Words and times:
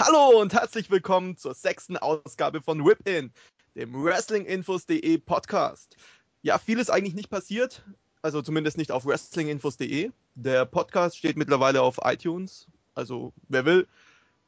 Hallo 0.00 0.40
und 0.40 0.52
herzlich 0.52 0.92
willkommen 0.92 1.36
zur 1.36 1.54
sechsten 1.54 1.96
Ausgabe 1.96 2.62
von 2.62 2.86
Whip-In, 2.86 3.32
dem 3.74 4.04
Wrestlinginfos.de 4.04 5.18
Podcast. 5.18 5.96
Ja, 6.40 6.58
viel 6.58 6.78
ist 6.78 6.88
eigentlich 6.88 7.16
nicht 7.16 7.30
passiert, 7.30 7.82
also 8.22 8.40
zumindest 8.40 8.78
nicht 8.78 8.92
auf 8.92 9.06
wrestlinginfos.de. 9.06 10.12
Der 10.36 10.66
Podcast 10.66 11.18
steht 11.18 11.36
mittlerweile 11.36 11.82
auf 11.82 11.98
iTunes, 12.04 12.68
also 12.94 13.32
wer 13.48 13.64
will, 13.64 13.88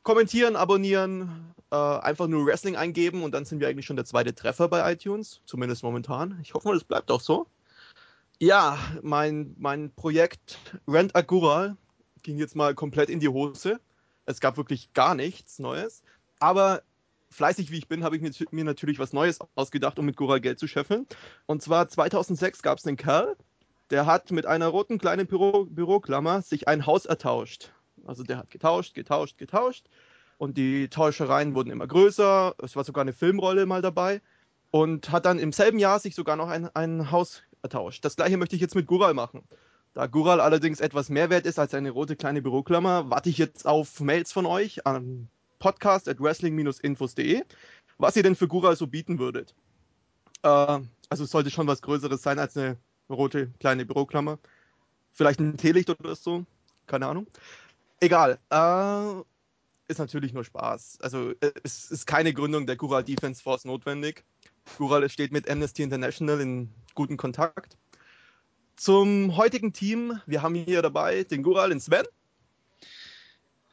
kommentieren, 0.05 0.55
abonnieren, 0.55 1.53
äh, 1.73 1.75
einfach 1.75 2.29
nur 2.29 2.47
Wrestling 2.47 2.77
eingeben 2.77 3.25
und 3.25 3.33
dann 3.33 3.45
sind 3.45 3.59
wir 3.59 3.67
eigentlich 3.67 3.87
schon 3.87 3.97
der 3.97 4.05
zweite 4.05 4.37
Treffer 4.37 4.69
bei 4.69 4.93
iTunes, 4.93 5.41
zumindest 5.47 5.83
momentan. 5.83 6.39
Ich 6.43 6.55
hoffe 6.55 6.69
mal, 6.69 6.75
das 6.75 6.85
bleibt 6.85 7.11
auch 7.11 7.21
so. 7.21 7.49
Ja, 8.39 8.79
mein, 9.03 9.57
mein 9.59 9.91
Projekt 9.97 10.59
Rent 10.87 11.17
Agural 11.17 11.77
ging 12.23 12.39
jetzt 12.39 12.55
mal 12.55 12.77
komplett 12.77 13.11
in 13.11 13.19
die 13.19 13.29
Hose. 13.29 13.81
Es 14.31 14.41
gab 14.41 14.57
wirklich 14.57 14.93
gar 14.93 15.15
nichts 15.15 15.59
Neues. 15.59 16.03
Aber 16.39 16.83
fleißig 17.31 17.71
wie 17.71 17.79
ich 17.79 17.89
bin, 17.89 18.05
habe 18.05 18.17
ich 18.17 18.23
mir, 18.53 18.65
natürlich 18.65 18.99
was 18.99 19.13
Neues 19.13 19.39
ausgedacht, 19.55 19.99
um 19.99 20.07
mit 20.07 20.17
Gora 20.17 20.39
Geld 20.39 20.59
zu 20.59 20.67
scheffeln. 20.67 21.07
Und 21.47 21.63
zwar 21.63 21.89
2006 21.89 22.63
gab 22.63 22.79
es 22.79 22.87
einen 22.87 22.97
Kerl, 22.97 23.37
der 23.91 24.07
hat 24.07 24.31
mit 24.31 24.47
einer 24.47 24.69
roten 24.69 24.99
kleinen 24.99 25.27
Büro 25.27 25.67
Büroklammer 25.67 26.43
sich 26.43 26.69
ein 26.69 26.87
Haus 26.87 27.07
ertauscht. 27.07 27.73
Also 28.07 28.23
der 28.23 28.39
hat 28.39 28.51
getauscht, 28.51 28.95
getauscht, 28.95 29.37
getauscht. 29.37 29.87
Und 30.39 30.57
die 30.57 30.89
Tauschereien 30.89 31.55
wurden 31.55 31.71
immer 31.71 31.87
größer. 31.87 32.55
Es 32.63 32.77
war 32.77 32.85
sogar 32.85 33.03
eine 33.03 33.13
Filmrolle 33.13 33.67
mal 33.67 33.83
dabei. 33.83 34.23
Und 34.71 35.11
hat 35.11 35.27
dann 35.27 35.39
im 35.39 35.53
selben 35.53 35.79
Jahr 35.81 35.99
sich 35.99 36.15
sogar 36.15 36.37
noch 36.37 36.49
ein, 36.49 36.69
ein 36.75 37.11
Haus 37.11 37.43
ertauscht. 37.63 38.05
Das 38.05 38.17
gleiche 38.17 38.37
möchte 38.37 38.55
ich 38.55 38.63
jetzt 38.63 38.77
mit 38.77 38.87
Gural 38.87 39.13
machen. 39.13 39.43
Da 39.93 40.07
Gural 40.07 40.41
allerdings 40.41 40.81
etwas 40.81 41.09
mehr 41.09 41.31
wert 41.31 41.47
ist 41.47 41.59
als 41.59 41.75
eine 41.75 41.91
rote 41.91 42.15
kleine 42.15 42.43
Büroklammer, 42.43 43.11
warte 43.11 43.29
ich 43.29 43.39
jetzt 43.39 43.67
auf 43.67 44.01
Mails 44.01 44.33
von 44.33 44.47
euch 44.47 44.87
an 44.87 45.29
podcast 45.59 46.09
at 46.09 46.21
wrestling-infos.de, 46.21 47.43
was 47.99 48.17
ihr 48.17 48.23
denn 48.23 48.37
für 48.37 48.49
Gural 48.49 48.77
so 48.77 48.87
bieten 48.87 49.19
würdet. 49.19 49.55
Äh, 50.43 50.81
also 51.09 51.25
es 51.25 51.31
sollte 51.31 51.51
schon 51.51 51.67
was 51.67 51.83
Größeres 51.83 52.23
sein 52.23 52.39
als 52.39 52.57
eine 52.57 52.77
rote 53.09 53.49
kleine 53.59 53.85
Büroklammer. 53.85 54.39
Vielleicht 55.13 55.41
ein 55.41 55.57
Teelicht 55.57 55.91
oder 55.91 56.15
so, 56.15 56.47
keine 56.87 57.07
Ahnung. 57.07 57.27
Egal. 57.99 58.39
Äh, 58.51 59.23
ist 59.89 59.99
natürlich 59.99 60.33
nur 60.33 60.45
Spaß. 60.45 60.99
Also 61.03 61.35
es 61.65 61.91
ist 61.91 62.07
keine 62.07 62.33
Gründung 62.33 62.65
der 62.67 62.77
Gural 62.77 63.03
Defense 63.03 63.43
Force 63.43 63.65
notwendig. 63.65 64.25
Gural 64.79 65.09
steht 65.09 65.33
mit 65.33 65.51
Amnesty 65.51 65.83
International 65.83 66.41
in 66.41 66.71
guten 66.95 67.17
Kontakt. 67.17 67.77
Zum 68.81 69.37
heutigen 69.37 69.75
Team, 69.75 70.23
wir 70.25 70.41
haben 70.41 70.55
hier 70.55 70.81
dabei 70.81 71.25
den 71.25 71.43
Gural, 71.43 71.69
den 71.69 71.81
Sven. 71.81 72.07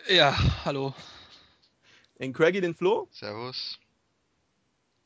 Ja, 0.09 0.37
hallo. 0.65 0.93
Den 2.19 2.33
Craigie, 2.33 2.59
den 2.59 2.75
Flo. 2.75 3.07
Servus. 3.11 3.79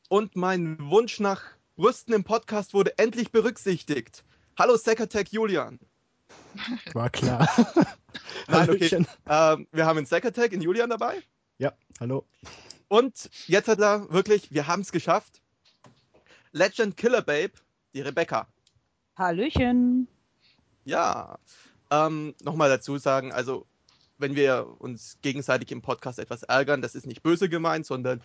Und 0.08 0.34
mein 0.34 0.76
Wunsch 0.90 1.20
nach 1.20 1.42
Brüsten 1.76 2.14
im 2.14 2.24
Podcast 2.24 2.74
wurde 2.74 2.98
endlich 2.98 3.30
berücksichtigt. 3.30 4.24
Hallo 4.58 4.76
Sekatech 4.76 5.28
Julian. 5.30 5.78
War 6.94 7.08
klar. 7.08 7.48
Nein, 8.48 8.70
okay. 8.70 9.06
Ähm, 9.28 9.68
wir 9.70 9.86
haben 9.86 9.98
einen 9.98 10.06
Sekatech 10.06 10.50
in 10.50 10.62
Julian 10.62 10.90
dabei. 10.90 11.22
Ja, 11.58 11.74
hallo. 12.00 12.26
Und 12.88 13.30
jetzt 13.46 13.68
hat 13.68 13.78
er 13.78 14.12
wirklich, 14.12 14.50
wir 14.50 14.66
haben 14.66 14.82
es 14.82 14.90
geschafft. 14.90 15.40
Legend 16.50 16.96
Killer 16.96 17.22
Babe, 17.22 17.52
die 17.94 18.00
Rebecca. 18.00 18.48
Hallöchen. 19.16 20.08
Ja, 20.84 21.38
ähm, 21.90 22.34
nochmal 22.42 22.68
dazu 22.68 22.98
sagen, 22.98 23.32
also 23.32 23.66
wenn 24.18 24.34
wir 24.36 24.66
uns 24.78 25.18
gegenseitig 25.22 25.70
im 25.70 25.82
Podcast 25.82 26.18
etwas 26.18 26.42
ärgern, 26.42 26.82
das 26.82 26.94
ist 26.94 27.06
nicht 27.06 27.22
böse 27.22 27.48
gemeint, 27.48 27.86
sondern 27.86 28.22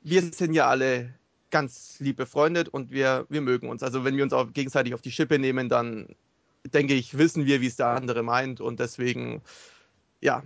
wir 0.00 0.22
sind 0.22 0.54
ja 0.54 0.68
alle 0.68 1.14
ganz 1.50 1.96
lieb 2.00 2.16
befreundet 2.16 2.68
und 2.68 2.90
wir, 2.90 3.26
wir 3.28 3.40
mögen 3.40 3.68
uns. 3.68 3.82
Also 3.82 4.04
wenn 4.04 4.16
wir 4.16 4.24
uns 4.24 4.32
auch 4.32 4.52
gegenseitig 4.52 4.94
auf 4.94 5.02
die 5.02 5.12
Schippe 5.12 5.38
nehmen, 5.38 5.68
dann 5.68 6.08
denke 6.64 6.94
ich, 6.94 7.18
wissen 7.18 7.44
wir, 7.46 7.60
wie 7.60 7.66
es 7.66 7.76
der 7.76 7.88
andere 7.88 8.22
meint 8.22 8.60
und 8.60 8.80
deswegen, 8.80 9.42
ja, 10.20 10.42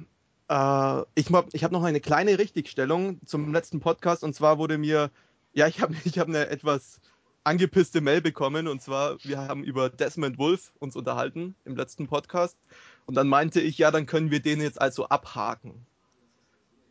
äh, 0.48 1.03
ich, 1.14 1.30
ich 1.53 1.64
habe 1.64 1.74
noch 1.74 1.84
eine 1.84 2.00
kleine 2.00 2.38
Richtigstellung 2.38 3.20
zum 3.24 3.53
letzten 3.53 3.80
Podcast 3.80 4.24
und 4.24 4.34
zwar 4.34 4.58
wurde 4.58 4.78
mir, 4.78 5.10
ja, 5.53 5.68
ich 5.68 5.80
habe 5.80 5.94
ich 6.04 6.18
hab 6.18 6.28
eine 6.28 6.48
etwas 6.48 7.00
angepisste 7.46 8.00
Mail 8.00 8.20
bekommen 8.20 8.66
und 8.66 8.82
zwar, 8.82 9.22
wir 9.24 9.38
haben 9.38 9.62
über 9.62 9.88
Desmond 9.88 10.36
Wolf 10.36 10.72
uns 10.80 10.96
unterhalten 10.96 11.54
im 11.64 11.76
letzten 11.76 12.08
Podcast 12.08 12.58
und 13.06 13.14
dann 13.14 13.28
meinte 13.28 13.60
ich, 13.60 13.78
ja, 13.78 13.90
dann 13.90 14.06
können 14.06 14.30
wir 14.30 14.40
den 14.40 14.60
jetzt 14.60 14.80
also 14.80 15.08
abhaken. 15.08 15.86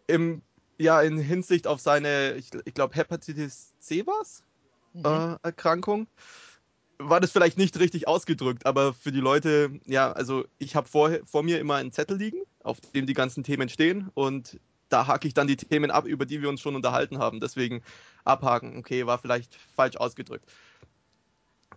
Im, 0.08 0.42
ja, 0.78 1.02
in 1.02 1.18
Hinsicht 1.18 1.68
auf 1.68 1.82
seine, 1.82 2.36
ich, 2.36 2.50
ich 2.64 2.74
glaube, 2.74 2.96
Hepatitis 2.96 3.74
C 3.80 4.08
war's? 4.08 4.44
Mhm. 4.94 5.06
Äh, 5.06 5.38
Erkrankung. 5.44 6.08
War 6.98 7.20
das 7.20 7.32
vielleicht 7.32 7.58
nicht 7.58 7.78
richtig 7.78 8.08
ausgedrückt, 8.08 8.66
aber 8.66 8.94
für 8.94 9.12
die 9.12 9.20
Leute, 9.20 9.82
ja, 9.86 10.14
also 10.14 10.46
ich 10.58 10.78
habe 10.78 10.88
vor, 10.88 11.12
vor 11.26 11.44
mir 11.44 11.60
immer 11.60 11.76
einen 11.76 11.92
Zettel 11.92 12.18
liegen, 12.18 12.40
auf 12.64 12.80
dem 12.80 13.06
die 13.06 13.14
ganzen 13.14 13.44
Themen 13.44 13.68
stehen 13.68 14.10
und 14.14 14.58
da 14.90 15.08
hake 15.08 15.28
ich 15.28 15.34
dann 15.34 15.48
die 15.48 15.58
Themen 15.58 15.92
ab, 15.92 16.06
über 16.06 16.26
die 16.26 16.42
wir 16.42 16.50
uns 16.50 16.62
schon 16.62 16.76
unterhalten 16.76 17.20
haben. 17.20 17.40
Deswegen 17.40 17.84
abhaken. 18.24 18.78
Okay, 18.78 19.06
war 19.06 19.18
vielleicht 19.18 19.56
falsch 19.76 19.98
ausgedrückt. 19.98 20.46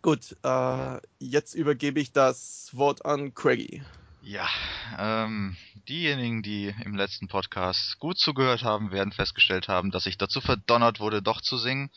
Gut, 0.03 0.37
äh, 0.45 1.01
jetzt 1.19 1.55
übergebe 1.55 2.01
ich 2.01 2.13
das 2.13 2.71
Wort 2.73 3.05
an 3.05 3.35
Craigie. 3.35 3.83
Ja, 4.23 4.49
ähm, 4.99 5.57
diejenigen, 5.89 6.43
die 6.43 6.75
im 6.85 6.95
letzten 6.95 7.29
Podcast 7.29 7.99
gut 7.99 8.19
zugehört 8.19 8.63
haben, 8.63 8.93
werden 8.93 9.13
festgestellt 9.13 9.69
haben, 9.69 9.91
dass 9.91 10.07
ich 10.07 10.19
dazu 10.19 10.41
verdonnert 10.41 11.01
wurde, 11.01 11.23
doch 11.23 11.41
zu 11.41 11.57
singen. 11.57 11.91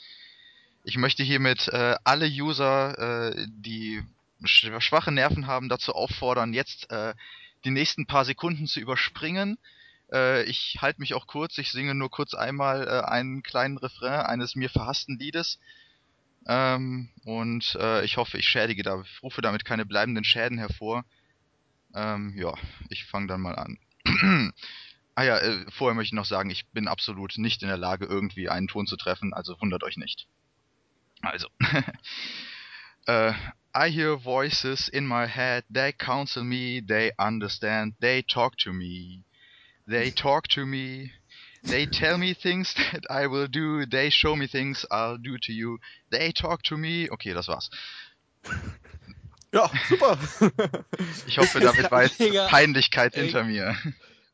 Ich 0.83 0.97
möchte 0.97 1.23
hiermit 1.23 1.67
äh, 1.67 1.95
alle 2.03 2.25
User, 2.27 3.33
äh, 3.33 3.47
die 3.49 4.01
schwache 4.43 5.11
Nerven 5.11 5.45
haben, 5.45 5.69
dazu 5.69 5.93
auffordern, 5.93 6.53
jetzt 6.53 6.89
äh, 6.89 7.13
die 7.65 7.69
nächsten 7.69 8.07
paar 8.07 8.25
Sekunden 8.25 8.65
zu 8.65 8.79
überspringen 8.79 9.59
äh, 10.11 10.43
ich 10.43 10.77
halte 10.81 10.99
mich 10.99 11.13
auch 11.13 11.27
kurz, 11.27 11.57
ich 11.57 11.71
singe 11.71 11.95
nur 11.95 12.09
kurz 12.09 12.33
einmal 12.33 12.87
äh, 12.87 13.09
einen 13.09 13.43
kleinen 13.43 13.77
Refrain 13.77 14.25
eines 14.25 14.55
mir 14.55 14.69
verhassten 14.69 15.17
Liedes. 15.17 15.59
Ähm, 16.47 17.09
und 17.23 17.75
äh, 17.79 18.03
ich 18.03 18.17
hoffe, 18.17 18.37
ich 18.37 18.47
schädige 18.47 18.83
da, 18.83 19.03
rufe 19.21 19.41
damit 19.41 19.65
keine 19.65 19.85
bleibenden 19.85 20.23
Schäden 20.23 20.57
hervor. 20.57 21.05
Ähm, 21.93 22.33
ja, 22.37 22.53
ich 22.89 23.05
fange 23.05 23.27
dann 23.27 23.41
mal 23.41 23.55
an. 23.55 23.77
ah 25.15 25.23
ja, 25.23 25.37
äh, 25.37 25.65
vorher 25.71 25.95
möchte 25.95 26.13
ich 26.13 26.17
noch 26.17 26.25
sagen, 26.25 26.49
ich 26.49 26.65
bin 26.69 26.87
absolut 26.87 27.37
nicht 27.37 27.61
in 27.61 27.67
der 27.67 27.77
Lage, 27.77 28.05
irgendwie 28.05 28.49
einen 28.49 28.67
Ton 28.67 28.87
zu 28.87 28.97
treffen, 28.97 29.33
also 29.33 29.59
wundert 29.61 29.83
euch 29.83 29.97
nicht. 29.97 30.27
Also. 31.21 31.47
uh, 33.07 33.33
I 33.73 33.89
hear 33.89 34.17
voices 34.17 34.89
in 34.89 35.07
my 35.07 35.27
head, 35.27 35.63
they 35.69 35.93
counsel 35.93 36.43
me, 36.43 36.81
they 36.85 37.13
understand, 37.17 37.93
they 38.01 38.21
talk 38.21 38.57
to 38.57 38.73
me. 38.73 39.23
They 39.91 40.11
talk 40.11 40.47
to 40.49 40.65
me. 40.65 41.11
They 41.63 41.85
tell 41.85 42.17
me 42.17 42.33
things 42.33 42.73
that 42.91 43.03
I 43.09 43.27
will 43.27 43.47
do. 43.47 43.85
They 43.85 44.09
show 44.09 44.35
me 44.35 44.47
things 44.47 44.85
I'll 44.89 45.17
do 45.17 45.37
to 45.43 45.51
you. 45.51 45.79
They 46.09 46.31
talk 46.31 46.63
to 46.63 46.77
me. 46.77 47.09
Okay, 47.11 47.33
das 47.33 47.47
war's. 47.47 47.69
Ja, 49.53 49.69
super. 49.89 50.17
Ich 51.27 51.37
hoffe, 51.37 51.59
damit 51.59 51.91
war 51.91 52.03
jetzt 52.03 52.17
Peinlichkeit 52.49 53.15
hinter 53.15 53.43
mir. 53.43 53.75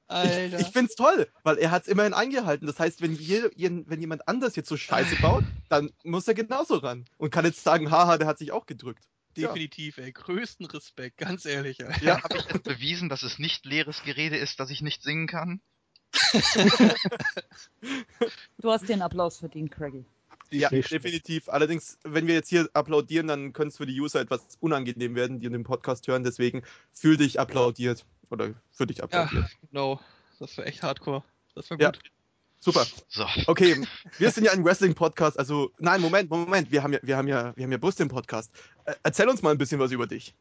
Alter. 0.07 0.59
Ich, 0.59 0.67
ich 0.67 0.71
find's 0.71 0.93
toll, 0.93 1.27
weil 1.41 1.57
er 1.57 1.71
hat's 1.71 1.87
immerhin 1.87 2.13
eingehalten. 2.13 2.67
Das 2.67 2.79
heißt, 2.79 3.01
wenn, 3.01 3.15
je, 3.15 3.49
wenn 3.55 3.99
jemand 3.99 4.27
anders 4.27 4.55
jetzt 4.55 4.69
so 4.69 4.77
Scheiße 4.77 5.15
baut, 5.15 5.43
dann 5.69 5.89
muss 6.03 6.27
er 6.27 6.35
genauso 6.35 6.75
ran. 6.77 7.05
Und 7.17 7.31
kann 7.31 7.45
jetzt 7.45 7.63
sagen, 7.63 7.89
haha, 7.89 8.19
der 8.19 8.27
hat 8.27 8.37
sich 8.37 8.51
auch 8.51 8.67
gedrückt. 8.67 9.03
Definitiv, 9.41 9.97
ja. 9.97 10.03
ey. 10.05 10.11
Größten 10.11 10.65
Respekt, 10.67 11.17
ganz 11.17 11.45
ehrlich. 11.45 11.79
Ey. 11.79 11.93
Ja, 12.01 12.21
habe 12.23 12.37
ich 12.37 12.45
jetzt 12.45 12.63
bewiesen, 12.63 13.09
dass 13.09 13.23
es 13.23 13.39
nicht 13.39 13.65
leeres 13.65 14.03
Gerede 14.03 14.37
ist, 14.37 14.59
dass 14.59 14.69
ich 14.69 14.81
nicht 14.81 15.03
singen 15.03 15.27
kann? 15.27 15.61
du 18.57 18.71
hast 18.71 18.89
den 18.89 19.01
Applaus 19.01 19.39
verdient, 19.39 19.71
Craigie. 19.71 20.05
Ja, 20.49 20.69
definitiv. 20.69 21.49
Allerdings, 21.49 21.97
wenn 22.03 22.27
wir 22.27 22.35
jetzt 22.35 22.49
hier 22.49 22.69
applaudieren, 22.73 23.27
dann 23.27 23.53
könnte 23.53 23.69
es 23.69 23.77
für 23.77 23.85
die 23.85 23.99
User 23.99 24.21
etwas 24.21 24.41
unangenehm 24.59 25.15
werden, 25.15 25.39
die 25.39 25.49
den 25.49 25.63
Podcast 25.63 26.07
hören. 26.07 26.23
Deswegen 26.23 26.63
fühl 26.93 27.17
dich 27.17 27.39
applaudiert. 27.39 28.05
Oder 28.29 28.53
für 28.71 28.87
dich 28.87 29.03
applaudiert. 29.03 29.43
Ja, 29.43 29.67
no. 29.71 29.99
Das 30.39 30.55
wäre 30.57 30.67
echt 30.67 30.83
hardcore. 30.83 31.23
Das 31.55 31.69
wäre 31.69 31.77
gut. 31.77 31.97
Ja. 32.03 32.11
Super. 32.59 32.85
So. 33.07 33.25
Okay, 33.45 33.85
wir 34.17 34.31
sind 34.31 34.43
ja 34.43 34.51
ein 34.51 34.63
Wrestling-Podcast. 34.65 35.37
Also, 35.37 35.71
nein, 35.79 36.01
Moment, 36.01 36.29
Moment. 36.29 36.71
Wir 36.71 36.83
haben 36.83 36.93
ja, 36.93 36.99
wir 37.01 37.17
haben 37.17 37.27
ja, 37.27 37.55
wir 37.55 37.63
haben 37.63 37.71
ja 37.71 37.77
Brust 37.77 38.01
im 38.01 38.09
Podcast. 38.09 38.51
Äh, 38.85 38.95
erzähl 39.03 39.29
uns 39.29 39.41
mal 39.41 39.51
ein 39.51 39.57
bisschen 39.57 39.79
was 39.79 39.91
über 39.91 40.07
dich. 40.07 40.33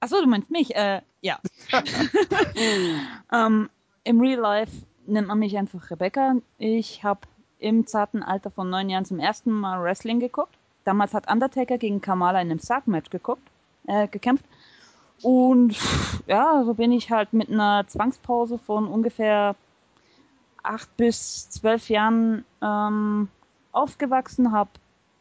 Achso, 0.00 0.20
du 0.20 0.26
meinst 0.26 0.50
mich? 0.50 0.74
Äh, 0.74 1.02
ja. 1.20 1.38
ähm, 3.32 3.68
Im 4.04 4.20
Real 4.20 4.40
Life 4.40 4.72
nennt 5.06 5.28
man 5.28 5.38
mich 5.38 5.58
einfach 5.58 5.90
Rebecca. 5.90 6.36
Ich 6.58 7.04
habe 7.04 7.20
im 7.58 7.86
zarten 7.86 8.22
Alter 8.22 8.50
von 8.50 8.70
neun 8.70 8.88
Jahren 8.88 9.04
zum 9.04 9.18
ersten 9.18 9.50
Mal 9.50 9.82
Wrestling 9.82 10.20
geguckt. 10.20 10.54
Damals 10.84 11.12
hat 11.12 11.30
Undertaker 11.30 11.76
gegen 11.76 12.00
Kamala 12.00 12.40
in 12.40 12.50
einem 12.50 12.58
Sarg-Match 12.58 13.10
geguckt, 13.10 13.42
äh, 13.86 14.08
gekämpft. 14.08 14.44
Und 15.22 15.76
ja, 16.26 16.62
so 16.64 16.74
bin 16.74 16.92
ich 16.92 17.10
halt 17.10 17.34
mit 17.34 17.50
einer 17.50 17.86
Zwangspause 17.86 18.58
von 18.58 18.86
ungefähr 18.86 19.54
acht 20.62 20.96
bis 20.96 21.50
zwölf 21.50 21.88
Jahren 21.88 22.44
ähm, 22.62 23.28
aufgewachsen, 23.72 24.52
habe 24.52 24.70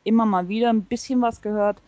immer 0.03 0.25
mal 0.25 0.47
wieder 0.47 0.69
ein 0.69 0.83
bisschen 0.83 1.21
was 1.21 1.41
gehört. 1.41 1.81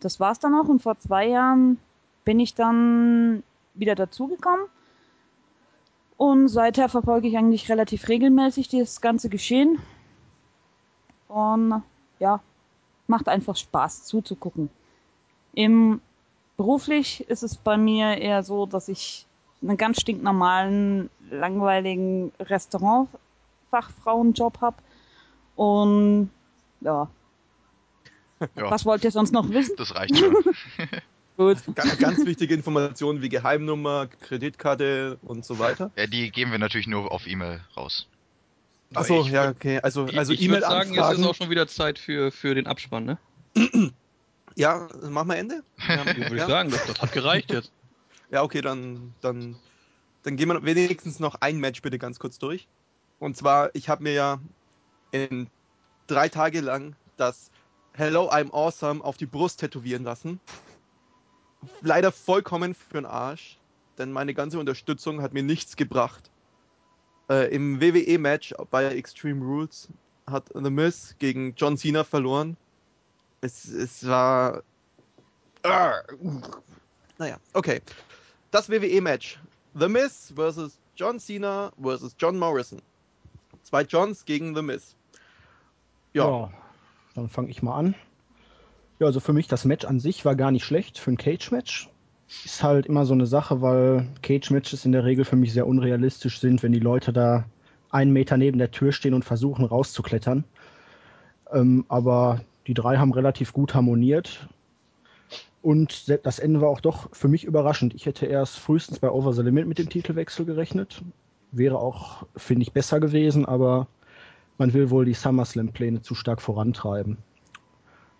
Das 0.00 0.20
war's 0.20 0.40
dann 0.40 0.54
auch 0.54 0.68
und 0.68 0.82
vor 0.82 0.98
zwei 0.98 1.28
Jahren 1.28 1.78
bin 2.24 2.40
ich 2.40 2.54
dann 2.54 3.42
wieder 3.74 3.94
dazugekommen. 3.94 4.66
Und 6.16 6.48
seither 6.48 6.88
verfolge 6.88 7.28
ich 7.28 7.36
eigentlich 7.36 7.68
relativ 7.68 8.08
regelmäßig 8.08 8.68
das 8.68 9.00
ganze 9.00 9.28
Geschehen. 9.28 9.78
Und 11.28 11.82
ja, 12.18 12.40
macht 13.06 13.28
einfach 13.28 13.56
Spaß 13.56 14.04
zuzugucken. 14.04 14.70
Im 15.54 16.00
beruflich 16.56 17.28
ist 17.28 17.42
es 17.42 17.56
bei 17.56 17.76
mir 17.76 18.18
eher 18.18 18.42
so, 18.42 18.66
dass 18.66 18.88
ich 18.88 19.26
einen 19.62 19.76
ganz 19.76 20.00
stinknormalen, 20.00 21.10
langweiligen 21.30 22.32
Restaurantfachfrauenjob 22.40 24.60
habe. 24.60 24.76
Und 25.56 26.30
ja. 26.80 27.08
Ja. 28.56 28.70
Was 28.70 28.84
wollt 28.84 29.04
ihr 29.04 29.12
sonst 29.12 29.32
noch 29.32 29.48
wissen? 29.50 29.76
Das 29.76 29.94
reicht 29.94 30.18
schon. 30.18 30.34
Gut. 31.36 31.58
Ganz, 31.74 31.98
ganz 31.98 32.26
wichtige 32.26 32.54
Informationen 32.54 33.22
wie 33.22 33.28
Geheimnummer, 33.28 34.06
Kreditkarte 34.06 35.18
und 35.22 35.44
so 35.44 35.58
weiter. 35.58 35.90
ja, 35.96 36.06
die 36.06 36.30
geben 36.30 36.50
wir 36.50 36.58
natürlich 36.58 36.86
nur 36.86 37.10
auf 37.10 37.26
E-Mail 37.26 37.60
raus. 37.76 38.06
Achso, 38.94 39.22
ich 39.22 39.28
ja, 39.28 39.48
okay. 39.48 39.80
Also, 39.82 40.06
Ich, 40.06 40.18
also 40.18 40.32
ich 40.32 40.48
würde 40.48 40.60
sagen, 40.60 40.92
jetzt 40.92 41.12
ist 41.12 41.24
auch 41.24 41.34
schon 41.34 41.48
wieder 41.48 41.66
Zeit 41.66 41.98
für, 41.98 42.30
für 42.30 42.54
den 42.54 42.66
Abspann, 42.66 43.04
ne? 43.04 43.18
Ja, 44.54 44.86
machen 45.08 45.28
wir 45.28 45.36
Ende? 45.36 45.62
Ja, 45.88 46.04
Würde 46.04 46.26
ich 46.26 46.32
ja? 46.32 46.46
sagen, 46.46 46.70
das, 46.70 46.84
das 46.84 47.00
hat 47.00 47.12
gereicht 47.12 47.50
jetzt. 47.50 47.72
Ja, 48.32 48.42
okay, 48.42 48.62
dann, 48.62 49.14
dann, 49.20 49.56
dann 50.22 50.36
gehen 50.36 50.48
wir 50.48 50.64
wenigstens 50.64 51.20
noch 51.20 51.36
ein 51.40 51.58
Match 51.58 51.82
bitte 51.82 51.98
ganz 51.98 52.18
kurz 52.18 52.38
durch. 52.38 52.66
Und 53.18 53.36
zwar, 53.36 53.70
ich 53.74 53.90
habe 53.90 54.02
mir 54.02 54.14
ja 54.14 54.40
in 55.10 55.48
drei 56.06 56.30
Tage 56.30 56.60
lang 56.60 56.96
das 57.18 57.50
Hello, 57.92 58.30
I'm 58.30 58.50
Awesome 58.50 59.04
auf 59.04 59.18
die 59.18 59.26
Brust 59.26 59.60
tätowieren 59.60 60.02
lassen. 60.02 60.40
Leider 61.82 62.10
vollkommen 62.10 62.74
für 62.74 62.94
den 62.94 63.04
Arsch, 63.04 63.58
denn 63.98 64.10
meine 64.10 64.32
ganze 64.32 64.58
Unterstützung 64.58 65.20
hat 65.20 65.34
mir 65.34 65.42
nichts 65.42 65.76
gebracht. 65.76 66.30
Äh, 67.28 67.54
Im 67.54 67.82
WWE-Match 67.82 68.54
bei 68.70 68.86
Extreme 68.86 69.44
Rules 69.44 69.88
hat 70.26 70.44
The 70.54 70.70
Miz 70.70 71.16
gegen 71.18 71.54
John 71.54 71.76
Cena 71.76 72.02
verloren. 72.02 72.56
Es, 73.42 73.66
es 73.66 74.06
war. 74.06 74.62
Ah, 75.64 76.00
naja, 77.18 77.36
okay. 77.52 77.82
Das 78.52 78.68
WWE-Match. 78.68 79.40
The 79.74 79.88
Miz 79.88 80.30
versus 80.36 80.78
John 80.94 81.18
Cena 81.18 81.72
versus 81.80 82.14
John 82.18 82.38
Morrison. 82.38 82.82
Zwei 83.62 83.82
Johns 83.82 84.26
gegen 84.26 84.54
The 84.54 84.60
Miz. 84.60 84.94
Ja, 86.12 86.28
Ja, 86.28 86.50
dann 87.14 87.30
fange 87.30 87.48
ich 87.48 87.62
mal 87.62 87.74
an. 87.74 87.94
Ja, 88.98 89.06
also 89.06 89.20
für 89.20 89.32
mich 89.32 89.48
das 89.48 89.64
Match 89.64 89.86
an 89.86 90.00
sich 90.00 90.26
war 90.26 90.36
gar 90.36 90.50
nicht 90.50 90.66
schlecht 90.66 90.98
für 90.98 91.10
ein 91.10 91.16
Cage-Match. 91.16 91.88
Ist 92.44 92.62
halt 92.62 92.84
immer 92.84 93.06
so 93.06 93.14
eine 93.14 93.24
Sache, 93.24 93.62
weil 93.62 94.06
Cage-Matches 94.20 94.84
in 94.84 94.92
der 94.92 95.06
Regel 95.06 95.24
für 95.24 95.36
mich 95.36 95.54
sehr 95.54 95.66
unrealistisch 95.66 96.38
sind, 96.38 96.62
wenn 96.62 96.72
die 96.72 96.78
Leute 96.78 97.14
da 97.14 97.46
einen 97.88 98.12
Meter 98.12 98.36
neben 98.36 98.58
der 98.58 98.70
Tür 98.70 98.92
stehen 98.92 99.14
und 99.14 99.24
versuchen 99.24 99.64
rauszuklettern. 99.64 100.44
Ähm, 101.50 101.86
aber 101.88 102.42
die 102.66 102.74
drei 102.74 102.98
haben 102.98 103.14
relativ 103.14 103.54
gut 103.54 103.74
harmoniert. 103.74 104.46
Und 105.62 106.26
das 106.26 106.40
Ende 106.40 106.60
war 106.60 106.68
auch 106.68 106.80
doch 106.80 107.08
für 107.12 107.28
mich 107.28 107.44
überraschend. 107.44 107.94
Ich 107.94 108.06
hätte 108.06 108.26
erst 108.26 108.58
frühestens 108.58 108.98
bei 108.98 109.10
Over 109.10 109.32
the 109.32 109.42
Limit 109.42 109.68
mit 109.68 109.78
dem 109.78 109.88
Titelwechsel 109.88 110.44
gerechnet. 110.44 111.02
Wäre 111.52 111.78
auch, 111.78 112.26
finde 112.36 112.62
ich, 112.62 112.72
besser 112.72 112.98
gewesen, 112.98 113.46
aber 113.46 113.86
man 114.58 114.72
will 114.74 114.90
wohl 114.90 115.04
die 115.04 115.14
SummerSlam-Pläne 115.14 116.02
zu 116.02 116.14
stark 116.14 116.42
vorantreiben. 116.42 117.18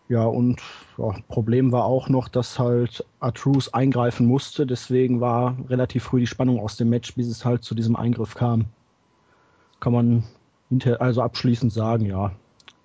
Ja, 0.08 0.24
und 0.24 0.60
ja, 0.98 1.14
Problem 1.28 1.72
war 1.72 1.84
auch 1.84 2.08
noch, 2.08 2.28
dass 2.28 2.58
halt 2.58 3.04
Artruse 3.20 3.72
eingreifen 3.72 4.26
musste, 4.26 4.66
deswegen 4.66 5.20
war 5.20 5.56
relativ 5.68 6.04
früh 6.04 6.20
die 6.20 6.26
Spannung 6.26 6.60
aus 6.60 6.76
dem 6.76 6.90
Match, 6.90 7.14
bis 7.14 7.28
es 7.28 7.44
halt 7.44 7.64
zu 7.64 7.74
diesem 7.74 7.96
Eingriff 7.96 8.34
kam. 8.34 8.66
Kann 9.80 9.92
man 9.92 10.24
hinter, 10.68 11.00
also 11.00 11.22
abschließend 11.22 11.72
sagen, 11.72 12.04
ja, 12.04 12.32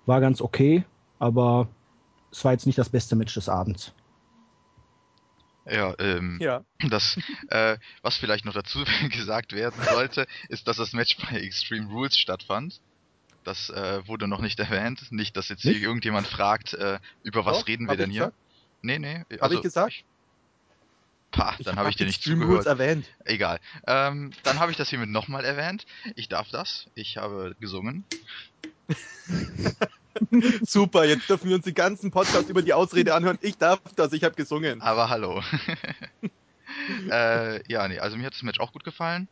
war 0.06 0.20
ganz 0.20 0.40
okay, 0.40 0.84
aber 1.18 1.68
es 2.32 2.44
war 2.44 2.52
jetzt 2.52 2.66
nicht 2.66 2.78
das 2.78 2.88
beste 2.88 3.14
Match 3.14 3.34
des 3.34 3.48
Abends. 3.48 3.92
Ja, 5.70 5.94
ähm, 5.98 6.38
ja. 6.40 6.64
das, 6.88 7.18
äh, 7.48 7.76
was 8.02 8.16
vielleicht 8.16 8.44
noch 8.44 8.54
dazu 8.54 8.84
gesagt 9.10 9.52
werden 9.52 9.82
sollte, 9.82 10.26
ist, 10.48 10.66
dass 10.68 10.76
das 10.76 10.92
Match 10.92 11.16
bei 11.18 11.38
Extreme 11.40 11.88
Rules 11.88 12.16
stattfand. 12.16 12.80
Das 13.44 13.70
äh, 13.70 14.06
wurde 14.06 14.28
noch 14.28 14.40
nicht 14.40 14.58
erwähnt. 14.60 15.10
Nicht, 15.10 15.36
dass 15.36 15.48
jetzt 15.48 15.62
hier 15.62 15.76
irgendjemand 15.76 16.26
fragt, 16.26 16.74
äh, 16.74 16.98
über 17.22 17.46
was 17.46 17.60
Doch, 17.60 17.68
reden 17.68 17.86
wir 17.86 17.92
hab 17.92 17.98
denn 17.98 18.10
hier? 18.10 18.26
gesagt. 18.26 18.36
Nee, 18.82 18.98
nee. 18.98 19.24
Hab 19.40 19.52
ich 19.52 19.62
gesagt? 19.62 20.04
Pah, 21.30 21.56
dann 21.62 21.76
habe 21.76 21.90
ich 21.90 21.96
dir 21.96 22.06
nicht 22.06 22.16
Extreme 22.16 22.42
zugehört. 22.42 22.66
Rules 22.66 22.66
erwähnt. 22.66 23.06
Egal. 23.24 23.60
Ähm, 23.86 24.32
dann 24.44 24.58
habe 24.60 24.70
ich 24.70 24.76
das 24.76 24.88
hiermit 24.88 25.10
nochmal 25.10 25.44
erwähnt. 25.44 25.84
Ich 26.14 26.28
darf 26.28 26.48
das. 26.50 26.86
Ich 26.94 27.16
habe 27.16 27.54
gesungen. 27.60 28.04
Super, 30.62 31.04
jetzt 31.04 31.28
dürfen 31.28 31.48
wir 31.48 31.56
uns 31.56 31.64
den 31.64 31.74
ganzen 31.74 32.10
Podcast 32.10 32.48
über 32.48 32.62
die 32.62 32.72
Ausrede 32.72 33.14
anhören. 33.14 33.38
Ich 33.42 33.58
darf 33.58 33.80
das, 33.96 34.12
ich 34.12 34.24
habe 34.24 34.34
gesungen. 34.34 34.80
Aber 34.82 35.08
hallo. 35.08 35.42
äh, 37.10 37.70
ja, 37.70 37.88
nee, 37.88 37.98
also 37.98 38.16
mir 38.16 38.26
hat 38.26 38.34
das 38.34 38.42
Match 38.42 38.60
auch 38.60 38.72
gut 38.72 38.84
gefallen. 38.84 39.28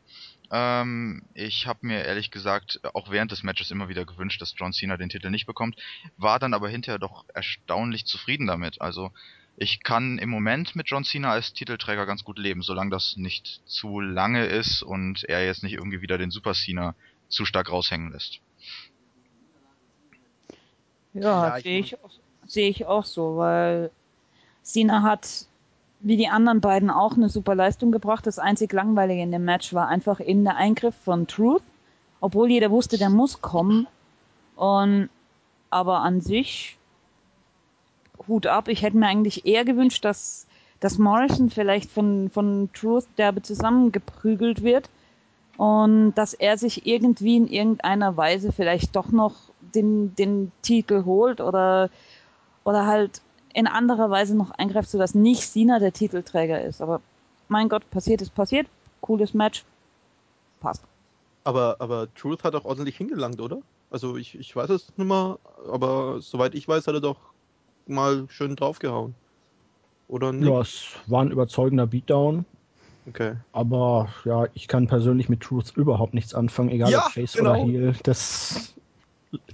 Ähm, 0.50 1.22
ich 1.34 1.66
habe 1.66 1.86
mir 1.86 2.04
ehrlich 2.04 2.30
gesagt 2.30 2.80
auch 2.94 3.10
während 3.10 3.32
des 3.32 3.42
Matches 3.42 3.70
immer 3.70 3.88
wieder 3.88 4.04
gewünscht, 4.04 4.40
dass 4.40 4.54
John 4.56 4.72
Cena 4.72 4.96
den 4.96 5.08
Titel 5.08 5.30
nicht 5.30 5.46
bekommt, 5.46 5.76
war 6.16 6.38
dann 6.38 6.54
aber 6.54 6.68
hinterher 6.68 6.98
doch 6.98 7.24
erstaunlich 7.34 8.06
zufrieden 8.06 8.46
damit. 8.46 8.80
Also 8.80 9.10
ich 9.56 9.82
kann 9.82 10.18
im 10.18 10.28
Moment 10.28 10.76
mit 10.76 10.88
John 10.88 11.04
Cena 11.04 11.30
als 11.30 11.52
Titelträger 11.52 12.06
ganz 12.06 12.24
gut 12.24 12.38
leben, 12.38 12.62
solange 12.62 12.90
das 12.90 13.16
nicht 13.16 13.62
zu 13.66 14.00
lange 14.00 14.46
ist 14.46 14.82
und 14.82 15.24
er 15.24 15.44
jetzt 15.44 15.62
nicht 15.62 15.72
irgendwie 15.72 16.02
wieder 16.02 16.18
den 16.18 16.30
Super 16.30 16.52
Cena 16.52 16.94
zu 17.28 17.44
stark 17.44 17.70
raushängen 17.70 18.12
lässt. 18.12 18.40
Ja, 21.22 21.48
Ja, 21.56 21.60
sehe 21.60 21.78
ich, 21.80 21.94
auch- 22.04 22.10
sehe 22.46 22.68
ich 22.68 22.86
auch 22.86 23.04
so, 23.04 23.36
weil 23.36 23.90
Cena 24.62 25.02
hat 25.02 25.46
wie 26.00 26.16
die 26.16 26.28
anderen 26.28 26.60
beiden 26.60 26.90
auch 26.90 27.14
eine 27.14 27.28
super 27.28 27.54
Leistung 27.54 27.90
gebracht. 27.90 28.26
Das 28.26 28.38
einzig 28.38 28.72
Langweilige 28.72 29.22
in 29.22 29.32
dem 29.32 29.44
Match 29.44 29.72
war 29.74 29.88
einfach 29.88 30.20
eben 30.20 30.44
der 30.44 30.56
Eingriff 30.56 30.94
von 31.04 31.26
Truth, 31.26 31.62
obwohl 32.20 32.50
jeder 32.50 32.70
wusste, 32.70 32.98
der 32.98 33.10
muss 33.10 33.40
kommen. 33.40 33.86
Und 34.56 35.08
aber 35.70 36.00
an 36.00 36.20
sich 36.20 36.76
Hut 38.28 38.46
ab. 38.46 38.68
Ich 38.68 38.82
hätte 38.82 38.96
mir 38.96 39.06
eigentlich 39.06 39.46
eher 39.46 39.64
gewünscht, 39.64 40.04
dass, 40.04 40.46
dass 40.80 40.98
Morrison 40.98 41.50
vielleicht 41.50 41.90
von, 41.90 42.30
von 42.30 42.68
Truth 42.72 43.06
derbe 43.18 43.42
zusammengeprügelt 43.42 44.62
wird 44.62 44.88
und 45.56 46.14
dass 46.14 46.34
er 46.34 46.58
sich 46.58 46.86
irgendwie 46.86 47.36
in 47.36 47.48
irgendeiner 47.48 48.16
Weise 48.16 48.52
vielleicht 48.52 48.96
doch 48.96 49.08
noch 49.10 49.34
den, 49.76 50.14
den 50.16 50.52
Titel 50.62 51.04
holt 51.04 51.40
oder, 51.40 51.90
oder 52.64 52.86
halt 52.86 53.20
in 53.54 53.66
anderer 53.66 54.10
Weise 54.10 54.36
noch 54.36 54.50
eingreift, 54.50 54.90
sodass 54.90 55.14
nicht 55.14 55.42
Cena 55.42 55.78
der 55.78 55.92
Titelträger 55.92 56.62
ist. 56.62 56.80
Aber 56.82 57.00
mein 57.48 57.68
Gott, 57.68 57.88
passiert 57.90 58.22
ist 58.22 58.34
passiert. 58.34 58.66
Cooles 59.00 59.34
Match. 59.34 59.64
Passt. 60.60 60.82
Aber, 61.44 61.76
aber 61.78 62.12
Truth 62.14 62.42
hat 62.42 62.54
auch 62.54 62.64
ordentlich 62.64 62.96
hingelangt, 62.96 63.40
oder? 63.40 63.58
Also 63.90 64.16
ich, 64.16 64.36
ich 64.38 64.54
weiß 64.54 64.68
es 64.70 64.88
nicht 64.96 65.06
mehr, 65.06 65.38
aber 65.70 66.20
soweit 66.20 66.54
ich 66.54 66.66
weiß, 66.66 66.86
hat 66.88 66.94
er 66.94 67.00
doch 67.00 67.18
mal 67.86 68.26
schön 68.28 68.56
draufgehauen. 68.56 69.14
Oder 70.08 70.32
nicht? 70.32 70.48
Ja, 70.48 70.60
es 70.60 70.86
war 71.06 71.22
ein 71.22 71.30
überzeugender 71.30 71.86
Beatdown, 71.86 72.44
Okay. 73.08 73.34
aber 73.52 74.08
ja, 74.24 74.46
ich 74.54 74.66
kann 74.66 74.88
persönlich 74.88 75.28
mit 75.28 75.40
Truth 75.40 75.72
überhaupt 75.76 76.14
nichts 76.14 76.34
anfangen, 76.34 76.70
egal 76.70 76.90
Ja, 76.90 77.06
ob 77.06 77.12
Face 77.12 77.34
genau. 77.34 77.52
oder 77.52 77.64
Heel. 77.64 77.94
Das 78.02 78.74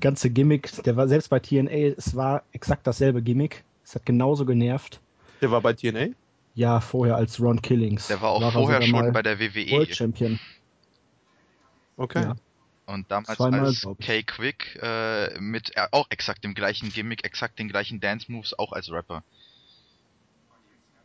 ganze 0.01 0.31
Gimmick, 0.31 0.71
der 0.85 0.97
war 0.97 1.09
selbst 1.09 1.29
bei 1.29 1.39
TNA, 1.39 1.95
es 1.97 2.15
war 2.15 2.43
exakt 2.53 2.87
dasselbe 2.87 3.23
Gimmick. 3.23 3.65
Es 3.85 3.95
hat 3.95 4.07
genauso 4.07 4.45
genervt. 4.45 5.01
Der 5.41 5.51
war 5.51 5.61
bei 5.61 5.73
TNA? 5.73 6.09
Ja, 6.55 6.81
vorher 6.81 7.17
als 7.17 7.41
Ron 7.41 7.63
Killings. 7.63 8.09
Der 8.09 8.21
war 8.21 8.31
auch 8.31 8.43
er 8.43 8.53
vorher 8.53 8.83
schon 8.83 9.13
bei 9.13 9.23
der 9.23 9.39
WWE. 9.39 9.71
World 9.71 9.95
Champion. 9.95 10.39
Okay. 11.97 12.23
Ja. 12.23 12.37
Und 12.87 13.11
damals 13.11 13.37
Zweimal, 13.37 13.67
als 13.67 13.81
glaub 13.81 14.01
ich. 14.01 14.07
Kay 14.07 14.23
Quick 14.23 14.79
äh, 14.83 15.39
mit 15.41 15.77
äh, 15.77 15.87
auch 15.93 16.07
exakt 16.11 16.45
dem 16.45 16.55
gleichen 16.55 16.91
Gimmick, 16.91 17.25
exakt 17.25 17.59
den 17.59 17.69
gleichen 17.69 18.01
Dance 18.01 18.31
Moves, 18.31 18.59
auch 18.59 18.73
als 18.73 18.91
Rapper. 18.91 19.23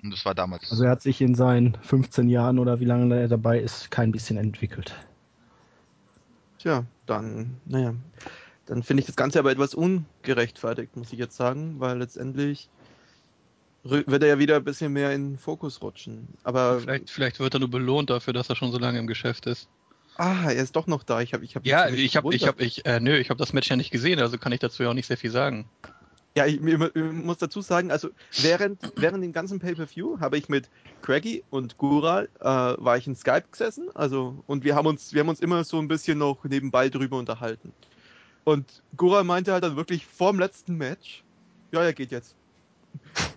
Und 0.04 0.12
das 0.12 0.26
war 0.26 0.36
damals. 0.36 0.70
Also 0.72 0.84
er 0.84 0.92
hat 0.92 1.02
sich 1.02 1.22
in 1.22 1.36
seinen 1.36 1.76
15 1.82 2.30
Jahren 2.30 2.60
oder 2.60 2.80
wie 2.80 2.86
lange 2.86 3.20
er 3.20 3.28
dabei 3.28 3.60
ist, 3.60 3.90
kein 3.90 4.12
bisschen 4.12 4.38
entwickelt. 4.38 4.96
Tja, 6.60 6.84
dann, 7.06 7.58
naja. 7.66 7.94
Dann 8.68 8.84
finde 8.84 9.02
ich 9.02 9.08
das 9.08 9.16
Ganze 9.16 9.40
aber 9.40 9.52
etwas 9.52 9.74
ungerechtfertigt, 9.74 10.96
muss 10.96 11.12
ich 11.12 11.20
jetzt 11.20 11.36
sagen, 11.36 11.80
weil 11.80 11.98
letztendlich 11.98 12.70
wird 13.84 14.22
er 14.22 14.28
ja 14.28 14.40
wieder 14.40 14.58
ein 14.58 14.64
bisschen 14.64 14.92
mehr 14.92 15.14
in 15.14 15.32
den 15.32 15.38
Fokus 15.38 15.82
rutschen. 15.82 16.28
Aber 16.44 16.82
Vielleicht, 16.82 17.10
vielleicht 17.10 17.40
wird 17.40 17.54
er 17.54 17.60
nur 17.60 17.72
belohnt 17.72 18.10
dafür, 18.10 18.34
dass 18.34 18.50
er 18.50 18.56
schon 18.56 18.72
so 18.72 18.78
lange 18.78 19.00
im 19.00 19.08
Geschäft 19.08 19.46
ist. 19.46 19.70
Ah, 20.18 20.46
er 20.52 20.56
ist 20.56 20.76
doch 20.76 20.88
noch 20.88 21.04
da. 21.04 21.22
Ich 21.22 21.34
habe, 21.34 21.46
ich 21.46 21.56
habe. 21.56 21.68
Ja, 21.68 21.88
ich 21.88 22.18
habe, 22.18 22.34
ich 22.34 22.48
habe, 22.48 22.64
ich, 22.64 22.86
äh, 22.86 23.00
nö, 23.00 23.16
ich 23.18 23.30
habe 23.30 23.38
das 23.38 23.54
Match 23.54 23.70
ja 23.70 23.76
nicht 23.76 23.92
gesehen, 23.92 24.20
also 24.20 24.38
kann 24.38 24.52
ich 24.52 24.60
dazu 24.60 24.84
ja 24.84 24.90
auch 24.90 24.94
nicht 24.94 25.06
sehr 25.06 25.18
viel 25.18 25.32
sagen. 25.32 25.70
Ja, 26.36 26.46
ich, 26.46 26.62
ich, 26.62 26.74
ich 26.74 27.04
muss 27.12 27.38
dazu 27.38 27.62
sagen, 27.62 27.92
also 27.92 28.10
während, 28.42 28.80
während 28.96 29.24
dem 29.24 29.32
ganzen 29.32 29.60
Pay-per-View 29.60 30.20
habe 30.20 30.38
ich 30.38 30.50
mit 30.50 30.70
Craigie 31.02 31.44
und 31.50 31.78
Gural 31.78 32.30
äh, 32.40 32.44
war 32.44 32.98
ich 32.98 33.08
in 33.08 33.16
Skype 33.16 33.46
gesessen, 33.52 33.90
also 33.94 34.44
und 34.48 34.64
wir 34.64 34.76
haben 34.76 34.88
uns, 34.88 35.14
wir 35.14 35.22
haben 35.22 35.30
uns 35.30 35.40
immer 35.40 35.64
so 35.64 35.80
ein 35.80 35.88
bisschen 35.88 36.18
noch 36.18 36.44
nebenbei 36.44 36.90
drüber 36.90 37.18
unterhalten. 37.18 37.72
Und 38.48 38.82
Gural 38.96 39.26
meinte 39.26 39.52
halt 39.52 39.66
dann 39.66 39.76
wirklich 39.76 40.06
vorm 40.06 40.40
letzten 40.40 40.78
Match, 40.78 41.22
ja, 41.74 41.84
er 41.84 41.92
geht 41.92 42.14
jetzt. 42.14 42.34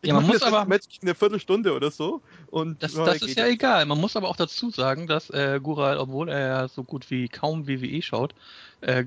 Ich 0.00 0.08
Ja, 0.08 0.14
man 0.14 0.26
muss 0.26 0.42
aber- 0.42 0.64
Match 0.64 0.86
in 1.02 1.08
eine 1.08 1.14
Viertelstunde 1.14 1.74
oder 1.74 1.90
so. 1.90 2.22
Und 2.46 2.82
Das, 2.82 2.94
ja, 2.94 3.04
das 3.04 3.16
ist 3.20 3.36
ja 3.36 3.44
jetzt. 3.44 3.56
egal. 3.56 3.84
Man 3.84 4.00
muss 4.00 4.16
aber 4.16 4.30
auch 4.30 4.36
dazu 4.36 4.70
sagen, 4.70 5.06
dass 5.06 5.28
äh, 5.28 5.60
Gural, 5.62 5.98
obwohl 5.98 6.30
er 6.30 6.68
so 6.68 6.82
gut 6.82 7.10
wie 7.10 7.28
kaum 7.28 7.68
WWE 7.68 8.00
schaut, 8.00 8.34
äh, 8.80 9.04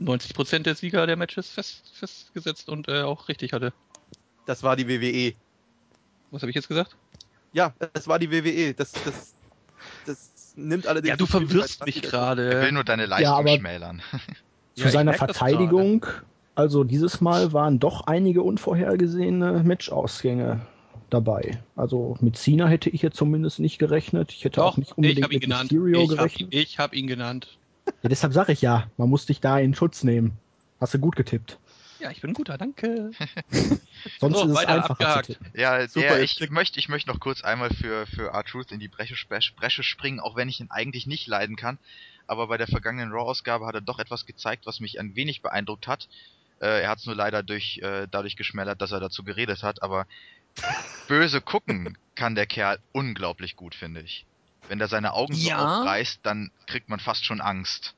90% 0.00 0.60
der 0.60 0.74
Sieger 0.74 1.06
der 1.06 1.16
Matches 1.16 1.50
fest, 1.50 1.92
festgesetzt 1.94 2.70
und 2.70 2.88
äh, 2.88 3.02
auch 3.02 3.28
richtig 3.28 3.52
hatte. 3.52 3.74
Das 4.46 4.62
war 4.62 4.74
die 4.74 4.88
WWE. 4.88 5.34
Was 6.30 6.40
habe 6.40 6.48
ich 6.50 6.56
jetzt 6.56 6.68
gesagt? 6.68 6.96
Ja, 7.52 7.74
das 7.92 8.08
war 8.08 8.18
die 8.18 8.30
WWE. 8.30 8.72
Das, 8.72 8.92
das, 8.92 9.04
das 9.04 9.34
nimmt 10.58 10.86
allerdings. 10.86 11.10
Ja, 11.10 11.16
du 11.16 11.26
verwirrst 11.26 11.84
mich 11.86 11.96
wieder. 12.02 12.12
Er 12.12 12.36
will 12.36 12.44
gerade. 12.52 12.72
nur 12.72 12.84
deine 12.84 13.06
Leistung 13.06 13.34
aber- 13.34 13.56
schmälern. 13.56 14.02
Zu 14.74 14.84
Ja, 14.84 14.90
seiner 14.90 15.10
das 15.12 15.18
Verteidigung, 15.18 16.06
also 16.54 16.84
dieses 16.84 17.20
Mal 17.20 17.52
waren 17.52 17.80
doch 17.80 18.06
einige 18.06 18.42
unvorhergesehene 18.42 19.62
Matchausgänge 19.64 20.60
dabei. 21.10 21.58
Also 21.74 22.16
mit 22.20 22.36
Cena 22.36 22.68
hätte 22.68 22.88
ich 22.90 23.02
jetzt 23.02 23.16
zumindest 23.16 23.58
nicht 23.60 23.78
gerechnet. 23.78 24.30
Ich 24.32 24.44
hätte 24.44 24.62
auch 24.62 24.72
Doch, 24.72 24.76
nicht 24.78 24.90
ich 24.92 24.96
unbedingt 24.98 25.24
habe 25.24 25.34
mit 25.34 25.42
genannt. 25.42 25.72
Mysterio 25.72 26.02
Ich 26.02 26.08
habe 26.10 26.16
gerechnet. 26.16 26.40
ihn, 26.54 26.58
ich 26.60 26.78
hab 26.78 26.94
ihn 26.94 27.06
genannt. 27.08 27.58
Ja, 28.02 28.08
deshalb 28.08 28.32
sage 28.34 28.52
ich 28.52 28.62
ja, 28.62 28.86
man 28.98 29.08
muss 29.08 29.26
dich 29.26 29.40
da 29.40 29.58
in 29.58 29.74
Schutz 29.74 30.04
nehmen. 30.04 30.32
Hast 30.80 30.94
du 30.94 30.98
gut 30.98 31.16
getippt. 31.16 31.58
Ja, 32.00 32.10
ich 32.10 32.20
bin 32.20 32.30
ein 32.30 32.34
guter, 32.34 32.58
danke. 32.58 33.10
Sonst 34.20 34.38
So, 34.38 34.44
ist 34.44 34.50
es 34.50 34.66
abgehakt. 34.66 35.38
Ja, 35.54 35.88
Super, 35.88 36.16
der, 36.16 36.22
ich 36.22 36.50
möchte, 36.50 36.78
ich 36.78 36.88
möchte 36.88 37.10
noch 37.10 37.18
kurz 37.18 37.42
einmal 37.42 37.70
für, 37.70 38.06
für 38.06 38.32
R-Truth 38.32 38.70
in 38.70 38.78
die 38.78 38.88
Bresche, 38.88 39.16
Bresche 39.56 39.82
springen, 39.82 40.20
auch 40.20 40.36
wenn 40.36 40.48
ich 40.48 40.60
ihn 40.60 40.70
eigentlich 40.70 41.06
nicht 41.06 41.26
leiden 41.26 41.56
kann. 41.56 41.78
Aber 42.26 42.46
bei 42.46 42.56
der 42.56 42.68
vergangenen 42.68 43.12
Raw-Ausgabe 43.12 43.66
hat 43.66 43.74
er 43.74 43.80
doch 43.80 43.98
etwas 43.98 44.26
gezeigt, 44.26 44.66
was 44.66 44.80
mich 44.80 45.00
ein 45.00 45.16
wenig 45.16 45.42
beeindruckt 45.42 45.86
hat. 45.88 46.08
Äh, 46.60 46.82
er 46.82 46.90
hat 46.90 46.98
es 46.98 47.06
nur 47.06 47.14
leider 47.16 47.42
durch, 47.42 47.78
äh, 47.78 48.06
dadurch 48.10 48.36
geschmälert, 48.36 48.80
dass 48.80 48.92
er 48.92 49.00
dazu 49.00 49.24
geredet 49.24 49.62
hat, 49.62 49.82
aber 49.82 50.06
böse 51.08 51.40
gucken 51.40 51.96
kann 52.14 52.34
der 52.34 52.46
Kerl 52.46 52.78
unglaublich 52.92 53.56
gut, 53.56 53.74
finde 53.74 54.02
ich. 54.02 54.26
Wenn 54.68 54.80
er 54.80 54.88
seine 54.88 55.14
Augen 55.14 55.34
so 55.34 55.48
Ja. 55.48 55.80
aufreißt, 55.80 56.20
dann 56.22 56.50
kriegt 56.66 56.88
man 56.88 57.00
fast 57.00 57.24
schon 57.24 57.40
Angst. 57.40 57.94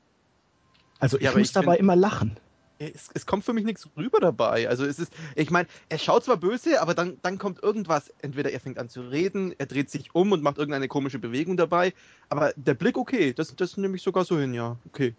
Also 0.99 1.17
ich 1.17 1.23
Ja, 1.23 1.31
aber 1.31 1.39
muss 1.39 1.49
ich 1.49 1.53
dabei 1.53 1.77
immer 1.77 1.95
lachen. 1.95 2.39
Es, 2.81 3.09
es 3.13 3.25
kommt 3.25 3.45
für 3.45 3.53
mich 3.53 3.63
nichts 3.63 3.87
rüber 3.95 4.19
dabei. 4.19 4.67
Also 4.67 4.85
es 4.85 4.97
ist, 4.97 5.13
ich 5.35 5.51
meine, 5.51 5.67
er 5.89 5.99
schaut 5.99 6.23
zwar 6.23 6.37
böse, 6.37 6.81
aber 6.81 6.95
dann, 6.95 7.17
dann 7.21 7.37
kommt 7.37 7.61
irgendwas. 7.61 8.11
Entweder 8.21 8.51
er 8.51 8.59
fängt 8.59 8.79
an 8.79 8.89
zu 8.89 9.01
reden, 9.01 9.53
er 9.57 9.67
dreht 9.67 9.91
sich 9.91 10.15
um 10.15 10.31
und 10.31 10.41
macht 10.41 10.57
irgendeine 10.57 10.87
komische 10.87 11.19
Bewegung 11.19 11.57
dabei. 11.57 11.93
Aber 12.29 12.53
der 12.55 12.73
Blick, 12.73 12.97
okay, 12.97 13.33
das, 13.33 13.55
das 13.55 13.77
nehme 13.77 13.95
ich 13.95 14.01
sogar 14.01 14.25
so 14.25 14.39
hin, 14.39 14.53
ja. 14.53 14.77
Okay. 14.87 15.13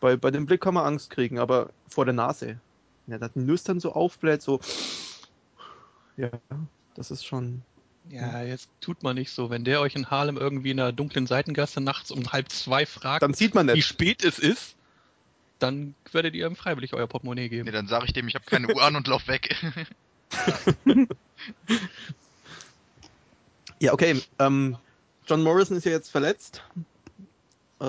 Bei, 0.00 0.16
bei 0.16 0.30
dem 0.30 0.44
Blick 0.44 0.60
kann 0.60 0.74
man 0.74 0.84
Angst 0.84 1.08
kriegen, 1.10 1.38
aber 1.38 1.70
vor 1.88 2.04
der 2.04 2.14
Nase. 2.14 2.60
Ja, 3.06 3.18
ein 3.18 3.30
Nüstern 3.34 3.80
so 3.80 3.92
aufbläht, 3.92 4.42
so. 4.42 4.60
Ja, 6.16 6.30
das 6.94 7.10
ist 7.10 7.24
schon. 7.24 7.62
Ja, 8.10 8.42
jetzt 8.42 8.68
tut 8.80 9.02
man 9.02 9.16
nicht 9.16 9.30
so. 9.32 9.50
Wenn 9.50 9.64
der 9.64 9.80
euch 9.80 9.96
in 9.96 10.10
Harlem 10.10 10.36
irgendwie 10.36 10.70
in 10.70 10.80
einer 10.80 10.92
dunklen 10.92 11.26
Seitengasse 11.26 11.80
nachts 11.80 12.10
um 12.10 12.32
halb 12.32 12.50
zwei 12.50 12.86
fragt, 12.86 13.22
Dann 13.22 13.34
sieht 13.34 13.54
man 13.54 13.68
wie 13.68 13.72
nicht. 13.72 13.86
spät 13.86 14.24
es 14.24 14.38
ist, 14.38 14.75
dann 15.58 15.94
werdet 16.12 16.34
ihr 16.34 16.46
ihm 16.46 16.56
freiwillig 16.56 16.94
euer 16.94 17.06
Portemonnaie 17.06 17.48
geben. 17.48 17.64
Nee, 17.64 17.72
dann 17.72 17.88
sage 17.88 18.06
ich 18.06 18.12
dem, 18.12 18.28
ich 18.28 18.34
habe 18.34 18.44
keine 18.44 18.74
Uhr 18.74 18.82
an 18.82 18.96
und 18.96 19.06
lauf 19.06 19.26
weg. 19.28 19.54
Ja, 23.78 23.92
okay. 23.92 24.22
Ähm, 24.38 24.76
John 25.26 25.42
Morrison 25.42 25.76
ist 25.76 25.84
ja 25.84 25.92
jetzt 25.92 26.10
verletzt. 26.10 26.62
Äh, 27.80 27.84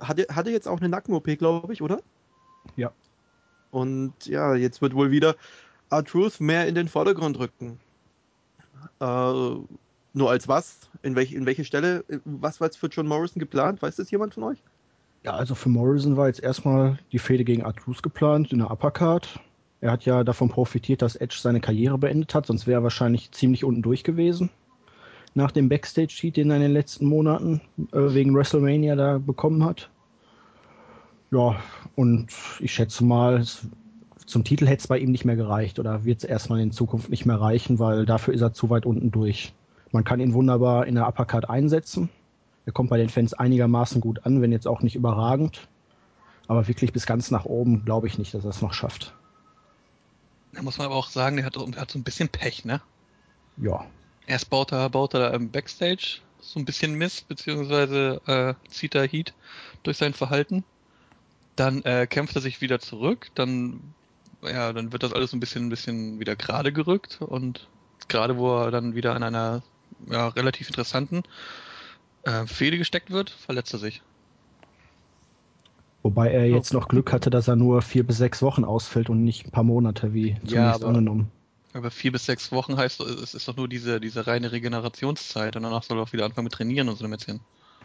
hatte, 0.00 0.26
hatte 0.30 0.50
jetzt 0.50 0.66
auch 0.66 0.80
eine 0.80 0.88
Nacken-OP, 0.88 1.38
glaube 1.38 1.72
ich, 1.72 1.82
oder? 1.82 2.00
Ja. 2.76 2.92
Und 3.70 4.26
ja, 4.26 4.54
jetzt 4.54 4.82
wird 4.82 4.94
wohl 4.94 5.10
wieder 5.10 5.36
R-Truth 5.90 6.40
mehr 6.40 6.66
in 6.66 6.74
den 6.74 6.88
Vordergrund 6.88 7.38
rücken. 7.38 7.78
Äh, 9.00 9.04
nur 9.04 10.30
als 10.30 10.48
was? 10.48 10.78
In, 11.02 11.14
welch, 11.14 11.32
in 11.32 11.46
welche 11.46 11.64
Stelle? 11.64 12.04
Was 12.24 12.60
war 12.60 12.66
jetzt 12.66 12.78
für 12.78 12.88
John 12.88 13.06
Morrison 13.06 13.38
geplant? 13.38 13.82
Weiß 13.82 13.96
das 13.96 14.10
jemand 14.10 14.34
von 14.34 14.44
euch? 14.44 14.58
Ja, 15.26 15.32
also 15.32 15.56
für 15.56 15.68
Morrison 15.68 16.16
war 16.16 16.28
jetzt 16.28 16.40
erstmal 16.40 17.00
die 17.10 17.18
Fehde 17.18 17.42
gegen 17.42 17.64
Artus 17.64 18.00
geplant 18.00 18.52
in 18.52 18.58
der 18.58 18.70
Uppercard. 18.70 19.40
Er 19.80 19.90
hat 19.90 20.04
ja 20.04 20.22
davon 20.22 20.48
profitiert, 20.48 21.02
dass 21.02 21.16
Edge 21.16 21.34
seine 21.40 21.60
Karriere 21.60 21.98
beendet 21.98 22.32
hat, 22.32 22.46
sonst 22.46 22.68
wäre 22.68 22.78
er 22.78 22.82
wahrscheinlich 22.84 23.32
ziemlich 23.32 23.64
unten 23.64 23.82
durch 23.82 24.04
gewesen. 24.04 24.50
Nach 25.34 25.50
dem 25.50 25.68
Backstage-Cheat, 25.68 26.36
den 26.36 26.50
er 26.50 26.56
in 26.56 26.62
den 26.62 26.72
letzten 26.72 27.06
Monaten 27.06 27.60
äh, 27.90 28.14
wegen 28.14 28.36
WrestleMania 28.36 28.94
da 28.94 29.18
bekommen 29.18 29.64
hat. 29.64 29.90
Ja, 31.32 31.56
und 31.96 32.28
ich 32.60 32.72
schätze 32.72 33.04
mal, 33.04 33.38
es, 33.38 33.66
zum 34.26 34.44
Titel 34.44 34.68
hätte 34.68 34.82
es 34.82 34.86
bei 34.86 35.00
ihm 35.00 35.10
nicht 35.10 35.24
mehr 35.24 35.34
gereicht 35.34 35.80
oder 35.80 36.04
wird 36.04 36.18
es 36.18 36.24
erstmal 36.24 36.60
in 36.60 36.70
Zukunft 36.70 37.10
nicht 37.10 37.26
mehr 37.26 37.40
reichen, 37.40 37.80
weil 37.80 38.06
dafür 38.06 38.32
ist 38.32 38.42
er 38.42 38.52
zu 38.52 38.70
weit 38.70 38.86
unten 38.86 39.10
durch. 39.10 39.52
Man 39.90 40.04
kann 40.04 40.20
ihn 40.20 40.34
wunderbar 40.34 40.86
in 40.86 40.94
der 40.94 41.08
Uppercard 41.08 41.50
einsetzen. 41.50 42.10
Er 42.66 42.72
kommt 42.72 42.90
bei 42.90 42.98
den 42.98 43.08
Fans 43.08 43.32
einigermaßen 43.32 44.00
gut 44.00 44.26
an, 44.26 44.42
wenn 44.42 44.52
jetzt 44.52 44.66
auch 44.66 44.82
nicht 44.82 44.96
überragend. 44.96 45.68
Aber 46.48 46.68
wirklich 46.68 46.92
bis 46.92 47.06
ganz 47.06 47.30
nach 47.30 47.44
oben 47.44 47.84
glaube 47.84 48.08
ich 48.08 48.18
nicht, 48.18 48.34
dass 48.34 48.44
er 48.44 48.50
es 48.50 48.60
noch 48.60 48.74
schafft. 48.74 49.14
Da 50.52 50.62
muss 50.62 50.78
man 50.78 50.86
aber 50.86 50.96
auch 50.96 51.08
sagen, 51.08 51.36
der 51.36 51.46
hat, 51.46 51.56
der 51.56 51.80
hat 51.80 51.90
so 51.90 51.98
ein 51.98 52.04
bisschen 52.04 52.28
Pech, 52.28 52.64
ne? 52.64 52.80
Ja. 53.56 53.86
Erst 54.26 54.50
baut 54.50 54.72
er, 54.72 54.90
baut 54.90 55.14
er 55.14 55.20
da 55.20 55.30
im 55.30 55.50
Backstage 55.50 56.20
so 56.40 56.58
ein 56.58 56.64
bisschen 56.64 56.94
Mist, 56.94 57.28
beziehungsweise 57.28 58.20
äh, 58.26 58.54
zieht 58.68 58.94
er 58.94 59.06
Heat 59.06 59.32
durch 59.82 59.96
sein 59.96 60.12
Verhalten. 60.12 60.64
Dann 61.54 61.82
äh, 61.82 62.06
kämpft 62.06 62.34
er 62.36 62.42
sich 62.42 62.60
wieder 62.60 62.80
zurück, 62.80 63.30
dann, 63.34 63.94
ja, 64.42 64.72
dann 64.72 64.92
wird 64.92 65.02
das 65.02 65.12
alles 65.12 65.30
so 65.30 65.36
ein 65.36 65.40
bisschen, 65.40 65.66
ein 65.66 65.70
bisschen 65.70 66.20
wieder 66.20 66.36
gerade 66.36 66.72
gerückt 66.72 67.20
und 67.20 67.68
gerade 68.08 68.36
wo 68.36 68.64
er 68.64 68.70
dann 68.70 68.94
wieder 68.94 69.14
an 69.14 69.22
einer 69.22 69.62
ja, 70.10 70.28
relativ 70.28 70.68
interessanten 70.68 71.22
äh, 72.26 72.46
Fehde 72.46 72.76
gesteckt 72.78 73.10
wird, 73.10 73.30
verletzt 73.30 73.72
er 73.72 73.78
sich. 73.78 74.02
Wobei 76.02 76.30
er 76.30 76.46
jetzt 76.48 76.72
noch 76.72 76.86
Glück 76.88 77.12
hatte, 77.12 77.30
dass 77.30 77.48
er 77.48 77.56
nur 77.56 77.82
vier 77.82 78.06
bis 78.06 78.18
sechs 78.18 78.40
Wochen 78.42 78.64
ausfällt 78.64 79.10
und 79.10 79.24
nicht 79.24 79.46
ein 79.46 79.50
paar 79.50 79.64
Monate, 79.64 80.12
wie 80.14 80.36
zunächst 80.46 80.82
aber- 80.82 80.86
angenommen. 80.88 81.30
Aber 81.72 81.90
vier 81.90 82.10
bis 82.12 82.24
sechs 82.24 82.52
Wochen 82.52 82.76
heißt, 82.78 83.00
es 83.00 83.34
ist 83.34 83.48
doch 83.48 83.56
nur 83.56 83.68
diese, 83.68 84.00
diese 84.00 84.26
reine 84.26 84.50
Regenerationszeit 84.50 85.56
und 85.56 85.62
danach 85.62 85.82
soll 85.82 85.98
er 85.98 86.04
auch 86.04 86.12
wieder 86.14 86.24
anfangen 86.24 86.44
mit 86.44 86.54
Trainieren 86.54 86.88
und 86.88 86.96
so 86.96 87.02
damit 87.04 87.24
hin. 87.24 87.40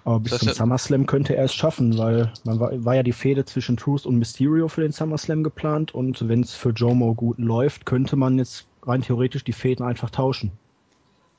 Aber 0.05 0.19
bis 0.21 0.31
Das 0.31 0.39
zum 0.39 0.47
ja- 0.49 0.53
SummerSlam 0.53 1.05
könnte 1.07 1.35
er 1.35 1.43
es 1.45 1.53
schaffen, 1.53 1.97
weil 1.97 2.31
man 2.45 2.59
war, 2.59 2.85
war 2.85 2.95
ja 2.95 3.03
die 3.03 3.11
Fehde 3.11 3.43
zwischen 3.43 3.75
Truth 3.75 4.05
und 4.05 4.17
Mysterio 4.17 4.67
für 4.69 4.81
den 4.81 4.93
SummerSlam 4.93 5.43
geplant 5.43 5.93
und 5.93 6.27
wenn 6.29 6.41
es 6.41 6.53
für 6.53 6.69
Jomo 6.69 7.13
gut 7.15 7.37
läuft, 7.37 7.85
könnte 7.85 8.15
man 8.15 8.37
jetzt 8.37 8.65
rein 8.83 9.01
theoretisch 9.01 9.43
die 9.43 9.51
Fäden 9.53 9.85
einfach 9.85 10.09
tauschen. 10.09 10.51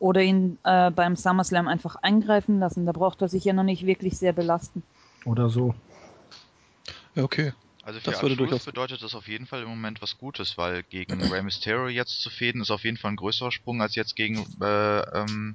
Oder 0.02 0.20
ihn 0.22 0.58
äh, 0.64 0.90
beim 0.90 1.14
SummerSlam 1.14 1.68
einfach 1.68 1.94
eingreifen 1.94 2.58
lassen. 2.58 2.86
Da 2.86 2.92
braucht 2.92 3.22
er 3.22 3.28
sich 3.28 3.44
ja 3.44 3.52
noch 3.52 3.62
nicht 3.62 3.86
wirklich 3.86 4.18
sehr 4.18 4.32
belasten. 4.32 4.82
Oder 5.24 5.48
so. 5.48 5.76
Ja, 7.14 7.22
okay. 7.22 7.52
Also 7.84 8.00
für 8.00 8.10
Das 8.10 8.20
würde 8.20 8.36
durchaus- 8.36 8.64
bedeutet 8.64 9.00
das 9.00 9.14
auf 9.14 9.28
jeden 9.28 9.46
Fall 9.46 9.62
im 9.62 9.68
Moment 9.68 10.02
was 10.02 10.18
Gutes, 10.18 10.58
weil 10.58 10.82
gegen 10.82 11.22
Rey 11.30 11.40
Mysterio 11.44 11.86
jetzt 11.86 12.20
zu 12.20 12.30
fäden 12.30 12.62
ist 12.62 12.72
auf 12.72 12.82
jeden 12.82 12.96
Fall 12.96 13.12
ein 13.12 13.16
größerer 13.16 13.52
Sprung 13.52 13.80
als 13.80 13.94
jetzt 13.94 14.16
gegen 14.16 14.44
äh, 14.60 15.00
ähm, 15.20 15.54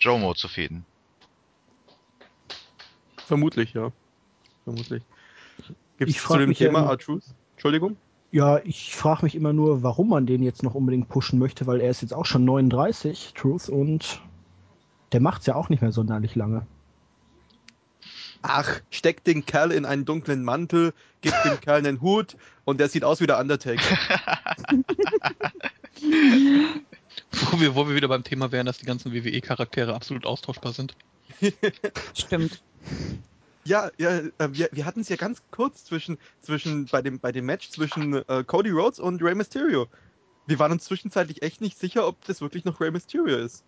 Jomo 0.00 0.32
zu 0.32 0.48
fäden. 0.48 0.86
Vermutlich, 3.26 3.74
ja. 3.74 3.92
Vermutlich. 4.64 5.02
Gibt 5.98 6.10
Ich 6.10 6.16
es 6.16 6.22
zu 6.24 6.38
dem 6.38 6.48
mich 6.48 6.58
ja 6.60 6.68
Thema 6.68 6.86
R-Truth? 6.88 7.24
Entschuldigung? 7.56 7.98
Ja, 8.32 8.60
ich 8.64 8.96
frage 8.96 9.24
mich 9.24 9.34
immer 9.34 9.52
nur, 9.52 9.82
warum 9.82 10.08
man 10.08 10.24
den 10.24 10.42
jetzt 10.42 10.62
noch 10.62 10.74
unbedingt 10.74 11.10
pushen 11.10 11.38
möchte, 11.38 11.66
weil 11.66 11.82
er 11.82 11.90
ist 11.90 12.00
jetzt 12.00 12.14
auch 12.14 12.24
schon 12.24 12.46
39, 12.46 13.34
Truth, 13.36 13.68
und 13.68 14.22
der 15.12 15.20
macht's 15.20 15.44
ja 15.44 15.54
auch 15.54 15.68
nicht 15.68 15.82
mehr 15.82 15.92
sonderlich 15.92 16.34
lange. 16.34 16.66
Ach, 18.40 18.80
steckt 18.90 19.26
den 19.26 19.44
Kerl 19.44 19.70
in 19.70 19.84
einen 19.84 20.06
dunklen 20.06 20.42
Mantel, 20.44 20.94
gibt 21.20 21.36
dem 21.44 21.60
Kerl 21.60 21.86
einen 21.86 22.00
Hut 22.00 22.38
und 22.64 22.80
der 22.80 22.88
sieht 22.88 23.04
aus 23.04 23.20
wie 23.20 23.26
der 23.26 23.38
Undertaker. 23.38 23.82
Wo 27.30 27.60
wir, 27.60 27.74
wo 27.74 27.86
wir 27.86 27.94
wieder 27.94 28.08
beim 28.08 28.24
Thema 28.24 28.50
wären, 28.52 28.64
dass 28.66 28.78
die 28.78 28.86
ganzen 28.86 29.12
WWE-Charaktere 29.12 29.94
absolut 29.94 30.24
austauschbar 30.24 30.72
sind. 30.72 30.96
Stimmt. 32.14 32.62
Ja, 33.64 33.90
ja, 33.96 34.18
äh, 34.18 34.48
wir, 34.50 34.68
wir 34.72 34.84
hatten 34.84 35.00
es 35.00 35.08
ja 35.08 35.16
ganz 35.16 35.42
kurz 35.50 35.84
zwischen, 35.84 36.18
zwischen 36.40 36.86
bei 36.86 37.00
dem, 37.02 37.20
bei 37.20 37.30
dem 37.32 37.46
Match 37.46 37.70
zwischen 37.70 38.14
äh, 38.14 38.44
Cody 38.44 38.70
Rhodes 38.70 38.98
und 38.98 39.22
Rey 39.22 39.34
Mysterio. 39.34 39.88
Wir 40.46 40.58
waren 40.58 40.72
uns 40.72 40.84
zwischenzeitlich 40.84 41.42
echt 41.42 41.60
nicht 41.60 41.78
sicher, 41.78 42.06
ob 42.06 42.24
das 42.24 42.40
wirklich 42.40 42.64
noch 42.64 42.80
Rey 42.80 42.90
Mysterio 42.90 43.38
ist. 43.38 43.64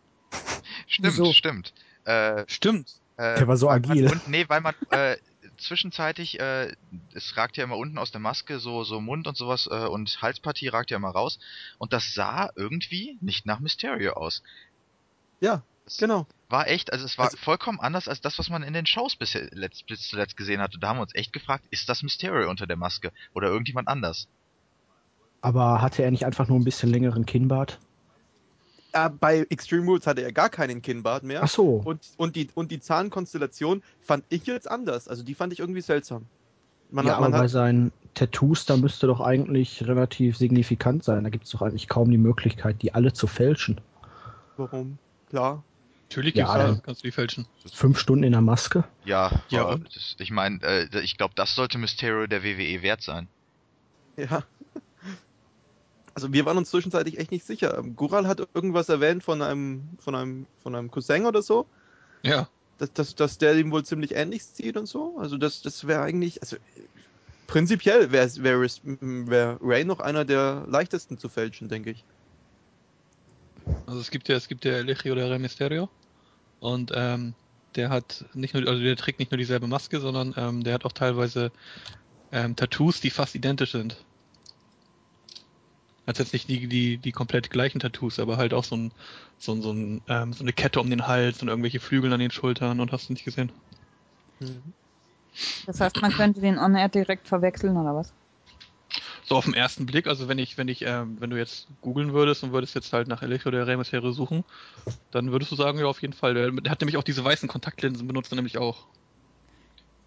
Stimmt, 0.86 1.08
Wieso? 1.08 1.32
stimmt. 1.32 1.72
Äh, 2.04 2.44
Stimmt. 2.48 2.94
Äh, 3.16 3.38
Der 3.38 3.48
war 3.48 3.56
so 3.56 3.66
man 3.66 3.84
agil. 3.84 4.10
Und, 4.10 4.28
nee, 4.28 4.44
weil 4.48 4.60
man 4.60 4.74
äh, 4.90 5.16
zwischenzeitlich, 5.56 6.40
äh, 6.40 6.72
es 7.14 7.36
ragt 7.36 7.56
ja 7.56 7.64
immer 7.64 7.76
unten 7.76 7.98
aus 7.98 8.10
der 8.10 8.20
Maske 8.20 8.58
so, 8.58 8.82
so 8.82 9.00
Mund 9.00 9.28
und 9.28 9.36
sowas 9.36 9.68
äh, 9.70 9.86
und 9.86 10.20
Halspartie 10.20 10.68
ragt 10.68 10.90
ja 10.90 10.96
immer 10.96 11.10
raus. 11.10 11.38
Und 11.78 11.92
das 11.92 12.14
sah 12.14 12.50
irgendwie 12.56 13.16
nicht 13.20 13.46
nach 13.46 13.60
Mysterio 13.60 14.14
aus. 14.14 14.42
Ja, 15.40 15.62
Das 15.84 15.98
genau. 15.98 16.26
war 16.48 16.66
echt, 16.68 16.92
also 16.92 17.04
es 17.04 17.18
war 17.18 17.26
Also- 17.26 17.36
vollkommen 17.36 17.80
anders 17.80 18.08
als 18.08 18.20
das, 18.20 18.38
was 18.38 18.48
man 18.48 18.62
in 18.62 18.72
den 18.72 18.86
Shows 18.86 19.16
bisher 19.16 19.48
letzt, 19.52 19.86
bis 19.86 20.08
zuletzt 20.08 20.36
gesehen 20.36 20.60
hatte. 20.60 20.78
Da 20.78 20.88
haben 20.88 20.98
wir 20.98 21.02
uns 21.02 21.14
echt 21.14 21.32
gefragt, 21.32 21.64
ist 21.70 21.88
das 21.88 22.02
Mysterio 22.02 22.48
unter 22.48 22.66
der 22.66 22.76
Maske 22.76 23.12
oder 23.34 23.48
irgendjemand 23.48 23.88
anders? 23.88 24.28
Aber 25.42 25.82
hatte 25.82 26.02
er 26.02 26.10
nicht 26.10 26.24
einfach 26.24 26.48
nur 26.48 26.58
ein 26.58 26.64
bisschen 26.64 26.90
längeren 26.90 27.26
Kinnbart? 27.26 27.78
Äh, 28.92 29.10
bei 29.10 29.46
Extreme 29.50 29.84
Rules 29.84 30.06
hatte 30.06 30.22
er 30.22 30.32
gar 30.32 30.48
keinen 30.48 30.80
Kinnbart 30.80 31.22
mehr. 31.22 31.42
Ach 31.42 31.48
so. 31.48 31.82
Und, 31.84 32.00
und, 32.16 32.36
die, 32.36 32.48
und 32.54 32.70
die 32.70 32.80
Zahnkonstellation 32.80 33.82
fand 34.00 34.24
ich 34.30 34.46
jetzt 34.46 34.70
anders. 34.70 35.06
Also 35.06 35.22
die 35.22 35.34
fand 35.34 35.52
ich 35.52 35.58
irgendwie 35.58 35.82
seltsam. 35.82 36.26
Man 36.90 37.04
ja, 37.04 37.14
hat, 37.14 37.20
man 37.20 37.32
aber 37.32 37.38
bei 37.40 37.44
hat, 37.44 37.50
seinen 37.50 37.92
Tattoos, 38.14 38.64
da 38.64 38.76
müsste 38.76 39.06
doch 39.08 39.20
eigentlich 39.20 39.86
relativ 39.86 40.38
signifikant 40.38 41.04
sein. 41.04 41.24
Da 41.24 41.30
gibt 41.30 41.44
es 41.44 41.50
doch 41.50 41.60
eigentlich 41.60 41.88
kaum 41.88 42.10
die 42.10 42.18
Möglichkeit, 42.18 42.80
die 42.80 42.94
alle 42.94 43.12
zu 43.12 43.26
fälschen. 43.26 43.80
warum? 44.56 44.98
Klar. 45.28 45.64
Natürlich 46.08 46.34
Ja, 46.34 46.44
gibt's 46.44 46.58
ja, 46.58 46.66
dann- 46.66 46.82
kannst 46.82 47.02
du 47.02 47.06
die 47.08 47.12
fälschen. 47.12 47.46
Fünf 47.72 47.98
Stunden 47.98 48.24
in 48.24 48.32
der 48.32 48.40
Maske? 48.40 48.84
Ja, 49.04 49.42
Ja, 49.48 49.76
das, 49.76 50.16
ich 50.18 50.30
meine, 50.30 50.60
äh, 50.62 51.00
ich 51.00 51.16
glaube, 51.16 51.34
das 51.34 51.54
sollte 51.54 51.78
Mysterio 51.78 52.26
der 52.26 52.42
WWE 52.44 52.82
wert 52.82 53.02
sein. 53.02 53.26
Ja. 54.16 54.44
Also 56.14 56.32
wir 56.32 56.46
waren 56.46 56.56
uns 56.56 56.70
zwischenzeitlich 56.70 57.18
echt 57.18 57.32
nicht 57.32 57.44
sicher. 57.44 57.82
Gural 57.96 58.28
hat 58.28 58.38
irgendwas 58.54 58.88
erwähnt 58.88 59.24
von 59.24 59.42
einem, 59.42 59.88
von 59.98 60.14
einem, 60.14 60.46
von 60.62 60.74
einem 60.76 60.88
Cousin 60.90 61.26
oder 61.26 61.42
so, 61.42 61.66
Ja. 62.22 62.48
dass, 62.78 62.92
dass, 62.92 63.14
dass 63.16 63.38
der 63.38 63.56
ihm 63.56 63.72
wohl 63.72 63.84
ziemlich 63.84 64.14
ähnlich 64.14 64.44
sieht 64.44 64.76
und 64.76 64.86
so. 64.86 65.18
Also 65.18 65.36
das, 65.36 65.62
das 65.62 65.88
wäre 65.88 66.02
eigentlich, 66.02 66.40
also 66.40 66.56
prinzipiell 67.48 68.12
wäre 68.12 68.30
wär, 68.44 68.60
wär 68.62 69.58
Ray 69.60 69.84
noch 69.84 69.98
einer 69.98 70.24
der 70.24 70.64
leichtesten 70.68 71.18
zu 71.18 71.28
fälschen, 71.28 71.68
denke 71.68 71.90
ich. 71.90 72.04
Also 73.86 74.00
es 74.00 74.10
gibt 74.10 74.28
ja, 74.28 74.36
es 74.36 74.48
gibt 74.48 74.64
ja 74.64 74.72
Eligio 74.72 75.14
de 75.14 75.24
Rey 75.24 75.38
Mysterio 75.38 75.88
und 76.60 76.92
ähm, 76.94 77.34
der 77.76 77.90
hat 77.90 78.24
nicht 78.34 78.54
nur, 78.54 78.66
also 78.68 78.82
der 78.82 78.96
trägt 78.96 79.18
nicht 79.18 79.30
nur 79.30 79.38
dieselbe 79.38 79.66
Maske, 79.66 80.00
sondern 80.00 80.34
ähm, 80.36 80.64
der 80.64 80.74
hat 80.74 80.84
auch 80.84 80.92
teilweise 80.92 81.50
ähm, 82.32 82.56
Tattoos, 82.56 83.00
die 83.00 83.10
fast 83.10 83.34
identisch 83.34 83.72
sind. 83.72 83.96
Hat 86.06 86.18
jetzt 86.18 86.32
nicht 86.32 86.48
die, 86.48 86.66
die, 86.66 86.98
die 86.98 87.12
komplett 87.12 87.50
gleichen 87.50 87.80
Tattoos, 87.80 88.18
aber 88.18 88.36
halt 88.36 88.52
auch 88.52 88.64
so, 88.64 88.76
ein, 88.76 88.92
so, 89.38 89.52
ein, 89.52 89.62
so, 89.62 89.72
ein, 89.72 90.02
ähm, 90.08 90.32
so 90.32 90.44
eine 90.44 90.52
Kette 90.52 90.80
um 90.80 90.90
den 90.90 91.06
Hals 91.06 91.42
und 91.42 91.48
irgendwelche 91.48 91.80
Flügel 91.80 92.12
an 92.12 92.20
den 92.20 92.30
Schultern 92.30 92.80
und 92.80 92.92
hast 92.92 93.08
du 93.08 93.14
nicht 93.14 93.24
gesehen. 93.24 93.50
Das 95.66 95.80
heißt, 95.80 96.00
man 96.00 96.12
könnte 96.12 96.40
den 96.40 96.58
On-Air 96.58 96.88
direkt 96.88 97.28
verwechseln, 97.28 97.76
oder 97.76 97.94
was? 97.94 98.12
So 99.26 99.36
auf 99.36 99.44
den 99.46 99.54
ersten 99.54 99.86
Blick, 99.86 100.06
also 100.06 100.28
wenn 100.28 100.38
ich, 100.38 100.58
wenn 100.58 100.68
ich, 100.68 100.82
ähm, 100.82 101.18
wenn 101.20 101.30
du 101.30 101.38
jetzt 101.38 101.66
googeln 101.80 102.12
würdest 102.12 102.42
und 102.44 102.52
würdest 102.52 102.74
jetzt 102.74 102.92
halt 102.92 103.08
nach 103.08 103.22
Eligio 103.22 103.50
de 103.50 103.62
Rey 103.62 103.76
Mysterio 103.76 104.10
suchen, 104.12 104.44
dann 105.10 105.32
würdest 105.32 105.50
du 105.50 105.56
sagen, 105.56 105.78
ja 105.78 105.86
auf 105.86 106.02
jeden 106.02 106.12
Fall. 106.12 106.34
Der, 106.34 106.50
der 106.50 106.70
hat 106.70 106.80
nämlich 106.80 106.96
auch 106.98 107.02
diese 107.02 107.24
weißen 107.24 107.48
Kontaktlinsen 107.48 108.06
benutzt 108.06 108.32
er 108.32 108.36
nämlich 108.36 108.58
auch. 108.58 108.86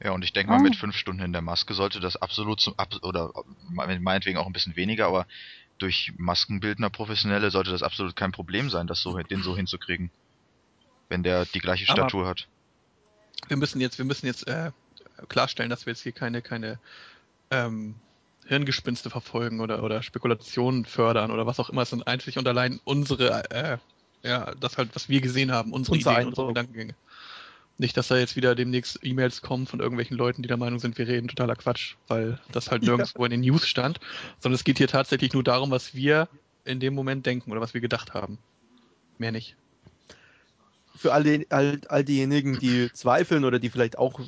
Ja, 0.03 0.11
und 0.11 0.23
ich 0.23 0.33
denke 0.33 0.51
Ah. 0.53 0.57
mal, 0.57 0.61
mit 0.63 0.75
fünf 0.75 0.95
Stunden 0.95 1.23
in 1.23 1.33
der 1.33 1.41
Maske 1.41 1.73
sollte 1.73 1.99
das 1.99 2.15
absolut 2.15 2.61
zum, 2.61 2.75
ab, 2.77 2.93
oder 3.01 3.31
meinetwegen 3.69 4.37
auch 4.37 4.45
ein 4.45 4.53
bisschen 4.53 4.75
weniger, 4.75 5.07
aber 5.07 5.25
durch 5.79 6.13
Maskenbildner 6.17 6.91
Professionelle 6.91 7.49
sollte 7.49 7.71
das 7.71 7.81
absolut 7.81 8.15
kein 8.15 8.31
Problem 8.31 8.69
sein, 8.69 8.85
das 8.85 9.01
so, 9.01 9.17
den 9.17 9.41
so 9.41 9.55
hinzukriegen. 9.57 10.11
Wenn 11.09 11.23
der 11.23 11.45
die 11.45 11.59
gleiche 11.59 11.85
Aber- 11.89 12.01
Statur 12.03 12.27
hat. 12.27 12.47
wir 13.47 13.57
müssen 13.57 13.81
jetzt, 13.81 13.97
wir 13.97 14.05
müssen 14.05 14.27
jetzt 14.27 14.47
äh, 14.47 14.71
klarstellen, 15.27 15.71
dass 15.71 15.87
wir 15.87 15.91
jetzt 15.93 16.03
hier 16.03 16.11
keine, 16.11 16.43
keine 16.43 16.79
ähm, 17.49 17.95
Hirngespinste 18.47 19.09
verfolgen 19.09 19.59
oder, 19.59 19.83
oder 19.83 20.01
Spekulationen 20.01 20.85
fördern 20.85 21.31
oder 21.31 21.45
was 21.45 21.59
auch 21.59 21.69
immer. 21.69 21.81
Es 21.83 21.89
sind 21.89 22.07
einzig 22.07 22.37
und 22.37 22.47
allein 22.47 22.79
unsere, 22.83 23.49
äh, 23.51 23.77
ja, 24.23 24.53
das 24.59 24.77
halt, 24.77 24.89
was 24.93 25.09
wir 25.09 25.21
gesehen 25.21 25.51
haben, 25.51 25.73
unsere 25.73 25.97
Unser 25.97 26.13
Ideen, 26.13 26.27
unsere 26.29 26.47
Eindruck. 26.47 26.55
Gedankengänge. 26.55 26.95
Nicht, 27.79 27.95
dass 27.95 28.07
da 28.07 28.17
jetzt 28.17 28.35
wieder 28.35 28.55
demnächst 28.55 28.99
E-Mails 29.03 29.41
kommen 29.43 29.67
von 29.67 29.79
irgendwelchen 29.79 30.17
Leuten, 30.17 30.41
die 30.41 30.47
der 30.47 30.57
Meinung 30.57 30.79
sind, 30.79 30.97
wir 30.97 31.07
reden 31.07 31.27
totaler 31.27 31.55
Quatsch, 31.55 31.95
weil 32.07 32.39
das 32.51 32.71
halt 32.71 32.83
Ja. 32.83 32.95
nirgendwo 32.95 33.23
in 33.25 33.31
den 33.31 33.41
News 33.41 33.67
stand, 33.67 33.99
sondern 34.39 34.55
es 34.55 34.63
geht 34.63 34.79
hier 34.79 34.87
tatsächlich 34.87 35.33
nur 35.33 35.43
darum, 35.43 35.69
was 35.69 35.93
wir 35.93 36.27
in 36.65 36.79
dem 36.79 36.95
Moment 36.95 37.25
denken 37.25 37.51
oder 37.51 37.61
was 37.61 37.75
wir 37.75 37.81
gedacht 37.81 38.13
haben. 38.15 38.39
Mehr 39.19 39.31
nicht. 39.31 39.55
Für 40.95 41.13
alle, 41.13 41.45
all, 41.49 41.79
all 41.89 42.03
diejenigen, 42.03 42.57
die 42.57 42.91
zweifeln 42.93 43.45
oder 43.45 43.59
die 43.59 43.69
vielleicht 43.69 43.99
auch 43.99 44.19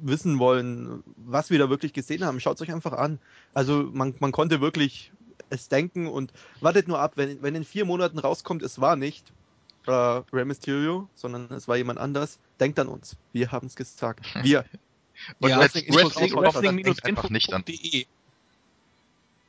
wissen 0.00 0.38
wollen, 0.38 1.02
was 1.16 1.50
wir 1.50 1.58
da 1.58 1.70
wirklich 1.70 1.92
gesehen 1.92 2.24
haben, 2.24 2.40
schaut 2.40 2.56
es 2.56 2.62
euch 2.62 2.72
einfach 2.72 2.92
an. 2.92 3.18
Also 3.54 3.88
man, 3.92 4.14
man 4.18 4.32
konnte 4.32 4.60
wirklich 4.60 5.12
es 5.48 5.68
denken 5.68 6.06
und 6.06 6.32
wartet 6.60 6.88
nur 6.88 6.98
ab, 7.00 7.12
wenn, 7.16 7.42
wenn 7.42 7.54
in 7.54 7.64
vier 7.64 7.84
Monaten 7.84 8.18
rauskommt, 8.18 8.62
es 8.62 8.80
war 8.80 8.96
nicht 8.96 9.32
äh, 9.86 9.90
Rey 9.92 10.44
Mysterio, 10.44 11.08
sondern 11.14 11.50
es 11.52 11.66
war 11.68 11.76
jemand 11.76 11.98
anders, 11.98 12.38
denkt 12.60 12.78
an 12.78 12.88
uns. 12.88 13.16
Wir 13.32 13.50
haben 13.52 13.66
es 13.66 13.76
gesagt. 13.76 14.26
Wir. 14.44 14.64
Und 15.40 15.50
ja, 15.50 15.58
Wrestling- 15.58 15.92
Wrestling, 15.94 16.34
Wrestling- 16.34 16.82
denkt 16.82 17.04
einfach 17.04 17.30
nicht 17.30 17.52
an. 17.52 17.62
Wrestling-info.de. 17.66 18.06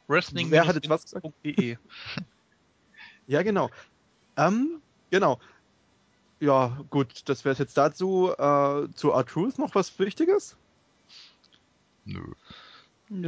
Wrestling 0.08 0.52
Wer 0.52 0.68
hat 0.68 0.76
jetzt 0.76 0.90
was 0.90 1.04
gesagt? 1.04 1.28
.de. 1.46 1.78
Ja, 3.28 3.44
genau. 3.44 3.70
Ähm, 4.38 4.82
genau. 5.10 5.40
Ja, 6.42 6.84
gut, 6.90 7.30
das 7.30 7.46
wäre 7.46 7.54
es 7.54 7.60
jetzt 7.60 7.78
dazu. 7.78 8.32
Äh, 8.32 8.88
zu 8.96 9.12
R-Truth 9.12 9.60
noch 9.60 9.76
was 9.76 9.98
Wichtiges? 10.00 10.58
Nö. 12.04 12.20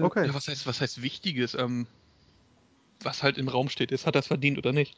Okay. 0.01 0.25
Ja, 0.27 0.33
was 0.33 0.47
heißt, 0.47 0.65
was 0.65 0.81
heißt 0.81 1.03
Wichtiges? 1.03 1.53
Ähm, 1.53 1.85
was 3.03 3.21
halt 3.21 3.37
im 3.37 3.49
Raum 3.49 3.69
steht, 3.69 3.91
ist, 3.91 4.07
hat 4.07 4.15
er 4.15 4.19
es 4.21 4.27
verdient 4.27 4.57
oder 4.57 4.71
nicht? 4.71 4.97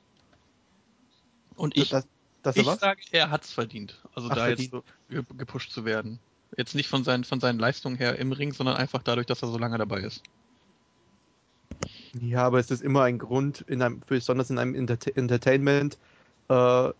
Und 1.57 1.75
ich, 1.75 1.89
das, 1.89 2.07
das 2.41 2.55
er 2.55 2.61
ich 2.61 2.67
sage, 2.79 3.01
er 3.11 3.29
hat 3.31 3.43
es 3.43 3.51
verdient. 3.51 4.01
Also 4.13 4.29
Ach, 4.29 4.35
da 4.35 4.45
verdient. 4.45 4.59
jetzt 4.59 4.71
so 4.71 4.83
ge- 5.09 5.37
gepusht 5.37 5.71
zu 5.71 5.83
werden. 5.83 6.19
Jetzt 6.55 6.73
nicht 6.73 6.87
von 6.87 7.03
seinen, 7.03 7.25
von 7.25 7.41
seinen 7.41 7.59
Leistungen 7.59 7.97
her 7.97 8.17
im 8.17 8.31
Ring, 8.31 8.53
sondern 8.53 8.77
einfach 8.77 9.03
dadurch, 9.03 9.27
dass 9.27 9.41
er 9.41 9.49
so 9.49 9.57
lange 9.57 9.77
dabei 9.77 9.99
ist. 9.99 10.21
Ja, 12.21 12.45
aber 12.45 12.59
es 12.59 12.71
ist 12.71 12.81
immer 12.81 13.03
ein 13.03 13.17
Grund, 13.19 13.61
in 13.67 13.81
einem, 13.81 13.99
besonders 14.07 14.49
in 14.49 14.57
einem 14.57 14.73
Enter 14.73 14.97
Entertainment-Schema 15.17 16.14
äh, 16.49 16.91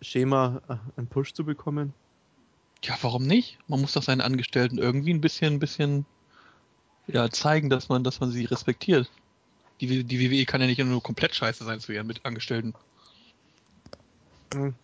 einen 0.96 1.08
Push 1.08 1.32
zu 1.34 1.44
bekommen. 1.44 1.94
Ja, 2.82 2.96
warum 3.00 3.26
nicht? 3.26 3.58
Man 3.68 3.80
muss 3.80 3.92
doch 3.92 4.02
seinen 4.02 4.20
Angestellten 4.20 4.78
irgendwie 4.78 5.12
ein 5.12 5.20
bisschen, 5.20 5.54
ein 5.54 5.58
bisschen 5.58 6.06
ja, 7.06 7.30
zeigen, 7.30 7.70
dass 7.70 7.88
man, 7.88 8.04
dass 8.04 8.20
man 8.20 8.30
sie 8.30 8.44
respektiert. 8.44 9.10
Die, 9.80 10.04
die 10.04 10.20
WWE 10.20 10.46
kann 10.46 10.60
ja 10.60 10.66
nicht 10.66 10.78
nur 10.78 11.02
komplett 11.02 11.34
scheiße 11.34 11.64
sein 11.64 11.80
zu 11.80 11.92
ihren 11.92 12.06
Mitangestellten. 12.06 12.74
Hm. 14.52 14.74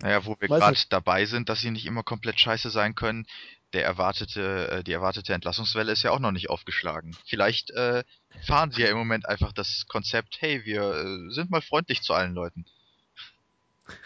Naja, 0.00 0.24
wo 0.24 0.36
wir 0.38 0.48
gerade 0.48 0.78
dabei 0.88 1.26
sind, 1.26 1.48
dass 1.48 1.60
sie 1.60 1.70
nicht 1.70 1.86
immer 1.86 2.02
komplett 2.02 2.40
scheiße 2.40 2.70
sein 2.70 2.94
können, 2.94 3.26
der 3.72 3.84
erwartete, 3.84 4.68
äh, 4.70 4.84
die 4.84 4.92
erwartete 4.92 5.34
Entlassungswelle 5.34 5.92
ist 5.92 6.02
ja 6.02 6.10
auch 6.10 6.18
noch 6.18 6.32
nicht 6.32 6.50
aufgeschlagen. 6.50 7.16
Vielleicht 7.26 7.70
äh, 7.70 8.02
fahren 8.46 8.70
sie 8.70 8.82
ja 8.82 8.88
im 8.88 8.96
Moment 8.96 9.28
einfach 9.28 9.52
das 9.52 9.84
Konzept, 9.88 10.38
hey, 10.40 10.64
wir 10.64 10.82
äh, 10.82 11.32
sind 11.32 11.50
mal 11.50 11.60
freundlich 11.60 12.02
zu 12.02 12.14
allen 12.14 12.34
Leuten. 12.34 12.64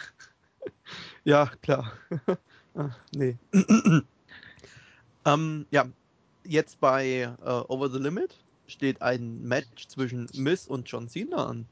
Ja, 1.26 1.50
klar. 1.62 1.90
ah, 2.74 2.90
nee. 3.14 3.38
ähm, 5.24 5.66
ja, 5.70 5.86
jetzt 6.44 6.80
bei 6.80 7.22
äh, 7.22 7.50
Over 7.68 7.88
the 7.88 7.98
Limit 7.98 8.36
steht 8.66 9.00
ein 9.00 9.42
Match 9.42 9.88
zwischen 9.88 10.28
Miss 10.34 10.66
und 10.68 10.86
John 10.86 11.08
Cena 11.08 11.46
an. 11.46 11.66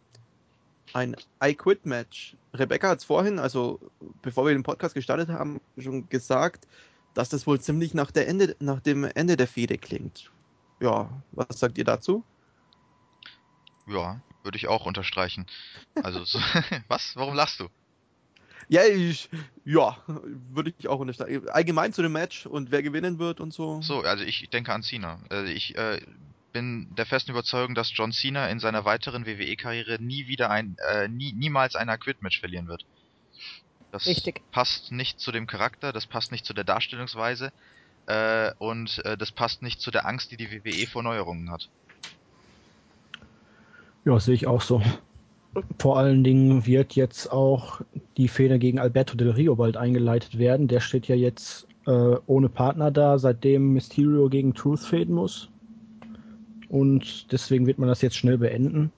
Ein 0.95 1.17
I 1.45 1.55
Quit 1.55 1.85
Match. 1.85 2.35
Rebecca 2.55 2.89
hat 2.89 3.01
es 3.01 3.05
vorhin, 3.05 3.39
also 3.39 3.79
bevor 4.23 4.47
wir 4.47 4.53
den 4.53 4.63
Podcast 4.63 4.95
gestartet 4.95 5.29
haben, 5.29 5.61
schon 5.79 6.09
gesagt, 6.09 6.67
dass 7.15 7.29
das 7.29 7.47
wohl 7.47 7.61
ziemlich 7.61 7.93
nach, 7.93 8.11
der 8.11 8.29
Ende, 8.29 8.57
nach 8.59 8.81
dem 8.81 9.05
Ende 9.05 9.37
der 9.37 9.49
Fehde 9.49 9.77
klingt. 9.77 10.31
Ja, 10.81 11.11
was 11.33 11.61
sagt 11.61 11.79
ihr 11.79 11.85
dazu? 11.85 12.25
Ja, 13.87 14.21
würde 14.43 14.57
ich 14.57 14.69
auch 14.69 14.87
unterstreichen. 14.87 15.47
Also, 15.95 16.25
so, 16.25 16.39
was? 16.89 17.17
Warum 17.17 17.35
lachst 17.35 17.61
du? 17.61 17.69
Ja, 18.73 18.87
ich, 18.87 19.29
ja, 19.67 19.99
würde 20.51 20.73
ich 20.79 20.89
auch 20.89 20.99
unterstreichen. 20.99 21.47
Allgemein 21.51 21.93
zu 21.93 22.01
dem 22.01 22.13
Match 22.13 22.47
und 22.47 22.71
wer 22.71 22.83
gewinnen 22.83 23.19
wird 23.19 23.39
und 23.39 23.53
so. 23.53 23.83
So, 23.83 24.01
also 24.01 24.25
ich 24.25 24.49
denke 24.49 24.73
an 24.73 24.83
Cena. 24.83 25.19
Also 25.29 25.53
ich 25.53 25.77
äh, 25.77 26.01
bin 26.55 26.89
der 26.97 27.05
festen 27.05 27.33
Überzeugung, 27.33 27.75
dass 27.75 27.93
John 27.95 28.13
Cena 28.13 28.47
in 28.49 28.61
seiner 28.61 28.87
weiteren 28.87 29.27
WWE-Karriere 29.27 30.01
nie 30.01 30.27
wieder 30.27 30.49
ein, 30.49 30.77
äh, 30.91 31.07
nie, 31.07 31.35
niemals 31.35 31.77
ein 31.77 31.89
Quit-Match 32.01 32.41
verlieren 32.41 32.67
wird. 32.67 32.87
Das 33.91 34.07
Richtig. 34.07 34.41
passt 34.53 34.91
nicht 34.91 35.21
zu 35.21 35.33
dem 35.33 35.47
Charakter, 35.47 35.93
das 35.93 36.07
passt 36.07 36.33
nicht 36.33 36.47
zu 36.47 36.55
der 36.55 36.65
Darstellungsweise 36.65 37.53
äh, 38.07 38.53
und 38.57 39.05
äh, 39.05 39.19
das 39.19 39.33
passt 39.33 39.61
nicht 39.61 39.83
zu 39.83 39.91
der 39.91 40.07
Angst, 40.07 40.31
die 40.31 40.39
die 40.39 40.51
WWE 40.51 40.87
vor 40.87 41.03
Neuerungen 41.03 41.51
hat. 41.51 41.69
Ja, 44.07 44.19
sehe 44.19 44.35
ich 44.35 44.47
auch 44.47 44.63
so. 44.63 44.83
Vor 45.79 45.99
allen 45.99 46.25
Dingen 46.25 46.67
wird 46.67 46.95
jetzt 46.95 47.31
auch 47.31 47.83
die 48.17 48.29
Fehde 48.29 48.59
gegen 48.59 48.79
Alberto 48.79 49.17
Del 49.17 49.31
Rio 49.31 49.57
bald 49.57 49.77
eingeleitet 49.77 50.39
werden. 50.39 50.69
Der 50.69 50.81
steht 50.81 51.09
ja 51.09 51.15
jetzt 51.15 51.67
äh, 51.87 52.17
ohne 52.27 52.49
Partner 52.49 52.91
da, 52.91 53.19
seitdem 53.19 53.73
Mysterio 53.73 54.29
gegen 54.29 54.55
Truth 54.55 54.81
fäden 54.81 55.15
muss. 55.15 55.51
Und 56.69 57.31
deswegen 57.33 57.67
wird 57.67 57.79
man 57.79 57.89
das 57.89 58.01
jetzt 58.01 58.17
schnell 58.17 58.39
beenden. 58.39 58.93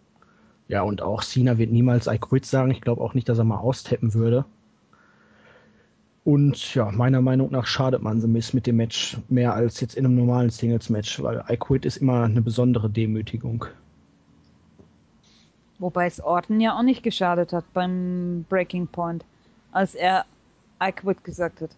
Ja, 0.69 0.83
und 0.83 1.03
auch 1.03 1.23
Cena 1.23 1.59
wird 1.59 1.73
niemals 1.73 2.07
I 2.07 2.19
quit 2.19 2.47
sagen. 2.47 2.71
Ich 2.71 2.81
glaube 2.81 3.03
auch 3.03 3.15
nicht, 3.15 3.29
dass 3.29 3.39
er 3.39 3.45
mal 3.45 3.59
austappen 3.59 4.15
würde. 4.15 4.45
Und 6.23 6.75
ja, 6.75 6.91
meiner 6.91 7.21
Meinung 7.21 7.51
nach 7.51 7.67
schadet 7.67 8.01
man 8.01 8.21
The 8.21 8.29
Miz 8.29 8.55
mit 8.55 8.67
dem 8.67 8.77
Match 8.77 9.19
mehr 9.29 9.55
als 9.55 9.81
jetzt 9.81 9.95
in 9.95 10.07
einem 10.07 10.15
normalen 10.15 10.49
Singles-Match, 10.49 11.23
weil 11.23 11.45
I 11.51 11.57
Quit 11.57 11.85
ist 11.85 11.99
immer 11.99 12.23
eine 12.23 12.41
besondere 12.41 12.89
Demütigung. 12.89 13.67
Wobei 15.85 16.07
es 16.07 16.19
Orton 16.19 16.63
ja 16.63 16.79
auch 16.79 16.83
nicht 16.83 17.03
geschadet 17.03 17.53
hat 17.53 17.71
beim 17.75 18.47
Breaking 18.49 18.87
Point, 18.87 19.23
als 19.71 19.95
er 19.95 20.25
I 20.83 20.91
quit 20.93 21.23
gesagt 21.25 21.61
hat. 21.61 21.69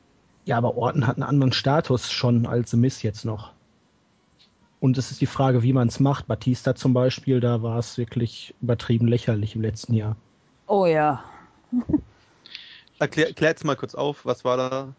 Ja, 0.45 0.59
aber 0.59 0.77
Orton 0.77 1.09
hat 1.09 1.17
einen 1.17 1.25
anderen 1.25 1.51
Status 1.51 2.13
schon 2.13 2.47
als 2.47 2.71
The 2.71 2.77
Miz 2.77 3.03
jetzt 3.03 3.25
noch. 3.25 3.51
Und 4.79 4.97
es 4.97 5.11
ist 5.11 5.21
die 5.21 5.27
Frage, 5.27 5.65
wie 5.65 5.73
man 5.73 5.89
es 5.89 5.99
macht. 5.99 6.29
Batista 6.29 6.77
zum 6.77 6.95
Beispiel, 6.95 7.41
da 7.41 7.65
war 7.65 7.81
es 7.81 7.99
wirklich 7.99 8.55
übertrieben 8.63 9.09
lächerlich 9.09 9.57
im 9.57 9.63
letzten 9.63 9.93
Jahr. 9.95 10.15
Oh 10.69 10.87
ja. 10.87 11.25
Erklär, 13.01 13.27
erklär 13.27 13.51
jetzt 13.51 13.65
mal 13.65 13.75
kurz 13.75 13.97
auf, 13.97 14.25
was 14.25 14.45
war 14.45 14.57
da? 14.57 14.95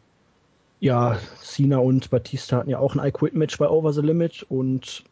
Ja, 0.81 1.17
Cena 1.41 1.77
und 1.77 2.09
Batista 2.09 2.57
hatten 2.57 2.71
ja 2.71 2.79
auch 2.79 2.93
ein 2.93 3.07
I 3.07 3.11
Quit 3.11 3.35
Match 3.35 3.57
bei 3.57 3.69
Over 3.69 3.93
the 3.93 4.01
Limit 4.01 4.43
und 4.49 5.05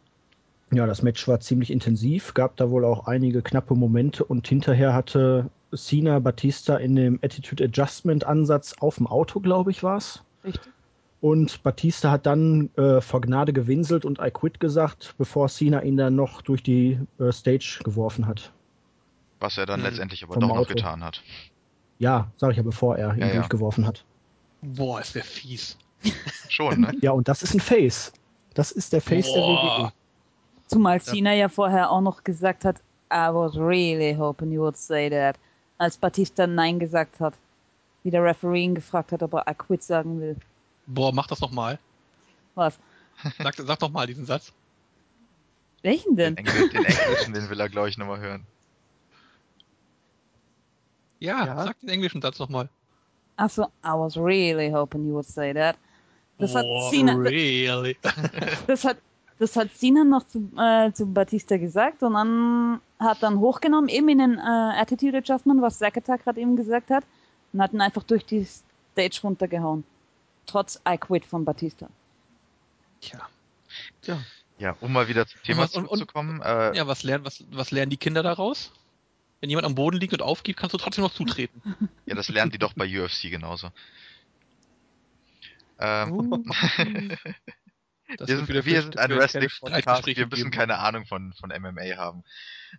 ja, 0.71 0.85
das 0.85 1.01
Match 1.01 1.27
war 1.27 1.39
ziemlich 1.39 1.71
intensiv, 1.71 2.33
gab 2.33 2.57
da 2.57 2.69
wohl 2.69 2.85
auch 2.85 3.07
einige 3.07 3.41
knappe 3.41 3.75
Momente 3.75 4.23
und 4.25 4.47
hinterher 4.47 4.93
hatte 4.93 5.49
Cena 5.73 6.19
Batista 6.19 6.77
in 6.77 6.95
dem 6.95 7.19
Attitude 7.21 7.65
Adjustment 7.65 8.23
Ansatz 8.25 8.75
auf 8.79 8.95
dem 8.95 9.07
Auto, 9.07 9.39
glaube 9.39 9.71
ich, 9.71 9.83
war 9.83 9.97
es. 9.97 10.23
Richtig. 10.43 10.71
Und 11.21 11.63
Batista 11.63 12.11
hat 12.11 12.25
dann 12.25 12.69
äh, 12.77 13.01
vor 13.01 13.21
Gnade 13.21 13.51
gewinselt 13.53 14.05
und 14.05 14.19
I 14.19 14.29
quit 14.31 14.59
gesagt, 14.59 15.15
bevor 15.17 15.47
Cena 15.49 15.81
ihn 15.81 15.97
dann 15.97 16.15
noch 16.15 16.41
durch 16.41 16.61
die 16.61 16.99
äh, 17.19 17.31
Stage 17.31 17.79
geworfen 17.83 18.27
hat. 18.27 18.51
Was 19.39 19.57
er 19.57 19.65
dann 19.65 19.79
Hm. 19.81 19.87
letztendlich 19.87 20.23
aber 20.23 20.33
Vom 20.33 20.41
doch 20.41 20.49
noch 20.49 20.57
Auto. 20.57 20.75
getan 20.75 21.03
hat. 21.03 21.21
Ja, 21.99 22.31
sag 22.37 22.51
ich 22.51 22.57
ja, 22.57 22.63
bevor 22.63 22.97
er 22.97 23.13
ihn 23.13 23.19
Ja, 23.21 23.27
ja. 23.27 23.33
durchgeworfen 23.35 23.85
hat. 23.87 24.03
Boah, 24.61 24.99
ist 25.01 25.15
der 25.15 25.23
fies. 25.23 25.77
Schon, 26.49 26.81
ne? 26.81 26.93
Ja, 27.01 27.11
und 27.11 27.27
das 27.27 27.41
ist 27.43 27.53
ein 27.53 27.59
Face. 27.59 28.11
Das 28.53 28.71
ist 28.71 28.93
der 28.93 29.01
Face 29.01 29.31
der 29.31 29.41
E. 29.41 29.45
Boah. 29.45 29.83
WWE. 29.87 29.91
Zumal 30.67 31.01
Cena 31.01 31.33
ja 31.33 31.47
vorher 31.49 31.91
auch 31.91 32.01
noch 32.01 32.23
gesagt 32.23 32.65
hat, 32.65 32.77
I 33.13 33.29
was 33.31 33.55
really 33.55 34.15
hoping 34.15 34.51
you 34.51 34.61
would 34.61 34.77
say 34.77 35.09
that. 35.09 35.37
Als 35.77 35.97
Batista 35.97 36.47
Nein 36.47 36.79
gesagt 36.79 37.19
hat. 37.19 37.33
Wie 38.03 38.11
der 38.11 38.23
Referee 38.23 38.63
ihn 38.63 38.75
gefragt 38.75 39.11
hat, 39.11 39.23
ob 39.23 39.33
er 39.33 39.45
I 39.49 39.53
quit 39.55 39.83
sagen 39.83 40.19
will. 40.19 40.35
Boah, 40.87 41.11
mach 41.13 41.27
das 41.27 41.41
noch 41.41 41.51
mal. 41.51 41.79
Was? 42.55 42.77
Sag, 43.39 43.55
sag 43.55 43.79
doch 43.79 43.89
mal 43.89 44.05
diesen 44.07 44.25
Satz. 44.25 44.51
Welchen 45.81 46.15
denn? 46.15 46.35
Den, 46.35 46.45
Engl 46.47 46.69
den 46.69 46.85
Englischen, 46.85 47.33
den 47.33 47.49
will 47.49 47.59
er, 47.59 47.69
glaube 47.69 47.89
ich, 47.89 47.97
nochmal 47.97 48.19
hören. 48.19 48.45
Ja, 51.19 51.45
Ja. 51.45 51.63
sag 51.65 51.79
den 51.81 51.89
englischen 51.89 52.21
Satz 52.21 52.39
noch 52.39 52.49
mal. 52.49 52.69
Achso, 53.37 53.63
I 53.83 53.89
was 53.93 54.15
really 54.17 54.71
hoping 54.71 55.07
you 55.07 55.13
would 55.13 55.25
say 55.25 55.53
that. 55.53 55.77
Das 56.37 56.53
hat 56.55 56.63
Boah, 56.63 56.89
Cena, 56.91 57.13
really? 57.13 57.97
das 58.67 58.83
hat, 58.83 58.97
das 59.39 59.55
hat 59.55 59.73
Cena 59.75 60.03
noch 60.03 60.25
zu, 60.27 60.49
äh, 60.57 60.91
zu 60.93 61.05
Batista 61.07 61.57
gesagt 61.57 62.03
und 62.03 62.13
dann 62.13 62.79
hat 62.99 63.21
dann 63.21 63.39
hochgenommen, 63.39 63.89
eben 63.89 64.07
in 64.09 64.17
den 64.19 64.37
äh, 64.37 64.41
Attitude 64.41 65.17
Adjustment, 65.17 65.61
was 65.61 65.77
Zakata 65.79 66.15
gerade 66.17 66.39
eben 66.39 66.55
gesagt 66.55 66.89
hat, 66.89 67.03
und 67.53 67.61
hat 67.61 67.73
ihn 67.73 67.81
einfach 67.81 68.03
durch 68.03 68.25
die 68.25 68.45
Stage 68.45 69.19
runtergehauen. 69.23 69.83
Trotz 70.45 70.79
I 70.87 70.97
quit 70.97 71.25
von 71.25 71.43
Batista. 71.43 71.87
Tja. 73.01 73.19
Tja. 74.01 74.19
Ja, 74.57 74.75
um 74.79 74.93
mal 74.93 75.07
wieder 75.09 75.27
zum 75.27 75.41
Thema 75.43 75.63
was- 75.63 75.71
zurückzukommen. 75.71 76.41
Äh, 76.41 76.77
Ja, 76.77 76.87
was 76.87 77.03
lernen, 77.03 77.25
was, 77.25 77.43
was 77.51 77.71
lernen 77.71 77.89
die 77.89 77.97
Kinder 77.97 78.23
daraus? 78.23 78.71
Wenn 79.41 79.49
jemand 79.49 79.65
am 79.65 79.75
Boden 79.75 79.97
liegt 79.99 80.13
und 80.13 80.21
aufgibt, 80.21 80.57
kannst 80.57 80.73
du 80.73 80.77
trotzdem 80.77 81.03
noch 81.03 81.13
zutreten. 81.13 81.61
ja, 82.05 82.15
das 82.15 82.29
lernen 82.29 82.51
die 82.51 82.57
doch 82.57 82.73
bei 82.73 82.85
UFC 82.87 83.23
genauso. 83.29 83.67
Ähm, 85.77 86.11
Uh. 86.13 86.43
Das 88.17 88.27
wir 88.27 88.37
sind, 88.37 88.49
wieder 88.49 88.65
wir 88.65 88.81
sind 88.81 88.97
ein 88.97 89.11
Wrestling-Podcast, 89.11 90.05
wir 90.05 90.27
müssen 90.27 90.35
geben. 90.35 90.51
keine 90.51 90.79
Ahnung 90.79 91.05
von, 91.05 91.33
von 91.33 91.49
MMA 91.49 91.97
haben. 91.97 92.23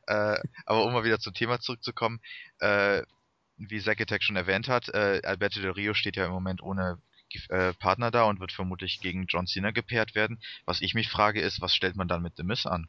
Äh, 0.06 0.38
aber 0.64 0.84
um 0.84 0.92
mal 0.92 1.04
wieder 1.04 1.18
zum 1.18 1.34
Thema 1.34 1.60
zurückzukommen, 1.60 2.20
äh, 2.60 3.02
wie 3.58 3.80
Zack 3.80 4.00
Attack 4.00 4.22
schon 4.22 4.36
erwähnt 4.36 4.68
hat, 4.68 4.88
äh, 4.88 5.22
Alberto 5.24 5.60
Del 5.60 5.70
Rio 5.70 5.94
steht 5.94 6.16
ja 6.16 6.26
im 6.26 6.32
Moment 6.32 6.62
ohne 6.62 6.98
äh, 7.48 7.72
Partner 7.74 8.10
da 8.10 8.24
und 8.24 8.40
wird 8.40 8.52
vermutlich 8.52 9.00
gegen 9.00 9.26
John 9.26 9.46
Cena 9.46 9.70
gepaart 9.70 10.14
werden. 10.14 10.38
Was 10.64 10.80
ich 10.80 10.94
mich 10.94 11.08
frage 11.08 11.40
ist, 11.40 11.60
was 11.60 11.74
stellt 11.74 11.96
man 11.96 12.08
dann 12.08 12.22
mit 12.22 12.34
The 12.36 12.42
Miz 12.42 12.66
an? 12.66 12.88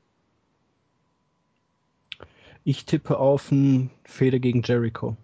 Ich 2.64 2.86
tippe 2.86 3.18
auf 3.18 3.52
ein 3.52 3.90
Fehde 4.04 4.40
gegen 4.40 4.62
Jericho, 4.62 5.16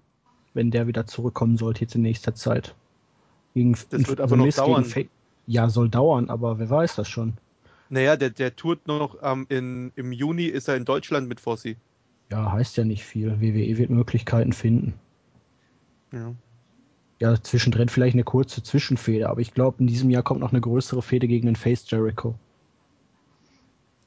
wenn 0.54 0.72
der 0.72 0.88
wieder 0.88 1.06
zurückkommen 1.08 1.58
sollte 1.58 1.82
jetzt 1.82 1.96
in 1.96 2.02
nächster 2.02 2.36
Zeit. 2.36 2.74
Gegen, 3.54 3.78
Das 3.90 4.08
wird 4.08 4.22
aber 4.22 4.38
noch 4.38 4.46
gegen 4.46 4.56
dauern. 4.56 4.86
Fa 4.86 5.02
ja, 5.48 5.70
soll 5.70 5.90
dauern, 5.90 6.30
aber 6.30 6.60
wer 6.60 6.70
weiß 6.70 6.96
das 6.96 7.08
schon. 7.10 7.34
Naja, 7.90 8.16
der, 8.16 8.30
der 8.32 8.56
tourt 8.56 8.88
noch 8.88 9.18
ähm, 9.22 9.46
in, 9.50 9.92
im 9.96 10.12
Juni 10.12 10.46
ist 10.46 10.68
er 10.68 10.76
in 10.78 10.86
Deutschland 10.86 11.28
mit 11.28 11.40
Fossi. 11.40 11.78
Ja, 12.32 12.52
heißt 12.52 12.78
ja 12.78 12.86
nicht 12.86 13.04
viel. 13.04 13.40
WWE 13.42 13.78
wird 13.78 13.90
Möglichkeiten 13.90 14.54
finden. 14.54 14.94
Ja. 16.12 16.34
Ja, 17.20 17.42
zwischendrin 17.42 17.90
vielleicht 17.90 18.16
eine 18.16 18.24
kurze 18.24 18.64
Zwischenfehde, 18.64 19.30
aber 19.30 19.42
ich 19.42 19.54
glaube, 19.54 19.78
in 19.80 19.88
diesem 19.88 20.10
Jahr 20.10 20.24
kommt 20.24 20.40
noch 20.40 20.52
eine 20.52 20.62
größere 20.62 21.02
Fehde 21.02 21.28
gegen 21.28 21.46
den 21.46 21.56
Face 21.56 21.90
Jericho. 21.90 22.36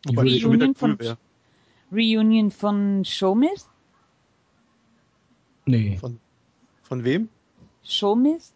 Die 0.05 0.11
Wobei 0.11 0.23
würde 0.23 0.31
das 0.33 0.41
schon 0.41 0.53
wieder 0.53 0.67
Reunion 0.67 0.77
cool 0.91 0.97
von- 0.97 0.99
wäre. 0.99 1.19
Reunion 1.93 2.51
von 2.51 3.05
Showmiz? 3.05 3.69
Nee, 5.67 5.97
Von, 5.99 6.19
von 6.83 7.05
wem? 7.05 7.29
Showmiz? 7.85 8.53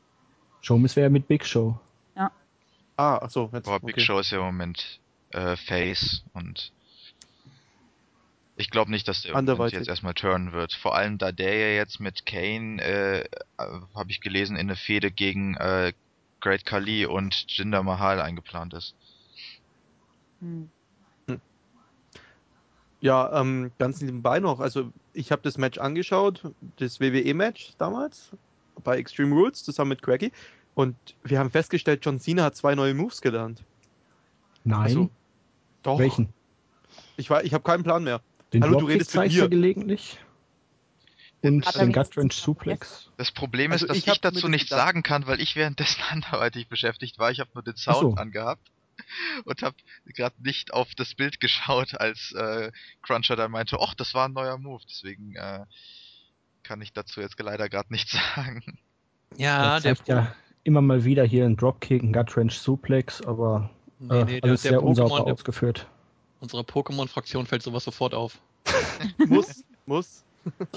Showmiz 0.61 0.95
wäre 0.97 1.07
ja 1.07 1.11
mit 1.11 1.27
Big 1.29 1.45
Show. 1.45 1.79
Ah, 3.01 3.17
achso. 3.17 3.49
Jetzt, 3.55 3.65
Boah, 3.65 3.81
Big 3.81 3.95
okay. 3.95 4.01
Show 4.05 4.19
ist 4.19 4.31
ja 4.31 4.41
im 4.41 4.45
Moment 4.45 5.01
äh, 5.31 5.57
Face 5.57 6.23
und 6.35 6.71
ich 8.57 8.69
glaube 8.69 8.91
nicht, 8.91 9.09
dass 9.09 9.23
der 9.23 9.33
jetzt 9.69 9.89
erstmal 9.89 10.13
turnen 10.13 10.53
wird. 10.53 10.75
Vor 10.75 10.95
allem, 10.95 11.17
da 11.17 11.33
der 11.33 11.57
ja 11.57 11.77
jetzt 11.77 11.99
mit 11.99 12.27
Kane, 12.27 12.83
äh, 12.83 13.25
habe 13.57 14.11
ich 14.11 14.21
gelesen, 14.21 14.57
in 14.57 14.67
eine 14.67 14.77
Fehde 14.77 15.11
gegen 15.11 15.57
äh, 15.57 15.95
Great 16.41 16.67
Khali 16.67 17.07
und 17.07 17.47
Jinder 17.49 17.83
Mahal 17.83 18.21
eingeplant 18.21 18.75
ist. 18.75 18.95
Hm. 20.41 20.69
Ja, 23.01 23.41
ähm, 23.41 23.73
ganz 23.79 24.03
nebenbei 24.03 24.41
noch. 24.41 24.61
Also, 24.61 24.93
ich 25.15 25.33
habe 25.33 25.41
das 25.41 25.57
Match 25.57 25.79
angeschaut, 25.79 26.43
das 26.77 27.01
WWE-Match 27.01 27.73
damals 27.79 28.29
bei 28.85 28.99
Extreme 28.99 29.35
Rules 29.35 29.65
zusammen 29.65 29.89
mit 29.89 30.03
Craigie. 30.03 30.33
Und 30.75 30.97
wir 31.25 31.39
haben 31.39 31.51
festgestellt, 31.51 32.05
John 32.05 32.21
Cena 32.21 32.45
hat 32.45 32.57
zwei 32.57 32.75
neue 32.75 32.95
Moves 32.95 33.21
gelernt. 33.21 33.63
Nein, 34.65 34.81
Also, 34.81 35.11
doch. 35.83 35.99
welchen? 35.99 36.33
Ich, 37.17 37.29
war- 37.31 37.45
ich 37.45 37.53
habe 37.55 37.65
keinen 37.65 37.83
Plan 37.83 38.05
mehr. 38.05 38.21
Den 38.53 38.63
Hallo, 38.63 38.75
du 38.75 38.79
Dropkick 38.81 38.95
redest 39.01 39.17
mit 39.17 39.33
mir. 39.33 39.49
gelegentlich. 39.49 40.19
Und 41.43 41.53
den 41.53 41.63
wenigstens 41.63 41.95
Gut 41.95 42.17
Wrench 42.17 42.37
noch 42.37 42.45
Suplex. 42.45 43.11
Das 43.17 43.33
Problem 43.33 43.73
Also 43.73 43.87
ist, 43.87 43.91
dass 43.91 43.97
ich 43.99 44.07
ich, 44.07 44.21
dazu 44.21 44.41
das 44.43 44.51
nichts 44.51 44.69
gedacht- 44.71 44.87
sagen 44.87 45.03
kann, 45.03 45.27
weil 45.27 45.41
ich 45.41 45.57
währenddessen 45.57 46.01
anderweitig 46.11 46.69
beschäftigt 46.69 47.19
war. 47.19 47.31
Ich 47.31 47.41
habe 47.41 47.51
nur 47.55 47.63
den 47.63 47.77
Sound 47.77 48.01
so. 48.01 48.15
angehabt 48.15 48.71
und 49.45 49.63
habe 49.63 49.77
gerade 50.05 50.35
nicht 50.43 50.73
auf 50.75 50.95
das 50.95 51.15
Bild 51.15 51.41
geschaut, 51.41 51.99
als 51.99 52.33
äh, 52.33 52.71
Cruncher 53.03 53.37
dann 53.37 53.51
meinte, 53.51 53.79
ach, 53.81 53.95
das 53.95 54.13
war 54.15 54.27
ein 54.29 54.33
neuer 54.35 54.59
Move. 54.59 54.83
Deswegen 54.89 55.35
äh, 55.37 55.65
kann 56.63 56.83
ich 56.83 56.93
dazu 56.93 57.21
jetzt 57.21 57.41
leider 57.41 57.69
gerade 57.71 57.91
nichts 57.93 58.13
sagen. 58.37 58.79
Ja, 59.37 59.77
er 59.77 59.81
der 59.81 59.97
ja 60.07 60.35
immer 60.65 60.81
mal 60.81 61.05
wieder 61.05 61.25
hier 61.25 61.45
einen 61.45 61.57
Dropkick, 61.57 62.03
einen 62.03 62.13
Gut 62.13 62.37
Wrench 62.37 62.59
Suplex, 62.59 63.23
aber 63.23 63.71
nee, 63.99 64.15
äh, 64.15 64.25
nee, 64.25 64.41
der, 64.41 64.51
alles 64.51 64.63
der 64.63 64.73
sehr 64.73 64.83
unsauber 64.83 65.27
ausgeführt. 65.27 65.87
unserer 66.41 66.63
Pokémon-Fraktion 66.63 67.47
fällt 67.47 67.63
sowas 67.63 67.85
sofort 67.85 68.15
auf. 68.15 68.39
Muss, 69.19 69.65
muss. 69.87 70.25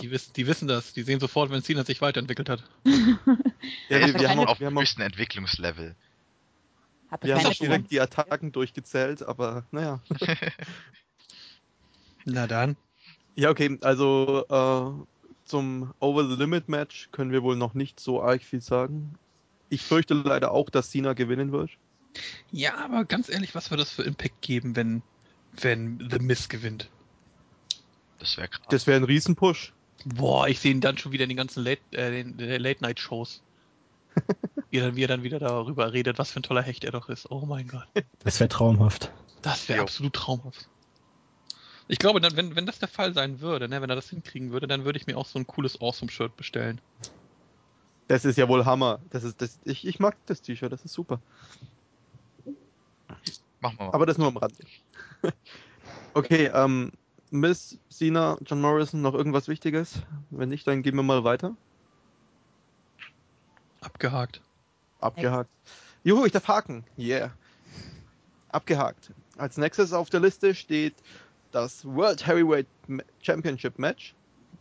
Die 0.02 0.12
wissen, 0.12 0.34
die 0.34 0.48
wissen 0.48 0.68
das. 0.68 0.94
Die 0.94 1.04
sehen 1.04 1.20
sofort, 1.20 1.50
wenn 1.50 1.62
Cena 1.62 1.86
sich 1.86 2.02
weiterentwickelt 2.02 2.50
hat. 2.50 2.64
Ja, 3.88 4.00
wir, 4.00 4.20
wir, 4.20 4.30
haben 4.30 4.40
auf 4.40 4.58
dem 4.58 4.78
höchsten 4.78 5.02
Entwicklungslevel. 5.02 5.96
Hat 7.10 7.24
wir 7.24 7.36
haben 7.36 7.46
auch 7.46 7.54
direkt 7.54 7.92
die 7.92 8.02
Attacken 8.02 8.52
durchgezählt, 8.52 9.24
aber 9.24 9.64
naja. 9.72 10.02
Na 12.26 12.48
dann. 12.48 12.76
Ja, 13.36 13.50
okay, 13.50 13.78
also 13.82 14.46
äh, 14.50 15.06
zum 15.46 15.94
Over 16.00 16.28
the 16.28 16.36
Limit 16.36 16.68
Match 16.68 17.10
können 17.12 17.32
wir 17.32 17.44
wohl 17.44 17.56
noch 17.56 17.74
nicht 17.74 18.02
so 18.02 18.22
arg 18.22 18.44
viel 18.44 18.62
sagen. 18.62 19.18
Ich 19.74 19.82
fürchte 19.82 20.14
leider 20.14 20.52
auch, 20.52 20.70
dass 20.70 20.92
Cena 20.92 21.14
gewinnen 21.14 21.52
wird. 21.52 21.72
Ja, 22.52 22.78
aber 22.78 23.06
ganz 23.06 23.28
ehrlich, 23.28 23.56
was 23.56 23.72
wird 23.72 23.82
das 23.82 23.90
für 23.90 24.04
Impact 24.04 24.40
geben, 24.44 24.76
wenn, 24.76 25.02
wenn 25.60 26.10
The 26.12 26.20
Miz 26.20 26.48
gewinnt? 26.48 26.92
Das 28.20 28.38
wäre 28.38 28.50
krass. 28.50 28.68
Das 28.70 28.86
wäre 28.86 28.98
ein 28.98 29.04
Riesenpush. 29.04 29.74
Boah, 30.06 30.48
ich 30.48 30.60
sehe 30.60 30.72
ihn 30.72 30.80
dann 30.80 31.00
schon 31.00 31.12
wieder 31.12 31.24
in 31.24 31.30
den 31.30 31.38
ganzen 31.38 31.64
Late, 31.64 31.82
äh, 31.90 32.12
den, 32.12 32.38
den 32.38 32.62
Late 32.62 32.84
Night 32.84 33.00
Shows. 33.00 33.42
Wie 34.70 34.78
er, 34.78 34.86
dann, 34.86 34.96
wie 34.96 35.04
er 35.04 35.08
dann 35.08 35.24
wieder 35.24 35.40
darüber 35.40 35.92
redet, 35.92 36.20
was 36.20 36.32
für 36.32 36.40
ein 36.40 36.44
toller 36.44 36.62
Hecht 36.62 36.84
er 36.84 36.92
doch 36.92 37.10
ist. 37.10 37.32
Oh 37.32 37.46
mein 37.48 37.68
Gott. 37.68 37.88
Das 38.24 38.40
wäre 38.40 38.50
traumhaft. 38.50 39.12
Das 39.42 39.70
wäre 39.70 39.82
absolut 39.82 40.14
traumhaft. 40.14 40.68
Ich 41.88 42.00
glaube, 42.00 42.22
dann, 42.22 42.36
wenn, 42.36 42.56
wenn 42.56 42.66
das 42.66 42.80
der 42.80 42.88
Fall 42.88 43.14
sein 43.14 43.40
würde, 43.40 43.70
ne, 43.70 43.82
wenn 43.82 43.90
er 43.90 43.96
das 43.96 44.10
hinkriegen 44.10 44.52
würde, 44.52 44.68
dann 44.68 44.86
würde 44.86 44.98
ich 44.98 45.08
mir 45.08 45.18
auch 45.18 45.28
so 45.28 45.38
ein 45.38 45.46
cooles 45.46 45.82
Awesome-Shirt 45.82 46.36
bestellen. 46.36 46.80
Das 48.08 48.26
ist 48.26 48.38
ja 48.38 48.48
wohl 48.48 48.66
Hammer. 48.66 49.00
Das 49.10 49.24
ist, 49.24 49.42
das, 49.42 49.60
ich, 49.64 49.88
ich 49.88 50.00
mag 50.00 50.16
das 50.26 50.42
T-Shirt, 50.42 50.72
das 50.72 50.86
ist 50.86 50.94
super. 50.94 51.20
Machen 53.62 53.78
wir 53.80 53.86
mal. 53.86 53.94
Aber 53.94 54.06
das 54.06 54.18
nur 54.18 54.28
am 54.28 54.38
Rand. 54.38 54.56
okay, 56.14 56.52
ähm, 56.54 56.92
Miss, 57.32 57.80
Cena, 57.90 58.38
John 58.46 58.62
Morrison, 58.62 59.02
noch 59.02 59.14
irgendwas 59.14 59.48
Wichtiges? 59.48 60.02
Wenn 60.30 60.50
nicht, 60.50 60.68
dann 60.68 60.84
gehen 60.84 60.96
wir 60.96 61.04
mal 61.04 61.24
weiter. 61.24 61.56
Abgehakt. 63.82 64.42
Abgehakt. 65.00 65.50
Juhu, 66.04 66.26
ich 66.26 66.32
darf 66.32 66.48
haken. 66.48 66.84
Yeah. 66.98 67.32
Abgehakt. 68.50 69.12
Als 69.38 69.58
nächstes 69.58 69.94
auf 69.94 70.10
der 70.10 70.20
Liste 70.20 70.54
steht 70.54 70.94
das 71.52 71.86
World 71.86 72.26
Heavyweight 72.26 72.68
Championship 73.22 73.80
Match. 73.80 74.14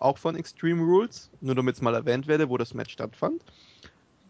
Auch 0.03 0.19
von 0.19 0.35
Extreme 0.37 0.83
Rules. 0.83 1.31
Nur 1.41 1.55
damit 1.55 1.77
es 1.77 1.83
mal 1.83 1.95
erwähnt 1.95 2.27
werde, 2.27 2.49
wo 2.49 2.59
das 2.59 2.75
Match 2.75 2.93
stattfand. 2.93 3.43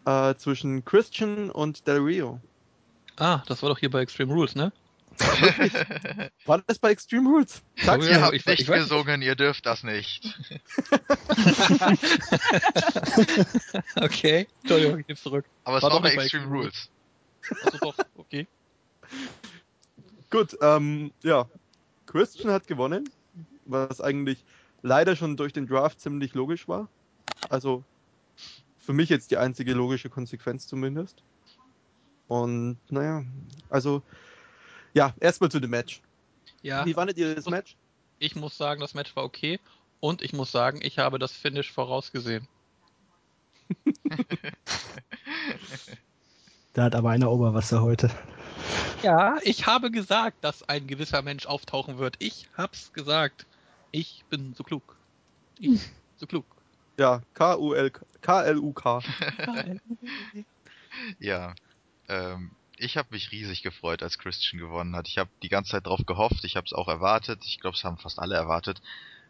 Äh, 0.05 0.35
zwischen 0.35 0.85
Christian 0.85 1.49
und 1.49 1.87
Del 1.87 1.97
Rio. 1.97 2.39
Ah, 3.17 3.41
das 3.47 3.63
war 3.63 3.69
doch 3.69 3.79
hier 3.79 3.89
bei 3.89 4.01
Extreme 4.01 4.33
Rules, 4.33 4.55
ne? 4.55 4.71
War 6.45 6.63
das 6.65 6.79
bei 6.79 6.89
Extreme 6.89 7.29
Rules? 7.29 7.61
Sag's 7.83 8.05
Ihr 8.07 8.13
Ja, 8.13 8.21
habt 8.21 8.33
ich- 8.33 8.45
nicht 8.47 8.61
ich 8.61 8.67
gesungen, 8.67 9.21
ihr 9.21 9.35
dürft 9.35 9.63
das 9.67 9.83
nicht. 9.83 10.35
okay. 13.95 14.47
Entschuldigung, 14.61 14.99
ich 14.99 15.07
nehm's 15.07 15.21
zurück. 15.21 15.45
Aber 15.63 15.77
es 15.77 15.83
War 15.83 15.91
war, 15.91 15.97
doch 16.01 16.03
bei 16.03 16.13
Extreme 16.13 16.43
Extreme 16.45 16.57
Rules. 16.57 16.89
Also 17.63 17.77
doch, 17.79 17.95
okay. 18.17 18.47
Gut, 20.31 20.57
ähm, 20.61 21.11
ja. 21.21 21.47
Christian 22.07 22.51
hat 22.51 22.65
gewonnen, 22.67 23.09
was 23.65 24.01
eigentlich 24.01 24.43
leider 24.83 25.15
schon 25.15 25.35
durch 25.35 25.53
den 25.53 25.65
Draft 25.65 25.99
ziemlich 25.99 26.35
logisch 26.35 26.67
war. 26.67 26.87
Also 27.49 27.83
für 28.77 28.93
mich 28.93 29.09
jetzt 29.09 29.31
die 29.31 29.37
einzige 29.37 29.73
logische 29.73 30.09
Konsequenz 30.09 30.67
zumindest. 30.67 31.23
Und 32.27 32.77
naja, 32.89 33.23
also 33.69 34.03
ja, 34.93 35.15
erstmal 35.19 35.49
zu 35.49 35.59
dem 35.59 35.71
Match. 35.71 36.01
Ja, 36.61 36.85
Wie 36.85 36.93
fandet 36.93 37.17
ihr 37.17 37.33
das 37.33 37.45
Match? 37.47 37.75
ich 38.19 38.35
muss 38.35 38.57
sagen, 38.57 38.79
das 38.79 38.93
Match 38.93 39.15
war 39.15 39.23
okay. 39.23 39.59
Und 39.99 40.21
ich 40.21 40.33
muss 40.33 40.51
sagen, 40.51 40.79
ich 40.81 40.99
habe 40.99 41.19
das 41.19 41.31
Finish 41.31 41.71
vorausgesehen. 41.71 42.47
Da 46.73 46.85
hat 46.85 46.95
aber 46.95 47.11
einer 47.11 47.29
Oberwasser 47.29 47.83
heute. 47.83 48.09
Ja, 49.03 49.37
ich 49.43 49.67
habe 49.67 49.91
gesagt, 49.91 50.43
dass 50.43 50.67
ein 50.67 50.87
gewisser 50.87 51.21
Mensch 51.21 51.45
auftauchen 51.45 51.99
wird. 51.99 52.15
Ich 52.17 52.49
hab's 52.57 52.91
gesagt. 52.93 53.45
Ich 53.95 54.25
bin 54.29 54.53
so 54.55 54.63
klug. 54.63 54.97
Ich 55.59 55.79
so 56.17 56.25
klug. 56.25 56.45
Ja, 56.97 57.21
K-U-L-K. 57.35 58.05
K-L-U-K. 58.21 58.99
Ja. 61.19 61.55
Ähm, 62.07 62.51
ich 62.77 62.97
habe 62.97 63.09
mich 63.11 63.31
riesig 63.31 63.63
gefreut, 63.63 64.03
als 64.03 64.17
Christian 64.17 64.59
gewonnen 64.59 64.95
hat. 64.95 65.07
Ich 65.07 65.17
habe 65.17 65.29
die 65.41 65.49
ganze 65.49 65.71
Zeit 65.71 65.87
drauf 65.87 66.01
gehofft. 66.05 66.43
Ich 66.43 66.55
habe 66.55 66.65
es 66.65 66.73
auch 66.73 66.87
erwartet. 66.87 67.43
Ich 67.45 67.59
glaube, 67.59 67.75
es 67.75 67.83
haben 67.83 67.97
fast 67.97 68.19
alle 68.19 68.35
erwartet. 68.35 68.81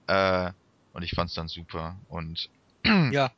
Äh, 0.07 0.51
und 0.93 1.03
ich 1.03 1.11
fand 1.11 1.29
es 1.29 1.35
dann 1.35 1.47
super. 1.47 1.97
Und 2.09 2.49
Ja. 2.85 3.31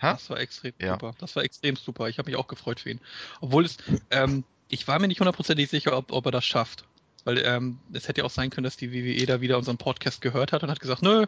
Hä? 0.00 0.12
Das 0.12 0.30
war 0.30 0.38
extrem 0.38 0.72
Ja. 0.78 0.92
super. 0.94 1.14
Das 1.18 1.34
war 1.34 1.42
extrem 1.42 1.76
super. 1.76 2.08
Ich 2.08 2.18
habe 2.18 2.30
mich 2.30 2.38
auch 2.38 2.46
gefreut 2.46 2.80
für 2.80 2.90
ihn. 2.90 3.00
Obwohl 3.40 3.64
es, 3.64 3.78
ähm, 4.10 4.44
ich 4.68 4.86
war 4.86 4.98
mir 5.00 5.08
nicht 5.08 5.18
hundertprozentig 5.20 5.68
sicher, 5.68 5.96
ob, 5.96 6.12
ob 6.12 6.26
er 6.26 6.32
das 6.32 6.44
schafft. 6.44 6.84
Weil 7.28 7.42
ähm, 7.44 7.78
es 7.92 8.08
hätte 8.08 8.22
ja 8.22 8.24
auch 8.24 8.30
sein 8.30 8.48
können, 8.48 8.64
dass 8.64 8.78
die 8.78 8.90
WWE 8.90 9.26
da 9.26 9.42
wieder 9.42 9.58
unseren 9.58 9.76
Podcast 9.76 10.22
gehört 10.22 10.50
hat 10.52 10.62
und 10.62 10.70
hat 10.70 10.80
gesagt, 10.80 11.02
nö, 11.02 11.26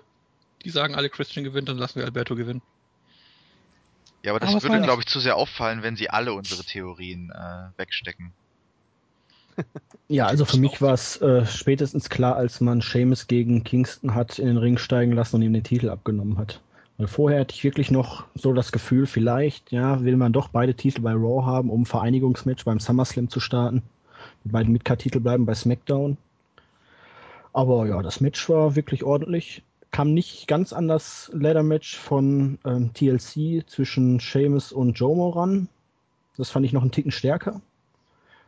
die 0.65 0.71
sagen 0.71 0.95
alle 0.95 1.11
Christian 1.11 1.45
gewinnt, 1.45 1.69
dann 1.69 1.77
lassen 1.77 1.97
wir 1.97 2.07
Alberto 2.07 2.37
gewinnen. 2.37 2.63
ja, 4.23 4.33
aber 4.33 4.41
das 4.41 4.49
Aber 4.49 4.63
würde, 4.63 4.81
glaube 4.81 5.03
ich, 5.03 5.09
zu 5.09 5.21
sehr 5.21 5.37
auffallen, 5.37 5.83
wenn 5.83 5.97
sie 5.97 6.09
alle 6.09 6.33
unsere 6.33 6.65
Theorien 6.65 7.31
äh, 7.31 7.79
wegstecken. 7.79 8.33
Ja, 10.09 10.27
also 10.27 10.45
für 10.45 10.57
mich 10.57 10.81
war 10.81 10.95
es 10.95 11.21
äh, 11.21 11.47
spätestens 11.47 12.09
klar, 12.09 12.35
als 12.35 12.61
man 12.61 12.81
Seamus 12.81 13.29
gegen 13.29 13.63
Kingston 13.63 14.15
hat 14.15 14.41
in 14.41 14.47
den 14.47 14.57
Ring 14.57 14.77
steigen 14.79 15.13
lassen 15.13 15.37
und 15.37 15.43
ihm 15.43 15.53
den 15.53 15.63
Titel 15.63 15.91
abgenommen 15.91 16.37
hat. 16.39 16.61
Weil 16.99 17.07
vorher 17.07 17.41
hatte 17.41 17.55
ich 17.55 17.63
wirklich 17.63 17.93
noch 17.93 18.25
so 18.35 18.53
das 18.53 18.73
Gefühl, 18.73 19.07
vielleicht, 19.07 19.71
ja, 19.71 20.03
will 20.03 20.17
man 20.17 20.33
doch 20.33 20.49
beide 20.49 20.75
Titel 20.75 21.03
bei 21.03 21.13
Raw 21.13 21.45
haben, 21.45 21.71
um 21.71 21.83
ein 21.83 21.87
Vereinigungsmatch 21.87 22.65
beim 22.65 22.81
SummerSlam 22.81 23.29
zu 23.29 23.39
starten. 23.39 23.83
Die 24.45 24.49
beiden 24.49 24.73
Midcard-Titel 24.73 25.21
bleiben 25.21 25.47
bei 25.47 25.55
SmackDown. 25.55 26.17
Aber 27.53 27.87
ja, 27.87 28.03
das 28.03 28.21
Match 28.21 28.49
war 28.49 28.77
wirklich 28.77 29.05
ordentlich. 29.05 29.63
Kam 29.91 30.15
nicht 30.15 30.47
ganz 30.47 30.73
an 30.73 30.89
das 30.89 31.31
Ladder-Match 31.35 31.97
von 31.99 32.59
ähm, 32.65 32.93
TLC 32.95 33.69
zwischen 33.69 34.21
Seamus 34.21 34.73
und 34.73 34.99
Jomo 34.99 35.31
ran. 35.31 35.69
Das 36.37 36.51
fand 36.51 36.65
ich 36.65 36.73
noch 36.73 36.83
einen 36.83 36.93
Ticken 36.93 37.11
stärker. 37.11 37.61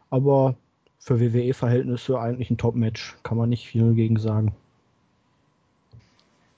Aber 0.08 0.54
für 0.98 1.20
WWE-Verhältnisse 1.20 2.18
eigentlich 2.18 2.50
ein 2.50 2.58
Top-Match. 2.58 3.16
Kann 3.24 3.36
man 3.36 3.48
nicht 3.48 3.66
viel 3.66 3.94
gegen 3.94 4.18
sagen. 4.18 4.54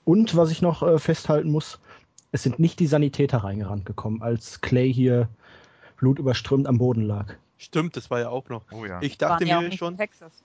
Und 0.03 0.35
was 0.35 0.51
ich 0.51 0.61
noch 0.61 0.83
äh, 0.83 0.99
festhalten 0.99 1.49
muss, 1.49 1.79
es 2.31 2.43
sind 2.43 2.59
nicht 2.59 2.79
die 2.79 2.87
Sanitäter 2.87 3.39
reingerannt 3.39 3.85
gekommen, 3.85 4.21
als 4.21 4.61
Clay 4.61 4.93
hier 4.93 5.29
blutüberströmt 5.97 6.67
am 6.67 6.77
Boden 6.77 7.01
lag. 7.01 7.35
Stimmt, 7.57 7.95
das 7.95 8.09
war 8.09 8.19
ja 8.19 8.29
auch 8.29 8.49
noch. 8.49 8.63
Oh 8.71 8.85
ja. 8.85 9.01
Ich 9.01 9.19
Waren 9.21 9.29
dachte 9.29 9.45
ja 9.45 9.57
auch 9.57 9.61
mir 9.61 9.69
nicht 9.69 9.79
schon, 9.79 9.93
in 9.93 9.97
Texas. 9.97 10.43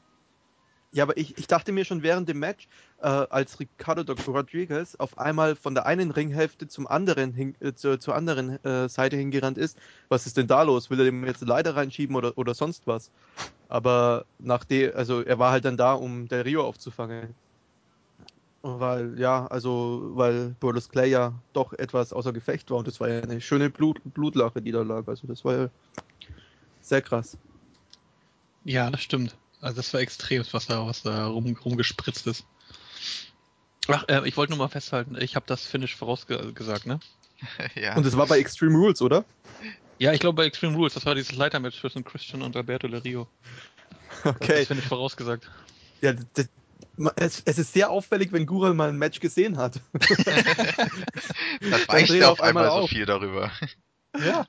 Ja, 0.92 1.05
aber 1.05 1.16
ich, 1.16 1.38
ich 1.38 1.46
dachte 1.46 1.70
mir 1.70 1.85
schon 1.85 2.03
während 2.03 2.29
dem 2.29 2.40
Match, 2.40 2.66
äh, 3.01 3.07
als 3.07 3.61
Ricardo 3.61 4.03
Dr. 4.03 4.35
Rodriguez 4.35 4.96
auf 4.96 5.18
einmal 5.18 5.55
von 5.55 5.75
der 5.75 5.87
einen 5.87 6.11
Ringhälfte 6.11 6.66
zum 6.66 6.88
anderen 6.88 7.33
hin, 7.33 7.55
äh, 7.61 7.75
zur, 7.75 8.01
zur 8.01 8.16
anderen 8.16 8.62
äh, 8.64 8.88
Seite 8.88 9.16
hingerannt 9.16 9.57
ist, 9.57 9.79
was 10.09 10.27
ist 10.27 10.37
denn 10.37 10.49
da 10.49 10.62
los? 10.62 10.90
Will 10.90 10.99
er 10.99 11.05
dem 11.05 11.25
jetzt 11.25 11.42
eine 11.42 11.49
Leiter 11.49 11.77
reinschieben 11.77 12.16
oder, 12.16 12.37
oder 12.37 12.55
sonst 12.55 12.88
was? 12.88 13.12
Aber 13.68 14.25
nachdem, 14.40 14.90
also 14.96 15.23
er 15.23 15.38
war 15.38 15.53
halt 15.53 15.64
dann 15.64 15.77
da, 15.77 15.92
um 15.92 16.27
Del 16.27 16.42
Rio 16.42 16.64
aufzufangen. 16.64 17.35
Weil, 18.62 19.18
ja, 19.18 19.46
also, 19.46 20.11
weil 20.14 20.55
Brodus 20.61 20.90
Clay 20.90 21.09
ja 21.09 21.33
doch 21.55 21.73
etwas 21.73 22.12
außer 22.12 22.33
Gefecht 22.33 22.70
war 22.70 22.79
und 22.79 22.88
das 22.88 23.01
war 23.01 23.09
ja 23.09 23.23
eine 23.23 23.40
schöne 23.40 23.70
Blut, 23.70 24.01
Blutlache, 24.05 24.61
die 24.61 24.73
da 24.73 24.83
lag. 24.83 25.07
Also 25.07 25.27
das 25.27 25.44
war 25.46 25.55
ja 25.55 25.68
sehr 26.90 27.00
krass. 27.03 27.38
Ja, 28.64 28.90
das 28.90 29.00
stimmt. 29.00 29.37
Also 29.61 29.76
das 29.76 29.94
war 29.94 30.00
extrem, 30.00 30.44
was 30.50 30.66
da, 30.66 30.87
was 30.87 31.03
da 31.03 31.26
rum, 31.26 31.57
rumgespritzt 31.64 32.26
ist. 32.26 32.44
Ach, 33.88 34.05
äh, 34.09 34.29
ich 34.29 34.37
wollte 34.37 34.53
nur 34.53 34.59
mal 34.59 34.68
festhalten, 34.68 35.16
ich 35.18 35.37
habe 35.37 35.46
das 35.46 35.66
Finish 35.66 35.96
vorausgesagt, 35.96 36.87
ne? 36.87 37.00
ja. 37.74 37.96
Und 37.96 38.05
es 38.05 38.16
war 38.16 38.26
bei 38.26 38.38
Extreme 38.38 38.76
Rules, 38.76 39.00
oder? 39.00 39.24
Ja, 39.98 40.12
ich 40.12 40.20
glaube 40.20 40.37
bei 40.37 40.44
Extreme 40.44 40.76
Rules, 40.76 40.94
das 40.94 41.07
war 41.07 41.14
dieses 41.14 41.33
Leitermatch 41.33 41.81
zwischen 41.81 42.05
Christian 42.05 42.42
und 42.42 42.57
Alberto 42.57 42.88
Del 42.88 42.98
Rio. 43.00 43.29
Okay. 44.24 44.59
Das 44.59 44.66
Finish 44.66 44.87
vorausgesagt. 44.87 45.48
Ja, 46.00 46.12
das, 46.35 46.48
es, 47.16 47.42
es 47.44 47.59
ist 47.59 47.72
sehr 47.72 47.90
auffällig, 47.90 48.33
wenn 48.33 48.46
Gural 48.46 48.74
mal 48.74 48.88
ein 48.88 48.98
Match 48.98 49.20
gesehen 49.20 49.57
hat. 49.59 49.81
das 49.92 50.11
er 51.88 52.11
er 52.11 52.31
auf 52.31 52.40
auf 52.40 52.40
einmal 52.40 52.64
einmal 52.64 52.79
so 52.79 52.85
auf. 52.85 52.90
viel 52.90 53.07
darüber. 53.07 53.53
Ja. 54.18 54.46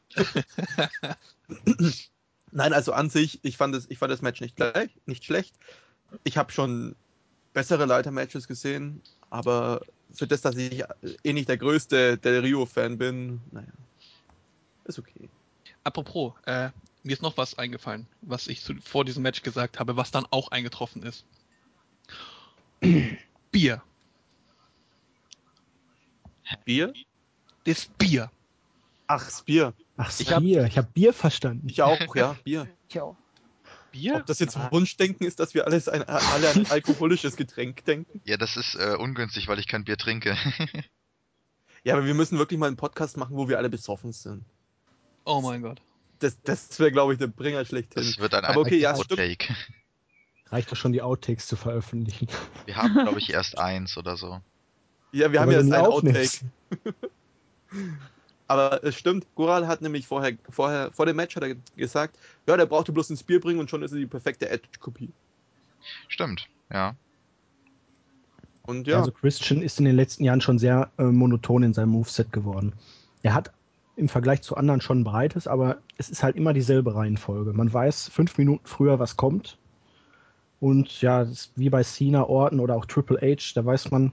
Nein, 2.52 2.74
also 2.74 2.94
an 2.94 3.10
sich, 3.10 3.40
ich 3.44 3.58
fand 3.58 3.74
das, 3.74 3.86
ich 3.90 3.98
fand 3.98 4.12
das 4.12 4.22
Match 4.22 4.42
nicht 4.42 4.56
gleich, 4.56 4.90
nicht 5.06 5.24
schlecht. 5.24 5.56
Ich 6.24 6.38
habe 6.38 6.52
schon 6.52 6.96
bessere 7.54 7.86
Leiter-Matches 7.86 8.48
gesehen, 8.48 9.02
aber 9.30 9.82
für 10.14 10.28
das, 10.28 10.42
dass 10.42 10.56
ich 10.56 10.84
eh 11.24 11.34
nicht 11.34 11.50
der 11.50 11.58
größte 11.58 12.18
Del 12.18 12.42
Rio-Fan 12.42 12.98
bin, 12.98 13.42
naja, 13.52 13.72
ist 14.84 15.00
okay. 15.00 15.30
Apropos, 15.84 16.34
äh, 16.46 16.70
mir 17.04 17.14
ist 17.14 17.22
noch 17.22 17.38
was 17.38 17.58
eingefallen, 17.58 18.08
was 18.22 18.48
ich 18.48 18.62
zu, 18.62 18.76
vor 18.84 19.06
diesem 19.06 19.24
Match 19.24 19.42
gesagt 19.42 19.80
habe, 19.80 19.96
was 19.98 20.12
dann 20.12 20.26
auch 20.30 20.50
eingetroffen 20.50 21.04
ist. 21.04 21.26
Bier. 23.52 23.82
Bier? 26.66 26.94
Das 27.64 27.86
Bier. 27.98 28.30
Ach, 29.08 29.24
das 29.24 29.42
Bier. 29.44 29.74
Ach, 30.04 30.20
Ich 30.20 30.32
hab- 30.32 30.42
Bier. 30.42 30.66
Ich 30.66 30.78
habe 30.78 30.88
Bier 30.94 31.14
verstanden. 31.14 31.68
Ich 31.70 31.82
auch, 31.82 32.16
ja, 32.16 32.36
Bier. 32.44 32.68
Tja. 32.90 33.16
Bier? 33.92 34.16
Ob 34.16 34.26
das 34.26 34.40
jetzt 34.40 34.58
Wunschdenken 34.72 35.26
ist, 35.28 35.40
dass 35.40 35.54
wir 35.54 35.66
alles 35.66 35.90
ein, 35.90 36.04
alle 36.04 36.50
an 36.50 36.58
ein 36.60 36.66
alkoholisches 36.72 37.36
Getränk 37.36 37.84
denken? 37.86 38.22
Ja, 38.26 38.38
das 38.38 38.56
ist 38.58 38.76
äh, 38.76 38.96
ungünstig, 38.98 39.48
weil 39.48 39.60
ich 39.60 39.68
kein 39.68 39.84
Bier 39.84 39.98
trinke. 39.98 40.36
Ja, 41.84 41.96
aber 41.96 42.06
wir 42.06 42.14
müssen 42.14 42.38
wirklich 42.38 42.60
mal 42.60 42.68
einen 42.68 42.78
Podcast 42.78 43.18
machen, 43.18 43.36
wo 43.36 43.50
wir 43.50 43.58
alle 43.58 43.68
besoffen 43.68 44.12
sind. 44.14 44.46
Oh 45.26 45.42
mein 45.42 45.64
Gott. 45.64 45.82
Das, 46.20 46.40
das 46.44 46.80
wäre, 46.80 46.92
glaube 46.92 47.14
ich, 47.14 47.18
der 47.18 47.26
Bringer 47.26 47.66
schlechthin. 47.66 48.04
Das 48.04 48.20
wird 48.20 48.36
ein 48.36 48.46
Aber 48.46 48.62
okay, 48.62 48.78
ja, 48.78 48.94
Outtake. 48.94 49.56
Reicht 50.52 50.72
doch 50.72 50.76
schon, 50.76 50.92
die 50.92 51.02
Outtakes 51.02 51.48
zu 51.48 51.56
veröffentlichen. 51.56 52.28
Wir 52.66 52.76
haben, 52.76 52.94
glaube 52.94 53.18
ich, 53.18 53.34
erst 53.34 53.58
eins 53.58 53.98
oder 53.98 54.16
so. 54.16 54.42
Ja, 55.12 55.32
wir 55.32 55.40
haben 55.40 55.50
Aber 55.50 55.54
ja 55.54 55.64
du 55.64 55.66
jetzt 55.66 55.72
nie 55.72 55.74
einen 55.76 55.86
aufnimmst. 55.88 56.44
Outtake. 56.72 56.96
Aber 58.52 58.84
es 58.84 58.98
stimmt, 58.98 59.26
Goral 59.36 59.66
hat 59.66 59.82
nämlich 59.82 60.06
vorher, 60.06 60.34
vorher, 60.50 60.92
vor 60.92 61.06
dem 61.06 61.16
Match 61.16 61.38
hat 61.38 61.44
er 61.44 61.56
gesagt, 61.78 62.20
ja, 62.46 62.58
der 62.58 62.66
brauchte 62.66 62.92
bloß 62.92 63.10
ein 63.10 63.16
Spear 63.16 63.40
bringen 63.40 63.62
und 63.62 63.70
schon 63.70 63.82
ist 63.82 63.94
er 63.94 63.98
die 63.98 64.06
perfekte 64.06 64.50
Edge-Kopie. 64.50 65.14
Stimmt, 66.10 66.50
ja. 66.70 66.98
Und 68.64 68.88
ja, 68.88 69.00
Also 69.00 69.14
Christian 69.14 69.62
ist 69.62 69.80
in 69.80 69.86
den 69.86 69.96
letzten 69.96 70.26
Jahren 70.26 70.42
schon 70.42 70.60
sehr 70.60 70.92
äh, 70.98 71.04
monoton 71.04 71.64
in 71.64 71.74
seinem 71.74 71.92
Moveset 71.92 72.34
geworden. 72.34 72.74
Er 73.24 73.36
hat 73.36 73.54
im 73.96 74.10
Vergleich 74.10 74.42
zu 74.42 74.58
anderen 74.58 74.82
schon 74.82 75.00
ein 75.00 75.04
breites, 75.06 75.48
aber 75.48 75.78
es 75.96 76.10
ist 76.10 76.22
halt 76.22 76.36
immer 76.36 76.52
dieselbe 76.52 76.94
Reihenfolge. 76.94 77.54
Man 77.54 77.72
weiß 77.72 78.10
fünf 78.10 78.38
Minuten 78.38 78.66
früher, 78.66 79.00
was 79.00 79.16
kommt. 79.16 79.60
Und 80.60 81.02
ja, 81.02 81.22
das 81.22 81.32
ist 81.32 81.52
wie 81.56 81.70
bei 81.70 81.84
Cena, 81.84 82.26
Orton 82.26 82.60
oder 82.60 82.76
auch 82.76 82.86
Triple 82.86 83.22
H, 83.22 83.54
da 83.56 83.66
weiß 83.66 83.92
man, 83.92 84.12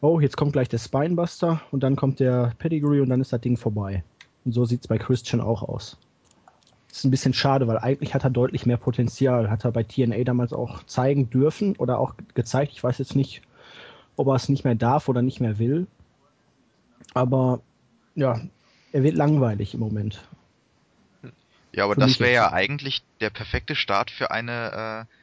oh, 0.00 0.20
jetzt 0.20 0.36
kommt 0.36 0.52
gleich 0.52 0.68
der 0.68 0.78
Spinebuster 0.78 1.60
und 1.70 1.82
dann 1.82 1.96
kommt 1.96 2.20
der 2.20 2.52
Pedigree 2.58 3.00
und 3.00 3.08
dann 3.08 3.20
ist 3.20 3.32
das 3.32 3.40
Ding 3.40 3.56
vorbei. 3.56 4.04
Und 4.44 4.52
so 4.52 4.64
sieht 4.64 4.82
es 4.82 4.88
bei 4.88 4.98
Christian 4.98 5.40
auch 5.40 5.62
aus. 5.62 5.98
ist 6.90 7.04
ein 7.04 7.10
bisschen 7.10 7.34
schade, 7.34 7.66
weil 7.66 7.78
eigentlich 7.78 8.14
hat 8.14 8.24
er 8.24 8.30
deutlich 8.30 8.66
mehr 8.66 8.76
Potenzial. 8.76 9.50
Hat 9.50 9.64
er 9.64 9.72
bei 9.72 9.82
TNA 9.82 10.24
damals 10.24 10.52
auch 10.52 10.84
zeigen 10.84 11.30
dürfen 11.30 11.76
oder 11.76 11.98
auch 11.98 12.14
gezeigt. 12.34 12.72
Ich 12.72 12.82
weiß 12.82 12.98
jetzt 12.98 13.16
nicht, 13.16 13.42
ob 14.16 14.28
er 14.28 14.34
es 14.34 14.48
nicht 14.48 14.64
mehr 14.64 14.74
darf 14.74 15.08
oder 15.08 15.22
nicht 15.22 15.40
mehr 15.40 15.58
will. 15.58 15.86
Aber 17.14 17.60
ja, 18.14 18.40
er 18.92 19.02
wird 19.02 19.16
langweilig 19.16 19.74
im 19.74 19.80
Moment. 19.80 20.22
Ja, 21.72 21.84
aber 21.84 21.94
Für 21.94 22.00
das 22.00 22.20
wäre 22.20 22.32
ja 22.32 22.52
eigentlich 22.52 23.02
der 23.20 23.30
perfekte 23.30 23.74
Start 23.74 24.10
für 24.10 24.30
eine 24.30 25.06
äh, 25.06 25.17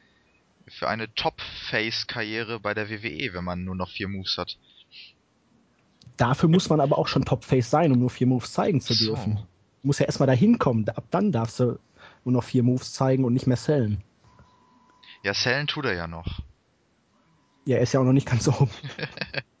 für 0.68 0.88
eine 0.88 1.12
Top-Face-Karriere 1.14 2.60
bei 2.60 2.74
der 2.74 2.90
WWE, 2.90 3.32
wenn 3.34 3.44
man 3.44 3.64
nur 3.64 3.74
noch 3.76 3.90
vier 3.90 4.08
Moves 4.08 4.36
hat. 4.38 4.58
Dafür 6.16 6.48
muss 6.48 6.68
man 6.68 6.80
aber 6.80 6.98
auch 6.98 7.08
schon 7.08 7.24
Topface 7.24 7.68
sein, 7.70 7.92
um 7.92 7.98
nur 7.98 8.10
vier 8.10 8.26
Moves 8.26 8.52
zeigen 8.52 8.80
zu 8.80 8.94
So. 8.94 9.06
dürfen. 9.06 9.34
Du 9.82 9.86
musst 9.88 10.00
ja 10.00 10.06
erstmal 10.06 10.26
dahin 10.26 10.58
kommen. 10.58 10.88
Ab 10.88 11.04
dann 11.10 11.30
darfst 11.30 11.60
du 11.60 11.78
nur 12.24 12.32
noch 12.32 12.44
vier 12.44 12.62
Moves 12.62 12.92
zeigen 12.92 13.24
und 13.24 13.34
nicht 13.34 13.46
mehr 13.46 13.56
sellen. 13.58 14.02
Ja, 15.22 15.34
Sellen 15.34 15.66
tut 15.66 15.84
er 15.84 15.94
ja 15.94 16.06
noch. 16.06 16.40
Ja, 17.66 17.76
er 17.76 17.82
ist 17.82 17.92
ja 17.92 18.00
auch 18.00 18.04
noch 18.04 18.12
nicht 18.12 18.26
ganz 18.28 18.48
oben. 18.48 18.70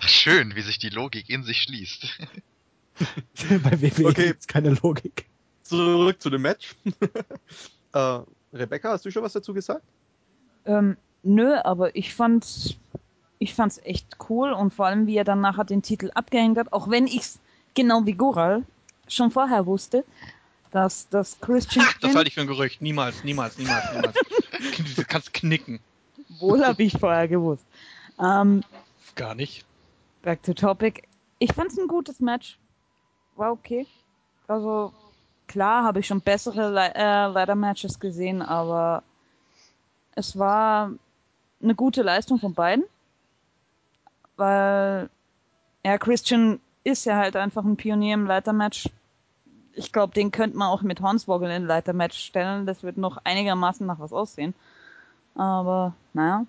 Ach, 0.00 0.08
schön, 0.08 0.54
wie 0.54 0.60
sich 0.62 0.78
die 0.78 0.90
Logik 0.90 1.28
in 1.30 1.42
sich 1.44 1.62
schließt. 1.62 2.18
Bei 3.62 3.80
WWE 3.80 4.06
Okay. 4.08 4.26
gibt's 4.28 4.46
keine 4.46 4.70
Logik. 4.70 5.26
zurück 5.62 6.20
zu 6.20 6.30
dem 6.30 6.42
Match. 6.42 6.74
äh, 7.94 8.18
Rebecca, 8.52 8.90
hast 8.90 9.04
du 9.04 9.10
schon 9.10 9.22
was 9.22 9.32
dazu 9.32 9.52
gesagt? 9.54 9.82
Ähm, 10.64 10.96
nö, 11.22 11.56
aber 11.56 11.94
ich 11.96 12.14
fand's, 12.14 12.74
ich 13.38 13.54
fand's 13.54 13.78
echt 13.84 14.16
cool 14.28 14.52
und 14.52 14.72
vor 14.72 14.86
allem, 14.86 15.06
wie 15.06 15.16
er 15.16 15.24
dann 15.24 15.40
nachher 15.40 15.64
den 15.64 15.82
Titel 15.82 16.10
abgehängt 16.14 16.58
hat, 16.58 16.72
auch 16.72 16.90
wenn 16.90 17.06
ich's 17.06 17.38
genau 17.74 18.04
wie 18.06 18.14
Goral 18.14 18.64
schon 19.08 19.30
vorher 19.30 19.66
wusste, 19.66 20.04
dass, 20.70 21.08
dass 21.08 21.40
Christian 21.40 21.86
Das 22.00 22.14
halte 22.14 22.28
ich 22.28 22.34
für 22.34 22.42
ein 22.42 22.46
Gerücht. 22.46 22.82
Niemals, 22.82 23.24
niemals, 23.24 23.58
niemals, 23.58 23.84
niemals. 23.92 24.16
du 24.96 25.04
kannst 25.04 25.32
knicken. 25.32 25.80
wohl 26.40 26.64
habe 26.64 26.82
ich 26.82 26.98
vorher 26.98 27.28
gewusst. 27.28 27.64
Ähm, 28.20 28.62
Gar 29.14 29.34
nicht. 29.34 29.64
back 30.22 30.42
to 30.42 30.52
topic. 30.52 31.04
Ich 31.38 31.52
fand's 31.52 31.78
ein 31.78 31.88
gutes 31.88 32.20
Match. 32.20 32.58
War 33.36 33.52
okay. 33.52 33.86
Also, 34.48 34.92
klar 35.48 35.82
habe 35.84 36.00
ich 36.00 36.06
schon 36.06 36.20
bessere 36.20 36.70
Le 36.70 36.94
äh, 36.94 37.26
Ladder-Matches 37.26 37.98
gesehen, 37.98 38.42
aber 38.42 39.02
es 40.14 40.38
war 40.38 40.92
eine 41.62 41.74
gute 41.74 42.02
Leistung 42.02 42.38
von 42.38 42.54
beiden. 42.54 42.84
Weil, 44.36 45.10
ja, 45.84 45.98
Christian 45.98 46.60
ist 46.84 47.04
ja 47.04 47.16
halt 47.16 47.36
einfach 47.36 47.64
ein 47.64 47.76
Pionier 47.76 48.14
im 48.14 48.26
Leitermatch. 48.26 48.88
Ich 49.72 49.92
glaube, 49.92 50.14
den 50.14 50.30
könnte 50.30 50.56
man 50.56 50.68
auch 50.68 50.82
mit 50.82 51.00
Hornswoggle 51.00 51.54
in 51.54 51.66
Leitermatch 51.66 52.18
stellen. 52.18 52.66
Das 52.66 52.82
wird 52.82 52.96
noch 52.96 53.18
einigermaßen 53.24 53.86
nach 53.86 53.98
was 53.98 54.12
aussehen. 54.12 54.54
Aber, 55.34 55.94
naja. 56.14 56.46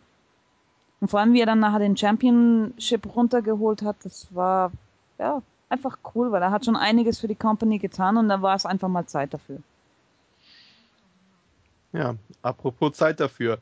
Und 1.00 1.10
vor 1.10 1.20
allem, 1.20 1.34
wie 1.34 1.40
er 1.40 1.46
dann 1.46 1.60
nachher 1.60 1.80
den 1.80 1.98
Championship 1.98 3.16
runtergeholt 3.16 3.82
hat, 3.82 3.98
das 4.04 4.34
war, 4.36 4.72
ja, 5.18 5.42
einfach 5.70 6.00
cool, 6.16 6.32
weil 6.32 6.42
er 6.42 6.52
hat 6.52 6.66
schon 6.66 6.76
einiges 6.76 7.20
für 7.20 7.28
die 7.28 7.36
Company 7.36 7.80
getan 7.80 8.18
und 8.18 8.30
da 8.30 8.42
war 8.42 8.56
es 8.56 8.66
einfach 8.66 8.90
mal 8.90 9.06
Zeit 9.06 9.34
dafür. 9.34 9.60
Ja, 11.94 12.16
apropos 12.42 12.98
Zeit 12.98 13.20
dafür. 13.20 13.60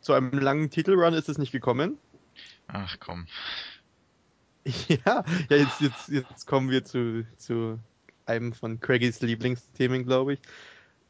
Zu 0.00 0.14
einem 0.14 0.32
langen 0.32 0.70
Titelrun 0.70 1.14
ist 1.14 1.28
es 1.28 1.38
nicht 1.38 1.52
gekommen. 1.52 1.98
Ach 2.68 2.96
komm. 3.00 3.26
Ja, 4.88 5.24
ja 5.50 5.56
jetzt, 5.56 5.80
jetzt, 5.80 6.08
jetzt 6.08 6.46
kommen 6.46 6.70
wir 6.70 6.84
zu, 6.84 7.26
zu 7.36 7.80
einem 8.26 8.52
von 8.52 8.78
Craigys 8.78 9.20
Lieblingsthemen, 9.20 10.04
glaube 10.04 10.34
ich. 10.34 10.40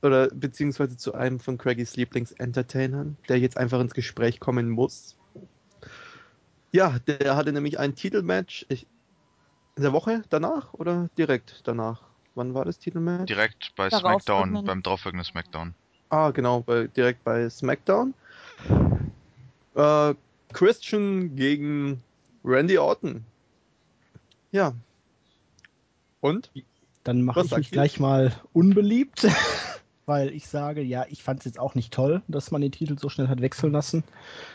Oder 0.01 0.29
beziehungsweise 0.29 0.97
zu 0.97 1.13
einem 1.15 1.39
von 1.39 1.59
Craigys 1.59 1.95
Lieblingsentertainern, 1.97 3.19
der 3.29 3.39
jetzt 3.39 3.59
einfach 3.59 3.81
ins 3.81 3.93
Gespräch 3.93 4.41
kommen 4.41 4.71
muss. 4.71 5.17
Ja, 6.73 6.99
der 7.01 7.37
hatte 7.37 7.53
nämlich 7.53 7.79
ein 7.79 7.95
Titelmatch 7.95 8.65
ich, 8.71 8.87
in 9.77 9.83
der 9.83 9.93
Woche 9.93 10.23
danach 10.31 10.75
oder 10.75 11.09
direkt 11.17 11.61
danach? 11.65 12.03
Wann 12.35 12.55
war 12.55 12.65
das 12.65 12.79
Titelmatch? 12.79 13.27
Direkt 13.27 13.75
bei 13.77 13.89
Darauf 13.89 14.23
SmackDown, 14.23 14.65
beim 14.65 14.83
darauffolgenden 14.83 15.25
SmackDown. 15.25 15.75
Ah, 16.09 16.31
genau, 16.31 16.61
bei, 16.61 16.87
direkt 16.89 17.25
bei 17.25 17.49
SmackDown. 17.49 18.15
Äh, 19.75 20.15
Christian 20.53 21.37
gegen 21.37 22.03
Randy 22.45 22.79
Orton. 22.79 23.25
Ja. 24.51 24.75
Und? 26.21 26.51
Dann 27.05 27.23
mache 27.23 27.43
ich 27.45 27.57
mich 27.57 27.71
du? 27.71 27.73
gleich 27.73 27.99
mal 27.99 28.33
unbeliebt, 28.53 29.27
weil 30.07 30.31
ich 30.33 30.47
sage, 30.47 30.83
ja, 30.83 31.05
ich 31.09 31.23
fand 31.23 31.41
es 31.41 31.47
jetzt 31.47 31.59
auch 31.59 31.75
nicht 31.75 31.93
toll, 31.93 32.23
dass 32.29 32.51
man 32.51 32.61
den 32.63 32.73
Titel 32.73 32.99
so 32.99 33.09
schnell 33.09 33.29
hat 33.29 33.41
wechseln 33.41 33.73
lassen. 33.73 34.05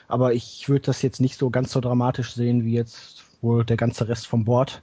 Aber 0.07 0.33
ich 0.33 0.69
würde 0.69 0.85
das 0.85 1.01
jetzt 1.01 1.19
nicht 1.19 1.37
so 1.37 1.49
ganz 1.49 1.71
so 1.71 1.81
dramatisch 1.81 2.33
sehen 2.33 2.63
wie 2.63 2.73
jetzt 2.73 3.26
wohl 3.41 3.63
der 3.65 3.77
ganze 3.77 4.07
Rest 4.07 4.27
vom 4.27 4.45
Board, 4.45 4.81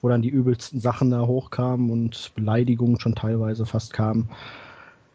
wo 0.00 0.08
dann 0.08 0.22
die 0.22 0.28
übelsten 0.28 0.80
Sachen 0.80 1.10
da 1.10 1.22
hochkamen 1.22 1.90
und 1.90 2.32
Beleidigungen 2.34 3.00
schon 3.00 3.14
teilweise 3.14 3.66
fast 3.66 3.92
kamen. 3.92 4.28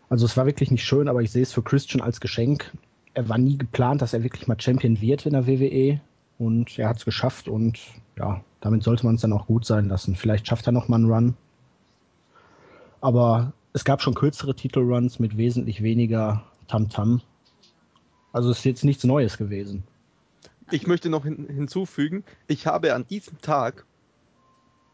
Also 0.10 0.26
es 0.26 0.36
war 0.38 0.46
wirklich 0.46 0.72
nicht 0.72 0.84
schön, 0.84 1.08
aber 1.08 1.22
ich 1.22 1.32
sehe 1.32 1.44
es 1.44 1.54
für 1.54 1.62
Christian 1.62 2.02
als 2.02 2.20
Geschenk. 2.20 2.72
Er 3.14 3.30
war 3.30 3.38
nie 3.38 3.58
geplant, 3.58 4.02
dass 4.02 4.14
er 4.14 4.24
wirklich 4.24 4.48
mal 4.48 4.60
Champion 4.60 5.02
wird 5.02 5.26
in 5.26 5.34
der 5.34 5.48
WWE 5.48 6.00
und 6.38 6.80
er 6.80 6.90
hat 6.90 6.98
es 6.98 7.06
geschafft 7.06 7.48
und 7.48 7.80
ja, 8.18 8.42
damit 8.62 8.84
sollte 8.84 9.06
man 9.06 9.16
es 9.16 9.22
dann 9.22 9.34
auch 9.34 9.48
gut 9.48 9.66
sein 9.66 9.88
lassen. 9.88 10.16
Vielleicht 10.16 10.48
schafft 10.48 10.68
er 10.68 10.72
noch 10.72 10.88
mal 10.88 10.98
einen 10.98 11.12
Run. 11.12 11.38
Aber 13.02 13.54
es 13.74 13.86
gab 13.86 14.02
schon 14.02 14.16
kürzere 14.16 14.56
Titelruns 14.56 15.20
mit 15.20 15.38
wesentlich 15.38 15.84
weniger 15.84 16.44
Tamtam. 16.68 17.22
Also 18.34 18.52
es 18.52 18.60
ist 18.60 18.66
jetzt 18.66 18.84
nichts 18.84 19.04
Neues 19.04 19.38
gewesen. 19.38 19.84
Ich 20.72 20.86
möchte 20.86 21.10
noch 21.10 21.24
hin, 21.24 21.48
hinzufügen, 21.48 22.24
ich 22.48 22.68
habe 22.68 22.94
an 22.94 23.08
diesem 23.08 23.42
Tag, 23.42 23.86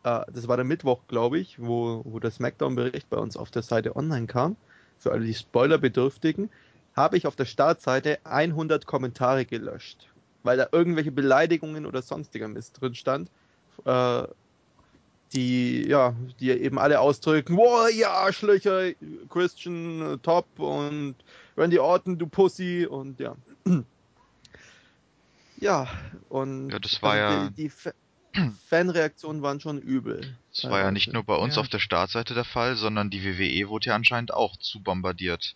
äh, 0.03 0.21
das 0.31 0.47
war 0.47 0.55
der 0.55 0.65
Mittwoch, 0.65 1.01
glaube 1.07 1.37
ich, 1.37 1.61
wo, 1.61 2.01
wo 2.05 2.19
der 2.19 2.31
SmackDown-Bericht 2.31 3.09
bei 3.09 3.17
uns 3.17 3.35
auf 3.35 3.51
der 3.51 3.61
Seite 3.61 3.95
online 3.95 4.27
kam, 4.27 4.55
für 4.97 5.11
alle 5.11 5.25
die 5.25 5.33
Spoilerbedürftigen, 5.33 6.49
habe 6.95 7.17
ich 7.17 7.27
auf 7.27 7.35
der 7.35 7.45
Startseite 7.45 8.19
100 8.23 8.85
Kommentare 8.85 9.45
gelöscht, 9.45 10.07
weil 10.43 10.55
da 10.55 10.67
irgendwelche 10.71 11.11
Beleidigungen 11.11 11.85
oder 11.85 12.01
sonstiger 12.01 12.47
Mist 12.47 12.79
drin 12.79 12.95
stand, 12.95 13.29
äh, 13.83 14.23
die, 15.33 15.85
ja, 15.89 16.15
die 16.39 16.51
eben 16.51 16.79
alle 16.79 17.01
ausdrücken, 17.01 17.57
wow, 17.57 17.89
ihr 17.93 18.09
Arschlöcher, 18.09 18.93
Christian 19.29 20.13
äh, 20.13 20.17
top 20.19 20.47
und 20.57 21.15
Randy 21.57 21.79
Orton, 21.79 22.17
du 22.17 22.27
Pussy 22.27 22.87
und 22.89 23.19
ja. 23.19 23.35
Ja, 25.57 25.87
und 26.29 26.69
Ja, 26.69 26.79
das 26.79 27.01
war 27.01 27.17
ja- 27.17 27.47
die, 27.49 27.63
die 27.63 27.69
Fa 27.69 27.91
Fanreaktionen 28.67 29.41
waren 29.41 29.61
schon 29.61 29.79
übel. 29.79 30.35
Das 30.53 30.69
war 30.69 30.79
ja 30.79 30.91
nicht 30.91 31.13
nur 31.13 31.23
bei 31.23 31.35
uns 31.35 31.55
Ja. 31.55 31.61
auf 31.61 31.69
der 31.69 31.79
Startseite 31.79 32.33
der 32.33 32.43
Fall, 32.43 32.75
sondern 32.75 33.09
die 33.09 33.23
WWE 33.23 33.69
wurde 33.69 33.85
ja 33.87 33.95
anscheinend 33.95 34.33
auch 34.33 34.57
zu 34.57 34.81
bombardiert. 34.83 35.55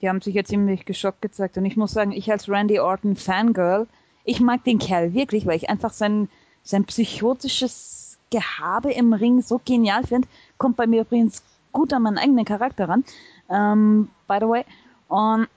Die 0.00 0.08
haben 0.08 0.22
sich 0.22 0.34
ja 0.34 0.44
ziemlich 0.44 0.86
geschockt 0.86 1.20
gezeigt. 1.20 1.58
Und 1.58 1.66
ich 1.66 1.76
muss 1.76 1.92
sagen, 1.92 2.12
ich 2.12 2.30
als 2.32 2.48
Randy 2.48 2.80
Orton 2.80 3.16
Fangirl, 3.16 3.86
ich 4.24 4.40
mag 4.40 4.64
den 4.64 4.78
Kerl 4.78 5.12
wirklich, 5.12 5.44
weil 5.44 5.56
ich 5.58 5.68
einfach 5.68 5.92
sein, 5.92 6.30
sein 6.62 6.86
psychotisches 6.86 8.16
Gehabe 8.30 8.90
im 8.92 9.12
Ring 9.12 9.42
so 9.42 9.60
genial 9.62 10.04
finde. 10.06 10.26
Kommt 10.56 10.78
bei 10.78 10.86
mir 10.86 11.02
übrigens 11.02 11.42
gut 11.72 11.92
an 11.92 12.02
meinen 12.02 12.16
eigenen 12.18 12.46
Charakter 12.46 12.88
ran. 12.88 13.04
Ähm, 13.50 14.08
by 14.26 14.38
the 14.40 14.46
way. 14.46 14.64
Und, 15.08 15.48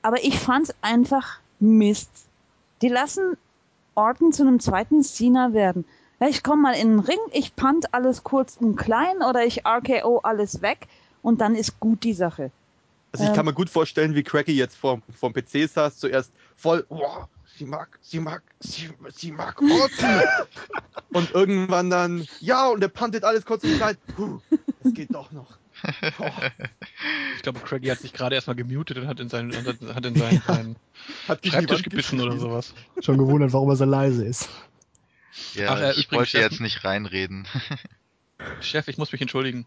aber 0.00 0.24
ich 0.24 0.38
fand's 0.38 0.74
einfach 0.80 1.38
Mist. 1.62 2.10
Die 2.82 2.88
lassen 2.88 3.36
Orton 3.94 4.32
zu 4.32 4.42
einem 4.42 4.60
zweiten 4.60 5.02
Cena 5.02 5.52
werden. 5.52 5.84
Ich 6.28 6.42
komme 6.42 6.62
mal 6.62 6.74
in 6.74 6.88
den 6.88 6.98
Ring, 7.00 7.18
ich 7.32 7.56
punt 7.56 7.94
alles 7.94 8.22
kurz 8.22 8.56
und 8.56 8.76
klein 8.76 9.22
oder 9.28 9.44
ich 9.44 9.64
RKO 9.66 10.18
alles 10.18 10.62
weg 10.62 10.86
und 11.22 11.40
dann 11.40 11.54
ist 11.54 11.80
gut 11.80 12.04
die 12.04 12.14
Sache. 12.14 12.50
Also 13.12 13.24
ich 13.24 13.30
Ähm. 13.30 13.36
kann 13.36 13.46
mir 13.46 13.52
gut 13.54 13.70
vorstellen, 13.70 14.14
wie 14.14 14.22
Cracky 14.22 14.52
jetzt 14.52 14.76
vorm, 14.76 15.02
vorm 15.18 15.32
PC 15.32 15.68
saß, 15.68 15.98
zuerst 15.98 16.32
voll, 16.56 16.86
wow, 16.88 17.26
sie 17.58 17.64
mag, 17.64 17.98
sie 18.00 18.20
mag, 18.20 18.42
sie, 18.60 18.90
sie 19.14 19.32
mag 19.32 19.60
Orton. 19.60 20.22
und 21.12 21.30
irgendwann 21.32 21.90
dann, 21.90 22.26
ja, 22.40 22.68
und 22.68 22.82
er 22.82 22.88
pantet 22.88 23.24
alles 23.24 23.44
kurz 23.44 23.64
und 23.64 23.76
klein. 23.76 23.96
Puh, 24.16 24.40
es 24.84 24.94
geht 24.94 25.14
doch 25.14 25.32
noch. 25.32 25.58
Ich 27.36 27.42
glaube, 27.42 27.60
Craigie 27.60 27.90
hat 27.90 28.00
sich 28.00 28.12
gerade 28.12 28.34
erstmal 28.34 28.56
gemutet 28.56 28.98
und 28.98 29.06
hat 29.06 29.20
in 29.20 29.28
seinen, 29.28 29.52
hat 29.54 29.66
hat 29.66 30.06
in 30.06 30.14
seinen, 30.16 30.42
seinen 30.42 30.76
hat 31.28 31.42
gegen 31.42 31.56
die 31.56 31.62
Schreibtisch 31.64 31.82
gebissen 31.82 32.20
oder 32.20 32.38
sowas. 32.38 32.74
Schon 33.00 33.18
gewundert, 33.18 33.52
warum 33.52 33.70
er 33.70 33.76
so 33.76 33.84
leise 33.84 34.24
ist. 34.24 34.48
Ja, 35.54 35.72
Ach, 35.74 35.80
äh, 35.80 35.92
ich 35.98 36.10
wollte 36.12 36.30
Chef- 36.30 36.40
jetzt 36.50 36.60
nicht 36.60 36.84
reinreden. 36.84 37.46
Chef, 38.60 38.86
ich 38.88 38.98
muss 38.98 39.10
mich 39.12 39.20
entschuldigen. 39.20 39.66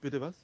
Bitte 0.00 0.20
was? 0.20 0.34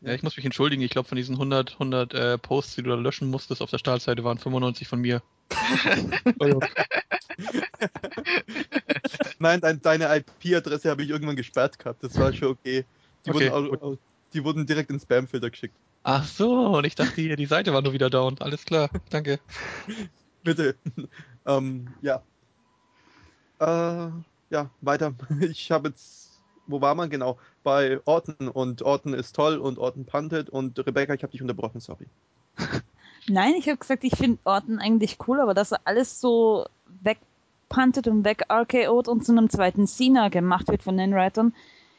Ja, 0.00 0.12
ich 0.12 0.22
muss 0.22 0.36
mich 0.36 0.44
entschuldigen. 0.44 0.82
Ich 0.82 0.90
glaube, 0.90 1.08
von 1.08 1.16
diesen 1.16 1.34
100, 1.36 1.72
100 1.74 2.14
äh, 2.14 2.38
Posts, 2.38 2.74
die 2.76 2.82
du 2.82 2.90
da 2.90 2.96
löschen 2.96 3.30
musstest 3.30 3.62
auf 3.62 3.70
der 3.70 3.78
Startseite, 3.78 4.22
waren 4.22 4.38
95 4.38 4.86
von 4.86 5.00
mir. 5.00 5.22
Nein, 9.38 9.60
dein, 9.60 9.80
deine 9.80 10.16
IP-Adresse 10.16 10.90
habe 10.90 11.02
ich 11.02 11.10
irgendwann 11.10 11.36
gesperrt 11.36 11.78
gehabt. 11.78 12.02
Das 12.02 12.18
war 12.18 12.32
schon 12.32 12.48
okay. 12.48 12.84
Die, 13.24 13.30
Okay, 13.30 13.50
wurden, 13.50 13.72
au- 13.72 13.92
au- 13.92 13.98
die 14.34 14.44
wurden 14.44 14.66
direkt 14.66 14.90
ins 14.90 15.04
Spamfilter 15.04 15.50
geschickt. 15.50 15.76
Ach 16.02 16.26
so, 16.26 16.76
und 16.76 16.84
ich 16.84 16.94
dachte 16.94 17.20
hier, 17.20 17.36
die 17.36 17.46
Seite 17.46 17.72
war 17.72 17.80
nur 17.80 17.92
wieder 17.92 18.10
down. 18.10 18.36
Alles 18.40 18.64
klar, 18.64 18.90
danke. 19.10 19.40
Bitte. 20.44 20.76
ähm, 21.46 21.88
ja. 22.02 22.22
Äh, 23.58 24.10
ja, 24.50 24.70
weiter. 24.82 25.14
Ich 25.40 25.70
habe 25.70 25.88
jetzt. 25.88 26.42
Wo 26.66 26.80
war 26.80 26.94
man 26.94 27.10
genau? 27.10 27.38
Bei 27.62 28.00
Orton 28.06 28.48
und 28.48 28.80
Orton 28.80 29.12
ist 29.12 29.36
toll 29.36 29.58
und 29.58 29.78
Orton 29.78 30.06
puntet 30.06 30.48
und 30.48 30.78
Rebecca, 30.78 31.12
ich 31.12 31.22
habe 31.22 31.30
dich 31.30 31.42
unterbrochen, 31.42 31.80
sorry. 31.80 32.06
Nein, 33.26 33.54
ich 33.58 33.68
habe 33.68 33.76
gesagt, 33.76 34.02
ich 34.02 34.16
finde 34.16 34.38
Orton 34.44 34.78
eigentlich 34.78 35.18
cool, 35.26 35.40
aber 35.40 35.52
dass 35.52 35.72
er 35.72 35.80
alles 35.84 36.20
so 36.22 36.66
wegpuntet 37.02 38.08
und 38.08 38.24
weg 38.24 38.46
RKO't 38.48 39.08
und 39.08 39.26
zu 39.26 39.32
einem 39.32 39.50
zweiten 39.50 39.86
Cena 39.86 40.30
gemacht 40.30 40.68
wird 40.68 40.82
von 40.82 40.96
den 40.96 41.12
Writern, 41.12 41.54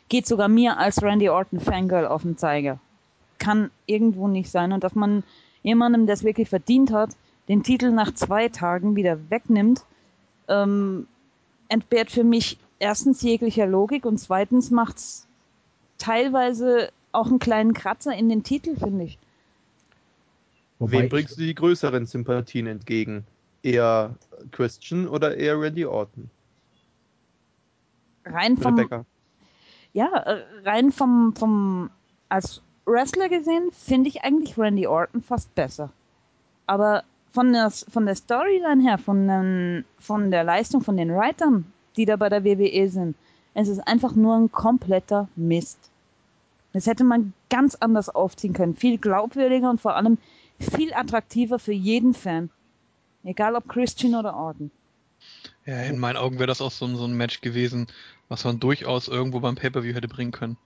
geht 0.09 0.27
sogar 0.27 0.47
mir 0.47 0.77
als 0.77 1.01
Randy 1.01 1.29
Orton 1.29 1.59
Fangirl 1.59 2.07
auf 2.07 2.21
den 2.21 2.37
Zeiger. 2.37 2.79
Kann 3.39 3.71
irgendwo 3.85 4.27
nicht 4.27 4.49
sein. 4.49 4.71
Und 4.71 4.83
dass 4.83 4.95
man 4.95 5.23
jemandem, 5.63 6.05
der 6.05 6.13
es 6.13 6.23
wirklich 6.23 6.49
verdient 6.49 6.91
hat, 6.91 7.11
den 7.47 7.63
Titel 7.63 7.91
nach 7.91 8.13
zwei 8.13 8.49
Tagen 8.49 8.95
wieder 8.95 9.17
wegnimmt, 9.29 9.83
ähm, 10.47 11.07
entbehrt 11.69 12.11
für 12.11 12.23
mich 12.23 12.57
erstens 12.79 13.21
jeglicher 13.21 13.65
Logik 13.65 14.05
und 14.05 14.17
zweitens 14.17 14.71
macht's 14.71 15.27
teilweise 15.97 16.91
auch 17.11 17.27
einen 17.27 17.39
kleinen 17.39 17.73
Kratzer 17.73 18.13
in 18.15 18.29
den 18.29 18.43
Titel, 18.43 18.75
finde 18.75 19.05
ich. 19.05 19.17
Wobei 20.79 20.99
Wem 20.99 21.09
bringst 21.09 21.37
du 21.37 21.41
die 21.41 21.55
größeren 21.55 22.05
Sympathien 22.05 22.67
entgegen? 22.67 23.25
Eher 23.63 24.15
Christian 24.51 25.07
oder 25.07 25.37
eher 25.37 25.59
Randy 25.59 25.85
Orton? 25.85 26.29
Rein 28.25 28.57
vom, 28.57 28.75
Rebecca. 28.75 29.05
Ja, 29.95 30.13
äh, 30.13 30.43
rein 30.65 30.91
vom, 30.91 31.33
vom, 31.37 31.89
als 32.27 32.61
Wrestler 32.85 33.29
gesehen, 33.29 33.69
finde 33.71 34.09
ich 34.09 34.23
eigentlich 34.23 34.57
Randy 34.57 34.87
Orton 34.87 35.21
fast 35.21 35.55
besser. 35.55 35.89
Aber 36.67 37.05
von 37.31 37.53
der, 37.53 37.71
von 37.71 38.05
der 38.05 38.15
Storyline 38.15 38.83
her, 38.83 38.97
von, 38.97 39.25
den, 39.25 39.85
von 39.97 40.31
der 40.31 40.43
Leistung 40.43 40.81
von 40.81 40.97
den 40.97 41.15
Writern, 41.15 41.71
die 41.95 42.03
da 42.03 42.17
bei 42.17 42.27
der 42.27 42.43
WWE 42.43 42.89
sind, 42.89 43.15
es 43.53 43.69
ist 43.69 43.87
einfach 43.87 44.15
nur 44.15 44.35
ein 44.35 44.51
kompletter 44.51 45.29
Mist. 45.37 45.79
Das 46.73 46.87
hätte 46.87 47.05
man 47.05 47.31
ganz 47.49 47.75
anders 47.75 48.09
aufziehen 48.09 48.53
können. 48.53 48.75
Viel 48.75 48.97
glaubwürdiger 48.97 49.69
und 49.69 49.79
vor 49.79 49.95
allem 49.95 50.17
viel 50.59 50.93
attraktiver 50.93 51.57
für 51.57 51.71
jeden 51.71 52.13
Fan. 52.13 52.49
Egal 53.23 53.55
ob 53.55 53.69
Christian 53.69 54.15
oder 54.15 54.35
Orton. 54.35 54.71
Ja, 55.65 55.81
in 55.81 55.97
meinen 55.97 56.17
Augen 56.17 56.37
wäre 56.37 56.47
das 56.47 56.61
auch 56.61 56.71
so, 56.71 56.85
ein- 56.85 56.95
so 56.95 57.05
ein 57.05 57.17
Match 57.17 57.41
gewesen, 57.41 57.87
was 58.29 58.43
man 58.43 58.59
durchaus 58.59 59.07
irgendwo 59.07 59.39
beim 59.39 59.55
Pay-Per-View 59.55 59.93
hätte 59.95 60.07
bringen 60.07 60.31
können. 60.31 60.57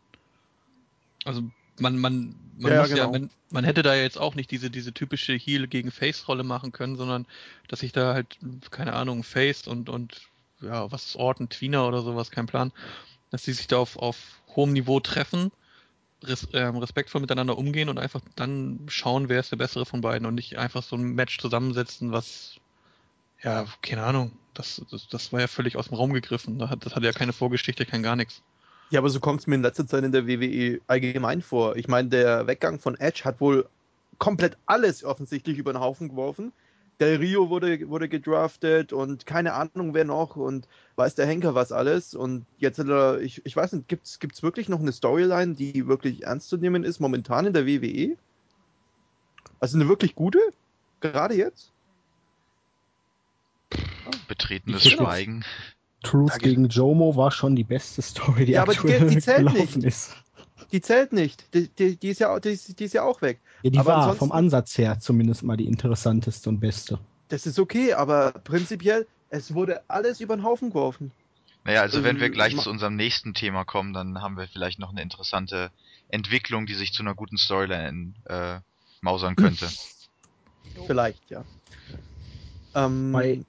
Also 1.25 1.43
man, 1.79 1.97
man, 1.97 2.35
man 2.57 2.71
Ja, 2.73 2.81
muss 2.81 2.89
ja, 2.89 3.05
genau. 3.05 3.11
man, 3.11 3.29
man 3.51 3.63
hätte 3.63 3.83
da 3.83 3.95
jetzt 3.95 4.17
auch 4.17 4.35
nicht 4.35 4.51
diese, 4.51 4.69
diese 4.69 4.93
typische 4.93 5.33
Heel 5.33 5.67
gegen 5.67 5.91
Face-Rolle 5.91 6.43
machen 6.43 6.71
können, 6.71 6.95
sondern 6.97 7.25
dass 7.67 7.79
sich 7.79 7.91
da 7.91 8.13
halt, 8.13 8.37
keine 8.71 8.93
Ahnung, 8.93 9.23
Face 9.23 9.67
und, 9.67 9.89
und 9.89 10.21
ja, 10.61 10.91
was 10.91 11.05
ist 11.07 11.15
Orton, 11.15 11.49
Tweener 11.49 11.87
oder 11.87 12.01
sowas, 12.01 12.31
kein 12.31 12.47
Plan, 12.47 12.71
dass 13.31 13.43
die 13.43 13.53
sich 13.53 13.67
da 13.67 13.77
auf, 13.77 13.97
auf 13.97 14.17
hohem 14.55 14.73
Niveau 14.73 14.99
treffen, 14.99 15.51
res, 16.23 16.47
ähm, 16.53 16.77
respektvoll 16.77 17.21
miteinander 17.21 17.57
umgehen 17.57 17.89
und 17.89 17.97
einfach 17.99 18.21
dann 18.35 18.81
schauen, 18.89 19.29
wer 19.29 19.39
ist 19.39 19.51
der 19.51 19.57
bessere 19.57 19.85
von 19.85 20.01
beiden 20.01 20.25
und 20.27 20.35
nicht 20.35 20.57
einfach 20.57 20.83
so 20.83 20.95
ein 20.97 21.15
Match 21.15 21.37
zusammensetzen, 21.39 22.11
was 22.11 22.55
ja, 23.41 23.65
keine 23.81 24.03
Ahnung. 24.03 24.31
Das, 24.59 24.81
das, 24.91 25.07
das 25.07 25.31
war 25.31 25.39
ja 25.39 25.47
völlig 25.47 25.77
aus 25.77 25.87
dem 25.87 25.95
Raum 25.95 26.11
gegriffen. 26.11 26.59
Da 26.59 26.67
hat- 26.69 26.85
Das 26.85 26.93
hatte 26.93 27.05
ja 27.05 27.13
keine 27.13 27.31
Vorgeschichte, 27.31 27.85
kein 27.85 28.03
gar 28.03 28.17
nichts. 28.17 28.41
Ja, 28.89 28.99
aber 28.99 29.09
so 29.09 29.21
kommt 29.21 29.39
es 29.39 29.47
mir 29.47 29.55
in 29.55 29.61
letzter 29.61 29.87
Zeit 29.87 30.03
in 30.03 30.11
der 30.11 30.27
WWE 30.27 30.81
allgemein 30.87 31.41
vor. 31.41 31.77
Ich 31.77 31.87
meine, 31.87 32.09
der 32.09 32.45
Weggang 32.45 32.77
von 32.77 32.99
Edge 32.99 33.21
hat 33.23 33.39
wohl 33.39 33.69
komplett 34.17 34.57
alles 34.65 35.05
offensichtlich 35.05 35.57
über 35.59 35.71
den 35.71 35.79
Haufen 35.79 36.09
geworfen. 36.09 36.51
Del 36.99 37.15
Rio 37.19 37.49
wurde, 37.49 37.87
wurde 37.87 38.09
gedraftet 38.09 38.91
und 38.91 39.25
keine 39.25 39.53
Ahnung 39.53 39.93
wer 39.93 40.03
noch 40.03 40.35
und 40.35 40.67
weiß 40.97 41.15
der 41.15 41.25
Henker 41.25 41.55
was 41.55 41.71
alles. 41.71 42.13
Und 42.13 42.45
jetzt 42.57 42.79
hat 42.79 42.89
er, 42.89 43.21
ich, 43.21 43.45
ich 43.45 43.55
weiß 43.55 43.71
nicht, 43.71 43.87
gibt 43.87 44.05
es 44.05 44.43
wirklich 44.43 44.67
noch 44.67 44.81
eine 44.81 44.91
Storyline, 44.91 45.53
die 45.55 45.87
wirklich 45.87 46.23
ernst 46.23 46.49
zu 46.49 46.57
nehmen 46.57 46.83
ist 46.83 46.99
momentan 46.99 47.45
in 47.45 47.53
der 47.53 47.65
WWE? 47.65 48.17
Also 49.61 49.77
eine 49.77 49.87
wirklich 49.87 50.15
gute? 50.15 50.39
Gerade 50.99 51.35
jetzt? 51.35 51.71
Betretenes 54.27 54.87
Schweigen. 54.87 55.43
Truth 56.03 56.39
gegen 56.39 56.69
Jomo 56.69 57.15
war 57.15 57.31
schon 57.31 57.55
die 57.55 57.63
beste 57.65 58.01
Story, 58.01 58.45
die 58.45 58.53
Ja, 58.53 58.61
aber 58.61 58.73
die- 58.73 58.79
aktuell 58.79 59.07
die 59.09 59.19
zählt 59.19 59.37
gelaufen 59.39 59.79
nicht. 59.79 59.87
ist. 59.87 60.15
Die 60.71 60.81
zählt 60.81 61.13
nicht. 61.13 61.53
Die, 61.53 61.67
die, 61.67 61.97
die, 61.97 62.09
ist, 62.09 62.19
ja, 62.19 62.39
die, 62.39 62.57
die 62.57 62.83
ist 62.83 62.93
ja 62.93 63.03
auch 63.03 63.21
weg. 63.21 63.41
Ja, 63.63 63.69
die 63.71 63.77
Aber 63.79 63.95
war 63.95 64.15
vom 64.15 64.31
Ansatz 64.31 64.77
her 64.77 64.99
zumindest 64.99 65.43
mal 65.43 65.57
die 65.57 65.67
interessanteste 65.67 66.47
und 66.49 66.59
beste. 66.59 66.99
Das 67.27 67.45
ist 67.45 67.59
okay, 67.59 67.93
aber 67.93 68.31
prinzipiell, 68.31 69.07
es 69.29 69.53
wurde 69.53 69.81
alles 69.89 70.19
über 70.21 70.35
den 70.37 70.43
Haufen 70.43 70.69
geworfen. 70.69 71.11
Naja, 71.65 71.81
also 71.81 72.03
wenn 72.03 72.19
wir 72.19 72.27
Ähm, 72.27 72.33
gleich 72.33 72.55
zu 72.57 72.69
unserem 72.69 72.95
nächsten 72.95 73.33
Thema 73.33 73.65
kommen, 73.65 73.93
dann 73.93 74.21
haben 74.21 74.37
wir 74.37 74.47
vielleicht 74.47 74.79
noch 74.79 74.91
eine 74.91 75.01
interessante 75.01 75.71
Entwicklung, 76.07 76.65
die 76.65 76.73
sich 76.75 76.93
zu 76.93 77.03
einer 77.03 77.13
guten 77.15 77.37
Storyline 77.37 78.13
äh, 78.25 78.59
mausern 79.01 79.35
könnte. 79.35 79.67
Vielleicht, 80.87 81.29
ja. 81.29 81.43
Ähm, 82.73 83.13
Weil 83.13 83.45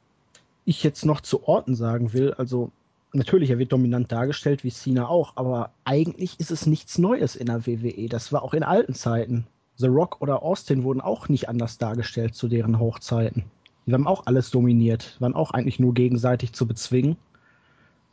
ich 0.71 0.83
jetzt 0.85 1.05
noch 1.05 1.21
zu 1.21 1.47
Orten 1.47 1.75
sagen 1.75 2.13
will, 2.13 2.33
also 2.35 2.71
natürlich, 3.13 3.51
er 3.51 3.59
wird 3.59 3.73
dominant 3.73 4.11
dargestellt, 4.13 4.65
wie 4.65 4.71
Cena 4.71 5.09
auch, 5.09 5.37
aber 5.37 5.71
eigentlich 5.85 6.39
ist 6.39 6.51
es 6.51 6.67
nichts 6.67 6.97
Neues 6.97 7.37
in 7.37 7.47
der 7.47 7.67
WWE. 7.67 8.09
Das 8.09 8.33
war 8.33 8.43
auch 8.43 8.55
in 8.55 8.63
alten 8.63 8.95
Zeiten. 8.95 9.47
The 9.77 9.89
Rock 9.89 10.21
oder 10.21 10.43
Austin 10.43 10.85
wurden 10.85 11.01
auch 11.01 11.29
nicht 11.29 11.49
anders 11.49 11.79
dargestellt 11.79 12.35
zu 12.35 12.49
deren 12.49 12.79
Hochzeiten. 12.79 13.45
Die 13.87 13.93
haben 13.93 14.07
auch 14.07 14.27
alles 14.27 14.51
dominiert, 14.51 15.17
waren 15.19 15.35
auch 15.35 15.51
eigentlich 15.51 15.81
nur 15.81 15.93
gegenseitig 15.93 16.53
zu 16.53 16.67
bezwingen. 16.67 17.17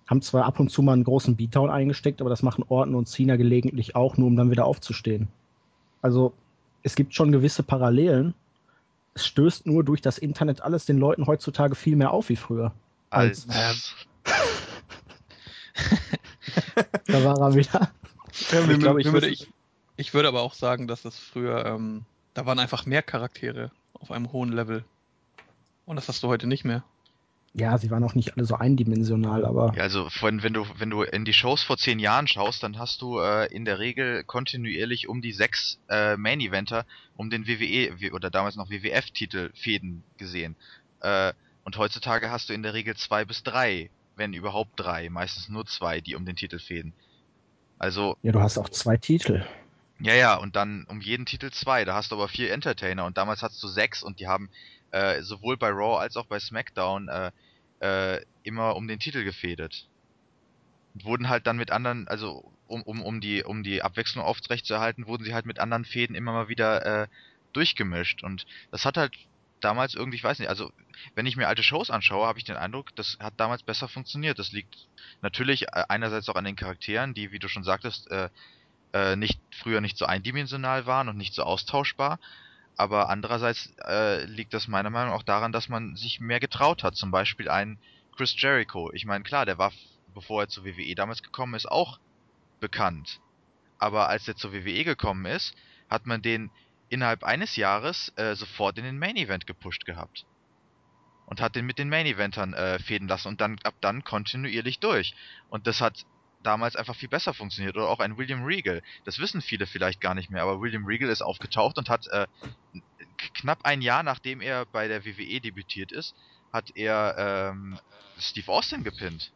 Haben 0.08 0.22
zwar 0.22 0.46
ab 0.46 0.60
und 0.60 0.72
zu 0.72 0.82
mal 0.82 0.94
einen 0.94 1.04
großen 1.04 1.36
Beatdown 1.36 1.70
eingesteckt, 1.70 2.22
aber 2.22 2.30
das 2.30 2.42
machen 2.42 2.64
Orton 2.68 2.96
und 2.96 3.08
Cena 3.08 3.36
gelegentlich 3.36 3.96
auch, 3.96 4.18
nur 4.18 4.28
um 4.28 4.36
dann 4.36 4.50
wieder 4.50 4.66
aufzustehen. 4.66 5.28
Also 6.02 6.34
es 6.82 6.96
gibt 6.96 7.14
schon 7.14 7.32
gewisse 7.32 7.62
Parallelen. 7.64 8.34
Es 9.18 9.26
stößt 9.26 9.66
nur 9.66 9.84
durch 9.84 10.04
das 10.04 10.20
Internet 10.20 10.62
alles 10.62 10.86
den 10.86 11.00
Leuten 11.00 11.26
heutzutage 11.26 11.74
viel 11.74 11.96
mehr 11.96 12.12
auf 12.12 12.30
wie 12.30 12.36
früher. 12.36 12.72
Als, 13.10 13.50
Als- 13.50 13.96
Da 17.08 17.24
war 17.24 17.40
er 17.40 17.56
wieder. 17.56 17.92
ja, 18.52 18.70
ich 18.70 18.80
glaube, 18.80 19.02
ich 19.02 19.12
würde, 19.12 19.28
ich, 19.28 19.48
ich 19.96 20.14
würde 20.14 20.28
aber 20.28 20.44
auch 20.44 20.54
sagen, 20.54 20.88
dass 20.88 21.02
das 21.02 21.18
früher, 21.18 21.66
ähm, 21.66 22.04
da 22.36 22.46
waren 22.46 22.60
einfach 22.60 22.86
mehr 22.86 23.02
Charaktere 23.02 23.72
auf 23.94 24.12
einem 24.12 24.32
hohen 24.32 24.54
Level. 24.54 24.86
Und 25.88 25.96
das 25.96 26.08
hast 26.10 26.22
du 26.22 26.28
heute 26.28 26.46
nicht 26.46 26.64
mehr. 26.64 26.84
Ja, 27.60 27.76
sie 27.80 27.90
waren 27.90 28.04
auch 28.04 28.14
nicht 28.14 28.38
alle 28.38 28.46
so 28.46 28.56
eindimensional, 28.56 29.44
aber 29.44 29.74
Ja, 29.76 29.82
also 29.82 30.08
wenn, 30.22 30.44
wenn 30.44 30.54
du 30.54 30.66
wenn 30.78 30.92
du 30.92 31.02
in 31.02 31.26
die 31.26 31.34
Shows 31.34 31.64
vor 31.64 31.78
zehn 31.78 31.98
Jahren 31.98 32.28
schaust, 32.28 32.62
dann 32.62 32.78
hast 32.78 33.02
du 33.02 33.20
äh, 33.20 33.48
in 33.48 33.66
der 33.66 33.80
Regel 33.80 34.24
kontinuierlich 34.24 35.08
um 35.10 35.22
die 35.22 35.32
sechs 35.32 35.80
äh, 35.90 36.18
Main 36.18 36.40
Eventer 36.40 36.86
um 37.16 37.32
den 37.32 37.48
WWE 37.48 38.14
oder 38.14 38.30
damals 38.30 38.58
noch 38.58 38.70
WWF-Titel 38.70 39.50
Fäden 39.56 40.04
gesehen. 40.18 40.56
Äh, 41.02 41.34
und 41.64 41.78
heutzutage 41.78 42.30
hast 42.30 42.50
du 42.50 42.54
in 42.54 42.62
der 42.62 42.76
Regel 42.76 42.96
zwei 42.96 43.26
bis 43.26 43.42
drei, 43.42 43.90
wenn 44.16 44.34
überhaupt 44.34 44.74
drei, 44.76 45.10
meistens 45.10 45.50
nur 45.50 45.66
zwei, 45.66 46.00
die 46.00 46.16
um 46.16 46.26
den 46.26 46.36
Titel 46.36 46.60
fäden. 46.60 46.94
Also 47.80 48.18
ja, 48.22 48.32
du 48.32 48.40
hast 48.40 48.60
auch 48.60 48.70
zwei 48.70 48.98
Titel. 48.98 49.44
ja, 50.00 50.14
ja, 50.14 50.36
und 50.36 50.56
dann 50.56 50.86
um 50.90 51.02
jeden 51.02 51.26
Titel 51.26 51.50
zwei. 51.50 51.86
Da 51.86 51.96
hast 51.96 52.12
du 52.12 52.16
aber 52.16 52.28
vier 52.28 52.54
Entertainer 52.54 53.06
und 53.06 53.18
damals 53.18 53.42
hattest 53.42 53.64
du 53.64 53.68
sechs 53.68 54.04
und 54.04 54.20
die 54.20 54.28
haben 54.28 54.50
äh, 54.92 55.22
sowohl 55.22 55.58
bei 55.58 55.70
Raw 55.70 56.00
als 56.00 56.18
auch 56.18 56.26
bei 56.26 56.40
SmackDown 56.40 57.08
äh, 57.10 57.32
äh, 57.80 58.22
immer 58.44 58.76
um 58.76 58.88
den 58.88 59.00
Titel 59.00 59.24
gefädet. 59.24 59.88
Und 60.94 61.06
wurden 61.06 61.30
halt 61.30 61.48
dann 61.48 61.58
mit 61.58 61.72
anderen, 61.72 62.08
also 62.08 62.52
um, 62.68 62.82
um, 62.84 63.02
um 63.02 63.22
die 63.22 63.44
um 63.44 63.64
die 63.64 63.82
Abwechslung 63.82 64.24
aufrechtzuerhalten, 64.24 65.08
wurden 65.08 65.24
sie 65.24 65.34
halt 65.34 65.46
mit 65.46 65.60
anderen 65.60 65.86
Fäden 65.86 66.16
immer 66.16 66.34
mal 66.34 66.50
wieder 66.50 67.04
äh, 67.04 67.08
durchgemischt. 67.54 68.24
Und 68.24 68.46
das 68.72 68.86
hat 68.86 68.98
halt 68.98 69.16
damals 69.62 69.96
irgendwie, 69.96 70.18
ich 70.18 70.24
weiß 70.24 70.40
nicht, 70.40 70.50
also 70.50 70.72
wenn 71.16 71.26
ich 71.26 71.38
mir 71.38 71.48
alte 71.48 71.64
Shows 71.64 71.90
anschaue, 71.90 72.28
habe 72.28 72.40
ich 72.40 72.46
den 72.46 72.58
Eindruck, 72.58 72.96
das 72.96 73.18
hat 73.20 73.34
damals 73.38 73.64
besser 73.64 73.88
funktioniert. 73.88 74.40
Das 74.40 74.52
liegt 74.52 74.76
natürlich 75.22 75.64
äh, 75.64 75.84
einerseits 75.90 76.30
auch 76.30 76.36
an 76.36 76.46
den 76.46 76.56
Charakteren, 76.56 77.14
die, 77.14 77.32
wie 77.32 77.40
du 77.40 77.48
schon 77.48 77.64
sagtest, 77.64 78.10
äh, 78.12 78.30
äh, 78.94 79.16
nicht 79.16 79.40
früher 79.62 79.82
nicht 79.82 79.98
so 79.98 80.06
eindimensional 80.06 80.86
waren 80.86 81.10
und 81.10 81.18
nicht 81.18 81.34
so 81.34 81.44
austauschbar. 81.44 82.20
Aber 82.78 83.10
andererseits 83.10 83.74
äh, 83.86 84.24
liegt 84.26 84.54
das 84.54 84.68
meiner 84.68 84.92
Meinung 84.92 85.10
nach 85.10 85.20
auch 85.20 85.24
daran, 85.24 85.52
dass 85.52 85.68
man 85.68 85.96
sich 85.96 86.20
mehr 86.20 86.40
getraut 86.40 86.84
hat. 86.84 86.96
Zum 86.96 87.10
Beispiel 87.10 87.50
ein 87.50 87.80
Chris 88.16 88.40
Jericho. 88.40 88.92
Ich 88.94 89.06
meine, 89.06 89.24
klar, 89.24 89.46
der 89.46 89.58
war, 89.58 89.72
bevor 90.14 90.44
er 90.44 90.48
zur 90.48 90.64
WWE 90.64 90.94
damals 90.94 91.24
gekommen 91.24 91.56
ist, 91.56 91.66
auch 91.66 92.00
bekannt. 92.60 93.20
Aber 93.80 94.10
als 94.10 94.28
er 94.28 94.36
zur 94.36 94.54
WWE 94.54 94.84
gekommen 94.84 95.26
ist, 95.26 95.56
hat 95.90 96.06
man 96.06 96.22
den 96.22 96.52
innerhalb 96.90 97.24
eines 97.24 97.56
Jahres 97.56 98.14
äh, 98.16 98.36
sofort 98.36 98.78
in 98.78 98.86
den 98.86 99.00
Main 99.00 99.18
Event 99.18 99.48
gepusht 99.48 99.86
gehabt. 99.86 100.26
Und 101.26 101.42
hat 101.42 101.56
den 101.56 101.66
mit 101.66 101.80
den 101.80 101.90
Main 101.90 102.06
Eventern 102.06 102.54
äh, 102.54 102.80
fäden 102.80 103.08
lassen 103.08 103.28
und 103.28 103.42
dann 103.42 103.60
ab 103.64 103.74
dann 103.82 104.04
kontinuierlich 104.04 104.80
durch. 104.80 105.14
Und 105.50 105.68
das 105.68 105.82
hat 105.82 106.06
damals 106.44 106.76
einfach 106.76 106.96
viel 106.96 107.10
besser 107.10 107.34
funktioniert. 107.34 107.76
Oder 107.76 107.90
auch 107.90 108.00
ein 108.00 108.18
William 108.18 108.44
Regal. 108.44 108.82
Das 109.06 109.20
wissen 109.20 109.42
viele 109.42 109.66
vielleicht 109.66 110.02
gar 110.02 110.14
nicht 110.14 110.30
mehr, 110.30 110.44
aber 110.44 110.62
William 110.62 110.86
Regal 110.86 111.10
ist 111.10 111.22
aufgetaucht 111.22 111.78
und 111.78 111.90
hat 111.90 112.08
äh, 112.08 112.28
knapp 113.34 113.60
ein 113.64 113.82
Jahr 113.82 114.04
nachdem 114.04 114.42
er 114.42 114.66
bei 114.66 114.88
der 114.88 115.06
WWE 115.06 115.42
debütiert 115.42 115.92
ist, 115.92 116.16
hat 116.52 116.72
er 116.76 117.52
ähm, 117.52 117.78
Steve 118.20 118.52
Austin 118.52 118.84
gepinnt. 118.84 119.32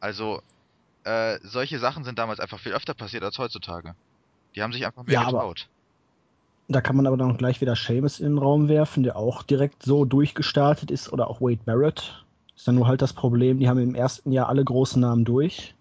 Also 0.00 0.42
äh, 1.04 1.38
solche 1.42 1.78
Sachen 1.78 2.04
sind 2.04 2.18
damals 2.18 2.40
einfach 2.40 2.58
viel 2.58 2.72
öfter 2.72 2.94
passiert 2.94 3.22
als 3.22 3.38
heutzutage. 3.38 3.94
Die 4.54 4.62
haben 4.62 4.72
sich 4.72 4.86
einfach 4.86 5.04
mehr 5.04 5.14
Ja, 5.14 5.24
getraut. 5.24 5.68
Da 6.68 6.80
kann 6.80 6.96
man 6.96 7.06
aber 7.06 7.16
dann 7.16 7.36
gleich 7.36 7.60
wieder 7.60 7.76
Seamus 7.76 8.20
in 8.20 8.26
den 8.26 8.38
Raum 8.38 8.68
werfen, 8.68 9.02
der 9.02 9.16
auch 9.16 9.42
direkt 9.42 9.82
so 9.82 10.04
durchgestartet 10.04 10.90
ist, 10.90 11.12
oder 11.12 11.28
auch 11.28 11.40
Wade 11.40 11.60
Barrett. 11.64 12.24
Ist 12.56 12.66
dann 12.66 12.76
nur 12.76 12.86
halt 12.86 13.02
das 13.02 13.12
Problem, 13.12 13.58
die 13.58 13.68
haben 13.68 13.78
im 13.78 13.94
ersten 13.94 14.32
Jahr 14.32 14.48
alle 14.48 14.64
großen 14.64 15.00
Namen 15.00 15.24
durch. 15.24 15.73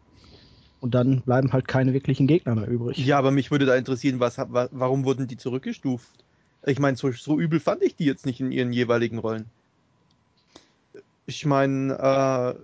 Und 0.84 0.93
dann 0.93 1.21
bleiben 1.21 1.53
halt 1.53 1.65
keine 1.69 1.93
wirklichen 1.93 2.27
Gegner 2.27 2.55
mehr 2.55 2.67
übrig. 2.67 2.97
Ja, 2.97 3.17
aber 3.17 3.31
mich 3.31 3.51
würde 3.51 3.65
da 3.65 3.73
interessieren, 3.73 4.19
was, 4.19 4.38
wa- 4.38 4.67
warum 4.71 5.05
wurden 5.05 5.27
die 5.29 5.38
zurückgestuft? 5.38 6.09
Ich 6.65 6.77
meine, 6.77 6.97
so, 6.97 7.09
so 7.13 7.39
übel 7.39 7.61
fand 7.61 7.81
ich 7.84 7.95
die 7.95 8.03
jetzt 8.03 8.25
nicht 8.25 8.41
in 8.41 8.51
ihren 8.51 8.73
jeweiligen 8.73 9.17
Rollen. 9.19 9.45
Ich 11.25 11.45
meine, 11.45 12.57
äh, 12.57 12.59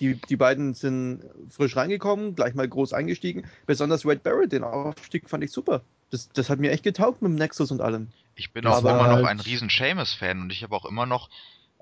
die, 0.00 0.14
die 0.14 0.36
beiden 0.36 0.72
sind 0.72 1.24
frisch 1.50 1.76
reingekommen, 1.76 2.34
gleich 2.36 2.54
mal 2.54 2.66
groß 2.66 2.94
eingestiegen. 2.94 3.44
Besonders 3.66 4.06
Wade 4.06 4.20
Barrett, 4.20 4.52
den 4.52 4.64
Aufstieg 4.64 5.28
fand 5.28 5.44
ich 5.44 5.52
super. 5.52 5.82
Das, 6.10 6.30
das 6.32 6.48
hat 6.48 6.58
mir 6.58 6.70
echt 6.70 6.84
getaugt 6.84 7.20
mit 7.20 7.32
dem 7.32 7.36
Nexus 7.36 7.70
und 7.70 7.82
allem. 7.82 8.08
Ich 8.34 8.50
bin 8.52 8.66
auch 8.66 8.76
Aber 8.78 8.92
immer 8.92 9.08
noch 9.08 9.16
halt- 9.16 9.26
ein 9.26 9.40
riesen 9.40 9.68
Seamus-Fan 9.68 10.40
und 10.40 10.52
ich 10.52 10.62
habe 10.62 10.74
auch 10.74 10.86
immer 10.86 11.04
noch 11.04 11.28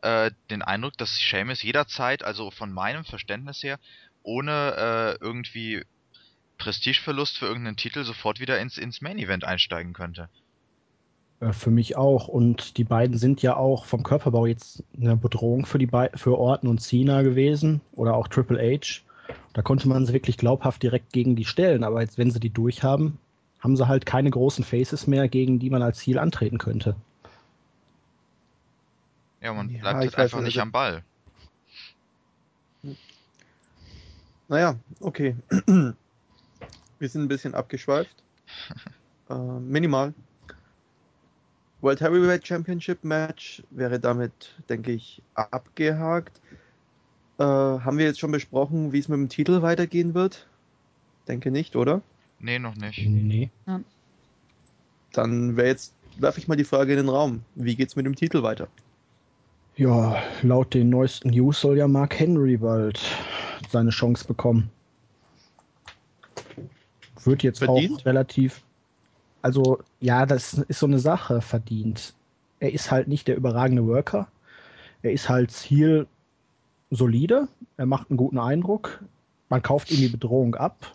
äh, 0.02 0.32
den 0.50 0.62
Eindruck, 0.62 0.98
dass 0.98 1.16
Seamus 1.16 1.62
jederzeit, 1.62 2.24
also 2.24 2.50
von 2.50 2.72
meinem 2.72 3.04
Verständnis 3.04 3.62
her, 3.62 3.78
ohne 4.24 5.16
äh, 5.20 5.24
irgendwie 5.24 5.84
Prestigeverlust 6.58 7.38
für 7.38 7.46
irgendeinen 7.46 7.76
Titel 7.76 8.04
sofort 8.04 8.40
wieder 8.40 8.58
ins, 8.58 8.78
ins 8.78 9.00
Main-Event 9.00 9.44
einsteigen 9.44 9.92
könnte. 9.92 10.28
Äh, 11.40 11.52
Für 11.52 11.70
mich 11.70 11.96
auch. 11.96 12.26
Und 12.28 12.76
die 12.78 12.84
beiden 12.84 13.18
sind 13.18 13.42
ja 13.42 13.56
auch 13.56 13.84
vom 13.84 14.02
Körperbau 14.02 14.46
jetzt 14.46 14.82
eine 15.00 15.16
Bedrohung 15.16 15.66
für 15.66 15.78
die 15.78 15.86
Be 15.86 16.10
für 16.14 16.38
Orton 16.38 16.70
und 16.70 16.80
Cena 16.80 17.22
gewesen 17.22 17.80
oder 17.92 18.14
auch 18.14 18.28
Triple 18.28 18.58
H. 18.60 19.02
Da 19.52 19.62
konnte 19.62 19.88
man 19.88 20.04
sie 20.06 20.12
wirklich 20.12 20.36
glaubhaft 20.38 20.82
direkt 20.82 21.12
gegen 21.12 21.36
die 21.36 21.44
stellen. 21.44 21.84
Aber 21.84 22.00
jetzt, 22.00 22.18
wenn 22.18 22.30
sie 22.30 22.40
die 22.40 22.50
durchhaben, 22.50 23.18
haben 23.60 23.76
sie 23.76 23.88
halt 23.88 24.06
keine 24.06 24.30
großen 24.30 24.64
Faces 24.64 25.06
mehr, 25.06 25.28
gegen 25.28 25.58
die 25.58 25.70
man 25.70 25.82
als 25.82 25.98
Ziel 25.98 26.18
antreten 26.18 26.58
könnte. 26.58 26.96
Ja, 29.40 29.52
man 29.52 29.68
Ja, 29.70 29.80
bleibt 29.80 30.04
ich 30.04 30.16
halt 30.16 30.18
einfach 30.24 30.38
nicht, 30.38 30.46
nicht 30.46 30.56
also- 30.58 30.62
am 30.62 30.72
Ball. 30.72 31.02
Naja, 34.48 34.76
okay. 35.00 35.36
Wir 36.98 37.08
sind 37.08 37.22
ein 37.22 37.28
bisschen 37.28 37.54
abgeschweift. 37.54 38.14
Äh, 39.30 39.34
minimal. 39.34 40.12
World 41.80 42.02
Heavyweight 42.02 42.46
Championship 42.46 43.04
Match 43.04 43.62
wäre 43.70 43.98
damit, 43.98 44.54
denke 44.68 44.92
ich, 44.92 45.22
abgehakt. 45.34 46.42
Äh, 47.38 47.42
haben 47.42 47.96
wir 47.96 48.04
jetzt 48.04 48.20
schon 48.20 48.32
besprochen, 48.32 48.92
wie 48.92 48.98
es 48.98 49.08
mit 49.08 49.18
dem 49.18 49.30
Titel 49.30 49.62
weitergehen 49.62 50.12
wird? 50.12 50.46
Denke 51.26 51.50
nicht, 51.50 51.74
oder? 51.74 52.02
Nee, 52.38 52.58
noch 52.58 52.74
nicht. 52.74 53.06
Nee. 53.08 53.50
Dann 55.12 55.56
wäre 55.56 55.68
jetzt, 55.68 55.94
werfe 56.18 56.38
ich 56.38 56.46
mal 56.46 56.56
die 56.56 56.64
Frage 56.64 56.92
in 56.92 56.98
den 56.98 57.08
Raum. 57.08 57.42
Wie 57.54 57.76
geht's 57.76 57.96
mit 57.96 58.04
dem 58.04 58.16
Titel 58.16 58.42
weiter? 58.42 58.68
Ja, 59.76 60.22
laut 60.42 60.74
den 60.74 60.90
neuesten 60.90 61.30
News 61.30 61.60
soll 61.60 61.78
ja 61.78 61.88
Mark 61.88 62.18
Henry 62.18 62.58
bald 62.58 63.00
seine 63.70 63.90
Chance 63.90 64.26
bekommen. 64.26 64.70
Wird 67.22 67.42
jetzt 67.42 67.58
Verdient? 67.58 68.00
auch 68.00 68.06
relativ. 68.06 68.62
Also, 69.42 69.80
ja, 70.00 70.26
das 70.26 70.54
ist 70.54 70.78
so 70.78 70.86
eine 70.86 70.98
Sache 70.98 71.40
verdient. 71.40 72.14
Er 72.60 72.72
ist 72.72 72.90
halt 72.90 73.08
nicht 73.08 73.28
der 73.28 73.36
überragende 73.36 73.86
Worker. 73.86 74.28
Er 75.02 75.12
ist 75.12 75.28
halt 75.28 75.50
Ziel 75.50 76.06
solide. 76.90 77.48
Er 77.76 77.86
macht 77.86 78.10
einen 78.10 78.16
guten 78.16 78.38
Eindruck. 78.38 79.02
Man 79.48 79.62
kauft 79.62 79.90
ihm 79.90 79.98
die 79.98 80.08
Bedrohung 80.08 80.54
ab. 80.54 80.94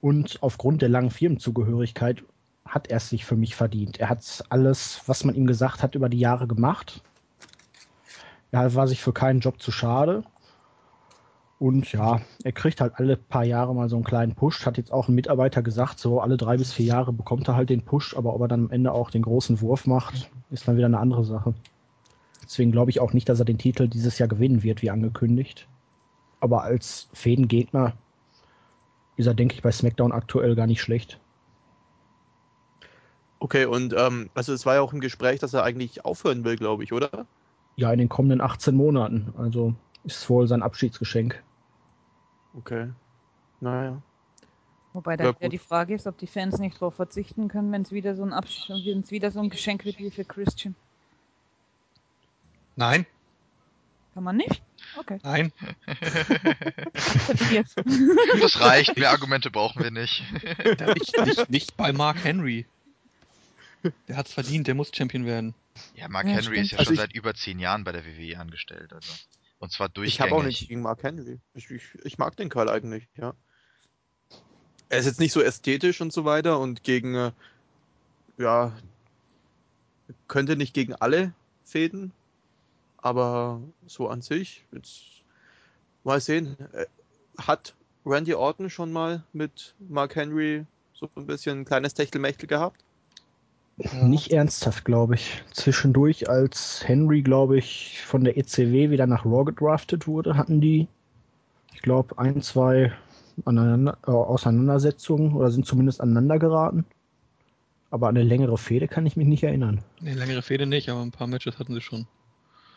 Und 0.00 0.42
aufgrund 0.42 0.82
der 0.82 0.88
langen 0.88 1.10
Firmenzugehörigkeit 1.10 2.22
hat 2.64 2.88
er 2.88 2.98
es 2.98 3.08
sich 3.08 3.24
für 3.24 3.36
mich 3.36 3.56
verdient. 3.56 3.98
Er 3.98 4.08
hat 4.08 4.44
alles, 4.48 5.02
was 5.06 5.24
man 5.24 5.34
ihm 5.34 5.46
gesagt 5.46 5.82
hat, 5.82 5.94
über 5.94 6.08
die 6.08 6.18
Jahre 6.18 6.46
gemacht. 6.46 7.02
Er 8.52 8.74
war 8.74 8.86
sich 8.86 9.02
für 9.02 9.12
keinen 9.12 9.40
Job 9.40 9.60
zu 9.60 9.72
schade. 9.72 10.22
Und 11.64 11.90
ja, 11.92 12.20
er 12.42 12.52
kriegt 12.52 12.82
halt 12.82 12.92
alle 12.96 13.16
paar 13.16 13.42
Jahre 13.42 13.74
mal 13.74 13.88
so 13.88 13.96
einen 13.96 14.04
kleinen 14.04 14.34
Push. 14.34 14.66
Hat 14.66 14.76
jetzt 14.76 14.92
auch 14.92 15.08
ein 15.08 15.14
Mitarbeiter 15.14 15.62
gesagt, 15.62 15.98
so 15.98 16.20
alle 16.20 16.36
drei 16.36 16.58
bis 16.58 16.74
vier 16.74 16.84
Jahre 16.84 17.10
bekommt 17.10 17.48
er 17.48 17.56
halt 17.56 17.70
den 17.70 17.80
Push, 17.80 18.14
aber 18.14 18.34
ob 18.34 18.42
er 18.42 18.48
dann 18.48 18.66
am 18.66 18.70
Ende 18.70 18.92
auch 18.92 19.10
den 19.10 19.22
großen 19.22 19.62
Wurf 19.62 19.86
macht, 19.86 20.30
ist 20.50 20.68
dann 20.68 20.76
wieder 20.76 20.84
eine 20.84 20.98
andere 20.98 21.24
Sache. 21.24 21.54
Deswegen 22.42 22.70
glaube 22.70 22.90
ich 22.90 23.00
auch 23.00 23.14
nicht, 23.14 23.30
dass 23.30 23.38
er 23.38 23.46
den 23.46 23.56
Titel 23.56 23.88
dieses 23.88 24.18
Jahr 24.18 24.28
gewinnen 24.28 24.62
wird, 24.62 24.82
wie 24.82 24.90
angekündigt. 24.90 25.66
Aber 26.38 26.64
als 26.64 27.08
Fädengegner 27.14 27.94
ist 29.16 29.24
er, 29.24 29.32
denke 29.32 29.54
ich, 29.54 29.62
bei 29.62 29.72
SmackDown 29.72 30.12
aktuell 30.12 30.56
gar 30.56 30.66
nicht 30.66 30.82
schlecht. 30.82 31.18
Okay, 33.38 33.64
und 33.64 33.94
ähm, 33.96 34.28
also 34.34 34.52
es 34.52 34.66
war 34.66 34.74
ja 34.74 34.80
auch 34.82 34.92
im 34.92 35.00
Gespräch, 35.00 35.40
dass 35.40 35.54
er 35.54 35.64
eigentlich 35.64 36.04
aufhören 36.04 36.44
will, 36.44 36.56
glaube 36.56 36.84
ich, 36.84 36.92
oder? 36.92 37.24
Ja, 37.76 37.90
in 37.90 38.00
den 38.00 38.10
kommenden 38.10 38.42
18 38.42 38.74
Monaten. 38.74 39.32
Also 39.38 39.74
ist 40.04 40.28
wohl 40.28 40.46
sein 40.46 40.62
Abschiedsgeschenk. 40.62 41.42
Okay. 42.56 42.90
Naja. 43.60 44.00
Wobei 44.92 45.16
dann 45.16 45.26
ja 45.26 45.32
gut. 45.32 45.52
die 45.52 45.58
Frage 45.58 45.94
ist, 45.94 46.06
ob 46.06 46.18
die 46.18 46.26
Fans 46.28 46.58
nicht 46.58 46.76
darauf 46.76 46.94
verzichten 46.94 47.48
können, 47.48 47.72
wenn 47.72 47.82
es 47.82 47.90
wieder 47.90 48.14
so 48.14 48.22
ein 48.22 48.32
Absch 48.32 48.68
wieder 48.68 49.30
so 49.32 49.40
ein 49.40 49.50
Geschenk 49.50 49.84
wird 49.84 49.98
wie 49.98 50.10
für 50.10 50.24
Christian. 50.24 50.74
Nein, 52.76 53.06
Kann 54.14 54.22
man 54.24 54.36
nicht? 54.36 54.62
Okay. 54.96 55.18
nein. 55.24 55.52
Das 58.40 58.60
reicht, 58.60 58.96
mehr 58.96 59.10
Argumente 59.10 59.50
brauchen 59.50 59.82
wir 59.82 59.90
nicht. 59.90 60.22
nicht, 60.94 61.18
nicht, 61.26 61.50
nicht 61.50 61.76
bei 61.76 61.92
Mark 61.92 62.22
Henry. 62.22 62.66
Der 64.08 64.16
hat's 64.16 64.32
verdient, 64.32 64.66
der 64.66 64.74
muss 64.74 64.90
Champion 64.94 65.26
werden. 65.26 65.54
Ja, 65.94 66.08
Mark 66.08 66.26
Ja, 66.26 66.32
Henry 66.34 66.42
stimmt. 66.42 66.58
ist 66.66 66.70
ja 66.72 66.78
Also 66.78 66.88
schon 66.88 66.94
ich- 66.94 67.00
seit 67.00 67.12
über 67.14 67.34
zehn 67.34 67.58
Jahren 67.58 67.84
bei 67.84 67.92
der 67.92 68.04
WWE 68.04 68.38
angestellt. 68.38 68.92
Also. 68.92 69.12
Und 69.58 69.72
zwar 69.72 69.86
Ich 69.88 69.92
durchgängig. 69.94 70.20
habe 70.20 70.34
auch 70.40 70.44
nichts 70.44 70.68
gegen 70.68 70.82
Mark 70.82 71.02
Henry. 71.02 71.40
Ich, 71.54 71.70
ich, 71.70 71.84
ich 72.04 72.18
mag 72.18 72.36
den 72.36 72.48
Kerl 72.50 72.68
eigentlich, 72.68 73.08
ja. 73.16 73.34
Er 74.88 74.98
ist 74.98 75.06
jetzt 75.06 75.20
nicht 75.20 75.32
so 75.32 75.40
ästhetisch 75.40 76.00
und 76.00 76.12
so 76.12 76.24
weiter 76.24 76.58
und 76.60 76.84
gegen, 76.84 77.14
äh, 77.14 77.32
ja, 78.38 78.72
könnte 80.28 80.56
nicht 80.56 80.74
gegen 80.74 80.94
alle 80.94 81.32
fäden, 81.64 82.12
aber 82.98 83.62
so 83.86 84.08
an 84.08 84.22
sich, 84.22 84.64
jetzt 84.72 85.02
mal 86.04 86.20
sehen. 86.20 86.56
Äh, 86.72 86.86
Hat 87.38 87.74
Randy 88.06 88.34
Orton 88.34 88.70
schon 88.70 88.92
mal 88.92 89.24
mit 89.32 89.74
Mark 89.78 90.14
Henry 90.14 90.66
so 90.92 91.10
ein 91.16 91.26
bisschen 91.26 91.60
ein 91.60 91.64
kleines 91.64 91.94
Techtelmechtel 91.94 92.46
gehabt? 92.46 92.84
Nicht 93.76 94.32
ernsthaft, 94.32 94.84
glaube 94.84 95.16
ich. 95.16 95.42
Zwischendurch, 95.52 96.28
als 96.28 96.86
Henry, 96.86 97.22
glaube 97.22 97.58
ich, 97.58 98.00
von 98.06 98.22
der 98.22 98.36
ECW 98.36 98.90
wieder 98.90 99.06
nach 99.06 99.24
Raw 99.24 99.44
gedraftet 99.44 100.06
wurde, 100.06 100.36
hatten 100.36 100.60
die, 100.60 100.86
ich 101.72 101.82
glaube, 101.82 102.16
ein, 102.18 102.40
zwei 102.40 102.92
aneinander, 103.44 103.98
äh, 104.06 104.10
Auseinandersetzungen 104.10 105.34
oder 105.34 105.50
sind 105.50 105.66
zumindest 105.66 106.00
aneinander 106.00 106.38
geraten. 106.38 106.84
Aber 107.90 108.08
an 108.08 108.16
eine 108.16 108.24
längere 108.24 108.58
Fehde 108.58 108.86
kann 108.86 109.06
ich 109.06 109.16
mich 109.16 109.26
nicht 109.26 109.42
erinnern. 109.42 109.82
Ne, 110.00 110.14
längere 110.14 110.42
Fehde 110.42 110.66
nicht, 110.66 110.88
aber 110.88 111.02
ein 111.02 111.10
paar 111.10 111.26
Matches 111.26 111.58
hatten 111.58 111.74
sie 111.74 111.80
schon. 111.80 112.06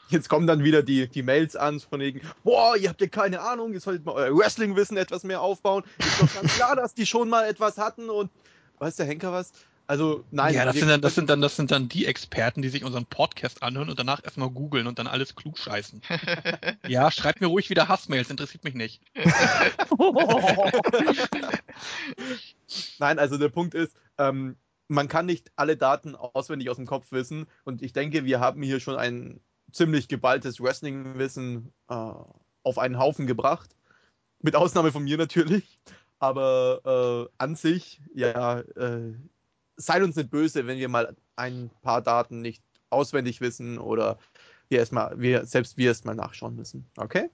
Jetzt 0.09 0.29
kommen 0.29 0.47
dann 0.47 0.63
wieder 0.63 0.83
die, 0.83 1.07
die 1.07 1.21
Mails 1.21 1.55
an 1.55 1.79
von 1.79 1.99
wegen, 1.99 2.21
boah, 2.43 2.75
ihr 2.77 2.89
habt 2.89 3.01
ja 3.01 3.07
keine 3.07 3.41
Ahnung, 3.41 3.73
ihr 3.73 3.81
solltet 3.81 4.05
mal 4.05 4.13
euer 4.13 4.35
Wrestling-Wissen 4.35 4.95
etwas 4.97 5.23
mehr 5.23 5.41
aufbauen. 5.41 5.83
Ist 5.99 6.21
doch 6.21 6.33
ganz 6.33 6.55
klar, 6.55 6.75
dass 6.77 6.93
die 6.93 7.05
schon 7.05 7.29
mal 7.29 7.47
etwas 7.47 7.77
hatten 7.77 8.09
und 8.09 8.31
weiß 8.79 8.95
der 8.95 9.05
Henker 9.05 9.31
was? 9.31 9.51
Also, 9.87 10.25
nein. 10.31 10.53
ja, 10.53 10.65
das 10.65 10.75
wir- 10.75 10.81
sind, 10.81 10.89
dann, 10.89 11.01
das, 11.01 11.15
sind 11.15 11.29
dann, 11.29 11.39
das 11.41 11.55
sind 11.55 11.71
dann 11.71 11.87
die 11.87 12.05
Experten, 12.05 12.61
die 12.61 12.67
sich 12.67 12.83
unseren 12.83 13.05
Podcast 13.05 13.63
anhören 13.63 13.89
und 13.89 13.97
danach 13.97 14.21
erstmal 14.23 14.49
googeln 14.49 14.85
und 14.85 14.99
dann 14.99 15.07
alles 15.07 15.35
klug 15.35 15.57
scheißen. 15.57 16.01
ja, 16.87 17.09
schreibt 17.09 17.39
mir 17.39 17.47
ruhig 17.47 17.69
wieder 17.69 17.87
Hassmails, 17.87 18.29
interessiert 18.29 18.65
mich 18.65 18.73
nicht. 18.73 19.01
Nein, 22.99 23.17
also 23.17 23.37
der 23.37 23.49
Punkt 23.49 23.73
ist, 23.73 23.93
ähm, 24.17 24.57
man 24.89 25.07
kann 25.07 25.25
nicht 25.25 25.51
alle 25.55 25.77
Daten 25.77 26.15
auswendig 26.15 26.69
aus 26.69 26.77
dem 26.77 26.85
Kopf 26.85 27.11
wissen 27.11 27.47
und 27.63 27.81
ich 27.81 27.93
denke, 27.93 28.25
wir 28.25 28.39
haben 28.39 28.61
hier 28.61 28.79
schon 28.79 28.97
ein 28.97 29.39
ziemlich 29.71 30.07
geballtes 30.07 30.61
Wrestling-Wissen 30.61 31.71
äh, 31.89 31.93
auf 32.63 32.77
einen 32.77 32.99
Haufen 32.99 33.27
gebracht. 33.27 33.69
Mit 34.41 34.55
Ausnahme 34.55 34.91
von 34.91 35.03
mir 35.03 35.17
natürlich. 35.17 35.79
Aber 36.19 37.27
äh, 37.29 37.33
an 37.37 37.55
sich, 37.55 38.01
ja, 38.13 38.59
äh, 38.59 39.13
seid 39.77 40.03
uns 40.03 40.15
nicht 40.15 40.29
böse, 40.29 40.67
wenn 40.67 40.77
wir 40.79 40.89
mal 40.89 41.15
ein 41.35 41.69
paar 41.81 42.01
Daten 42.01 42.41
nicht 42.41 42.61
auswendig 42.89 43.41
wissen 43.41 43.77
oder 43.77 44.17
wir 44.69 44.79
erstmal, 44.79 45.19
wir, 45.19 45.45
selbst 45.45 45.77
wir 45.77 45.87
erstmal 45.89 46.15
nachschauen 46.15 46.55
müssen. 46.55 46.85
Okay? 46.97 47.29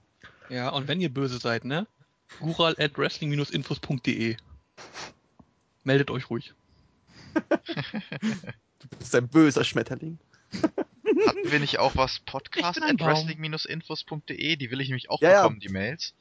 Ja, 0.48 0.68
und 0.70 0.88
wenn 0.88 1.00
ihr 1.00 1.12
böse 1.12 1.38
seid, 1.38 1.64
ne? 1.64 1.86
Gural 2.40 2.74
at 2.78 2.96
wrestling-infos.de. 2.98 4.36
Meldet 5.84 6.10
euch 6.10 6.30
ruhig. 6.30 6.54
Du 8.80 8.98
bist 8.98 9.14
ein 9.14 9.28
böser 9.28 9.64
Schmetterling. 9.64 10.18
Hatten 10.52 11.50
wir 11.50 11.58
nicht 11.58 11.78
auch 11.78 11.96
was? 11.96 12.20
Podcast 12.20 12.82
at 12.82 13.00
wrestling-infos.de? 13.00 14.56
Die 14.56 14.70
will 14.70 14.80
ich 14.82 14.88
nämlich 14.88 15.08
auch 15.08 15.22
Ja, 15.22 15.30
ja. 15.30 15.42
bekommen, 15.42 15.60
die 15.60 15.70
Mails. 15.70 16.14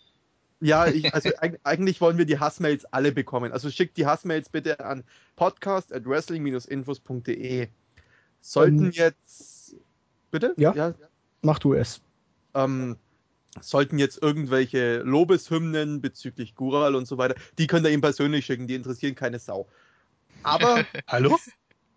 Ja, 0.60 0.86
ich, 0.88 1.14
also 1.14 1.30
eig- 1.30 1.60
eigentlich 1.64 2.00
wollen 2.02 2.18
wir 2.18 2.26
die 2.26 2.40
Hassmails 2.40 2.86
alle 2.86 3.12
bekommen. 3.12 3.52
Also 3.52 3.70
schickt 3.70 3.98
die 3.98 4.06
Hassmails 4.06 4.50
bitte 4.50 4.80
an 4.80 5.04
podcast 5.36 5.92
at 5.94 6.06
wrestling-infos.de. 6.06 7.68
Sollten 8.42 8.86
Ähm, 8.86 8.92
jetzt. 8.92 9.76
Bitte? 10.32 10.54
ja? 10.58 10.94
Mach 11.42 11.60
du 11.60 11.74
es. 11.74 12.02
ähm, 12.56 12.98
sollten 13.62 14.00
jetzt 14.00 14.22
irgendwelche 14.22 14.98
Lobeshymnen 15.04 16.02
bezüglich 16.02 16.56
Gural 16.56 16.96
und 16.96 17.08
so 17.08 17.18
weiter, 17.20 17.36
die 17.60 17.68
könnt 17.68 17.86
ihr 17.86 17.92
ihm 17.92 18.02
persönlich 18.02 18.46
schicken, 18.46 18.66
die 18.68 18.74
interessieren 18.76 19.14
keine 19.16 19.38
Sau. 19.40 19.68
Aber. 20.44 20.86
Hallo? 21.08 21.38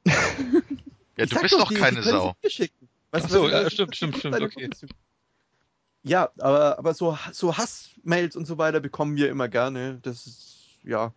Ja, 1.19 1.25
du 1.25 1.41
bist 1.41 1.55
doch 1.55 1.69
die- 1.69 1.77
die 1.77 1.81
keine 1.81 2.01
können 2.03 2.13
Sau. 2.13 2.35
Was- 2.43 3.25
Ach 3.25 3.29
so, 3.31 3.45
was- 3.45 3.53
ja, 3.53 3.71
stimmt, 3.71 3.97
stimmt, 3.97 4.17
stimmt, 4.19 4.39
okay. 4.43 4.69
Ja, 6.07 6.31
aber, 6.39 6.79
aber 6.79 6.95
so, 6.95 7.19
so 7.33 7.57
Hassmails 7.57 8.37
und 8.37 8.47
so 8.47 8.59
weiter 8.59 8.81
bekommen 8.81 9.17
wir 9.17 9.29
immer 9.29 9.49
gerne. 9.49 9.99
Das 10.03 10.27
ist, 10.27 10.59
ja. 10.85 11.13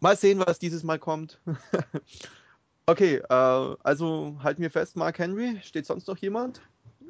Mal 0.00 0.16
sehen, 0.16 0.42
was 0.44 0.58
dieses 0.58 0.82
Mal 0.82 0.98
kommt. 0.98 1.40
okay, 2.86 3.16
äh, 3.16 3.76
also 3.82 4.36
halten 4.42 4.62
wir 4.62 4.70
fest, 4.70 4.96
Mark 4.96 5.18
Henry. 5.18 5.60
Steht 5.62 5.86
sonst 5.86 6.08
noch 6.08 6.16
jemand? 6.18 6.60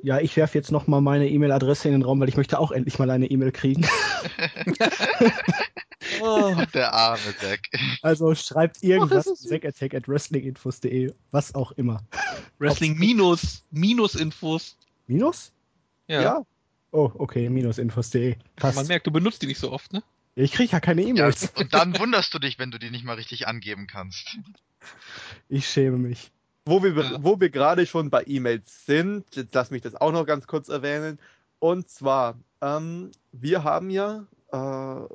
Ja, 0.02 0.18
ich 0.18 0.36
werfe 0.36 0.58
jetzt 0.58 0.70
noch 0.70 0.86
mal 0.86 1.00
meine 1.00 1.28
E-Mail-Adresse 1.28 1.88
in 1.88 1.92
den 1.92 2.02
Raum, 2.02 2.20
weil 2.20 2.28
ich 2.28 2.36
möchte 2.36 2.58
auch 2.58 2.72
endlich 2.72 2.98
mal 2.98 3.11
eine 3.11 3.26
E-Mail 3.26 3.52
kriegen. 3.52 3.86
Oh, 6.20 6.54
Der 6.74 6.92
arme 6.92 7.36
Zack. 7.38 7.61
Also 8.02 8.34
schreibt 8.34 8.82
irgendwas 8.82 9.24
das 9.24 9.40
ist 9.40 9.48
süß. 9.48 9.74
Zack 9.74 9.94
at 9.94 10.08
wrestlinginfos.de, 10.08 11.12
was 11.30 11.54
auch 11.54 11.72
immer. 11.72 12.02
Wrestling 12.58 12.98
minus, 12.98 13.64
minus 13.70 14.14
Infos. 14.14 14.76
Minus? 15.06 15.52
Ja. 16.08 16.22
ja. 16.22 16.46
Oh, 16.93 17.11
okay, 17.14 17.49
minusinfos.de. 17.49 18.36
Man 18.62 18.86
merkt, 18.86 19.07
du 19.07 19.11
benutzt 19.11 19.43
die 19.43 19.47
nicht 19.47 19.61
so 19.61 19.70
oft, 19.72 19.93
ne? 19.93 20.03
Ich 20.34 20.53
kriege 20.53 20.72
ja 20.72 20.80
keine 20.80 21.03
Ja, 21.03 21.09
E-Mails. 21.09 21.53
und 21.57 21.72
dann 21.74 21.97
wunderst 21.99 22.32
du 22.34 22.38
dich, 22.38 22.59
wenn 22.59 22.70
du 22.70 22.78
die 22.78 22.91
nicht 22.91 23.05
mal 23.05 23.14
richtig 23.16 23.47
angeben 23.47 23.86
kannst. 23.86 24.38
Ich 25.49 25.68
schäme 25.68 25.99
mich. 25.99 26.30
Wo 26.64 26.82
wir, 26.82 26.95
Ja. 26.95 27.24
wo 27.24 27.41
wir 27.41 27.51
gerade 27.51 27.86
schon 27.86 28.11
bei 28.11 28.22
E-Mails 28.26 28.86
sind, 28.86 29.24
jetzt 29.34 29.55
lass 29.55 29.70
mich 29.70 29.82
das 29.82 29.95
auch 29.95 30.12
noch 30.12 30.26
ganz 30.26 30.47
kurz 30.47 30.68
erwähnen. 30.68 31.18
Und 31.59 31.88
zwar, 31.88 32.38
ähm, 32.61 33.11
wir 33.32 33.64
haben 33.64 33.91
ja 33.91 34.26
äh, 34.53 35.14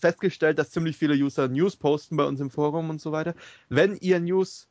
festgestellt, 0.00 0.58
dass 0.58 0.70
ziemlich 0.70 0.96
viele 0.96 1.14
User 1.14 1.48
News 1.48 1.76
posten 1.76 2.16
bei 2.16 2.24
uns 2.24 2.40
im 2.40 2.50
Forum 2.50 2.90
und 2.90 3.00
so 3.00 3.12
weiter. 3.12 3.34
Wenn 3.68 3.96
ihr 3.96 4.20
News, 4.20 4.68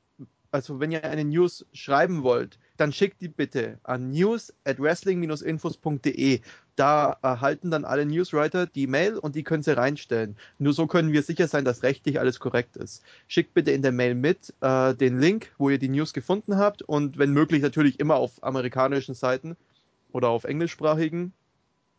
also 0.52 0.80
wenn 0.80 0.92
ihr 0.92 1.04
eine 1.04 1.26
News 1.26 1.66
schreiben 1.74 2.24
wollt, 2.24 2.60
dann 2.78 2.92
schickt 2.92 3.22
die 3.22 3.28
bitte 3.28 3.80
an 3.84 4.12
news 4.12 4.54
at 4.66 4.80
wrestling-infos.de. 4.80 6.42
Da 6.76 7.18
erhalten 7.22 7.72
dann 7.72 7.86
alle 7.86 8.06
Newswriter 8.06 8.68
die 8.68 8.88
Mail 8.88 9.18
und 9.18 9.36
die 9.36 9.44
können 9.44 9.64
sie 9.64 9.78
reinstellen. 9.78 10.36
Nur 10.60 10.74
so 10.74 10.88
können 10.88 11.14
wir 11.14 11.24
sicher 11.24 11.48
sein, 11.48 11.64
dass 11.64 11.84
rechtlich 11.84 12.20
alles 12.20 12.40
korrekt 12.40 12.76
ist. 12.76 13.02
Schickt 13.28 13.54
bitte 13.54 13.72
in 13.72 13.82
der 13.82 13.94
Mail 13.94 14.14
mit 14.14 14.54
äh, 14.60 14.94
den 14.94 15.20
Link, 15.20 15.54
wo 15.58 15.70
ihr 15.70 15.80
die 15.80 15.90
News 15.90 16.14
gefunden 16.14 16.58
habt 16.58 16.82
und 16.82 17.18
wenn 17.18 17.32
möglich 17.32 17.62
natürlich 17.62 18.00
immer 18.00 18.16
auf 18.16 18.44
amerikanischen 18.44 19.16
Seiten 19.16 19.56
oder 20.12 20.30
auf 20.30 20.44
englischsprachigen, 20.44 21.32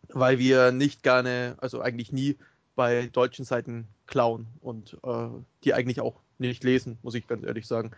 weil 0.08 0.38
wir 0.38 0.72
nicht 0.72 1.02
gerne, 1.02 1.54
also 1.58 1.80
eigentlich 1.80 2.12
nie 2.12 2.36
bei 2.74 3.08
deutschen 3.12 3.46
Seiten 3.46 3.88
klauen 4.06 4.46
und 4.60 4.98
äh, 5.04 5.28
die 5.64 5.72
eigentlich 5.72 6.00
auch 6.00 6.20
nicht 6.38 6.64
lesen, 6.64 6.98
muss 7.02 7.14
ich 7.14 7.26
ganz 7.26 7.44
ehrlich 7.44 7.66
sagen. 7.66 7.92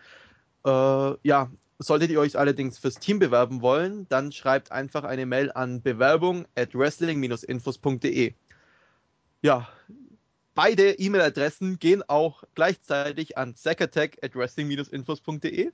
Äh, 0.65 1.13
ja, 1.23 1.49
solltet 1.79 2.11
ihr 2.11 2.19
euch 2.19 2.37
allerdings 2.37 2.77
fürs 2.77 2.99
Team 2.99 3.19
bewerben 3.19 3.61
wollen, 3.61 4.05
dann 4.09 4.31
schreibt 4.31 4.71
einfach 4.71 5.05
eine 5.05 5.25
Mail 5.25 5.51
an 5.51 5.81
bewerbung 5.81 6.45
at 6.55 6.75
wrestling-infos.de. 6.75 8.33
Ja, 9.41 9.69
beide 10.53 10.91
E-Mail-Adressen 10.91 11.79
gehen 11.79 12.03
auch 12.07 12.43
gleichzeitig 12.53 13.37
an 13.37 13.55
zackattack 13.55 14.17
at 14.21 14.35
wrestling-infos.de. 14.35 15.71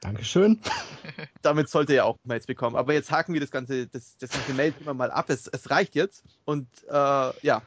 Dankeschön. 0.00 0.60
Damit 1.42 1.68
sollte 1.68 1.94
ihr 1.94 2.06
auch 2.06 2.16
Mails 2.24 2.46
bekommen. 2.46 2.76
Aber 2.76 2.94
jetzt 2.94 3.10
haken 3.10 3.34
wir 3.34 3.40
das 3.40 3.50
ganze, 3.50 3.86
das, 3.88 4.16
das 4.18 4.30
ganze 4.30 4.54
Mail 4.54 4.72
immer 4.80 4.94
mal 4.94 5.10
ab. 5.10 5.28
Es, 5.28 5.46
es 5.48 5.68
reicht 5.70 5.94
jetzt. 5.94 6.24
Und 6.44 6.68
äh, 6.88 6.92
ja. 6.92 7.62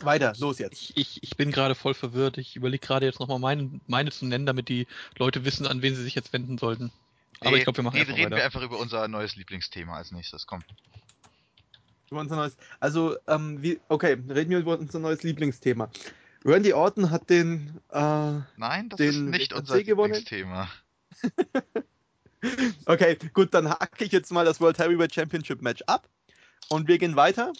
Weiter, 0.00 0.32
los 0.38 0.58
jetzt. 0.58 0.72
Ich, 0.74 0.96
ich, 0.96 1.22
ich 1.22 1.36
bin 1.36 1.50
gerade 1.50 1.74
voll 1.74 1.94
verwirrt. 1.94 2.38
Ich 2.38 2.56
überlege 2.56 2.84
gerade 2.84 3.06
jetzt 3.06 3.20
nochmal 3.20 3.38
meine, 3.38 3.80
meine 3.86 4.10
zu 4.10 4.26
nennen, 4.26 4.46
damit 4.46 4.68
die 4.68 4.86
Leute 5.18 5.44
wissen, 5.44 5.66
an 5.66 5.82
wen 5.82 5.94
sie 5.94 6.02
sich 6.02 6.14
jetzt 6.14 6.32
wenden 6.32 6.58
sollten. 6.58 6.90
Aber 7.40 7.50
Nee, 7.52 7.58
ich 7.58 7.64
glaube, 7.64 7.78
wir 7.78 7.84
machen 7.84 7.94
nee, 7.94 8.00
einfach 8.00 8.14
reden 8.14 8.24
weiter. 8.26 8.36
wir 8.36 8.44
einfach 8.44 8.62
über 8.62 8.78
unser 8.78 9.06
neues 9.08 9.36
Lieblingsthema 9.36 9.96
als 9.96 10.10
nächstes. 10.10 10.46
Komm. 10.46 10.62
Über 12.10 12.20
unser 12.20 12.36
neues, 12.36 12.56
also, 12.80 13.16
ähm, 13.28 13.62
wie, 13.62 13.80
okay, 13.88 14.16
reden 14.28 14.50
wir 14.50 14.58
über 14.58 14.78
unser 14.78 14.98
neues 14.98 15.22
Lieblingsthema. 15.22 15.90
Randy 16.44 16.72
Orton 16.72 17.10
hat 17.10 17.30
den, 17.30 17.80
äh, 17.90 18.40
Nein, 18.56 18.88
das 18.90 18.98
Den 18.98 19.08
ist 19.08 19.38
nicht 19.38 19.52
WRC 19.52 19.58
unser 19.60 19.82
gewonnen? 19.82 20.14
Lieblingsthema. 20.14 20.68
okay, 22.86 23.16
gut, 23.32 23.54
dann 23.54 23.70
hacke 23.70 24.04
ich 24.04 24.12
jetzt 24.12 24.30
mal 24.30 24.44
das 24.44 24.60
World 24.60 24.78
Heavyweight 24.78 25.14
Championship 25.14 25.62
Match 25.62 25.82
ab. 25.86 26.08
Und 26.68 26.88
wir 26.88 26.98
gehen 26.98 27.16
weiter 27.16 27.52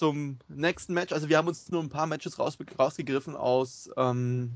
zum 0.00 0.38
nächsten 0.48 0.94
Match. 0.94 1.12
Also 1.12 1.28
wir 1.28 1.36
haben 1.36 1.46
uns 1.46 1.70
nur 1.70 1.82
ein 1.82 1.90
paar 1.90 2.06
Matches 2.06 2.38
raus, 2.38 2.56
rausgegriffen 2.78 3.36
aus, 3.36 3.90
ähm, 3.98 4.52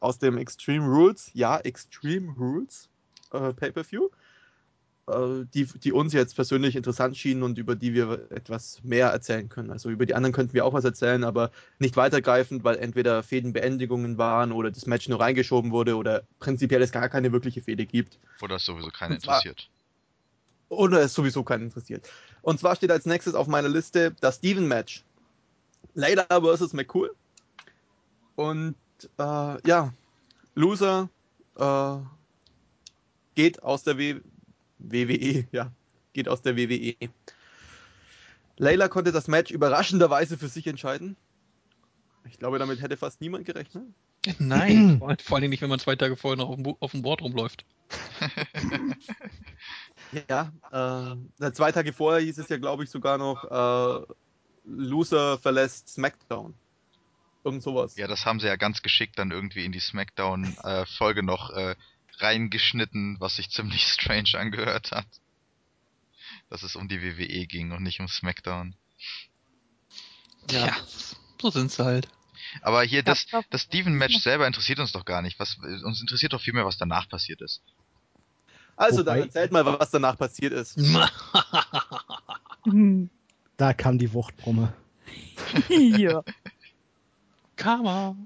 aus 0.00 0.18
dem 0.18 0.38
Extreme 0.38 0.86
Rules. 0.86 1.30
Ja, 1.34 1.58
Extreme 1.58 2.32
Rules 2.32 2.88
äh, 3.32 3.52
Pay-Per-View. 3.52 4.08
Äh, 5.06 5.44
die, 5.52 5.66
die 5.66 5.92
uns 5.92 6.14
jetzt 6.14 6.34
persönlich 6.34 6.76
interessant 6.76 7.14
schienen 7.14 7.42
und 7.42 7.58
über 7.58 7.76
die 7.76 7.92
wir 7.92 8.26
etwas 8.30 8.82
mehr 8.82 9.08
erzählen 9.08 9.50
können. 9.50 9.70
Also 9.70 9.90
über 9.90 10.06
die 10.06 10.14
anderen 10.14 10.32
könnten 10.32 10.54
wir 10.54 10.64
auch 10.64 10.72
was 10.72 10.84
erzählen, 10.84 11.24
aber 11.24 11.50
nicht 11.78 11.98
weitergreifend, 11.98 12.64
weil 12.64 12.76
entweder 12.76 13.22
Fädenbeendigungen 13.22 14.16
waren 14.16 14.50
oder 14.50 14.70
das 14.70 14.86
Match 14.86 15.10
nur 15.10 15.20
reingeschoben 15.20 15.72
wurde 15.72 15.96
oder 15.96 16.22
prinzipiell 16.38 16.80
es 16.80 16.90
gar 16.90 17.10
keine 17.10 17.32
wirkliche 17.32 17.60
Fehde 17.60 17.84
gibt. 17.84 18.18
Oder 18.40 18.56
ist 18.56 18.64
sowieso 18.64 18.88
zwar- 18.88 19.10
interessiert. 19.10 19.68
Oder 20.70 21.02
es 21.02 21.12
sowieso 21.12 21.44
keinen 21.44 21.64
interessiert. 21.64 22.08
Und 22.44 22.60
zwar 22.60 22.76
steht 22.76 22.90
als 22.90 23.06
nächstes 23.06 23.34
auf 23.34 23.46
meiner 23.46 23.70
Liste 23.70 24.14
das 24.20 24.36
Steven-Match. 24.36 25.02
Layla 25.94 26.26
versus 26.28 26.74
McCool. 26.74 27.14
Und 28.36 28.74
äh, 29.18 29.68
ja, 29.68 29.94
Loser 30.54 31.08
äh, 31.56 31.96
geht 33.34 33.62
aus 33.62 33.82
der 33.82 33.96
w 33.96 34.20
WWE, 34.78 35.46
ja, 35.52 35.72
geht 36.12 36.28
aus 36.28 36.42
der 36.42 36.56
WWE. 36.58 36.94
Layla 38.58 38.88
konnte 38.88 39.10
das 39.10 39.26
Match 39.26 39.50
überraschenderweise 39.50 40.36
für 40.36 40.48
sich 40.48 40.66
entscheiden. 40.66 41.16
Ich 42.28 42.38
glaube, 42.38 42.58
damit 42.58 42.82
hätte 42.82 42.98
fast 42.98 43.22
niemand 43.22 43.46
gerechnet. 43.46 43.84
Nein, 44.38 45.02
vor 45.22 45.40
Dingen 45.40 45.50
nicht, 45.50 45.62
wenn 45.62 45.70
man 45.70 45.78
zwei 45.78 45.96
Tage 45.96 46.16
vorher 46.16 46.36
noch 46.36 46.48
auf 46.50 46.54
dem, 46.56 46.64
Bo- 46.64 46.76
auf 46.80 46.90
dem 46.90 47.02
Board 47.02 47.22
rumläuft. 47.22 47.64
Ja, 50.28 50.52
äh, 51.40 51.52
zwei 51.52 51.72
Tage 51.72 51.92
vorher 51.92 52.20
hieß 52.24 52.38
es 52.38 52.48
ja, 52.48 52.58
glaube 52.58 52.84
ich, 52.84 52.90
sogar 52.90 53.18
noch, 53.18 53.44
äh, 53.44 54.14
Loser 54.64 55.38
verlässt 55.38 55.88
SmackDown. 55.88 56.54
Irgend 57.44 57.62
sowas. 57.62 57.96
Ja, 57.96 58.06
das 58.06 58.24
haben 58.24 58.40
sie 58.40 58.46
ja 58.46 58.56
ganz 58.56 58.80
geschickt 58.82 59.18
dann 59.18 59.30
irgendwie 59.30 59.64
in 59.64 59.72
die 59.72 59.80
Smackdown-Folge 59.80 61.22
noch 61.24 61.50
äh, 61.50 61.76
reingeschnitten, 62.18 63.16
was 63.20 63.36
sich 63.36 63.50
ziemlich 63.50 63.86
strange 63.86 64.30
angehört 64.38 64.92
hat. 64.92 65.06
Dass 66.48 66.62
es 66.62 66.76
um 66.76 66.88
die 66.88 67.02
WWE 67.02 67.46
ging 67.46 67.72
und 67.72 67.82
nicht 67.82 68.00
um 68.00 68.08
Smackdown. 68.08 68.74
Ja, 70.50 70.74
so 71.40 71.50
sind 71.50 71.70
sie 71.70 71.84
halt. 71.84 72.08
Aber 72.62 72.82
hier, 72.82 73.02
das, 73.02 73.26
Ja, 73.30 73.42
das 73.50 73.62
Steven-Match 73.62 74.18
selber 74.18 74.46
interessiert 74.46 74.78
uns 74.78 74.92
doch 74.92 75.04
gar 75.04 75.22
nicht. 75.22 75.38
Was, 75.38 75.56
uns 75.58 76.00
interessiert 76.00 76.32
doch 76.32 76.40
vielmehr, 76.40 76.64
was 76.64 76.78
danach 76.78 77.08
passiert 77.08 77.40
ist. 77.42 77.62
Also 78.76 79.00
Wobei- 79.00 79.04
dann 79.04 79.18
erzählt 79.28 79.52
mal, 79.52 79.64
was 79.64 79.90
danach 79.90 80.18
passiert 80.18 80.52
ist. 80.52 80.78
Hm. 82.64 83.10
Da 83.58 83.74
kam 83.74 83.98
die 83.98 84.12
Wuchtbrumme. 84.14 84.72
ja, 85.68 86.22
Karma. 87.56 88.16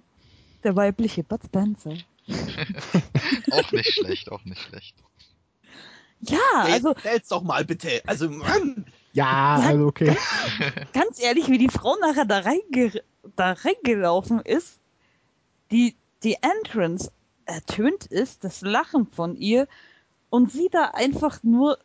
der 0.64 0.76
weibliche 0.76 1.24
Bud 1.24 1.40
Spencer. 1.44 1.94
Auch 3.50 3.72
nicht 3.72 3.92
schlecht, 3.94 4.30
auch 4.30 4.44
nicht 4.44 4.60
schlecht. 4.62 4.94
Ja, 6.20 6.38
Ey, 6.66 6.72
also 6.74 6.90
erzähl's 6.90 7.28
doch 7.28 7.42
mal 7.42 7.64
bitte. 7.64 8.02
Also 8.06 8.28
Mann, 8.30 8.86
Ja, 9.12 9.58
Ja. 9.60 9.68
also 9.68 9.86
okay. 9.86 10.16
ganz 10.92 11.20
ehrlich, 11.20 11.48
wie 11.48 11.58
die 11.58 11.68
Frau 11.68 11.96
nachher 12.00 12.24
da, 12.24 12.38
reinge 12.40 13.02
da 13.36 13.52
reingelaufen 13.52 14.40
ist, 14.40 14.78
die, 15.70 15.94
die 16.22 16.36
Entrance 16.42 17.10
ertönt 17.44 18.06
ist, 18.06 18.44
das 18.44 18.60
Lachen 18.62 19.06
von 19.06 19.36
ihr 19.36 19.66
und 20.30 20.52
sie 20.52 20.68
da 20.70 20.90
einfach 20.94 21.42
nur 21.42 21.78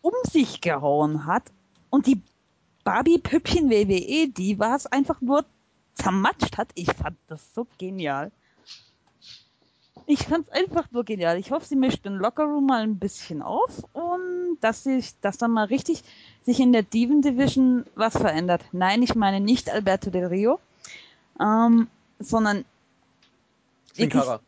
um 0.00 0.12
sich 0.30 0.60
gehauen 0.60 1.26
hat 1.26 1.44
und 1.90 2.06
die 2.06 2.20
Barbie-Püppchen 2.84 3.70
WWE, 3.70 4.28
die 4.28 4.58
war 4.58 4.74
es 4.74 4.86
einfach 4.86 5.20
nur 5.20 5.44
zermatscht 5.94 6.58
hat. 6.58 6.68
Ich 6.74 6.92
fand 6.92 7.16
das 7.28 7.54
so 7.54 7.66
genial. 7.78 8.32
Ich 10.06 10.26
fand's 10.26 10.50
einfach 10.50 10.90
nur 10.90 11.04
genial. 11.04 11.38
Ich 11.38 11.52
hoffe, 11.52 11.66
sie 11.66 11.76
mischt 11.76 12.04
den 12.04 12.14
Lockerroom 12.14 12.66
mal 12.66 12.82
ein 12.82 12.98
bisschen 12.98 13.40
auf 13.40 13.84
und 13.92 14.58
dass 14.60 14.82
sich, 14.82 15.12
dass 15.20 15.38
dann 15.38 15.52
mal 15.52 15.66
richtig 15.66 16.02
sich 16.44 16.58
in 16.58 16.72
der 16.72 16.82
Diven 16.82 17.22
Division 17.22 17.84
was 17.94 18.16
verändert. 18.16 18.64
Nein, 18.72 19.02
ich 19.02 19.14
meine 19.14 19.40
nicht 19.40 19.70
Alberto 19.70 20.10
Del 20.10 20.26
Rio, 20.26 20.58
ähm, 21.40 21.86
sondern 22.18 22.64
Sin 23.92 24.08
Cara. 24.08 24.40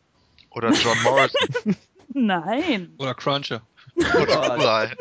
Oder 0.49 0.71
John 0.71 0.97
Morrison. 1.03 1.75
nein, 2.15 2.93
Oder 2.97 3.13
Cruncher. 3.13 3.61
Oder 3.95 4.55
überall. 4.55 4.95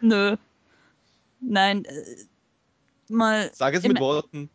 nö, 0.00 0.36
nein, 1.40 1.84
äh, 1.84 2.04
mal, 3.08 3.50
Sag 3.54 3.74
es 3.74 3.84
Im- 3.84 3.92
mit 3.92 4.00
Worten. 4.00 4.50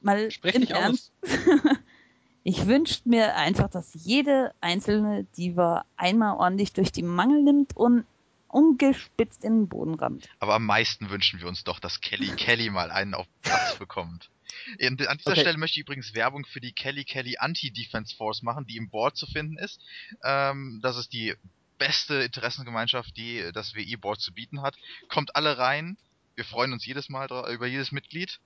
mal 0.00 0.28
im 0.42 0.60
nicht 0.60 0.70
Ernst. 0.72 1.12
aus. 1.22 1.30
Ich 2.42 2.66
wünschte 2.66 3.06
mir 3.06 3.36
einfach, 3.36 3.68
dass 3.68 3.90
jede 3.92 4.54
einzelne 4.62 5.24
Diva 5.36 5.84
einmal 5.98 6.38
ordentlich 6.38 6.72
durch 6.72 6.90
die 6.90 7.02
Mangel 7.02 7.42
nimmt 7.42 7.76
und 7.76 8.06
ungespitzt 8.52 9.44
in 9.44 9.60
den 9.60 9.68
Boden 9.68 9.94
rammt. 9.94 10.28
Aber 10.38 10.54
am 10.54 10.66
meisten 10.66 11.10
wünschen 11.10 11.40
wir 11.40 11.48
uns 11.48 11.64
doch, 11.64 11.78
dass 11.78 12.00
Kelly 12.00 12.28
Kelly 12.36 12.70
mal 12.70 12.90
einen 12.90 13.14
auf 13.14 13.26
Platz 13.42 13.78
bekommt. 13.78 14.30
An 14.80 14.96
dieser 14.96 15.10
Okay. 15.10 15.40
Stelle 15.40 15.58
möchte 15.58 15.78
ich 15.78 15.86
übrigens 15.86 16.14
Werbung 16.14 16.44
für 16.44 16.60
die 16.60 16.72
Kelly 16.72 17.04
Kelly 17.04 17.36
Anti-Defense 17.38 18.14
Force 18.16 18.42
machen, 18.42 18.66
die 18.66 18.76
im 18.76 18.90
Board 18.90 19.16
zu 19.16 19.26
finden 19.26 19.56
ist. 19.58 19.80
Ähm, 20.24 20.80
das 20.82 20.96
ist 20.96 21.12
die 21.12 21.34
beste 21.78 22.16
Interessengemeinschaft, 22.16 23.16
die 23.16 23.50
das 23.52 23.74
WI-Board 23.74 24.20
zu 24.20 24.32
bieten 24.32 24.60
hat. 24.62 24.76
Kommt 25.08 25.34
alle 25.36 25.56
rein. 25.58 25.96
Wir 26.34 26.44
freuen 26.44 26.72
uns 26.72 26.84
jedes 26.84 27.08
Mal 27.08 27.26
über 27.52 27.66
jedes 27.66 27.90
Mitglied. 27.92 28.38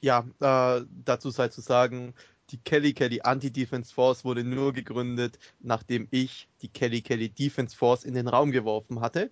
Ja, 0.00 0.26
äh, 0.40 0.84
dazu 1.04 1.30
sei 1.30 1.48
zu 1.48 1.60
sagen, 1.60 2.14
die 2.52 2.58
Kelly 2.58 2.92
Kelly 2.92 3.20
Anti-Defense 3.22 3.92
Force 3.92 4.24
wurde 4.24 4.44
nur 4.44 4.72
gegründet, 4.72 5.38
nachdem 5.60 6.06
ich 6.10 6.48
die 6.60 6.68
Kelly 6.68 7.00
Kelly 7.02 7.30
Defense 7.30 7.76
Force 7.76 8.04
in 8.04 8.14
den 8.14 8.28
Raum 8.28 8.50
geworfen 8.52 9.00
hatte. 9.00 9.30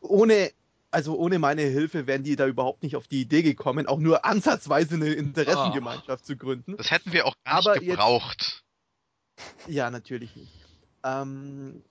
Ohne, 0.00 0.50
also 0.90 1.16
ohne 1.16 1.38
meine 1.38 1.62
Hilfe 1.62 2.06
wären 2.06 2.22
die 2.22 2.36
da 2.36 2.46
überhaupt 2.46 2.82
nicht 2.82 2.96
auf 2.96 3.08
die 3.08 3.20
Idee 3.22 3.42
gekommen, 3.42 3.86
auch 3.86 3.98
nur 3.98 4.24
ansatzweise 4.24 4.96
eine 4.96 5.08
Interessengemeinschaft 5.10 6.26
zu 6.26 6.36
gründen. 6.36 6.76
Das 6.76 6.90
hätten 6.90 7.12
wir 7.12 7.26
auch 7.26 7.34
gar 7.44 7.54
Aber 7.58 7.74
nicht 7.74 7.82
jetzt- 7.84 7.96
gebraucht. 7.96 8.62
Ja, 9.68 9.90
natürlich 9.90 10.34
nicht. 10.36 10.52
Ähm, 11.04 11.82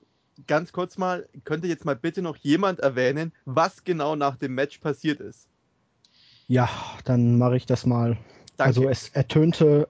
ganz 0.47 0.71
kurz 0.73 0.97
mal, 0.97 1.27
könnte 1.43 1.67
jetzt 1.67 1.85
mal 1.85 1.95
bitte 1.95 2.21
noch 2.21 2.37
jemand 2.37 2.79
erwähnen, 2.79 3.31
was 3.45 3.83
genau 3.83 4.15
nach 4.15 4.35
dem 4.37 4.55
Match 4.55 4.79
passiert 4.79 5.19
ist? 5.19 5.47
Ja, 6.47 6.69
dann 7.05 7.37
mache 7.37 7.57
ich 7.57 7.65
das 7.65 7.85
mal. 7.85 8.17
Danke. 8.58 8.64
Also 8.64 8.89
es 8.89 9.10
ertönte 9.10 9.88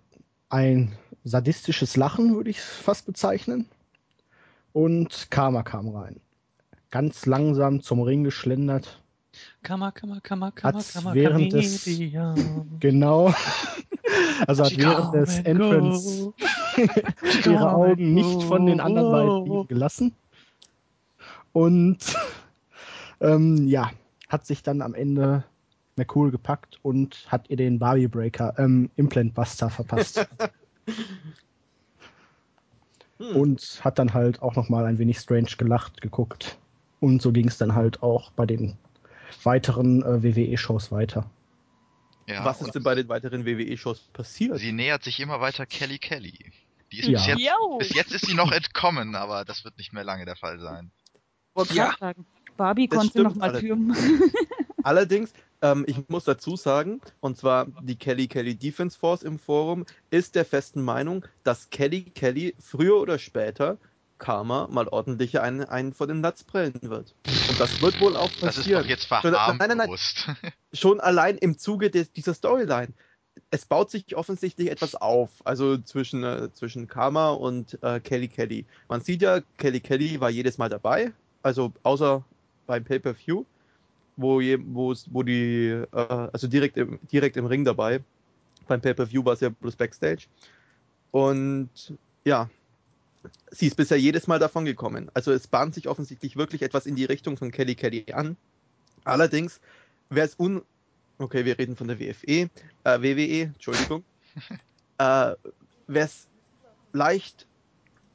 ein 0.49 0.95
sadistisches 1.23 1.97
Lachen, 1.97 2.35
würde 2.35 2.49
ich 2.49 2.59
es 2.59 2.65
fast 2.65 3.05
bezeichnen. 3.05 3.67
Und 4.73 5.31
Karma 5.31 5.63
kam 5.63 5.89
rein. 5.89 6.19
Ganz 6.91 7.25
langsam 7.25 7.81
zum 7.81 8.01
Ring 8.01 8.23
geschlendert. 8.23 9.01
Karma, 9.63 9.91
Karma, 9.91 10.19
Karma, 10.21 10.51
Karma, 10.51 10.81
Karma, 10.81 11.13
während 11.13 11.53
des-. 11.53 11.85
Genau. 12.79 13.33
Also 14.47 14.65
hat 14.65 14.77
während 14.77 15.13
des 15.15 15.39
Entrance 15.39 16.33
ihre 17.45 17.73
Augen 17.73 18.13
nicht 18.13 18.43
von 18.43 18.65
den 18.65 18.79
anderen 18.79 19.11
beiden 19.11 19.45
Dieben 19.45 19.67
gelassen. 19.67 20.13
Und 21.53 21.97
ähm, 23.21 23.67
ja, 23.67 23.91
hat 24.27 24.45
sich 24.45 24.61
dann 24.61 24.81
am 24.81 24.93
Ende 24.93 25.45
McCool 25.97 26.31
gepackt 26.31 26.79
und 26.83 27.25
hat 27.31 27.49
ihr 27.49 27.57
den 27.57 27.79
Barbie 27.79 28.07
Breaker, 28.07 28.53
ähm, 28.57 28.89
Implant 28.95 29.33
Buster 29.33 29.69
verpasst. 29.69 30.27
Hm. 33.17 33.35
und 33.37 33.79
hat 33.83 33.97
dann 33.97 34.13
halt 34.13 34.41
auch 34.41 34.55
nochmal 34.57 34.85
ein 34.85 34.97
wenig 34.99 35.19
strange 35.19 35.51
gelacht, 35.57 36.01
geguckt. 36.01 36.57
Und 36.99 37.21
so 37.21 37.31
ging 37.31 37.47
es 37.47 37.57
dann 37.57 37.73
halt 37.73 38.03
auch 38.03 38.31
bei 38.31 38.45
den 38.45 38.77
weiteren 39.43 40.03
äh, 40.03 40.21
WWE-Shows 40.21 40.91
weiter. 40.91 41.29
Ja, 42.27 42.43
was 42.43 42.61
ist 42.61 42.73
denn 42.75 42.83
bei 42.83 42.93
den 42.95 43.07
weiteren 43.07 43.45
WWE-Shows 43.45 44.09
passiert? 44.11 44.57
Sie 44.59 44.73
nähert 44.73 45.03
sich 45.03 45.19
immer 45.21 45.39
weiter 45.39 45.65
Kelly 45.65 45.97
Kelly. 45.97 46.51
Die 46.91 46.99
ist 46.99 47.07
Ja. 47.07 47.19
bis, 47.19 47.27
jetzt, 47.27 47.77
bis 47.79 47.93
jetzt 47.93 48.11
ist 48.11 48.25
sie 48.25 48.33
noch 48.33 48.51
entkommen, 48.51 49.15
aber 49.15 49.45
das 49.45 49.63
wird 49.63 49.77
nicht 49.77 49.93
mehr 49.93 50.03
lange 50.03 50.25
der 50.25 50.35
Fall 50.35 50.59
sein. 50.59 50.91
Wollte 51.53 51.73
Ja. 51.73 51.95
sagen. 51.97 52.25
Barbie 52.57 52.87
Das 52.89 52.99
konnte 52.99 53.21
noch 53.23 53.31
stimmt 53.31 53.39
mal 53.41 53.49
allerdings. 53.51 53.97
türmen. 53.97 54.31
Allerdings, 54.83 55.33
ähm, 55.65 55.83
ich 55.87 55.97
muss 56.09 56.23
dazu 56.25 56.55
sagen, 56.55 57.01
und 57.21 57.37
zwar 57.37 57.67
die 57.81 57.95
Kelly 57.95 58.27
Kelly 58.27 58.55
Defense 58.55 58.97
Force 58.97 59.23
im 59.23 59.39
Forum 59.39 59.85
ist 60.11 60.35
der 60.35 60.45
festen 60.45 60.83
Meinung, 60.83 61.25
dass 61.43 61.69
Kelly 61.71 62.01
Kelly 62.03 62.55
früher 62.59 62.97
oder 62.99 63.17
später 63.17 63.77
Karma 64.17 64.67
mal 64.71 64.87
ordentlich 64.87 65.39
einen, 65.39 65.65
einen 65.65 65.93
vor 65.93 66.07
den 66.07 66.21
Latz 66.21 66.43
prellen 66.43 66.79
wird. 66.83 67.15
Und 67.49 67.59
das 67.59 67.81
wird 67.81 67.99
wohl 67.99 68.15
auch 68.15 68.29
Das 68.39 68.57
ist 68.57 68.63
passieren. 68.63 68.83
doch 68.83 68.89
jetzt 68.89 69.09
Nein, 69.11 69.21
nein, 69.23 69.57
nein. 69.57 69.57
verharmlost. 69.77 70.29
Schon 70.73 70.99
allein 71.01 71.37
im 71.37 71.57
Zuge 71.57 71.89
des, 71.89 72.11
dieser 72.11 72.33
Storyline. 72.33 72.93
Es 73.51 73.65
baut 73.65 73.91
sich 73.91 74.15
offensichtlich 74.15 74.71
etwas 74.71 74.95
auf, 74.95 75.29
also 75.43 75.77
zwischen, 75.77 76.23
äh, 76.23 76.49
zwischen 76.53 76.87
Karma 76.87 77.31
und 77.31 77.77
äh, 77.83 77.99
Kelly 77.99 78.29
Kelly. 78.29 78.65
Man 78.87 79.01
sieht 79.01 79.21
ja, 79.21 79.41
Kelly 79.57 79.81
Kelly 79.81 80.21
war 80.21 80.29
jedes 80.29 80.57
Mal 80.57 80.69
dabei, 80.69 81.11
also 81.43 81.73
außer 81.83 82.23
beim 82.65 82.85
Pay-Per-View, 82.85 83.43
wo, 84.17 84.39
wo 84.39 85.23
die, 85.23 85.67
äh, 85.67 85.85
also 85.91 86.47
direkt 86.47 86.77
im, 86.77 86.99
direkt 87.11 87.37
im 87.37 87.45
Ring 87.45 87.65
dabei. 87.65 88.01
Beim 88.67 88.81
Pay-Per-View 88.81 89.23
war 89.25 89.33
es 89.33 89.41
ja 89.41 89.49
bloß 89.49 89.75
Backstage. 89.75 90.25
Und 91.11 91.69
ja, 92.23 92.49
sie 93.51 93.67
ist 93.67 93.75
bisher 93.75 93.99
jedes 93.99 94.27
Mal 94.27 94.39
davon 94.39 94.65
gekommen. 94.65 95.09
Also 95.13 95.31
es 95.31 95.47
bahnt 95.47 95.75
sich 95.75 95.87
offensichtlich 95.87 96.35
wirklich 96.35 96.61
etwas 96.61 96.85
in 96.85 96.95
die 96.95 97.05
Richtung 97.05 97.37
von 97.37 97.51
Kelly 97.51 97.75
Kelly 97.75 98.05
an. 98.13 98.37
Allerdings 99.03 99.59
wäre 100.09 100.27
es 100.27 100.35
un... 100.39 100.61
Okay, 101.17 101.45
wir 101.45 101.57
reden 101.57 101.77
von 101.77 101.87
der 101.87 101.99
WFE, 101.99 102.49
äh, 102.83 103.01
WWE, 103.01 103.43
Entschuldigung. 103.43 104.03
äh, 104.97 105.33
wäre 105.87 106.05
es 106.05 106.27
leicht 106.91 107.47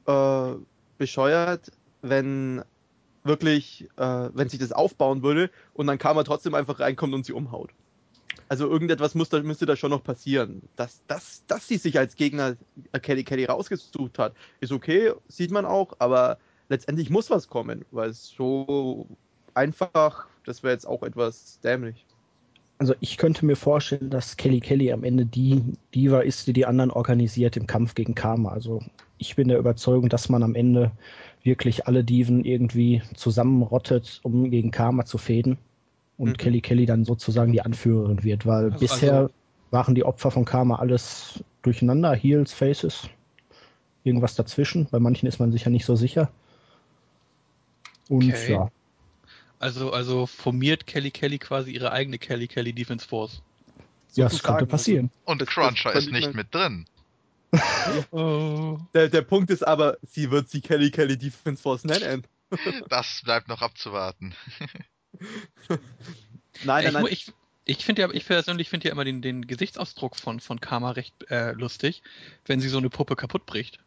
äh, 0.06 0.52
bescheuert, 0.98 1.72
wenn 2.02 2.62
wirklich, 3.24 3.88
äh, 3.96 4.28
wenn 4.32 4.48
sich 4.48 4.60
das 4.60 4.72
aufbauen 4.72 5.22
würde 5.22 5.50
und 5.74 5.86
dann 5.86 5.98
Karma 5.98 6.24
trotzdem 6.24 6.54
einfach 6.54 6.80
reinkommt 6.80 7.14
und 7.14 7.24
sie 7.24 7.32
umhaut. 7.32 7.70
Also 8.48 8.68
irgendetwas 8.68 9.14
muss 9.14 9.28
da, 9.28 9.40
müsste 9.42 9.66
da 9.66 9.76
schon 9.76 9.90
noch 9.90 10.02
passieren. 10.02 10.62
Dass, 10.76 11.02
dass, 11.06 11.44
dass 11.46 11.68
sie 11.68 11.76
sich 11.76 11.98
als 11.98 12.16
Gegner 12.16 12.56
äh, 12.92 13.00
Kelly 13.00 13.24
Kelly 13.24 13.44
rausgesucht 13.44 14.18
hat, 14.18 14.34
ist 14.60 14.72
okay, 14.72 15.12
sieht 15.28 15.50
man 15.50 15.66
auch, 15.66 15.94
aber 15.98 16.38
letztendlich 16.68 17.10
muss 17.10 17.30
was 17.30 17.48
kommen, 17.48 17.84
weil 17.90 18.12
so 18.12 19.06
einfach, 19.54 20.26
das 20.44 20.62
wäre 20.62 20.72
jetzt 20.72 20.86
auch 20.86 21.02
etwas 21.02 21.60
dämlich. 21.60 22.04
Also 22.78 22.94
ich 23.00 23.18
könnte 23.18 23.44
mir 23.44 23.56
vorstellen, 23.56 24.08
dass 24.08 24.38
Kelly 24.38 24.60
Kelly 24.60 24.90
am 24.90 25.04
Ende 25.04 25.26
die 25.26 25.62
Diva 25.94 26.20
ist, 26.20 26.46
die 26.46 26.54
die 26.54 26.64
anderen 26.64 26.90
organisiert 26.90 27.58
im 27.58 27.66
Kampf 27.66 27.94
gegen 27.94 28.14
Karma. 28.14 28.50
Also 28.50 28.80
ich 29.18 29.36
bin 29.36 29.48
der 29.48 29.58
Überzeugung, 29.58 30.08
dass 30.08 30.30
man 30.30 30.42
am 30.42 30.54
Ende 30.54 30.90
wirklich 31.42 31.86
alle 31.86 32.04
Diven 32.04 32.44
irgendwie 32.44 33.02
zusammenrottet, 33.14 34.20
um 34.22 34.50
gegen 34.50 34.70
Karma 34.70 35.04
zu 35.04 35.18
fäden. 35.18 35.58
Und 36.18 36.30
Mhm. 36.30 36.36
Kelly 36.36 36.60
Kelly 36.60 36.86
dann 36.86 37.04
sozusagen 37.04 37.52
die 37.52 37.62
Anführerin 37.62 38.22
wird, 38.24 38.44
weil 38.46 38.66
Also- 38.72 38.78
bisher 38.78 39.14
also- 39.14 39.34
waren 39.70 39.94
die 39.94 40.04
Opfer 40.04 40.30
von 40.30 40.44
Karma 40.44 40.76
alles 40.76 41.42
durcheinander, 41.62 42.14
Heels, 42.14 42.52
Faces, 42.52 43.08
irgendwas 44.04 44.34
dazwischen. 44.34 44.86
Bei 44.90 44.98
manchen 44.98 45.26
ist 45.26 45.38
man 45.38 45.52
sich 45.52 45.64
ja 45.64 45.70
nicht 45.70 45.84
so 45.86 45.96
sicher. 45.96 46.30
Und 48.08 48.24
Okay. 48.32 48.52
ja, 48.52 48.70
Also, 49.62 49.92
also 49.92 50.24
formiert 50.26 50.86
Kelly 50.86 51.10
Kelly 51.10 51.38
quasi 51.38 51.72
ihre 51.72 51.92
eigene 51.92 52.16
Kelly 52.16 52.48
Kelly 52.48 52.72
Defense 52.72 53.06
Force. 53.06 53.42
Ja, 54.14 54.24
das 54.24 54.42
könnte 54.42 54.64
passieren. 54.66 55.10
Und 55.26 55.46
Cruncher 55.46 55.92
ist 55.92 56.06
ich 56.06 56.12
nicht 56.12 56.34
mit 56.34 56.54
drin. 56.54 56.86
Oh. 58.12 58.78
Der, 58.94 59.08
der 59.08 59.22
Punkt 59.22 59.50
ist 59.50 59.66
aber, 59.66 59.98
sie 60.02 60.30
wird 60.30 60.48
sie 60.48 60.60
Kelly 60.60 60.90
Kelly 60.90 61.18
Defense 61.18 61.62
Force 61.62 61.84
nennen. 61.84 62.26
Das 62.88 63.22
bleibt 63.24 63.48
noch 63.48 63.62
abzuwarten. 63.62 64.34
Nein, 66.64 66.86
ich 66.86 66.92
nein, 66.92 67.02
nein. 67.04 67.06
ich, 67.10 67.32
ich 67.64 67.84
finde 67.84 68.02
ja, 68.02 68.10
ich 68.10 68.26
persönlich 68.26 68.68
finde 68.68 68.88
ja 68.88 68.92
immer 68.92 69.04
den, 69.04 69.22
den 69.22 69.46
Gesichtsausdruck 69.46 70.16
von, 70.16 70.40
von 70.40 70.60
Karma 70.60 70.90
recht 70.90 71.14
äh, 71.30 71.52
lustig, 71.52 72.02
wenn 72.46 72.60
sie 72.60 72.68
so 72.68 72.78
eine 72.78 72.90
Puppe 72.90 73.16
kaputt 73.16 73.46
bricht. 73.46 73.78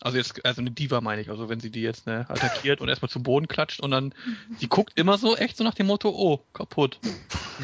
Also 0.00 0.18
jetzt, 0.18 0.44
also 0.44 0.60
eine 0.60 0.70
Diva 0.70 1.00
meine 1.00 1.22
ich, 1.22 1.30
also 1.30 1.48
wenn 1.48 1.60
sie 1.60 1.70
die 1.70 1.80
jetzt 1.80 2.06
ne, 2.06 2.26
attackiert 2.28 2.80
und 2.80 2.88
erstmal 2.88 3.08
zu 3.08 3.22
Boden 3.22 3.48
klatscht 3.48 3.80
und 3.80 3.90
dann, 3.92 4.12
sie 4.58 4.66
guckt 4.68 4.98
immer 4.98 5.16
so 5.16 5.36
echt 5.36 5.56
so 5.56 5.64
nach 5.64 5.74
dem 5.74 5.86
Motto, 5.86 6.10
oh, 6.10 6.44
kaputt. 6.52 6.98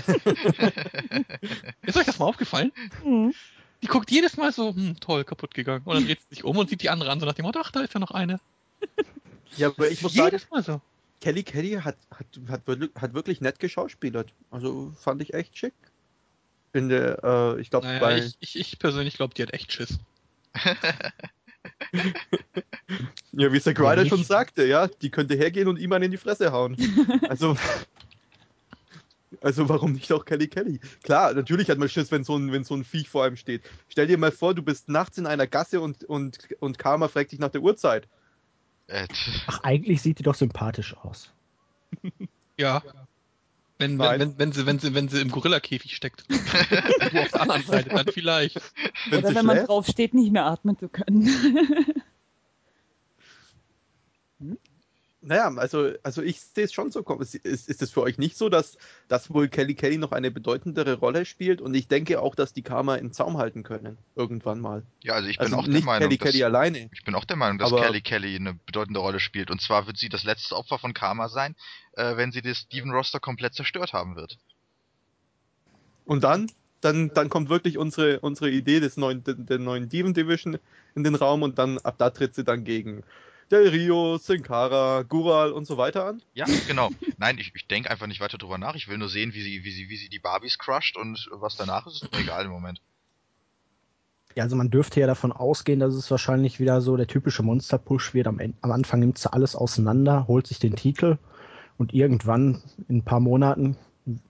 Ist 1.82 1.96
euch 1.96 2.06
das 2.06 2.18
mal 2.18 2.26
aufgefallen? 2.26 2.72
Mhm. 3.04 3.34
Die 3.82 3.86
guckt 3.86 4.10
jedes 4.10 4.36
Mal 4.36 4.52
so, 4.52 4.74
hm, 4.74 4.98
toll, 5.00 5.24
kaputt 5.24 5.54
gegangen. 5.54 5.82
Und 5.84 5.94
dann 5.94 6.04
dreht 6.04 6.20
sie 6.20 6.34
sich 6.34 6.44
um 6.44 6.56
und 6.56 6.68
sieht 6.68 6.82
die 6.82 6.90
andere 6.90 7.10
an, 7.10 7.20
so 7.20 7.26
nach 7.26 7.34
dem 7.34 7.44
Motto, 7.46 7.60
ach, 7.62 7.70
da 7.70 7.80
ist 7.80 7.94
ja 7.94 8.00
noch 8.00 8.10
eine. 8.10 8.40
Ja, 9.56 9.68
aber 9.68 9.90
ich 9.90 10.02
muss 10.02 10.14
sagen, 10.14 10.26
jedes 10.26 10.50
Mal 10.50 10.62
so. 10.62 10.80
Kelly 11.20 11.42
Kelly 11.42 11.72
hat, 11.72 11.96
hat, 12.10 12.26
hat, 12.48 12.66
wirklich, 12.66 12.90
hat 12.94 13.14
wirklich 13.14 13.40
nett 13.40 13.58
geschauspielert. 13.58 14.32
Also 14.50 14.92
fand 14.98 15.20
ich 15.22 15.34
echt 15.34 15.56
schick. 15.56 15.74
Finde, 16.72 17.18
äh, 17.22 17.60
ich 17.60 17.70
glaube, 17.70 17.86
Naja, 17.86 17.98
bei. 18.00 18.18
ich, 18.18 18.36
ich, 18.40 18.58
ich 18.58 18.78
persönlich 18.78 19.14
glaube, 19.16 19.34
die 19.34 19.42
hat 19.42 19.52
echt 19.52 19.72
Schiss. 19.72 19.98
Ja, 23.32 23.52
wie 23.52 23.60
Zack 23.60 23.78
Ryder 23.78 24.06
schon 24.06 24.24
sagte, 24.24 24.66
ja, 24.66 24.88
die 24.88 25.10
könnte 25.10 25.34
hergehen 25.36 25.68
und 25.68 25.78
ihm 25.78 25.92
einen 25.92 26.04
in 26.04 26.10
die 26.10 26.16
Fresse 26.16 26.52
hauen. 26.52 26.76
Also, 27.28 27.56
also 29.40 29.68
warum 29.68 29.92
nicht 29.92 30.12
auch 30.12 30.24
Kelly 30.24 30.48
Kelly? 30.48 30.80
Klar, 31.02 31.34
natürlich 31.34 31.70
hat 31.70 31.78
man 31.78 31.88
Schiss, 31.88 32.10
wenn 32.10 32.24
so 32.24 32.36
ein, 32.36 32.52
wenn 32.52 32.64
so 32.64 32.74
ein 32.74 32.84
Viech 32.84 33.08
vor 33.08 33.24
einem 33.24 33.36
steht. 33.36 33.62
Stell 33.88 34.06
dir 34.06 34.18
mal 34.18 34.32
vor, 34.32 34.54
du 34.54 34.62
bist 34.62 34.88
nachts 34.88 35.18
in 35.18 35.26
einer 35.26 35.46
Gasse 35.46 35.80
und, 35.80 36.04
und, 36.04 36.48
und 36.58 36.78
Karma 36.78 37.08
fragt 37.08 37.32
dich 37.32 37.38
nach 37.38 37.50
der 37.50 37.62
Uhrzeit. 37.62 38.08
Äh, 38.88 39.06
Ach, 39.46 39.60
eigentlich 39.62 40.02
sieht 40.02 40.18
die 40.18 40.24
doch 40.24 40.34
sympathisch 40.34 40.96
aus. 40.96 41.32
Ja. 42.56 42.82
Wenn, 43.78 43.98
wenn, 43.98 44.20
wenn, 44.20 44.38
wenn, 44.38 44.52
sie, 44.52 44.66
wenn, 44.66 44.78
sie, 44.78 44.94
wenn 44.94 45.08
sie 45.08 45.20
im 45.22 45.30
Gorillakäfig 45.30 45.96
steckt. 45.96 46.24
Wo 46.28 46.34
auf 47.20 47.30
der 47.30 47.40
anderen 47.40 47.62
Seite, 47.62 47.88
dann 47.88 48.06
vielleicht. 48.08 48.60
Wenn 49.08 49.24
Oder 49.24 49.34
wenn 49.34 49.46
man 49.46 49.56
schläft. 49.56 49.68
drauf 49.70 49.86
steht, 49.86 50.12
nicht 50.12 50.32
mehr 50.32 50.44
atmen 50.44 50.76
zu 50.76 50.88
können. 50.88 51.26
Naja, 55.22 55.52
also, 55.56 55.92
also 56.02 56.22
ich 56.22 56.40
sehe 56.40 56.64
es 56.64 56.72
schon 56.72 56.90
so. 56.90 57.00
Ist, 57.20 57.34
ist, 57.34 57.68
ist 57.68 57.82
es 57.82 57.90
für 57.90 58.00
euch 58.00 58.16
nicht 58.16 58.38
so, 58.38 58.48
dass, 58.48 58.78
dass 59.08 59.32
wohl 59.32 59.48
Kelly 59.48 59.74
Kelly 59.74 59.98
noch 59.98 60.12
eine 60.12 60.30
bedeutendere 60.30 60.94
Rolle 60.94 61.26
spielt? 61.26 61.60
Und 61.60 61.74
ich 61.74 61.88
denke 61.88 62.20
auch, 62.22 62.34
dass 62.34 62.54
die 62.54 62.62
Karma 62.62 62.94
im 62.96 63.12
Zaum 63.12 63.36
halten 63.36 63.62
können. 63.62 63.98
Irgendwann 64.16 64.60
mal. 64.60 64.82
ja, 65.02 65.14
also 65.14 65.28
ich 65.28 65.36
bin 65.36 65.44
Also 65.44 65.56
auch 65.58 65.68
der 65.68 65.82
Meinung, 65.82 66.08
Kelly 66.08 66.16
dass, 66.16 66.30
Kelly 66.30 66.44
alleine. 66.44 66.88
ich 66.92 67.04
bin 67.04 67.14
auch 67.14 67.26
der 67.26 67.36
Meinung, 67.36 67.58
dass 67.58 67.70
Kelly 67.70 68.00
Kelly 68.00 68.36
eine 68.36 68.54
bedeutende 68.54 69.00
Rolle 69.00 69.20
spielt. 69.20 69.50
Und 69.50 69.60
zwar 69.60 69.86
wird 69.86 69.98
sie 69.98 70.08
das 70.08 70.24
letzte 70.24 70.56
Opfer 70.56 70.78
von 70.78 70.94
Karma 70.94 71.28
sein, 71.28 71.54
äh, 71.92 72.16
wenn 72.16 72.32
sie 72.32 72.40
das 72.40 72.58
Steven 72.58 72.90
Roster 72.90 73.20
komplett 73.20 73.54
zerstört 73.54 73.92
haben 73.92 74.16
wird. 74.16 74.38
Und 76.06 76.24
dann, 76.24 76.50
dann, 76.80 77.12
dann 77.12 77.28
kommt 77.28 77.50
wirklich 77.50 77.76
unsere, 77.76 78.20
unsere 78.20 78.50
Idee 78.50 78.80
des 78.80 78.96
neuen, 78.96 79.22
der, 79.24 79.34
der 79.34 79.58
neuen 79.58 79.90
Demon 79.90 80.14
Division 80.14 80.58
in 80.94 81.04
den 81.04 81.14
Raum 81.14 81.42
und 81.42 81.58
dann 81.58 81.78
ab 81.78 81.96
da 81.98 82.08
tritt 82.08 82.34
sie 82.34 82.42
dann 82.42 82.64
gegen 82.64 83.04
Del 83.50 83.68
Rio, 83.68 84.16
Sin 84.18 84.42
Cara, 84.42 85.02
Gural 85.02 85.52
und 85.52 85.66
so 85.66 85.76
weiter 85.76 86.06
an. 86.06 86.22
Ja, 86.34 86.46
genau. 86.68 86.90
Nein, 87.18 87.38
ich, 87.38 87.52
ich 87.54 87.66
denke 87.66 87.90
einfach 87.90 88.06
nicht 88.06 88.20
weiter 88.20 88.38
drüber 88.38 88.58
nach. 88.58 88.76
Ich 88.76 88.88
will 88.88 88.98
nur 88.98 89.08
sehen, 89.08 89.34
wie 89.34 89.42
sie, 89.42 89.64
wie 89.64 89.72
sie, 89.72 89.88
wie 89.88 89.96
sie 89.96 90.08
die 90.08 90.20
Barbies 90.20 90.58
crusht 90.58 90.96
und 90.96 91.28
was 91.32 91.56
danach 91.56 91.86
ist, 91.86 92.02
ist 92.02 92.12
mir 92.12 92.20
egal 92.20 92.44
im 92.44 92.52
Moment. 92.52 92.80
Ja, 94.36 94.44
also 94.44 94.54
man 94.54 94.70
dürfte 94.70 95.00
ja 95.00 95.08
davon 95.08 95.32
ausgehen, 95.32 95.80
dass 95.80 95.94
es 95.94 96.10
wahrscheinlich 96.10 96.60
wieder 96.60 96.80
so 96.80 96.96
der 96.96 97.08
typische 97.08 97.42
Monster-Push 97.42 98.14
wird. 98.14 98.28
Am, 98.28 98.40
am 98.60 98.70
Anfang 98.70 99.00
nimmt 99.00 99.18
sie 99.18 99.32
alles 99.32 99.56
auseinander, 99.56 100.28
holt 100.28 100.46
sich 100.46 100.60
den 100.60 100.76
Titel 100.76 101.18
und 101.78 101.92
irgendwann 101.92 102.62
in 102.88 102.98
ein 102.98 103.04
paar 103.04 103.20
Monaten 103.20 103.76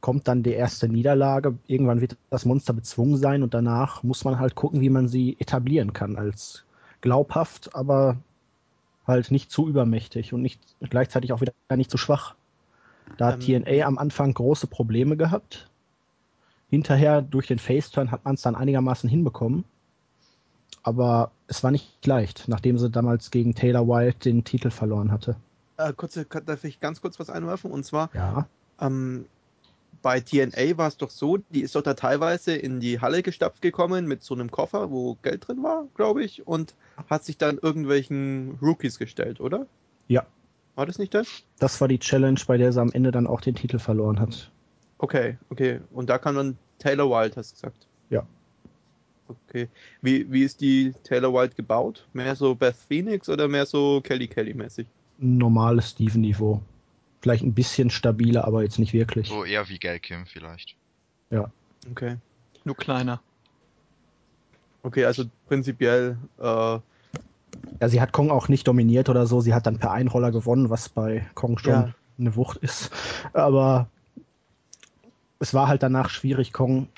kommt 0.01 0.29
dann 0.29 0.43
die 0.43 0.53
erste 0.53 0.89
Niederlage. 0.89 1.59
Irgendwann 1.67 2.01
wird 2.01 2.17
das 2.31 2.47
Monster 2.47 2.73
bezwungen 2.73 3.19
sein 3.19 3.43
und 3.43 3.53
danach 3.53 4.03
muss 4.03 4.25
man 4.25 4.39
halt 4.39 4.55
gucken, 4.55 4.81
wie 4.81 4.91
man 4.91 5.09
sie 5.09 5.37
etablieren 5.39 5.93
kann 5.93 6.17
als 6.17 6.65
glaubhaft, 7.03 7.75
aber 7.75 8.17
halt 9.11 9.31
nicht 9.31 9.51
zu 9.51 9.69
übermächtig 9.69 10.33
und 10.33 10.43
nicht 10.43 10.61
gleichzeitig 10.81 11.33
auch 11.33 11.41
wieder 11.41 11.53
nicht 11.77 11.91
zu 11.91 11.99
schwach. 11.99 12.35
Da 13.19 13.27
hat 13.27 13.47
Ähm, 13.49 13.65
TNA 13.65 13.87
am 13.87 13.99
Anfang 13.99 14.33
große 14.33 14.67
Probleme 14.67 15.17
gehabt. 15.17 15.69
Hinterher 16.69 17.21
durch 17.23 17.49
den 17.49 17.59
Faceturn 17.59 18.11
hat 18.11 18.25
man 18.25 18.35
es 18.35 18.43
dann 18.43 18.55
einigermaßen 18.55 19.11
hinbekommen. 19.11 19.65
Aber 20.83 21.31
es 21.47 21.63
war 21.63 21.71
nicht 21.71 22.07
leicht, 22.07 22.45
nachdem 22.49 22.79
sie 22.79 22.89
damals 22.91 23.31
gegen 23.31 23.55
Taylor 23.55 23.87
Wilde 23.87 24.17
den 24.19 24.45
Titel 24.45 24.71
verloren 24.71 25.11
hatte. 25.13 25.37
Äh, 25.77 25.93
kurze, 25.93 26.25
darf 26.25 26.65
ich 26.65 26.81
ganz 26.81 27.01
kurz 27.03 27.19
was 27.21 27.29
einwerfen? 27.31 27.71
Und 27.71 27.85
zwar, 27.85 28.11
Ja. 28.15 28.47
ähm, 28.81 29.27
bei 30.03 30.21
TNA 30.21 30.77
war 30.77 30.89
es 30.89 30.97
doch 30.97 31.11
so, 31.11 31.37
die 31.37 31.61
ist 31.61 31.75
doch 31.75 31.83
da 31.83 31.95
teilweise 31.95 32.55
in 32.55 32.81
die 32.81 33.01
Halle 33.01 33.23
gestapft 33.23 33.63
gekommen 33.63 34.07
mit 34.07 34.23
so 34.23 34.35
einem 34.35 34.51
Koffer, 34.51 34.91
wo 34.91 35.17
Geld 35.23 35.49
drin 35.49 35.63
war, 35.63 35.87
glaube 35.95 36.25
ich, 36.25 36.47
und 36.47 36.75
hat 37.09 37.25
sich 37.25 37.39
dann 37.39 37.59
irgendwelchen 37.59 38.59
Rookies 38.63 38.99
gestellt, 38.99 39.41
oder? 39.41 39.67
Ja. 40.09 40.27
War 40.75 40.87
das 40.87 40.99
nicht 40.99 41.15
das? 41.15 41.45
Das 41.59 41.81
war 41.81 41.89
die 41.89 41.99
Challenge, 41.99 42.41
bei 42.47 42.57
der 42.57 42.73
sie 42.73 42.81
am 42.81 42.93
Ende 42.93 43.11
dann 43.11 43.27
auch 43.27 43.41
den 43.41 43.55
Titel 43.55 43.79
verloren 43.79 44.21
hat. 44.21 44.51
Okay, 44.99 45.37
okay. 45.51 45.81
Und 45.91 46.11
da 46.11 46.19
kam 46.19 46.37
dann 46.37 46.59
Taylor 46.79 47.11
Wilde, 47.11 47.37
hast 47.37 47.53
du 47.53 47.55
gesagt? 47.55 47.87
Ja. 48.09 48.27
Okay. 49.29 49.69
Wie, 50.03 50.31
wie 50.31 50.43
ist 50.43 50.61
die 50.61 50.93
Taylor 51.05 51.33
Wilde 51.33 51.55
gebaut? 51.55 52.07
Mehr 52.13 52.35
so 52.35 52.55
Beth 52.55 52.77
Phoenix 52.89 53.29
oder 53.29 53.49
mehr 53.49 53.67
so 53.67 54.01
Kelly 54.01 54.29
Kelly 54.29 54.55
mäßig? 54.55 54.87
Normales 55.19 55.91
Steven-Niveau. 55.91 56.63
Vielleicht 57.21 57.43
ein 57.45 57.55
bisschen 57.55 57.91
stabiler, 57.91 58.45
aber 58.47 58.63
jetzt 58.63 58.79
nicht 58.79 58.93
wirklich. 58.93 59.29
So 59.29 59.45
eher 59.45 59.69
wie 59.69 59.79
Gail 59.79 59.99
Kim 60.01 60.27
vielleicht. 60.27 60.75
Okay. 61.91 62.17
Nur 62.65 62.77
kleiner. 62.77 63.21
Okay, 64.83 65.05
also 65.05 65.25
prinzipiell, 65.47 66.19
äh, 66.39 66.43
Ja, 66.43 67.89
sie 67.89 68.01
hat 68.01 68.13
Kong 68.13 68.31
auch 68.31 68.49
nicht 68.49 68.67
dominiert 68.69 69.09
oder 69.09 69.27
so. 69.27 69.41
Sie 69.41 69.55
hat 69.55 69.67
dann 69.67 69.79
per 69.79 69.93
Einroller 69.93 70.31
gewonnen, 70.31 70.71
was 70.71 70.89
bei 70.89 71.27
Kong 71.35 71.59
schon 71.59 71.73
Ja. 71.73 71.95
eine 72.19 72.37
Wucht 72.37 72.59
ist. 72.59 72.91
Aber 73.33 73.89
es 75.39 75.55
war 75.55 75.69
halt 75.69 75.83
danach 75.83 76.11
schwierig, 76.11 76.53
Kong 76.53 76.89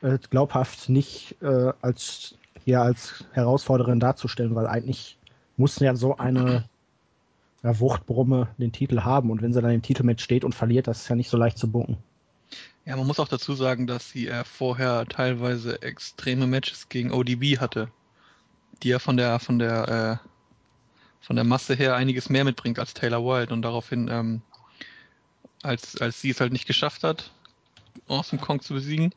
äh, 0.00 0.18
glaubhaft 0.30 0.88
nicht 0.88 1.36
äh, 1.42 1.72
als, 1.80 2.34
ja, 2.64 2.82
als 2.82 3.24
Herausforderin 3.32 4.00
darzustellen, 4.00 4.54
weil 4.54 4.66
eigentlich 4.66 5.18
musste 5.56 5.84
ja 5.84 5.94
so 5.94 6.16
eine 6.16 6.64
ja, 7.62 7.78
Wuchtbrumme 7.78 8.48
den 8.58 8.72
Titel 8.72 9.02
haben. 9.02 9.30
Und 9.30 9.42
wenn 9.42 9.52
sie 9.52 9.62
dann 9.62 9.70
im 9.70 9.82
Titelmatch 9.82 10.22
steht 10.22 10.44
und 10.44 10.54
verliert, 10.54 10.86
das 10.86 11.02
ist 11.02 11.08
ja 11.08 11.16
nicht 11.16 11.30
so 11.30 11.36
leicht 11.36 11.58
zu 11.58 11.70
bunken. 11.70 11.98
Ja, 12.84 12.96
man 12.96 13.06
muss 13.06 13.20
auch 13.20 13.28
dazu 13.28 13.54
sagen, 13.54 13.86
dass 13.86 14.10
sie 14.10 14.26
äh, 14.26 14.44
vorher 14.44 15.06
teilweise 15.06 15.82
extreme 15.82 16.46
Matches 16.46 16.88
gegen 16.88 17.12
ODB 17.12 17.58
hatte, 17.58 17.88
die 18.82 18.88
ja 18.88 18.98
von 18.98 19.16
der 19.16 19.38
von 19.38 19.60
der 19.60 20.20
äh, 20.22 20.28
von 21.20 21.36
der 21.36 21.44
Masse 21.44 21.74
her 21.74 21.94
einiges 21.94 22.28
mehr 22.28 22.44
mitbringt 22.44 22.80
als 22.80 22.94
Taylor 22.94 23.24
Wilde 23.24 23.54
und 23.54 23.62
daraufhin, 23.62 24.08
ähm, 24.08 24.42
als 25.62 26.00
als 26.00 26.20
sie 26.20 26.30
es 26.30 26.40
halt 26.40 26.52
nicht 26.52 26.66
geschafft 26.66 27.04
hat, 27.04 27.30
Awesome 28.08 28.42
Kong 28.42 28.60
zu 28.60 28.74
besiegen, 28.74 29.14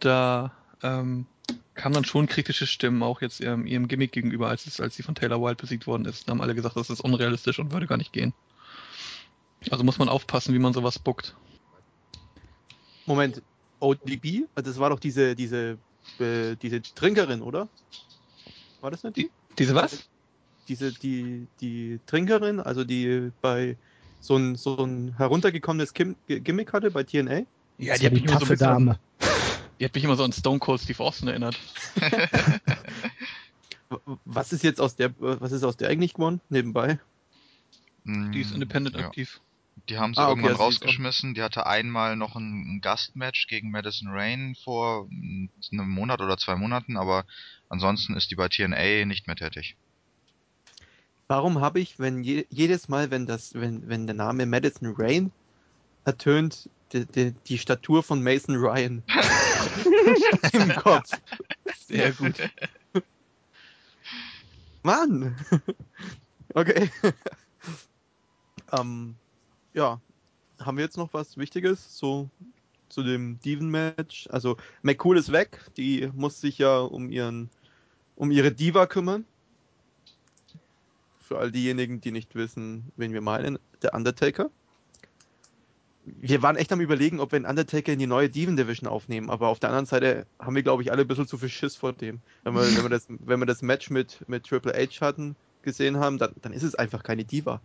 da 0.00 0.52
ähm, 0.82 1.24
kamen 1.74 1.94
dann 1.94 2.04
schon 2.04 2.26
kritische 2.26 2.66
Stimmen 2.66 3.02
auch 3.02 3.20
jetzt 3.20 3.40
ihrem, 3.40 3.66
ihrem 3.66 3.88
Gimmick 3.88 4.12
gegenüber, 4.12 4.48
als 4.48 4.66
es 4.66 4.80
als 4.80 4.96
sie 4.96 5.02
von 5.02 5.14
Taylor 5.14 5.40
Wilde 5.40 5.56
besiegt 5.56 5.86
worden 5.86 6.04
ist. 6.04 6.28
Da 6.28 6.32
haben 6.32 6.40
alle 6.40 6.54
gesagt, 6.54 6.76
das 6.76 6.90
ist 6.90 7.00
unrealistisch 7.00 7.58
und 7.58 7.72
würde 7.72 7.86
gar 7.86 7.98
nicht 7.98 8.12
gehen. 8.12 8.32
Also 9.70 9.84
muss 9.84 9.98
man 9.98 10.08
aufpassen, 10.08 10.54
wie 10.54 10.58
man 10.58 10.72
sowas 10.72 10.98
bookt. 10.98 11.34
Moment, 13.06 13.42
ODB? 13.80 14.46
Das 14.54 14.78
war 14.78 14.90
doch 14.90 15.00
diese, 15.00 15.34
diese, 15.34 15.78
äh, 16.18 16.56
diese 16.56 16.80
Trinkerin, 16.82 17.42
oder? 17.42 17.68
War 18.80 18.90
das 18.90 19.02
nicht 19.02 19.16
die? 19.16 19.30
Diese 19.58 19.74
was? 19.74 20.08
Diese, 20.68 20.92
die, 20.92 21.46
die 21.60 22.00
Trinkerin, 22.06 22.60
also 22.60 22.84
die 22.84 23.30
bei 23.42 23.76
so 24.20 24.36
ein, 24.36 24.56
so 24.56 24.76
ein 24.76 25.14
heruntergekommenes 25.16 25.92
Gimmick 25.92 26.72
hatte 26.72 26.90
bei 26.90 27.02
TNA? 27.02 27.42
Ja, 27.78 27.98
die 27.98 28.08
die 28.08 28.28
so 28.28 28.34
taffe 28.38 28.56
Dame. 28.56 28.98
Die 29.78 29.84
hat 29.84 29.94
mich 29.94 30.04
immer 30.04 30.16
so 30.16 30.24
an 30.24 30.32
Stone 30.32 30.58
Cold 30.58 30.80
Steve 30.80 31.02
Austin 31.02 31.28
erinnert. 31.28 31.58
Was 34.24 34.52
ist 34.52 34.64
jetzt 34.64 34.80
aus 34.80 34.96
der, 34.96 35.14
was 35.20 35.52
ist 35.52 35.62
aus 35.62 35.76
der 35.76 35.88
eigentlich 35.88 36.14
geworden? 36.14 36.40
Nebenbei? 36.48 36.98
Die 38.04 38.40
ist 38.40 38.52
independent 38.52 38.96
ja. 38.96 39.06
aktiv. 39.06 39.40
Die 39.88 39.98
haben 39.98 40.14
sie 40.14 40.20
Ah, 40.20 40.24
okay, 40.24 40.30
irgendwann 40.32 40.52
also 40.52 40.62
rausgeschmissen. 40.64 41.34
Die 41.34 41.42
hatte 41.42 41.66
einmal 41.66 42.16
noch 42.16 42.36
ein, 42.36 42.80
Gastmatch 42.80 43.46
gegen 43.48 43.70
Madison 43.70 44.08
Rain 44.08 44.56
vor 44.62 45.06
mm, 45.10 45.48
einem 45.72 45.88
Monat 45.88 46.20
oder 46.20 46.38
zwei 46.38 46.56
Monaten, 46.56 46.96
aber 46.96 47.24
ansonsten 47.68 48.14
ist 48.14 48.30
die 48.30 48.36
bei 48.36 48.48
TNA 48.48 49.04
nicht 49.04 49.26
mehr 49.26 49.36
tätig. 49.36 49.76
Warum 51.28 51.60
habe 51.60 51.80
ich, 51.80 51.98
wenn 51.98 52.22
je, 52.22 52.46
jedes 52.50 52.88
Mal, 52.88 53.10
wenn 53.10 53.26
das, 53.26 53.54
wenn, 53.54 53.88
wenn 53.88 54.06
der 54.06 54.16
Name 54.16 54.46
Madison 54.46 54.94
Rain 54.96 55.32
ertönt, 56.04 56.68
die, 56.92 57.06
die, 57.06 57.32
die 57.46 57.58
Statur 57.58 58.02
von 58.02 58.22
Mason 58.22 58.56
Ryan? 58.56 59.02
im 60.52 60.68
Kopf. 60.76 61.10
Sehr 61.86 62.12
gut. 62.12 62.34
Mann! 64.82 65.36
Okay. 66.52 66.90
ähm, 68.72 69.16
ja. 69.72 70.00
Haben 70.60 70.76
wir 70.76 70.84
jetzt 70.84 70.96
noch 70.96 71.12
was 71.12 71.36
Wichtiges 71.36 71.98
so 71.98 72.30
zu 72.88 73.02
dem 73.02 73.40
Diven-Match? 73.40 74.28
Also, 74.30 74.56
McCool 74.82 75.18
ist 75.18 75.32
weg. 75.32 75.60
Die 75.76 76.10
muss 76.14 76.40
sich 76.40 76.58
ja 76.58 76.78
um 76.78 77.10
ihren, 77.10 77.50
um 78.14 78.30
ihre 78.30 78.52
Diva 78.52 78.86
kümmern. 78.86 79.24
Für 81.20 81.38
all 81.38 81.50
diejenigen, 81.50 82.00
die 82.00 82.12
nicht 82.12 82.34
wissen, 82.34 82.92
wen 82.96 83.12
wir 83.12 83.20
meinen, 83.20 83.58
der 83.82 83.94
Undertaker. 83.94 84.50
Wir 86.06 86.42
waren 86.42 86.56
echt 86.56 86.70
am 86.72 86.80
überlegen, 86.80 87.20
ob 87.20 87.32
wir 87.32 87.40
den 87.40 87.46
Undertaker 87.46 87.92
in 87.92 87.98
die 87.98 88.06
neue 88.06 88.28
Diven 88.28 88.56
Division 88.56 88.88
aufnehmen, 88.88 89.30
aber 89.30 89.48
auf 89.48 89.58
der 89.58 89.70
anderen 89.70 89.86
Seite 89.86 90.26
haben 90.38 90.54
wir, 90.54 90.62
glaube 90.62 90.82
ich, 90.82 90.92
alle 90.92 91.02
ein 91.02 91.08
bisschen 91.08 91.26
zu 91.26 91.38
viel 91.38 91.48
Schiss 91.48 91.76
vor 91.76 91.92
dem. 91.92 92.20
Wenn 92.42 92.54
wir, 92.54 92.60
wenn 92.62 92.82
wir, 92.82 92.90
das, 92.90 93.06
wenn 93.08 93.40
wir 93.40 93.46
das 93.46 93.62
Match 93.62 93.90
mit, 93.90 94.22
mit 94.28 94.44
Triple 94.44 94.72
H 94.74 95.00
hatten, 95.00 95.36
gesehen 95.62 95.98
haben, 95.98 96.18
dann, 96.18 96.32
dann 96.42 96.52
ist 96.52 96.62
es 96.62 96.74
einfach 96.74 97.02
keine 97.02 97.24
Diva. 97.24 97.60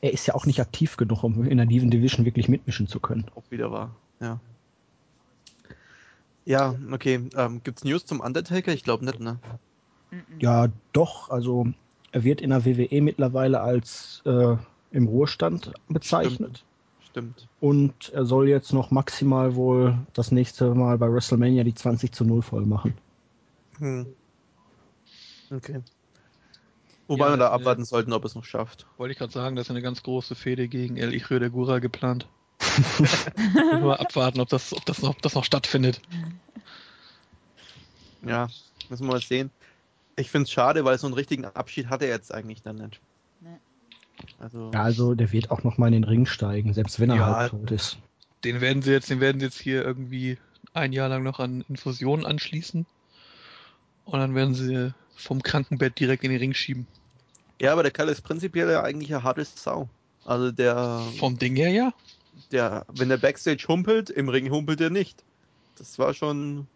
Er 0.00 0.12
ist 0.12 0.26
ja 0.26 0.34
auch 0.34 0.46
nicht 0.46 0.60
aktiv 0.60 0.96
genug, 0.96 1.24
um 1.24 1.44
in 1.44 1.58
der 1.58 1.66
Diven 1.66 1.90
Division 1.90 2.24
wirklich 2.24 2.48
mitmischen 2.48 2.86
zu 2.86 3.00
können. 3.00 3.26
Auch 3.34 3.50
wieder 3.50 3.70
wahr, 3.70 3.94
ja. 4.20 4.40
Ja, 6.46 6.74
okay. 6.90 7.28
Ähm, 7.36 7.60
gibt's 7.62 7.84
News 7.84 8.06
zum 8.06 8.20
Undertaker? 8.20 8.72
Ich 8.72 8.82
glaube 8.82 9.04
nicht, 9.04 9.20
ne? 9.20 9.38
Ja, 10.38 10.68
doch. 10.94 11.28
Also 11.28 11.66
er 12.12 12.24
wird 12.24 12.40
in 12.40 12.50
der 12.50 12.64
WWE 12.64 13.02
mittlerweile 13.02 13.60
als 13.60 14.22
äh, 14.24 14.56
im 14.90 15.06
Ruhestand 15.08 15.72
bezeichnet. 15.88 16.58
Stimmt. 16.58 16.64
Und 17.60 18.10
er 18.10 18.24
soll 18.24 18.48
jetzt 18.48 18.72
noch 18.72 18.90
maximal 18.90 19.54
wohl 19.54 19.98
das 20.12 20.32
nächste 20.32 20.74
Mal 20.74 20.98
bei 20.98 21.12
WrestleMania 21.12 21.64
die 21.64 21.74
20 21.74 22.12
zu 22.12 22.24
0 22.24 22.42
voll 22.42 22.66
machen. 22.66 22.94
Hm. 23.78 24.06
Okay. 25.50 25.80
Wobei 27.06 27.26
Ja, 27.26 27.32
wir 27.32 27.36
da 27.38 27.48
äh, 27.48 27.52
abwarten 27.52 27.84
sollten, 27.84 28.12
ob 28.12 28.24
es 28.24 28.34
noch 28.34 28.44
schafft. 28.44 28.86
Wollte 28.98 29.12
ich 29.12 29.18
gerade 29.18 29.32
sagen, 29.32 29.56
das 29.56 29.66
ist 29.66 29.70
eine 29.70 29.82
ganz 29.82 30.02
große 30.02 30.34
Fehde 30.34 30.68
gegen 30.68 30.96
El 30.96 31.14
Ichrio 31.14 31.38
de 31.38 31.48
Gura 31.48 31.78
geplant. 31.78 32.28
Müssen 32.98 33.84
wir 33.84 34.00
abwarten, 34.00 34.40
ob 34.40 34.48
das, 34.48 34.72
ob 34.72 34.84
das, 34.84 35.00
noch, 35.00 35.10
ob 35.10 35.22
das 35.22 35.34
noch 35.34 35.44
stattfindet. 35.44 36.00
Ja, 38.22 38.48
müssen 38.88 39.06
wir 39.06 39.12
mal 39.12 39.20
sehen. 39.20 39.50
Ich 40.16 40.30
finde 40.30 40.44
es 40.44 40.50
schade, 40.50 40.84
weil 40.84 40.98
so 40.98 41.06
einen 41.06 41.14
richtigen 41.14 41.44
Abschied 41.44 41.88
hat 41.88 42.02
er 42.02 42.08
jetzt 42.08 42.34
eigentlich 42.34 42.62
dann 42.62 42.76
nicht. 42.76 43.00
Also, 44.38 44.70
Ja, 44.72 44.82
also 44.82 45.14
der 45.14 45.32
wird 45.32 45.50
auch 45.50 45.64
noch 45.64 45.78
mal 45.78 45.86
in 45.88 45.92
den 45.94 46.04
Ring 46.04 46.26
steigen, 46.26 46.72
selbst 46.74 47.00
wenn 47.00 47.10
er 47.10 47.16
Ja. 47.16 47.26
halb 47.36 47.50
tot 47.50 47.70
ist. 47.70 47.98
Den 48.44 48.60
werden 48.60 48.82
sie 48.82 48.92
jetzt, 48.92 49.10
den 49.10 49.20
werden 49.20 49.40
sie 49.40 49.46
jetzt 49.46 49.58
hier 49.60 49.84
irgendwie 49.84 50.38
ein 50.74 50.92
Jahr 50.92 51.08
lang 51.08 51.22
noch 51.24 51.40
an 51.40 51.64
Infusionen 51.68 52.24
anschließen. 52.24 52.86
Und 54.04 54.18
dann 54.18 54.34
werden 54.34 54.54
sie 54.54 54.92
vom 55.16 55.42
Krankenbett 55.42 55.98
direkt 55.98 56.24
in 56.24 56.30
den 56.30 56.38
Ring 56.38 56.54
schieben. 56.54 56.86
ja, 57.60 57.72
aber 57.72 57.82
der 57.82 57.90
Kerl 57.92 58.08
ist 58.08 58.22
prinzipiell 58.22 58.70
ja 58.70 58.82
eigentlich 58.82 59.12
ein 59.14 59.22
hartes 59.24 59.52
Sau. 59.62 59.88
Also 60.24 60.52
der, 60.52 61.02
Vom 61.18 61.38
Ding 61.38 61.56
her 61.56 61.70
ja. 61.70 61.92
der, 62.52 62.86
wenn 62.92 63.08
der 63.08 63.16
Backstage 63.16 63.64
humpelt, 63.68 64.10
im 64.10 64.28
Ring 64.28 64.50
humpelt 64.50 64.80
er 64.80 64.90
nicht. 64.90 65.24
Das 65.78 65.98
war 65.98 66.14
schon, 66.14 66.66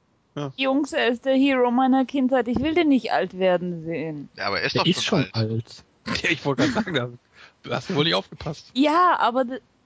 Jungs, 0.56 0.92
er 0.92 1.08
ist 1.08 1.24
der 1.26 1.36
Hero 1.36 1.70
meiner 1.70 2.04
Kindheit. 2.04 2.48
Ich 2.48 2.58
will 2.60 2.74
den 2.74 2.88
nicht 2.88 3.12
alt 3.12 3.38
werden 3.38 3.84
sehen. 3.84 4.28
Ja, 4.36 4.46
aber 4.46 4.60
er 4.60 4.66
ist 4.66 4.74
Der 4.74 4.82
doch 4.82 4.86
ist 4.86 5.04
schon 5.04 5.24
schon 5.24 5.34
alt. 5.34 5.52
alt. 5.52 5.84
Ja, 6.24 6.30
ich 6.30 6.44
wollte 6.44 6.62
gerade 6.68 6.84
sagen, 6.92 7.18
du 7.62 7.70
hast 7.70 7.94
wohl 7.94 8.04
nicht 8.04 8.14
aufgepasst. 8.14 8.70
Ja, 8.74 9.16
aber 9.18 9.44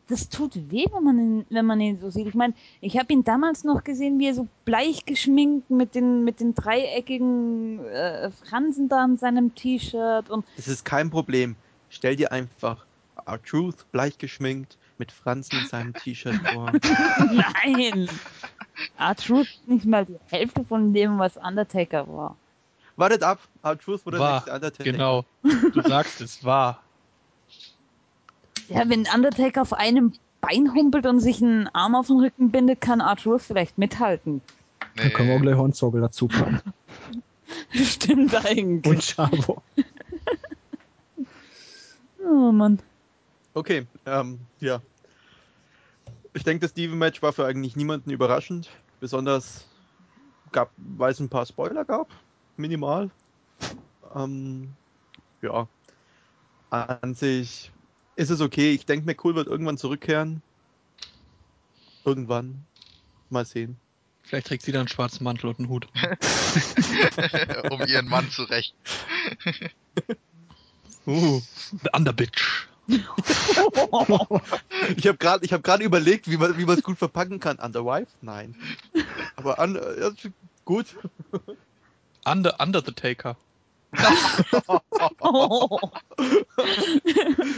das 0.08 0.28
tut 0.28 0.54
weh, 0.70 0.86
wenn 0.92 1.02
man 1.02 1.18
ihn, 1.18 1.46
wenn 1.50 1.66
man 1.66 1.80
ihn 1.80 1.98
so 2.00 2.10
sieht. 2.10 2.26
Ich 2.26 2.34
meine, 2.34 2.54
ich 2.80 2.98
habe 2.98 3.12
ihn 3.12 3.24
damals 3.24 3.64
noch 3.64 3.82
gesehen, 3.82 4.18
wie 4.18 4.28
er 4.28 4.34
so 4.34 4.46
bleich 4.64 5.04
geschminkt 5.04 5.70
mit 5.70 5.94
den, 5.94 6.24
mit 6.24 6.40
den 6.40 6.54
dreieckigen 6.54 7.84
äh, 7.86 8.30
Fransen 8.30 8.88
da 8.88 9.02
an 9.02 9.18
seinem 9.18 9.54
T-Shirt 9.54 10.30
und 10.30 10.44
das 10.56 10.68
ist 10.68 10.84
kein 10.84 11.10
Problem. 11.10 11.56
Stell 11.88 12.16
dir 12.16 12.32
einfach 12.32 12.84
R-Truth 13.26 13.90
bleich 13.92 14.18
geschminkt 14.18 14.76
mit 14.98 15.12
Franzen 15.12 15.58
in 15.60 15.66
seinem 15.66 15.94
T-Shirt 15.94 16.36
vor. 16.52 16.72
nein! 17.18 18.08
R-Truth 18.98 19.60
nicht 19.66 19.86
mal 19.86 20.04
die 20.04 20.18
Hälfte 20.26 20.64
von 20.64 20.92
dem, 20.92 21.18
was 21.18 21.36
Undertaker 21.36 22.06
war. 22.08 22.36
Wartet 22.96 23.22
ab, 23.22 23.40
R-Truth 23.62 24.06
wurde 24.06 24.18
War, 24.18 24.34
nächste 24.34 24.52
Undertaker. 24.52 24.92
Genau. 24.92 25.24
Du 25.42 25.82
sagst 25.82 26.20
es, 26.20 26.44
war. 26.44 26.82
Ja, 28.68 28.88
wenn 28.88 29.06
Undertaker 29.12 29.62
auf 29.62 29.72
einem 29.72 30.12
Bein 30.40 30.74
humpelt 30.74 31.06
und 31.06 31.20
sich 31.20 31.42
einen 31.42 31.68
Arm 31.68 31.94
auf 31.94 32.08
den 32.08 32.20
Rücken 32.20 32.50
bindet, 32.50 32.80
kann 32.80 33.00
R-Truth 33.00 33.42
vielleicht 33.42 33.78
mithalten. 33.78 34.40
Dann 34.96 35.12
können 35.12 35.28
wir 35.28 35.36
auch 35.36 35.40
Nee, 35.40 35.46
gleich 35.46 35.56
Hornzogel 35.56 36.00
dazu 36.00 36.28
packen. 36.28 36.60
Stimmt 37.72 38.34
eigentlich. 38.34 38.86
Und 38.86 39.02
Chavo. 39.02 39.62
oh 42.24 42.52
Mann. 42.52 42.80
Okay, 43.54 43.86
ähm, 44.04 44.40
ja. 44.60 44.82
Ich 46.34 46.44
denke, 46.44 46.60
das 46.60 46.72
Steven-Match 46.72 47.22
war 47.22 47.32
für 47.32 47.46
eigentlich 47.46 47.76
niemanden 47.76 48.10
überraschend. 48.10 48.68
Besonders 49.00 49.66
gab, 50.52 50.70
weil 50.76 51.12
es 51.12 51.20
ein 51.20 51.28
paar 51.28 51.46
Spoiler 51.46 51.84
gab. 51.84 52.08
Minimal. 52.56 53.10
Ähm, 54.14 54.72
ja. 55.42 55.66
An 56.70 57.14
sich 57.14 57.70
ist 58.16 58.30
es 58.30 58.40
okay. 58.40 58.72
Ich 58.72 58.86
denke, 58.86 59.06
McCool 59.06 59.34
wird 59.34 59.46
irgendwann 59.46 59.78
zurückkehren. 59.78 60.42
Irgendwann. 62.04 62.64
Mal 63.30 63.44
sehen. 63.44 63.76
Vielleicht 64.22 64.48
trägt 64.48 64.62
sie 64.64 64.72
dann 64.72 64.80
einen 64.80 64.88
schwarzen 64.88 65.22
Mantel 65.22 65.48
und 65.48 65.58
einen 65.58 65.68
Hut. 65.68 65.86
um 67.70 67.80
ihren 67.86 68.08
Mann 68.08 68.30
zu 68.30 68.42
rächen. 68.42 68.74
Uh. 71.08 71.40
The 71.84 71.90
Underbitch. 71.94 72.66
Ich 74.96 75.06
habe 75.06 75.18
gerade 75.18 75.46
hab 75.46 75.62
grad 75.62 75.80
überlegt, 75.80 76.30
wie 76.30 76.36
man 76.36 76.56
wie 76.58 76.64
man 76.64 76.76
es 76.78 76.84
gut 76.84 76.98
verpacken 76.98 77.40
kann. 77.40 77.58
Underwife? 77.58 78.10
Nein. 78.22 78.56
Aber 79.36 79.58
an, 79.58 79.74
ja, 79.74 80.10
gut. 80.64 80.96
Under, 82.24 82.60
under 82.60 82.82
the 82.84 82.92
Taker. 82.92 83.36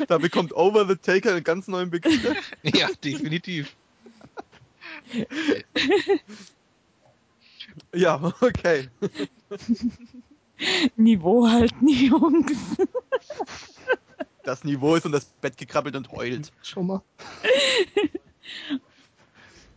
Da 0.07 0.19
bekommt 0.19 0.53
Over 0.55 0.87
the 0.87 0.97
Taker 0.97 1.33
einen 1.33 1.45
ganz 1.45 1.69
neuen 1.69 1.91
Begriff. 1.91 2.53
Ja, 2.63 2.89
definitiv. 3.03 3.77
Ja, 7.95 8.33
okay. 8.41 8.89
Niveau 10.97 11.49
halten, 11.49 11.89
Jungs. 11.89 12.77
Das 14.43 14.65
Niveau 14.65 14.97
ist 14.97 15.07
und 15.07 15.13
das 15.13 15.27
Bett 15.27 15.57
gekrabbelt 15.57 15.95
und 15.95 16.11
heult. 16.11 16.53
Schon 16.63 16.87
mal. 16.87 17.03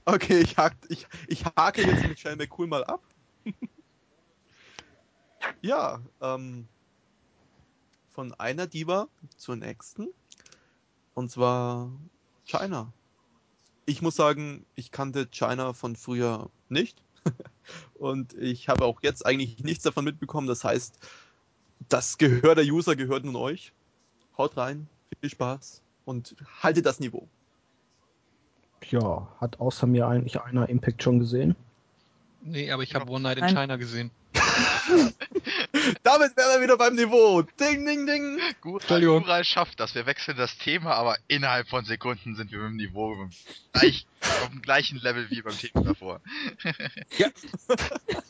Okay, 0.05 0.39
ich, 0.39 0.57
hak, 0.57 0.75
ich, 0.89 1.05
ich 1.27 1.45
hake 1.45 1.83
jetzt 1.83 2.07
mit 2.07 2.19
Shane 2.19 2.37
McCool 2.37 2.67
mal 2.67 2.83
ab. 2.85 3.01
Ja, 5.61 6.01
ähm, 6.21 6.67
von 8.13 8.33
einer 8.35 8.67
Diva 8.67 9.07
zur 9.37 9.55
nächsten. 9.55 10.07
Und 11.13 11.31
zwar 11.31 11.91
China. 12.45 12.91
Ich 13.85 14.01
muss 14.01 14.15
sagen, 14.15 14.65
ich 14.75 14.91
kannte 14.91 15.27
China 15.27 15.73
von 15.73 15.95
früher 15.95 16.49
nicht. 16.69 17.01
Und 17.95 18.33
ich 18.33 18.69
habe 18.69 18.85
auch 18.85 19.01
jetzt 19.01 19.25
eigentlich 19.25 19.63
nichts 19.63 19.83
davon 19.83 20.05
mitbekommen. 20.05 20.47
Das 20.47 20.63
heißt, 20.63 20.97
das 21.89 22.17
Gehör 22.17 22.55
der 22.55 22.65
User 22.65 22.95
gehört 22.95 23.25
nun 23.25 23.35
euch. 23.35 23.73
Haut 24.37 24.57
rein, 24.57 24.87
viel 25.19 25.29
Spaß 25.29 25.81
und 26.05 26.35
haltet 26.61 26.85
das 26.85 26.99
Niveau. 26.99 27.27
Ja, 28.89 29.27
hat 29.39 29.59
außer 29.59 29.85
mir 29.87 30.07
eigentlich 30.07 30.41
einer 30.41 30.67
Impact 30.69 31.03
schon 31.03 31.19
gesehen. 31.19 31.55
Nee, 32.41 32.71
aber 32.71 32.81
ich 32.83 32.95
habe 32.95 33.09
One 33.11 33.23
Night 33.23 33.37
in. 33.37 33.47
China 33.47 33.75
gesehen. 33.75 34.09
Damit 36.03 36.35
wären 36.37 36.59
wir 36.59 36.61
wieder 36.61 36.77
beim 36.77 36.95
Niveau. 36.95 37.41
Ding, 37.41 37.85
ding, 37.85 38.05
ding. 38.05 38.39
Gut, 38.61 38.81
Entschuldigung. 38.81 39.23
Ural 39.23 39.43
schafft 39.43 39.79
das. 39.79 39.95
Wir 39.95 40.05
wechseln 40.05 40.37
das 40.37 40.57
Thema, 40.57 40.93
aber 40.95 41.17
innerhalb 41.27 41.69
von 41.69 41.85
Sekunden 41.85 42.35
sind 42.35 42.51
wir 42.51 42.59
mit 42.59 42.69
dem 42.69 42.77
Niveau 42.77 43.29
gleich, 43.73 44.05
auf 44.21 44.49
dem 44.49 44.61
gleichen 44.61 44.99
Level 44.99 45.29
wie 45.29 45.41
beim 45.41 45.57
Thema 45.57 45.83
davor. 45.83 46.21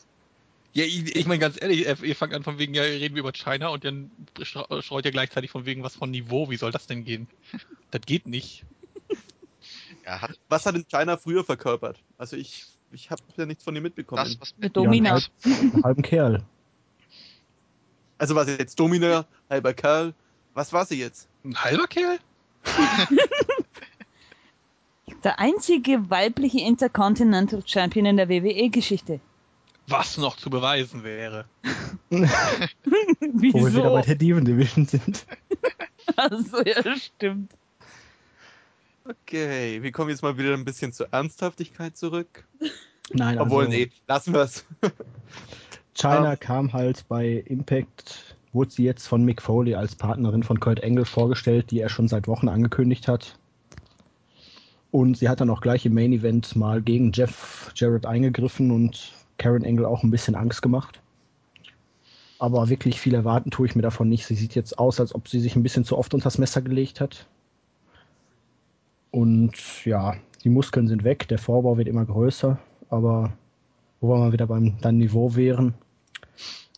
Ja, 0.74 0.84
ich, 0.84 1.14
ich 1.14 1.26
meine 1.26 1.38
ganz 1.38 1.60
ehrlich, 1.60 1.86
ihr 1.86 2.16
fangt 2.16 2.32
an 2.32 2.44
von 2.44 2.58
wegen, 2.58 2.72
ja, 2.72 2.82
reden 2.82 3.14
wir 3.14 3.20
über 3.20 3.32
China 3.32 3.68
und 3.68 3.84
dann 3.84 4.10
schreit 4.40 5.04
ihr 5.04 5.10
gleichzeitig 5.10 5.50
von 5.50 5.66
wegen 5.66 5.82
was 5.82 5.96
von 5.96 6.10
Niveau. 6.10 6.48
Wie 6.48 6.56
soll 6.56 6.72
das 6.72 6.86
denn 6.86 7.04
gehen? 7.04 7.28
Das 7.90 8.00
geht 8.06 8.26
nicht. 8.26 8.64
Er 10.02 10.22
hat 10.22 10.38
Was 10.48 10.64
hat 10.64 10.74
in 10.74 10.88
China 10.88 11.16
früher 11.18 11.44
verkörpert? 11.44 11.98
Also 12.16 12.36
ich, 12.36 12.64
ich 12.92 13.10
habe 13.10 13.22
ja 13.36 13.46
nichts 13.46 13.64
von 13.64 13.74
ihr 13.74 13.80
mitbekommen. 13.80 14.22
das, 14.24 14.40
was 14.40 14.54
Mit 14.58 14.76
Domina. 14.76 15.18
Ja, 15.18 15.24
Einen 15.44 15.82
halben 15.84 16.02
Kerl. 16.02 16.42
Also 18.18 18.34
was 18.34 18.46
jetzt 18.48 18.78
Domina, 18.78 19.26
halber 19.50 19.74
Kerl. 19.74 20.14
Was 20.54 20.72
war 20.72 20.84
sie 20.84 20.98
jetzt? 20.98 21.28
Ein 21.44 21.56
halber 21.56 21.86
Kerl? 21.86 22.18
Der 25.24 25.38
einzige 25.38 26.10
weibliche 26.10 26.60
Intercontinental 26.60 27.62
Champion 27.64 28.06
in 28.06 28.16
der 28.16 28.28
WWE-Geschichte. 28.28 29.20
was 29.88 30.16
noch 30.18 30.36
zu 30.36 30.50
beweisen 30.50 31.04
wäre. 31.04 31.44
Wo 32.10 32.16
wir 32.16 33.72
wieder 33.72 33.90
bei 33.90 34.00
Wieso? 34.00 34.00
der 34.00 34.14
Demon 34.16 34.44
Division 34.44 34.86
sind. 34.86 35.26
Also, 36.16 36.62
ja, 36.62 36.96
stimmt. 36.96 37.52
Okay, 39.04 39.82
wir 39.82 39.92
kommen 39.92 40.10
jetzt 40.10 40.22
mal 40.22 40.38
wieder 40.38 40.54
ein 40.54 40.64
bisschen 40.64 40.92
zur 40.92 41.08
Ernsthaftigkeit 41.12 41.96
zurück. 41.96 42.46
Nein, 43.12 43.38
Obwohl, 43.38 43.64
also, 43.66 43.76
nee, 43.76 43.90
lassen 44.06 44.32
wir 44.32 44.42
es. 44.42 44.64
China 45.94 46.32
Ähm. 46.32 46.40
kam 46.40 46.72
halt 46.72 47.06
bei 47.08 47.44
Impact, 47.46 48.36
wurde 48.52 48.70
sie 48.70 48.84
jetzt 48.84 49.06
von 49.06 49.24
Mick 49.24 49.42
Foley 49.42 49.74
als 49.74 49.96
Partnerin 49.96 50.42
von 50.42 50.60
Kurt 50.60 50.82
Angle 50.82 51.04
vorgestellt, 51.04 51.70
die 51.70 51.80
er 51.80 51.88
schon 51.88 52.08
seit 52.08 52.28
Wochen 52.28 52.48
angekündigt 52.48 53.08
hat. 53.08 53.38
Und 54.90 55.16
sie 55.16 55.28
hat 55.28 55.40
dann 55.40 55.50
auch 55.50 55.62
gleich 55.62 55.84
im 55.86 55.94
Main 55.94 56.12
Event 56.12 56.54
mal 56.54 56.82
gegen 56.82 57.12
Jeff 57.12 57.72
Jarrett 57.74 58.06
eingegriffen 58.06 58.70
und 58.70 59.12
Karen 59.38 59.64
Angle 59.64 59.86
auch 59.88 60.02
ein 60.02 60.10
bisschen 60.10 60.34
Angst 60.34 60.62
gemacht. 60.62 61.00
Aber 62.38 62.68
wirklich 62.68 63.00
viel 63.00 63.14
erwarten 63.14 63.50
tue 63.50 63.66
ich 63.66 63.74
mir 63.74 63.82
davon 63.82 64.08
nicht. 64.08 64.26
Sie 64.26 64.34
sieht 64.34 64.54
jetzt 64.54 64.78
aus, 64.78 65.00
als 65.00 65.14
ob 65.14 65.28
sie 65.28 65.40
sich 65.40 65.56
ein 65.56 65.62
bisschen 65.62 65.84
zu 65.84 65.96
oft 65.96 66.12
unters 66.12 66.38
Messer 66.38 66.60
gelegt 66.60 67.00
hat. 67.00 67.26
Und 69.12 69.84
ja, 69.84 70.16
die 70.42 70.48
Muskeln 70.48 70.88
sind 70.88 71.04
weg, 71.04 71.28
der 71.28 71.38
Vorbau 71.38 71.76
wird 71.76 71.86
immer 71.86 72.04
größer, 72.04 72.58
aber 72.90 73.32
wo 74.00 74.08
wir 74.08 74.18
mal 74.18 74.32
wieder 74.32 74.48
beim 74.48 74.80
dann 74.80 74.98
Niveau 74.98 75.36
wären. 75.36 75.74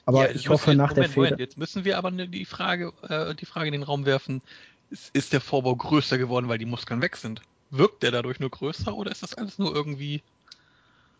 Aber 0.04 0.28
Ja, 0.28 0.34
ich 0.34 0.50
hoffe 0.50 0.74
nach 0.74 0.92
der 0.92 1.04
Moment, 1.04 1.16
Moment, 1.16 1.30
Feder. 1.30 1.40
Jetzt 1.40 1.56
müssen 1.56 1.84
wir 1.84 1.96
aber 1.96 2.10
ne- 2.10 2.28
die 2.28 2.44
Frage, 2.44 2.92
äh, 3.08 3.34
die 3.34 3.46
Frage 3.46 3.68
in 3.68 3.72
den 3.72 3.82
Raum 3.84 4.04
werfen: 4.04 4.42
ist, 4.90 5.14
ist 5.14 5.32
der 5.32 5.40
Vorbau 5.40 5.74
größer 5.74 6.18
geworden, 6.18 6.48
weil 6.48 6.58
die 6.58 6.66
Muskeln 6.66 7.00
weg 7.00 7.16
sind? 7.16 7.40
Wirkt 7.70 8.02
der 8.02 8.10
dadurch 8.10 8.40
nur 8.40 8.50
größer 8.50 8.94
oder 8.94 9.10
ist 9.10 9.22
das 9.22 9.34
alles 9.34 9.58
nur 9.58 9.74
irgendwie. 9.74 10.22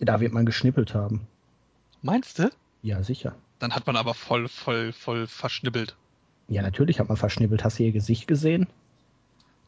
Da 0.00 0.20
wird 0.20 0.32
man 0.32 0.44
geschnippelt 0.44 0.94
haben. 0.94 1.26
Meinst 2.02 2.38
du? 2.40 2.50
Ja, 2.82 3.02
sicher. 3.02 3.34
Dann 3.60 3.74
hat 3.74 3.86
man 3.86 3.96
aber 3.96 4.12
voll, 4.12 4.48
voll, 4.48 4.92
voll 4.92 5.26
verschnibbelt. 5.26 5.96
Ja, 6.48 6.60
natürlich 6.60 7.00
hat 7.00 7.08
man 7.08 7.16
verschnippelt. 7.16 7.64
Hast 7.64 7.78
du 7.78 7.84
ihr 7.84 7.92
Gesicht 7.92 8.26
gesehen? 8.26 8.66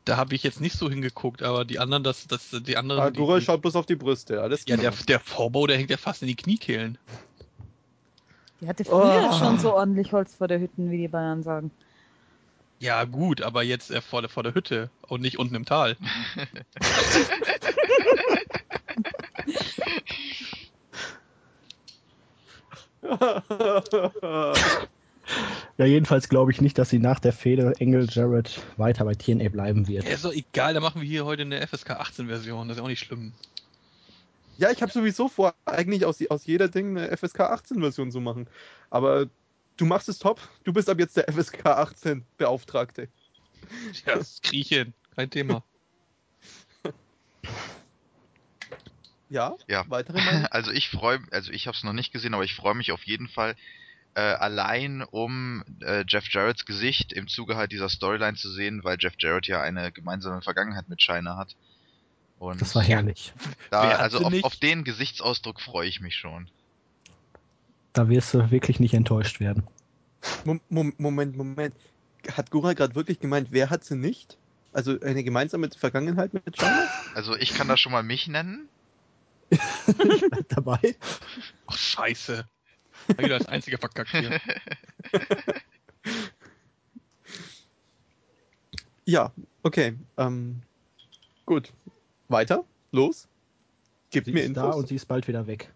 Da 0.07 0.17
habe 0.17 0.35
ich 0.37 0.43
jetzt 0.45 0.61
nicht 0.61 0.79
so 0.79 0.89
hingeguckt, 0.89 1.43
aber 1.43 1.65
die 1.65 1.81
anderen, 1.81 2.05
das, 2.05 2.29
das, 2.29 2.51
die 2.51 2.77
anderen. 2.77 3.13
die, 3.13 3.19
Agura 3.19 3.41
die, 3.41 3.45
schaut 3.45 3.61
bloß 3.61 3.75
auf 3.75 3.87
die 3.87 3.97
Brüste, 3.97 4.41
alles 4.41 4.65
ja, 4.67 4.77
klar. 4.77 4.93
der, 4.93 5.05
der 5.05 5.19
Vorbau, 5.21 5.67
der 5.67 5.77
hängt 5.77 5.91
ja 5.91 5.97
fast 5.97 6.23
in 6.23 6.29
die 6.29 6.37
Kniekehlen. 6.37 6.97
Die 8.61 8.69
hatte 8.69 8.85
früher 8.85 9.31
Oh. 9.31 9.33
schon 9.37 9.59
so 9.59 9.75
ordentlich 9.75 10.13
Holz 10.13 10.37
vor 10.37 10.47
der 10.47 10.61
Hütten, 10.61 10.93
wie 10.93 10.99
die 10.99 11.09
Bayern 11.09 11.43
sagen. 11.43 11.73
Ja, 12.79 13.03
gut, 13.03 13.43
aber 13.43 13.65
jetzt 13.65 13.91
äh, 13.91 14.01
vor, 14.01 14.23
der, 14.23 14.29
vor 14.29 14.45
der 14.45 14.55
Hütte 14.55 14.91
und 15.09 15.23
nicht 15.23 15.41
unten 15.41 15.57
im 15.57 15.65
Tal. 15.65 15.97
Ja, 25.79 25.85
jedenfalls 25.85 26.29
glaube 26.29 26.53
ich 26.53 26.61
nicht, 26.61 26.79
dass 26.79 26.91
sie 26.91 26.99
nach 26.99 27.20
der 27.20 27.33
Fehde 27.33 27.74
Engel 27.79 28.07
Jarrett 28.11 28.61
weiter 28.77 29.05
bei 29.05 29.14
TNA 29.14 29.49
bleiben 29.49 29.89
wird. 29.89 30.05
Ja, 30.05 30.11
ist 30.11 30.24
doch 30.24 30.33
egal, 30.33 30.74
da 30.74 30.81
machen 30.81 31.01
wir 31.01 31.09
hier 31.09 31.24
heute 31.24 31.43
eine 31.43 31.66
FSK 31.66 31.91
18 31.91 32.29
Version, 32.29 32.68
das 32.68 32.79
ist 32.79 32.83
auch 32.83 32.89
nicht 32.89 33.01
schlimm. 33.01 33.33
ja, 34.59 34.70
ich 34.70 34.83
habe 34.83 34.93
sowieso 34.93 35.29
vor, 35.29 35.55
eigentlich 35.64 36.05
aus, 36.07 36.24
aus 36.31 36.47
jeder 36.47 36.68
Ding 36.68 36.97
eine 36.97 37.16
FSK 37.16 37.41
18 37.41 37.81
Version 37.81 38.11
zu 38.11 38.20
machen. 38.20 38.47
Aber 38.91 39.27
du 39.77 39.85
machst 39.85 40.09
es 40.09 40.18
top. 40.18 40.41
Du 40.64 40.72
bist 40.72 40.89
ab 40.89 40.99
jetzt 40.99 41.16
der 41.16 41.31
FSK 41.31 41.66
18 41.66 42.24
Beauftragte. 42.39 43.09
Ja, 44.07 44.14
das 44.16 44.41
ich 44.53 44.68
hin, 44.68 44.95
kein 45.14 45.29
Thema. 45.29 45.62
Ja? 49.29 49.57
Ja. 49.66 49.85
Weitere 49.89 50.22
Meinung? 50.22 50.47
Also 50.51 50.70
ich 50.70 50.89
freue, 50.89 51.20
also 51.33 51.51
ich 51.51 51.66
habe 51.66 51.77
es 51.77 51.83
noch 51.83 51.93
nicht 51.93 52.12
gesehen, 52.12 52.35
aber 52.35 52.45
ich 52.45 52.55
freue 52.55 52.74
mich 52.74 52.93
auf 52.93 53.03
jeden 53.05 53.29
Fall 53.29 53.57
äh, 54.17 54.21
allein 54.21 55.03
um 55.03 55.62
äh, 55.83 56.03
Jeff 56.09 56.27
Jarretts 56.31 56.64
Gesicht 56.64 57.12
im 57.12 57.29
Zuge 57.29 57.57
halt 57.57 57.71
dieser 57.71 57.91
Storyline 57.91 58.35
zu 58.37 58.51
sehen, 58.51 58.83
weil 58.83 58.97
Jeff 58.99 59.12
Jarrett 59.19 59.47
ja 59.47 59.61
eine 59.61 59.93
gemeinsame 59.93 60.41
Vergangenheit 60.41 60.89
mit 60.89 61.03
China 61.03 61.37
hat. 61.37 61.55
Und 62.39 62.61
Das 62.61 62.75
war 62.75 62.83
herrlich. 62.83 63.35
da, 63.71 63.97
also 63.97 64.21
auf, 64.21 64.33
auf 64.43 64.57
den 64.57 64.85
Gesichtsausdruck 64.85 65.61
freue 65.61 65.87
ich 65.87 66.01
mich 66.01 66.17
schon. 66.17 66.49
Da 67.93 68.09
wirst 68.09 68.33
du 68.33 68.51
wirklich 68.51 68.81
nicht 68.81 68.95
enttäuscht 68.95 69.39
werden. 69.39 69.67
Mom- 70.45 70.62
Mom- 70.71 70.95
Moment, 70.97 71.37
Moment. 71.37 71.75
Hat 72.33 72.51
Gura 72.51 72.73
gerade 72.73 72.95
wirklich 72.95 73.21
gemeint, 73.21 73.49
wer 73.51 73.69
hat 73.69 73.85
sie 73.85 73.97
nicht? 73.97 74.39
Also 74.73 74.99
eine 75.01 75.25
gemeinsame 75.25 75.69
Vergangenheit 75.71 76.33
mit 76.33 76.57
China? 76.57 76.89
Also 77.14 77.37
ich 77.37 77.55
kann 77.55 77.69
da 77.69 77.77
schon 77.77 77.93
mal 77.93 78.03
mich 78.03 78.29
nennen. 78.29 78.69
Bleib 79.51 80.49
dabei. 80.49 80.97
Ach, 81.67 81.77
scheiße. 81.77 82.47
Wieder 83.19 83.35
als 83.37 83.47
einziger 83.47 83.79
verkackt 83.79 84.11
hier. 84.11 84.41
Ja, 89.05 89.33
okay. 89.63 89.97
Ähm, 90.17 90.63
gut. 91.45 91.73
Weiter? 92.29 92.65
Los? 92.91 93.29
Gib 94.11 94.25
Sie 94.25 94.33
mir 94.33 94.43
ist 94.43 94.57
da 94.57 94.65
Infos. 94.65 94.77
und 94.81 94.89
sie 94.89 94.97
ist 94.97 95.07
bald 95.07 95.29
wieder 95.29 95.47
weg. 95.47 95.73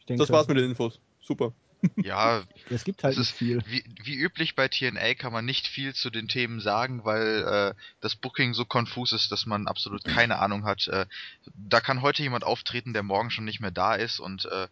Ich 0.00 0.06
denke, 0.06 0.22
das 0.22 0.30
war's 0.30 0.46
mit 0.48 0.58
den 0.58 0.64
Infos. 0.70 1.00
Super. 1.22 1.52
Ja, 1.96 2.42
Es 2.70 2.84
gibt 2.84 3.02
halt 3.02 3.12
Es 3.14 3.18
nicht 3.18 3.30
ist 3.30 3.36
viel. 3.38 3.62
wie, 3.66 3.82
wie 4.02 4.14
üblich 4.14 4.54
bei 4.56 4.68
TNA 4.68 5.14
kann 5.14 5.32
man 5.32 5.44
nicht 5.44 5.66
viel 5.68 5.94
zu 5.94 6.10
den 6.10 6.28
Themen 6.28 6.60
sagen, 6.60 7.04
weil 7.04 7.44
äh, 7.44 7.74
das 8.00 8.14
Booking 8.16 8.52
so 8.54 8.64
konfus 8.66 9.12
ist, 9.12 9.32
dass 9.32 9.46
man 9.46 9.66
absolut 9.66 10.04
keine 10.04 10.38
Ahnung 10.38 10.64
hat. 10.64 10.88
Äh, 10.88 11.06
da 11.54 11.80
kann 11.80 12.02
heute 12.02 12.22
jemand 12.22 12.44
auftreten, 12.44 12.92
der 12.92 13.02
morgen 13.04 13.30
schon 13.30 13.44
nicht 13.46 13.60
mehr 13.60 13.70
da 13.70 13.94
ist 13.94 14.20
und 14.20 14.44
äh, 14.46 14.68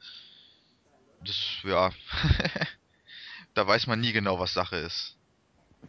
das, 1.25 1.37
ja, 1.65 1.91
da 3.55 3.67
weiß 3.67 3.87
man 3.87 4.01
nie 4.01 4.13
genau, 4.13 4.39
was 4.39 4.55
Sache 4.55 4.77
ist. 4.77 5.17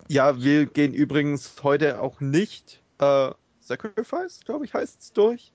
Ja, 0.07 0.41
wir 0.41 0.65
gehen 0.65 0.93
übrigens 0.93 1.63
heute 1.63 2.01
auch 2.01 2.19
nicht 2.19 2.81
äh, 2.99 3.31
Sacrifice, 3.61 4.41
glaube 4.45 4.65
ich, 4.65 4.73
heißt 4.73 5.01
es 5.01 5.13
durch. 5.13 5.51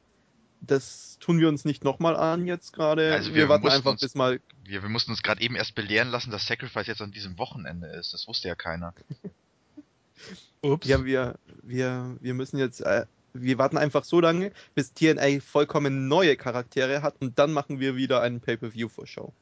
Das 0.63 1.19
tun 1.21 1.41
wir 1.41 1.49
uns 1.49 1.65
nicht 1.65 1.85
nochmal 1.85 2.17
an 2.17 2.47
jetzt 2.47 2.73
gerade. 2.73 3.13
Also 3.13 3.31
wir, 3.31 3.37
wir 3.37 3.49
warten 3.49 3.63
mussten 3.65 3.77
einfach 3.79 3.93
uns- 3.93 4.01
bis 4.01 4.15
mal. 4.15 4.41
Wir, 4.65 4.83
wir 4.83 4.89
mussten 4.91 5.11
uns 5.11 5.23
gerade 5.23 5.41
eben 5.43 5.57
erst 5.57 5.75
belehren 5.75 6.09
lassen, 6.11 6.31
dass 6.31 6.47
Sacrifice 6.47 6.87
jetzt 6.87 7.01
an 7.01 7.13
diesem 7.13 7.39
Wochenende 7.39 7.87
ist. 7.89 8.13
Das 8.13 8.29
wusste 8.29 8.49
ja 8.49 8.55
keiner. 8.55 8.95
Ups. 10.63 10.87
Ja, 10.87 11.05
wir, 11.05 11.39
wir, 11.63 12.17
wir 12.21 12.35
müssen 12.35 12.59
jetzt. 12.59 12.81
Äh, 12.81 13.07
wir 13.33 13.59
warten 13.59 13.79
einfach 13.79 14.03
so 14.05 14.21
lange, 14.21 14.53
bis 14.75 14.93
TNA 14.93 15.41
vollkommen 15.41 16.09
neue 16.09 16.37
Charaktere 16.37 17.01
hat 17.03 17.15
und 17.21 17.39
dann 17.39 17.53
machen 17.53 17.79
wir 17.79 17.95
wieder 17.95 18.21
einen 18.23 18.41
Pay-Per-View-Vorschau. 18.41 19.33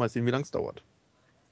Mal 0.00 0.08
sehen, 0.08 0.26
wie 0.26 0.30
lange 0.30 0.42
es 0.42 0.50
dauert. 0.50 0.82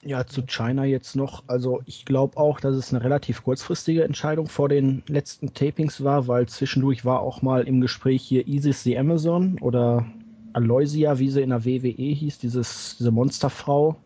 Ja, 0.03 0.27
zu 0.27 0.43
China 0.43 0.85
jetzt 0.85 1.17
noch. 1.17 1.45
Also 1.49 1.83
ich 1.85 2.05
glaube 2.05 2.37
auch, 2.37 2.61
dass 2.61 2.75
es 2.75 2.93
eine 2.93 3.03
relativ 3.03 3.43
kurzfristige 3.43 4.05
Entscheidung 4.05 4.47
vor 4.47 4.69
den 4.69 5.03
letzten 5.07 5.55
Tapings 5.55 6.03
war, 6.05 6.29
weil 6.29 6.47
zwischendurch 6.47 7.05
war 7.05 7.21
auch 7.21 7.43
mal 7.43 7.67
im 7.67 7.81
Gespräch 7.81 8.23
hier 8.23 8.47
Isis 8.47 8.83
the 8.83 8.97
Amazon 8.99 9.59
oder 9.61 10.07
Aloysia, 10.53 11.19
wie 11.19 11.31
sie 11.31 11.43
in 11.43 11.51
der 11.51 11.65
WWE 11.65 12.13
hieß, 12.13 12.39
dieses, 12.39 12.97
diese 12.99 13.11
Monsterfrau 13.11 13.97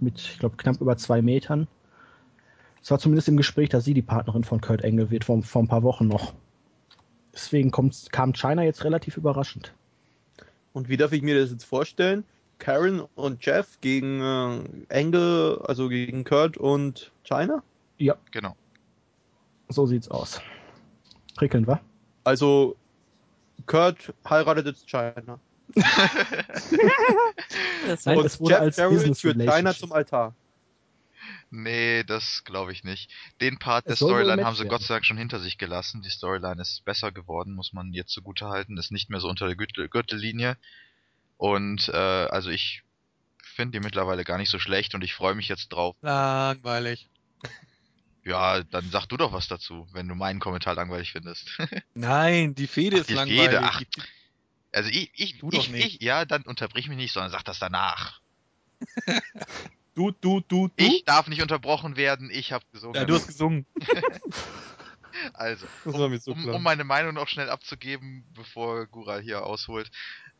mit, 0.00 0.18
ich 0.18 0.38
glaube, 0.38 0.56
knapp 0.56 0.80
über 0.80 0.96
zwei 0.96 1.22
Metern. 1.22 1.68
Es 2.82 2.90
war 2.90 2.98
zumindest 2.98 3.28
im 3.28 3.36
Gespräch, 3.36 3.68
dass 3.68 3.84
sie 3.84 3.94
die 3.94 4.02
Partnerin 4.02 4.44
von 4.44 4.60
Kurt 4.60 4.84
Angle 4.84 5.10
wird, 5.10 5.24
vor, 5.24 5.42
vor 5.42 5.62
ein 5.62 5.68
paar 5.68 5.82
Wochen 5.82 6.08
noch. 6.08 6.34
Deswegen 7.32 7.70
kommt, 7.70 8.12
kam 8.12 8.32
China 8.32 8.62
jetzt 8.62 8.84
relativ 8.84 9.16
überraschend. 9.16 9.74
Und 10.72 10.88
wie 10.88 10.96
darf 10.96 11.12
ich 11.12 11.22
mir 11.22 11.38
das 11.38 11.50
jetzt 11.50 11.64
vorstellen? 11.64 12.24
Karen 12.64 13.00
und 13.14 13.44
Jeff 13.44 13.78
gegen 13.82 14.22
äh, 14.22 14.64
Angle, 14.88 15.62
also 15.66 15.90
gegen 15.90 16.24
Kurt 16.24 16.56
und 16.56 17.12
China? 17.22 17.62
Ja, 17.98 18.16
Genau. 18.30 18.56
so 19.68 19.84
sieht's 19.84 20.08
aus. 20.10 20.40
Prickelnd, 21.36 21.66
wa? 21.66 21.78
Also 22.24 22.76
Kurt 23.66 24.14
heiratet 24.26 24.64
jetzt 24.64 24.88
China. 24.88 25.38
Das 27.86 28.06
Nein, 28.06 28.18
und 28.18 28.24
es 28.24 28.40
wurde 28.40 28.54
Jeff 28.54 28.60
als 28.62 28.76
Jarrett 28.78 28.94
Business 28.94 29.20
führt 29.20 29.36
China 29.36 29.74
zum 29.74 29.92
Altar. 29.92 30.34
Nee, 31.50 32.02
das 32.04 32.44
glaube 32.44 32.72
ich 32.72 32.82
nicht. 32.82 33.10
Den 33.42 33.58
Part 33.58 33.84
der 33.86 33.92
Es 33.92 34.02
ein 34.02 34.06
Storyline 34.06 34.44
haben 34.44 34.54
sie 34.54 34.60
werden. 34.60 34.70
Gott 34.70 34.82
sei 34.82 34.94
Dank 34.94 35.04
schon 35.04 35.18
hinter 35.18 35.38
sich 35.38 35.58
gelassen. 35.58 36.00
Die 36.02 36.10
Storyline 36.10 36.60
ist 36.62 36.82
besser 36.84 37.12
geworden, 37.12 37.52
muss 37.54 37.74
man 37.74 37.92
jetzt 37.92 38.12
zugute 38.12 38.48
halten. 38.48 38.78
Ist 38.78 38.90
nicht 38.90 39.10
mehr 39.10 39.20
so 39.20 39.28
unter 39.28 39.46
der 39.46 39.56
Gürtel 39.56 39.88
Gürtellinie. 39.88 40.56
Und 41.44 41.90
äh, 41.90 41.92
also 41.92 42.48
ich 42.48 42.84
finde 43.42 43.78
die 43.78 43.84
mittlerweile 43.84 44.24
gar 44.24 44.38
nicht 44.38 44.48
so 44.48 44.58
schlecht 44.58 44.94
und 44.94 45.04
ich 45.04 45.12
freue 45.12 45.34
mich 45.34 45.46
jetzt 45.46 45.68
drauf. 45.68 45.94
Langweilig. 46.00 47.10
Ja, 48.24 48.62
dann 48.62 48.88
sag 48.88 49.04
du 49.08 49.18
doch 49.18 49.34
was 49.34 49.46
dazu, 49.46 49.86
wenn 49.92 50.08
du 50.08 50.14
meinen 50.14 50.40
Kommentar 50.40 50.74
langweilig 50.74 51.12
findest. 51.12 51.50
Nein, 51.94 52.54
die 52.54 52.66
Fehde 52.66 52.96
Ach, 52.96 53.00
ist 53.02 53.10
die 53.10 53.14
langweilig. 53.14 53.42
Fehde, 53.44 53.60
ach. 53.62 53.82
Also 54.72 54.88
ich, 54.88 55.10
ich, 55.16 55.38
Du 55.38 55.50
doch 55.50 55.58
ich, 55.58 55.68
nicht. 55.68 55.96
ich, 55.96 56.02
ja, 56.02 56.24
dann 56.24 56.44
unterbrich 56.44 56.88
mich 56.88 56.96
nicht, 56.96 57.12
sondern 57.12 57.30
sag 57.30 57.42
das 57.44 57.58
danach. 57.58 58.20
Du, 59.96 60.10
du, 60.10 60.40
du, 60.40 60.66
du. 60.66 60.72
Ich 60.76 61.04
darf 61.04 61.28
nicht 61.28 61.40
unterbrochen 61.40 61.94
werden, 61.96 62.28
ich 62.28 62.50
habe 62.50 62.64
gesungen. 62.72 62.96
Ja, 62.96 63.04
du 63.04 63.14
hast 63.14 63.28
gesungen. 63.28 63.64
Also, 65.32 65.66
mir 65.84 66.18
so 66.18 66.32
um, 66.32 66.48
um 66.48 66.62
meine 66.64 66.82
Meinung 66.82 67.14
noch 67.14 67.28
schnell 67.28 67.48
abzugeben, 67.48 68.24
bevor 68.34 68.86
Gural 68.86 69.22
hier 69.22 69.46
ausholt. 69.46 69.92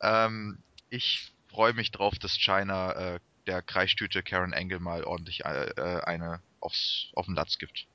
Ähm, 0.02 0.58
ich 0.90 1.32
freue 1.48 1.72
mich 1.72 1.90
drauf, 1.90 2.18
dass 2.18 2.38
China 2.38 2.92
äh, 2.92 3.20
der 3.46 3.62
Kreischtüte 3.62 4.22
Karen 4.22 4.54
Angle 4.54 4.80
mal 4.80 5.04
ordentlich 5.04 5.44
äh, 5.44 5.70
äh, 5.76 6.02
eine 6.02 6.40
aufs, 6.60 7.08
auf 7.14 7.26
den 7.26 7.34
Latz 7.34 7.58
gibt. 7.58 7.86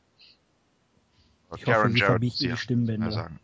Ich 1.55 1.65
hoffe, 1.65 1.89
sie 1.89 1.99
verbiegt 1.99 2.37
sie 2.37 2.47
die 2.49 2.57
Stimmbänder. 2.57 3.07
mal 3.07 3.11
sagen. 3.11 3.39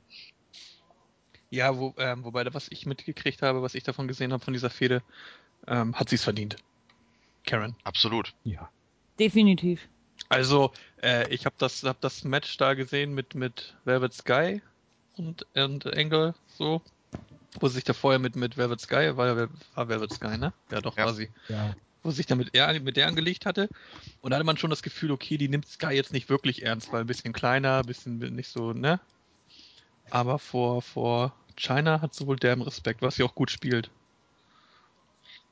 Ja, 1.50 1.78
wo, 1.78 1.94
ähm, 1.98 2.24
wobei, 2.24 2.46
was 2.54 2.68
ich 2.70 2.86
mitgekriegt 2.86 3.42
habe, 3.42 3.62
was 3.62 3.76
ich 3.76 3.84
davon 3.84 4.08
gesehen 4.08 4.34
habe 4.34 4.44
von 4.44 4.54
dieser 4.54 4.70
Fehde, 4.70 5.02
ähm, 5.68 5.96
hat 5.96 6.10
sie 6.10 6.16
es 6.16 6.24
verdient. 6.24 6.58
Karen. 7.46 7.76
Absolut. 7.84 8.34
Ja. 8.44 8.70
Definitiv. 9.20 9.88
Also, 10.30 10.72
äh, 11.02 11.28
ich 11.30 11.46
habe 11.46 11.56
das, 11.58 11.84
hab 11.84 12.02
das 12.02 12.24
Match 12.24 12.58
da 12.58 12.74
gesehen 12.74 13.14
mit, 13.14 13.36
mit 13.36 13.76
Velvet 13.86 14.14
Sky 14.14 14.62
und, 15.18 15.46
und 15.56 15.86
Angle, 15.96 16.36
so. 16.48 16.82
Wo 17.60 17.68
sich 17.68 17.84
da 17.84 17.94
vorher 17.94 18.20
mit, 18.20 18.36
mit 18.36 18.58
Velvet 18.58 18.82
Sky, 18.82 19.16
war, 19.18 19.28
ja- 19.38 19.48
war 19.76 19.88
Velvet 19.88 20.14
Sky, 20.14 20.38
ne? 20.38 20.54
Ja, 20.72 20.82
doch, 20.82 20.98
Ja. 20.98 21.06
war 21.06 21.14
sie. 21.14 21.30
Ja. 21.50 21.76
Wo 22.04 22.12
sich 22.12 22.26
dann 22.28 22.38
mit, 22.38 22.54
er, 22.54 22.80
mit 22.82 22.98
der 22.98 23.08
angelegt 23.08 23.46
hatte. 23.46 23.68
Und 24.22 24.32
da 24.32 24.36
hatte 24.38 24.46
man 24.46 24.58
schon 24.58 24.70
das 24.70 24.84
Gefühl, 24.84 25.12
okay, 25.12 25.38
die 25.38 25.50
nimmt 25.50 25.68
Sky 25.68 25.88
jetzt 25.94 26.14
nicht 26.14 26.30
wirklich 26.30 26.64
ernst, 26.64 26.92
weil 26.94 27.02
ein 27.02 27.08
bisschen 27.08 27.34
kleiner, 27.34 27.80
ein 27.80 27.86
bisschen 27.86 28.18
nicht 28.20 28.50
so, 28.50 28.74
ne? 28.74 29.00
Aber 30.12 30.38
vor, 30.38 30.82
vor 30.84 31.34
China 31.56 32.02
hat 32.02 32.14
sie 32.14 32.28
wohl 32.28 32.36
derben 32.36 32.62
Respekt, 32.62 33.02
was 33.02 33.16
sie 33.16 33.24
auch 33.24 33.34
gut 33.34 33.50
spielt. 33.50 33.90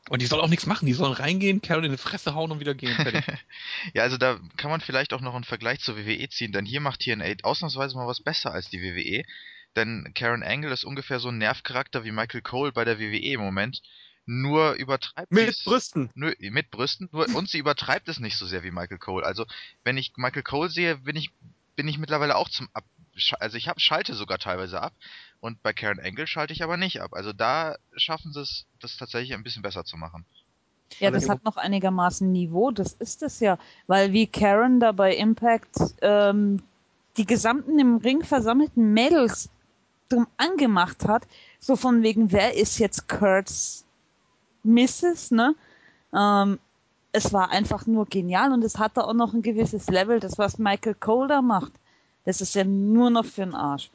Und 0.09 0.21
die 0.21 0.25
soll 0.25 0.41
auch 0.41 0.49
nichts 0.49 0.65
machen, 0.65 0.85
die 0.85 0.93
sollen 0.93 1.13
reingehen, 1.13 1.61
Carol 1.61 1.85
in 1.85 1.91
die 1.91 1.97
Fresse 1.97 2.35
hauen 2.35 2.51
und 2.51 2.59
wieder 2.59 2.73
gehen. 2.75 2.95
Ja, 3.93 4.03
also 4.03 4.17
da 4.17 4.38
kann 4.57 4.69
man 4.69 4.81
vielleicht 4.81 5.13
auch 5.13 5.21
noch 5.21 5.34
einen 5.34 5.43
Vergleich 5.45 5.80
zur 5.80 5.95
WWE 5.97 6.27
ziehen, 6.30 6.51
denn 6.51 6.65
hier 6.65 6.81
macht 6.81 6.99
TNA 7.01 7.35
ausnahmsweise 7.43 7.95
mal 7.95 8.05
was 8.07 8.19
besser 8.19 8.51
als 8.51 8.69
die 8.69 8.81
WWE. 8.81 9.23
Denn 9.75 10.11
Karen 10.13 10.43
Angle 10.43 10.71
ist 10.71 10.83
ungefähr 10.83 11.19
so 11.19 11.29
ein 11.29 11.37
Nervcharakter 11.37 12.03
wie 12.03 12.11
Michael 12.11 12.41
Cole 12.41 12.71
bei 12.71 12.85
der 12.85 12.99
WWE 12.99 13.33
im 13.33 13.41
Moment. 13.41 13.81
Nur 14.25 14.73
übertreibt 14.73 15.31
Mit 15.31 15.47
sie's- 15.47 15.63
Brüsten. 15.65 16.09
Nö, 16.13 16.33
mit 16.39 16.71
Brüsten. 16.71 17.09
Nur, 17.11 17.27
und 17.35 17.49
sie 17.49 17.57
übertreibt 17.57 18.07
es 18.07 18.19
nicht 18.19 18.37
so 18.37 18.45
sehr 18.45 18.63
wie 18.63 18.71
Michael 18.71 18.97
Cole. 18.99 19.25
Also, 19.25 19.45
wenn 19.83 19.97
ich 19.97 20.13
Michael 20.15 20.43
Cole 20.43 20.69
sehe, 20.69 20.97
bin 20.97 21.15
ich, 21.15 21.31
bin 21.75 21.87
ich 21.87 21.97
mittlerweile 21.97 22.35
auch 22.37 22.47
zum 22.49 22.69
Ab. 22.73 22.85
Also, 23.39 23.57
ich 23.57 23.67
hab, 23.67 23.81
schalte 23.81 24.13
sogar 24.13 24.37
teilweise 24.39 24.81
ab. 24.81 24.93
Und 25.41 25.61
bei 25.61 25.73
Karen 25.73 25.99
Angle 25.99 26.25
schalte 26.25 26.53
ich 26.53 26.63
aber 26.63 26.77
nicht 26.77 27.01
ab. 27.01 27.13
Also, 27.13 27.33
da 27.33 27.75
schaffen 27.97 28.31
sie 28.31 28.41
es, 28.41 28.65
das 28.79 28.95
tatsächlich 28.95 29.33
ein 29.33 29.43
bisschen 29.43 29.61
besser 29.61 29.83
zu 29.83 29.97
machen. 29.97 30.25
Ja, 30.99 31.09
das 31.11 31.27
hat 31.27 31.43
noch 31.43 31.57
einigermaßen 31.57 32.31
Niveau, 32.31 32.71
das 32.71 32.93
ist 32.93 33.23
es 33.23 33.39
ja. 33.39 33.57
Weil 33.87 34.13
wie 34.13 34.27
Karen 34.27 34.79
da 34.79 34.91
bei 34.93 35.15
Impact 35.15 35.75
ähm, 36.01 36.61
die 37.17 37.25
gesamten 37.25 37.77
im 37.79 37.97
Ring 37.97 38.23
versammelten 38.23 38.93
Mädels 38.93 39.49
drum 40.14 40.27
angemacht 40.38 41.07
hat, 41.07 41.27
so 41.60 41.76
von 41.76 42.03
wegen, 42.03 42.31
wer 42.31 42.56
ist 42.56 42.80
jetzt 42.80 43.07
Kurt's 43.07 43.85
Mrs., 44.64 45.31
ne? 45.31 45.56
Ähm, 46.14 46.60
es 47.11 47.31
war 47.31 47.52
einfach 47.52 47.85
nur 47.85 48.06
genial 48.06 48.52
und 48.52 48.64
es 48.64 48.80
hatte 48.80 49.06
auch 49.06 49.14
noch 49.14 49.34
ein 49.34 49.41
gewisses 49.41 49.88
Level, 49.88 50.19
das 50.19 50.38
was 50.38 50.57
Michael 50.57 50.95
Cole 50.95 51.27
da 51.27 51.41
macht. 51.41 51.72
Das 52.26 52.41
ist 52.41 52.56
ja 52.56 52.64
nur 52.64 53.10
noch 53.10 53.26
für 53.26 53.41
den 53.41 53.53
Arsch. 53.53 53.91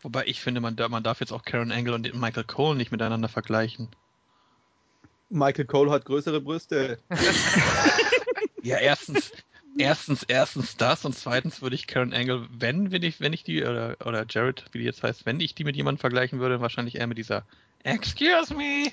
Wobei 0.00 0.26
ich 0.26 0.40
finde, 0.40 0.60
man, 0.60 0.76
man 0.88 1.02
darf 1.02 1.20
jetzt 1.20 1.32
auch 1.32 1.42
Karen 1.42 1.72
Angle 1.72 1.94
und 1.94 2.14
Michael 2.14 2.44
Cole 2.44 2.76
nicht 2.76 2.92
miteinander 2.92 3.28
vergleichen. 3.28 3.88
Michael 5.28 5.66
Cole 5.66 5.90
hat 5.90 6.04
größere 6.04 6.40
Brüste. 6.40 6.98
Ja, 8.62 8.78
erstens, 8.78 9.32
erstens, 9.76 10.22
erstens 10.22 10.76
das 10.76 11.04
und 11.04 11.14
zweitens 11.14 11.60
würde 11.62 11.74
ich 11.76 11.86
Karen 11.86 12.12
Angle, 12.12 12.48
wenn, 12.50 12.90
wenn 12.90 13.02
ich, 13.02 13.20
wenn 13.20 13.32
ich 13.32 13.44
die, 13.44 13.62
oder, 13.62 13.96
oder 14.04 14.24
Jared, 14.28 14.64
wie 14.72 14.78
die 14.78 14.84
jetzt 14.84 15.02
heißt, 15.02 15.26
wenn 15.26 15.40
ich 15.40 15.54
die 15.54 15.64
mit 15.64 15.76
jemandem 15.76 16.00
vergleichen 16.00 16.40
würde, 16.40 16.60
wahrscheinlich 16.60 16.96
eher 16.96 17.06
mit 17.06 17.18
dieser 17.18 17.44
Excuse 17.84 18.54
me, 18.54 18.92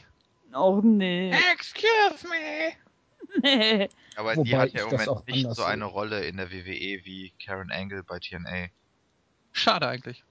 Oh 0.55 0.79
nee. 0.81 1.31
excuse 1.51 2.25
me. 2.29 2.71
nee. 3.41 3.89
Aber 4.15 4.33
die 4.33 4.51
Wobei 4.51 4.57
hat 4.57 4.73
ja 4.73 4.83
im 4.83 4.91
Moment 4.91 5.27
nicht 5.27 5.53
so 5.53 5.63
eine 5.63 5.85
sehe. 5.85 5.91
Rolle 5.93 6.25
in 6.25 6.37
der 6.37 6.49
WWE 6.51 7.01
wie 7.03 7.33
Karen 7.43 7.71
Angle 7.71 8.03
bei 8.03 8.19
TNA. 8.19 8.67
Schade 9.51 9.87
eigentlich. 9.87 10.23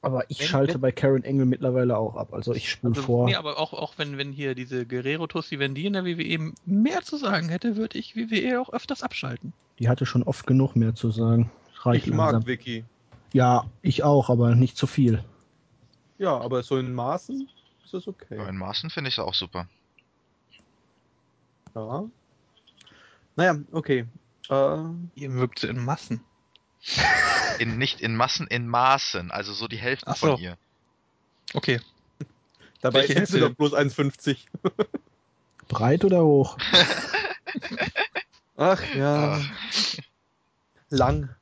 Aber 0.00 0.30
ich 0.30 0.38
Wenn- 0.40 0.46
schalte 0.46 0.74
wenn- 0.74 0.80
bei 0.80 0.92
Karen 0.92 1.24
Engel 1.24 1.44
mittlerweile 1.46 1.96
auch 1.98 2.14
ab. 2.16 2.32
Also 2.32 2.54
ich 2.54 2.70
spule 2.70 2.92
Also, 2.94 3.02
vor. 3.02 3.26
nee, 3.26 3.34
aber 3.34 3.58
auch, 3.58 3.72
auch 3.72 3.94
wenn, 3.98 4.16
wenn 4.16 4.30
hier 4.32 4.54
diese 4.54 4.86
Guerrero-Tussi, 4.86 5.58
wenn 5.58 5.74
die 5.74 5.86
in 5.86 5.94
der 5.94 6.04
WWE 6.04 6.52
mehr 6.66 7.02
zu 7.02 7.16
sagen 7.16 7.48
hätte, 7.48 7.76
würde 7.76 7.98
ich 7.98 8.14
WWE 8.14 8.60
auch 8.60 8.72
öfters 8.72 9.02
abschalten. 9.02 9.52
Die 9.80 9.88
hatte 9.88 10.06
schon 10.06 10.22
oft 10.22 10.46
genug 10.46 10.76
mehr 10.76 10.94
zu 10.94 11.10
sagen. 11.10 11.50
Reicht 11.82 12.06
Ich 12.06 12.14
langsam. 12.14 12.40
mag 12.40 12.46
Vicky. 12.46 12.84
Ja, 13.32 13.66
ich 13.82 14.04
auch, 14.04 14.30
aber 14.30 14.54
nicht 14.54 14.76
zu 14.76 14.86
viel. 14.86 15.24
Ja, 16.18 16.36
aber 16.38 16.62
so 16.62 16.78
in 16.78 16.94
Maßen 16.94 17.48
ist 17.84 17.94
das 17.94 18.06
okay. 18.08 18.36
Ja. 18.36 18.48
In 18.48 18.56
Maßen 18.56 18.90
finde 18.90 19.08
ich 19.08 19.14
es 19.14 19.18
auch 19.24 19.34
super. 19.34 19.66
Ja. 21.74 22.04
Naja, 23.36 23.58
okay. 23.72 24.06
Äh, 24.48 24.76
Ihr 25.14 25.28
mögt 25.30 25.58
sie 25.60 25.68
in 25.68 25.84
Massen. 25.84 26.20
In, 27.58 27.78
nicht 27.78 28.00
in 28.00 28.14
Massen, 28.16 28.46
in 28.46 28.66
Maßen. 28.66 29.30
Also 29.30 29.52
so 29.52 29.68
die 29.68 29.78
Hälfte 29.78 30.06
Ach 30.06 30.16
so. 30.16 30.32
von 30.32 30.40
ihr. 30.40 30.56
Okay. 31.54 31.80
dabei 32.80 33.00
Welche 33.00 33.14
ist 33.14 33.32
sie 33.32 33.40
doch 33.40 33.54
bloß 33.54 33.74
1,50. 33.74 34.38
Breit 35.68 36.04
oder 36.04 36.24
hoch? 36.24 36.56
Ach 38.56 38.82
ja. 38.94 39.34
Ah. 39.34 39.42
Lang. 40.90 41.34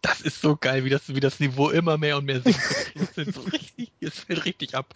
Das 0.00 0.20
ist 0.20 0.40
so 0.40 0.56
geil, 0.56 0.84
wie 0.84 0.90
das, 0.90 1.08
wie 1.12 1.20
das 1.20 1.40
Niveau 1.40 1.70
immer 1.70 1.98
mehr 1.98 2.16
und 2.16 2.24
mehr 2.24 2.40
sinkt. 2.40 2.60
Ist 3.16 3.34
so 3.34 3.40
richtig, 3.40 3.90
es 4.00 4.20
fällt 4.20 4.44
richtig 4.44 4.76
ab. 4.76 4.94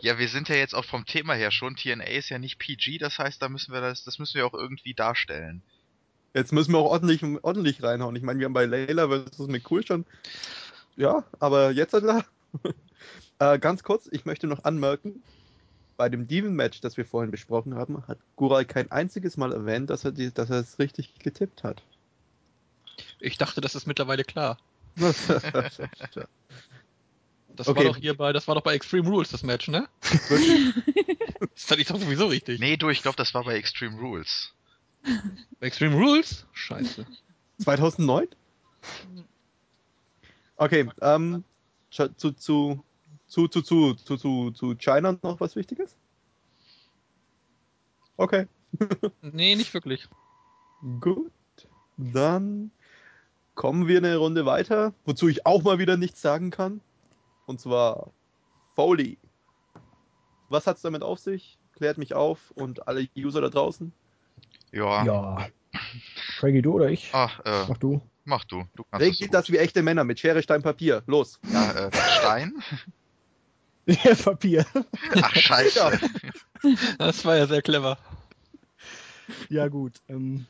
Ja, 0.00 0.18
wir 0.18 0.28
sind 0.28 0.48
ja 0.48 0.54
jetzt 0.54 0.74
auch 0.74 0.84
vom 0.84 1.04
Thema 1.04 1.34
her 1.34 1.50
schon. 1.50 1.74
TNA 1.74 2.04
ist 2.04 2.28
ja 2.28 2.38
nicht 2.38 2.58
PG, 2.58 2.98
das 2.98 3.18
heißt, 3.18 3.42
da 3.42 3.48
müssen 3.48 3.72
wir 3.72 3.80
das, 3.80 4.04
das 4.04 4.18
müssen 4.20 4.34
wir 4.34 4.46
auch 4.46 4.54
irgendwie 4.54 4.94
darstellen. 4.94 5.62
Jetzt 6.34 6.52
müssen 6.52 6.72
wir 6.72 6.78
auch 6.78 6.90
ordentlich, 6.90 7.22
ordentlich 7.42 7.82
reinhauen. 7.82 8.14
Ich 8.16 8.22
meine, 8.22 8.38
wir 8.38 8.46
haben 8.46 8.52
bei 8.52 8.66
Layla 8.66 9.08
versus 9.08 9.48
McCool 9.48 9.84
schon. 9.86 10.04
Ja, 10.96 11.24
aber 11.40 11.70
jetzt 11.70 11.92
halt 11.92 12.04
äh, 13.38 13.58
Ganz 13.58 13.82
kurz, 13.82 14.08
ich 14.10 14.24
möchte 14.24 14.46
noch 14.46 14.64
anmerken, 14.64 15.22
bei 15.96 16.08
dem 16.08 16.28
Demon-Match, 16.28 16.80
das 16.80 16.96
wir 16.96 17.04
vorhin 17.04 17.30
besprochen 17.30 17.74
haben, 17.74 18.06
hat 18.06 18.18
Gural 18.36 18.64
kein 18.64 18.90
einziges 18.90 19.36
Mal 19.36 19.52
erwähnt, 19.52 19.90
dass 19.90 20.04
er, 20.04 20.12
die, 20.12 20.32
dass 20.32 20.50
er 20.50 20.60
es 20.60 20.78
richtig 20.78 21.18
getippt 21.18 21.64
hat. 21.64 21.82
Ich 23.20 23.36
dachte, 23.38 23.60
das 23.60 23.74
ist 23.74 23.86
mittlerweile 23.86 24.24
klar. 24.24 24.58
Was? 24.96 25.16
Das 27.56 27.66
Okay. 27.66 27.78
war 27.78 27.84
doch 27.86 27.96
hier 27.96 28.16
bei, 28.16 28.32
das 28.32 28.46
war 28.46 28.54
doch 28.54 28.62
bei 28.62 28.74
Extreme 28.74 29.08
Rules 29.08 29.30
das 29.30 29.42
Match, 29.42 29.66
ne? 29.66 29.88
Das 31.40 31.64
fand 31.64 31.80
ich 31.80 31.88
doch 31.88 31.98
sowieso 31.98 32.26
richtig. 32.26 32.60
Nee, 32.60 32.76
du, 32.76 32.88
ich 32.88 33.02
glaube, 33.02 33.16
das 33.16 33.34
war 33.34 33.42
bei 33.42 33.56
Extreme 33.56 33.98
Rules. 33.98 34.54
Extreme 35.60 35.96
Rules? 35.96 36.46
Scheiße. 36.52 37.06
2009? 37.58 38.28
Okay, 40.56 40.88
ähm, 41.00 41.44
zu, 41.90 42.08
zu, 42.14 42.32
zu, 42.32 42.84
zu, 43.48 43.48
zu, 43.48 43.94
zu, 43.94 44.50
zu 44.50 44.74
China 44.76 45.18
noch 45.22 45.40
was 45.40 45.56
Wichtiges? 45.56 45.96
Okay. 48.16 48.46
nee, 49.22 49.54
nicht 49.54 49.72
wirklich. 49.72 50.08
Gut, 51.00 51.32
dann 51.96 52.70
kommen 53.54 53.88
wir 53.88 53.98
eine 53.98 54.16
Runde 54.16 54.46
weiter, 54.46 54.92
wozu 55.04 55.28
ich 55.28 55.46
auch 55.46 55.62
mal 55.62 55.78
wieder 55.78 55.96
nichts 55.96 56.20
sagen 56.20 56.50
kann. 56.50 56.80
Und 57.46 57.60
zwar 57.60 58.12
Foley. 58.74 59.18
Was 60.48 60.66
hat 60.66 60.76
es 60.76 60.82
damit 60.82 61.02
auf 61.02 61.18
sich? 61.18 61.58
Klärt 61.72 61.98
mich 61.98 62.14
auf 62.14 62.52
und 62.52 62.86
alle 62.88 63.08
User 63.16 63.40
da 63.40 63.48
draußen. 63.48 63.92
Ja. 64.72 65.04
Ja. 65.04 65.46
Craigie, 66.38 66.62
du 66.62 66.74
oder 66.74 66.90
ich? 66.90 67.10
Ach, 67.12 67.40
äh, 67.44 67.64
Mach 67.68 67.78
du. 67.78 68.00
mach 68.24 68.44
du. 68.44 68.64
Du 68.74 68.84
kannst 68.90 69.04
Regelt 69.06 69.34
das 69.34 69.50
wie 69.50 69.58
echte 69.58 69.82
Männer 69.82 70.04
mit 70.04 70.18
Schere, 70.18 70.42
Stein, 70.42 70.62
Papier. 70.62 71.02
Los. 71.06 71.38
Ja, 71.52 71.70
äh, 71.72 71.90
Stein? 71.92 72.52
Ja, 73.86 74.14
Papier. 74.24 74.66
Ach, 75.22 75.34
scheiße. 75.34 75.98
Das 76.98 77.24
war 77.24 77.36
ja 77.36 77.46
sehr 77.46 77.62
clever. 77.62 77.98
Ja, 79.48 79.68
gut. 79.68 79.94
Ähm, 80.08 80.46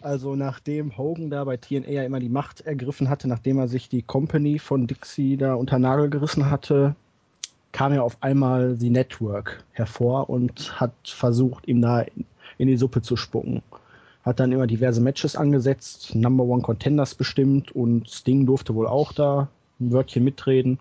also, 0.00 0.34
nachdem 0.36 0.96
Hogan 0.96 1.28
da 1.30 1.44
bei 1.44 1.56
TNA 1.56 1.88
ja 1.90 2.04
immer 2.04 2.20
die 2.20 2.28
Macht 2.28 2.62
ergriffen 2.62 3.08
hatte, 3.10 3.28
nachdem 3.28 3.58
er 3.58 3.68
sich 3.68 3.88
die 3.88 4.02
Company 4.02 4.58
von 4.58 4.86
Dixie 4.86 5.36
da 5.36 5.54
unter 5.54 5.78
Nagel 5.78 6.08
gerissen 6.08 6.50
hatte, 6.50 6.94
kam 7.72 7.92
ja 7.94 8.02
auf 8.02 8.16
einmal 8.22 8.76
die 8.76 8.90
Network 8.90 9.62
hervor 9.72 10.30
und 10.30 10.80
hat 10.80 10.92
versucht, 11.04 11.68
ihm 11.68 11.82
da 11.82 12.04
in 12.60 12.68
die 12.68 12.76
Suppe 12.76 13.02
zu 13.02 13.16
spucken. 13.16 13.62
Hat 14.22 14.38
dann 14.38 14.52
immer 14.52 14.66
diverse 14.66 15.00
Matches 15.00 15.34
angesetzt, 15.34 16.14
Number 16.14 16.44
One 16.44 16.62
Contenders 16.62 17.14
bestimmt 17.14 17.72
und 17.72 18.10
Sting 18.10 18.44
durfte 18.44 18.74
wohl 18.74 18.86
auch 18.86 19.12
da 19.12 19.48
ein 19.80 19.92
Wörtchen 19.92 20.24
mitreden. 20.24 20.78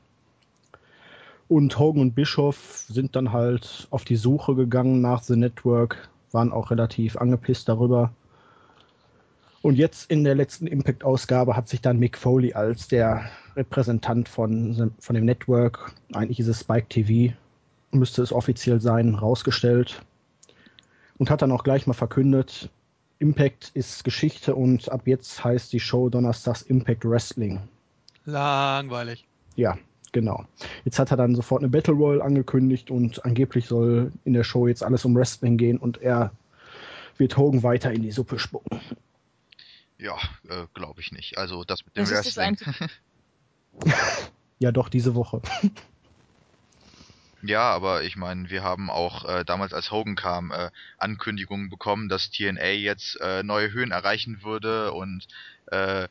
Und 1.47 1.79
Hogan 1.79 2.01
und 2.01 2.15
Bischoff 2.15 2.85
sind 2.89 3.15
dann 3.15 3.31
halt 3.31 3.87
auf 3.91 4.03
die 4.03 4.17
Suche 4.17 4.55
gegangen 4.55 5.01
nach 5.01 5.23
The 5.23 5.35
Network, 5.35 6.09
waren 6.31 6.51
auch 6.51 6.69
relativ 6.69 7.15
angepisst 7.15 7.69
darüber. 7.69 8.11
Und 9.61 9.75
jetzt 9.75 10.11
in 10.11 10.23
der 10.23 10.35
letzten 10.35 10.67
Impact-Ausgabe 10.67 11.55
hat 11.55 11.67
sich 11.67 11.81
dann 11.81 11.97
Mick 11.97 12.17
Foley 12.17 12.53
als 12.53 12.87
der 12.87 13.29
Repräsentant 13.55 14.29
von, 14.29 14.91
von 14.99 15.15
dem 15.15 15.25
Network, 15.25 15.93
eigentlich 16.13 16.39
ist 16.39 16.47
es 16.47 16.61
Spike 16.61 16.87
TV, 16.87 17.33
müsste 17.91 18.21
es 18.21 18.31
offiziell 18.31 18.79
sein, 18.79 19.15
rausgestellt. 19.15 20.01
Und 21.19 21.29
hat 21.29 21.43
dann 21.43 21.51
auch 21.51 21.63
gleich 21.63 21.85
mal 21.85 21.93
verkündet, 21.93 22.69
Impact 23.19 23.71
ist 23.73 24.03
Geschichte 24.03 24.55
und 24.55 24.91
ab 24.91 25.01
jetzt 25.05 25.43
heißt 25.43 25.71
die 25.73 25.79
Show 25.79 26.09
Donnerstags 26.09 26.63
Impact 26.63 27.05
Wrestling. 27.05 27.61
Langweilig. 28.25 29.27
Ja, 29.55 29.77
genau. 30.13 30.45
Jetzt 30.85 30.97
hat 30.97 31.11
er 31.11 31.17
dann 31.17 31.35
sofort 31.35 31.61
eine 31.61 31.69
Battle 31.69 31.93
Royal 31.93 32.21
angekündigt 32.21 32.89
und 32.89 33.25
angeblich 33.25 33.67
soll 33.67 34.13
in 34.23 34.33
der 34.33 34.45
Show 34.45 34.67
jetzt 34.67 34.83
alles 34.83 35.03
um 35.03 35.15
Wrestling 35.15 35.57
gehen 35.57 35.77
und 35.77 36.01
er 36.01 36.31
wird 37.17 37.35
Hogan 37.35 37.61
weiter 37.61 37.91
in 37.91 38.01
die 38.01 38.11
Suppe 38.11 38.39
spucken. 38.39 38.79
Ja, 39.97 40.15
äh, 40.47 40.65
glaube 40.73 41.01
ich 41.01 41.11
nicht. 41.11 41.37
Also 41.37 41.65
das 41.65 41.85
mit 41.85 41.97
dem 41.97 42.05
Das 42.05 42.11
ist 42.11 42.37
das 42.37 42.37
Wrestling. 42.37 42.89
Ja, 44.61 44.73
doch, 44.73 44.89
diese 44.89 45.15
Woche. 45.15 45.41
Ja, 47.41 47.71
aber 47.71 48.03
ich 48.03 48.15
meine, 48.17 48.49
wir 48.49 48.63
haben 48.63 48.89
auch 48.89 49.23
äh, 49.25 49.45
damals, 49.45 49.73
als 49.73 49.91
Hogan 49.91 50.15
kam, 50.15 50.51
äh, 50.51 50.71
Ankündigungen 50.97 51.69
bekommen, 51.69 52.09
dass 52.09 52.31
TNA 52.31 52.71
jetzt 52.71 53.19
äh, 53.21 53.43
neue 53.43 53.71
Höhen 53.71 53.91
erreichen 53.91 54.43
würde 54.43 54.91
und 54.91 55.25
äh, 55.71 56.03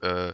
äh, 0.00 0.32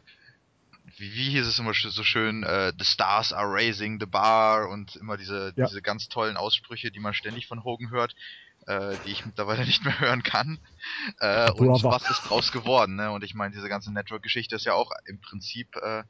wie, 0.96 1.14
wie 1.14 1.30
hieß 1.30 1.46
es 1.46 1.58
immer 1.58 1.72
so 1.74 2.04
schön, 2.04 2.42
äh, 2.42 2.72
the 2.78 2.84
stars 2.84 3.32
are 3.32 3.48
raising 3.52 3.98
the 4.00 4.06
bar 4.06 4.68
und 4.68 4.96
immer 4.96 5.16
diese, 5.16 5.52
Ja. 5.56 5.66
diese 5.66 5.82
ganz 5.82 6.08
tollen 6.08 6.36
Aussprüche, 6.36 6.90
die 6.90 7.00
man 7.00 7.14
ständig 7.14 7.46
von 7.46 7.64
Hogan 7.64 7.90
hört, 7.90 8.14
äh, 8.66 8.96
die 9.04 9.12
ich 9.12 9.26
mittlerweile 9.26 9.64
nicht 9.66 9.84
mehr 9.84 9.98
hören 10.00 10.22
kann. 10.22 10.58
Äh, 11.20 11.50
und 11.52 11.82
was 11.84 12.10
ist 12.10 12.22
draus 12.28 12.52
geworden, 12.52 12.96
ne? 12.96 13.10
Und 13.10 13.24
ich 13.24 13.34
meine, 13.34 13.54
diese 13.54 13.68
ganze 13.68 13.92
Network-Geschichte 13.92 14.56
ist 14.56 14.66
ja 14.66 14.74
auch 14.74 14.90
im 15.06 15.20
Prinzip 15.20 15.74
äh, 15.76 16.02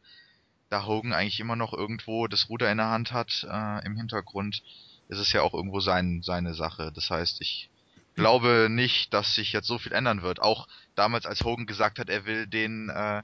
da 0.74 0.86
Hogan 0.86 1.12
eigentlich 1.12 1.38
immer 1.38 1.56
noch 1.56 1.72
irgendwo 1.72 2.26
das 2.26 2.48
Ruder 2.48 2.70
in 2.70 2.78
der 2.78 2.88
Hand 2.90 3.12
hat, 3.12 3.46
äh, 3.48 3.86
im 3.86 3.96
Hintergrund, 3.96 4.62
ist 5.08 5.18
es 5.18 5.32
ja 5.32 5.42
auch 5.42 5.54
irgendwo 5.54 5.78
sein, 5.78 6.22
seine 6.22 6.54
Sache. 6.54 6.90
Das 6.92 7.10
heißt, 7.10 7.40
ich 7.40 7.70
glaube 8.16 8.66
nicht, 8.68 9.14
dass 9.14 9.36
sich 9.36 9.52
jetzt 9.52 9.68
so 9.68 9.78
viel 9.78 9.92
ändern 9.92 10.22
wird. 10.22 10.40
Auch 10.40 10.66
damals, 10.96 11.26
als 11.26 11.44
Hogan 11.44 11.66
gesagt 11.66 11.98
hat, 11.98 12.08
er 12.08 12.26
will 12.26 12.48
den 12.48 12.88
äh, 12.88 13.22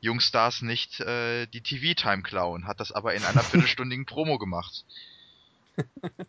Jungstars 0.00 0.62
nicht 0.62 1.00
äh, 1.00 1.46
die 1.46 1.62
TV-Time 1.62 2.22
klauen, 2.22 2.66
hat 2.66 2.78
das 2.78 2.92
aber 2.92 3.14
in 3.14 3.24
einer 3.24 3.42
viertelstündigen 3.42 4.06
Promo 4.06 4.38
gemacht. 4.38 4.84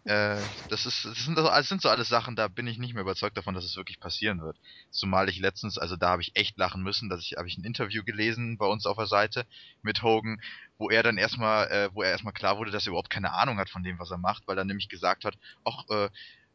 Äh, 0.05 0.37
das 0.69 0.85
ist, 0.85 1.05
das 1.05 1.17
sind, 1.25 1.37
so, 1.37 1.43
das 1.43 1.69
sind 1.69 1.81
so 1.81 1.89
alles 1.89 2.07
Sachen, 2.07 2.35
da 2.35 2.47
bin 2.47 2.67
ich 2.67 2.77
nicht 2.77 2.93
mehr 2.93 3.03
überzeugt 3.03 3.37
davon, 3.37 3.53
dass 3.53 3.65
es 3.65 3.75
wirklich 3.75 3.99
passieren 3.99 4.41
wird. 4.41 4.57
Zumal 4.89 5.29
ich 5.29 5.39
letztens, 5.39 5.77
also 5.77 5.95
da 5.95 6.09
habe 6.09 6.21
ich 6.21 6.35
echt 6.35 6.57
lachen 6.57 6.81
müssen, 6.83 7.09
dass 7.09 7.21
ich 7.21 7.37
habe 7.37 7.47
ich 7.47 7.57
ein 7.57 7.63
Interview 7.63 8.03
gelesen 8.03 8.57
bei 8.57 8.65
uns 8.65 8.85
auf 8.85 8.97
der 8.97 9.07
Seite 9.07 9.45
mit 9.81 10.01
Hogan, 10.01 10.41
wo 10.77 10.89
er 10.89 11.03
dann 11.03 11.17
erstmal, 11.17 11.67
äh, 11.69 11.89
wo 11.93 12.01
er 12.01 12.11
erstmal 12.11 12.33
klar 12.33 12.57
wurde, 12.57 12.71
dass 12.71 12.85
er 12.85 12.89
überhaupt 12.89 13.09
keine 13.09 13.33
Ahnung 13.33 13.57
hat 13.57 13.69
von 13.69 13.83
dem, 13.83 13.99
was 13.99 14.11
er 14.11 14.17
macht, 14.17 14.47
weil 14.47 14.57
er 14.57 14.65
nämlich 14.65 14.89
gesagt 14.89 15.25
hat, 15.25 15.35
ach, 15.63 15.83
äh, 15.89 16.09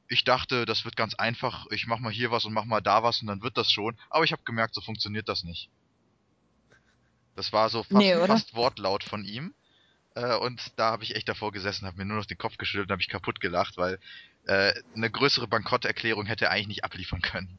ich 0.08 0.24
dachte, 0.24 0.66
das 0.66 0.84
wird 0.84 0.96
ganz 0.96 1.14
einfach, 1.14 1.66
ich 1.70 1.86
mach 1.86 2.00
mal 2.00 2.12
hier 2.12 2.32
was 2.32 2.44
und 2.44 2.52
mach 2.52 2.64
mal 2.64 2.80
da 2.80 3.02
was 3.04 3.20
und 3.20 3.28
dann 3.28 3.42
wird 3.42 3.56
das 3.56 3.70
schon, 3.70 3.96
aber 4.10 4.24
ich 4.24 4.32
habe 4.32 4.42
gemerkt, 4.44 4.74
so 4.74 4.80
funktioniert 4.80 5.28
das 5.28 5.44
nicht. 5.44 5.70
Das 7.36 7.52
war 7.52 7.68
so 7.68 7.84
fast, 7.84 7.92
Nee, 7.92 8.26
fast 8.26 8.54
Wortlaut 8.54 9.04
von 9.04 9.24
ihm. 9.24 9.54
Äh, 10.14 10.36
und 10.36 10.72
da 10.76 10.90
habe 10.90 11.04
ich 11.04 11.14
echt 11.14 11.28
davor 11.28 11.52
gesessen, 11.52 11.86
habe 11.86 11.98
mir 11.98 12.04
nur 12.04 12.16
noch 12.18 12.26
den 12.26 12.38
Kopf 12.38 12.56
geschüttelt 12.56 12.88
und 12.88 12.92
habe 12.92 13.02
ich 13.02 13.08
kaputt 13.08 13.40
gelacht, 13.40 13.76
weil 13.76 13.98
äh, 14.46 14.72
eine 14.94 15.10
größere 15.10 15.46
Bankrotterklärung 15.46 16.26
hätte 16.26 16.46
er 16.46 16.50
eigentlich 16.50 16.68
nicht 16.68 16.84
abliefern 16.84 17.20
können. 17.22 17.58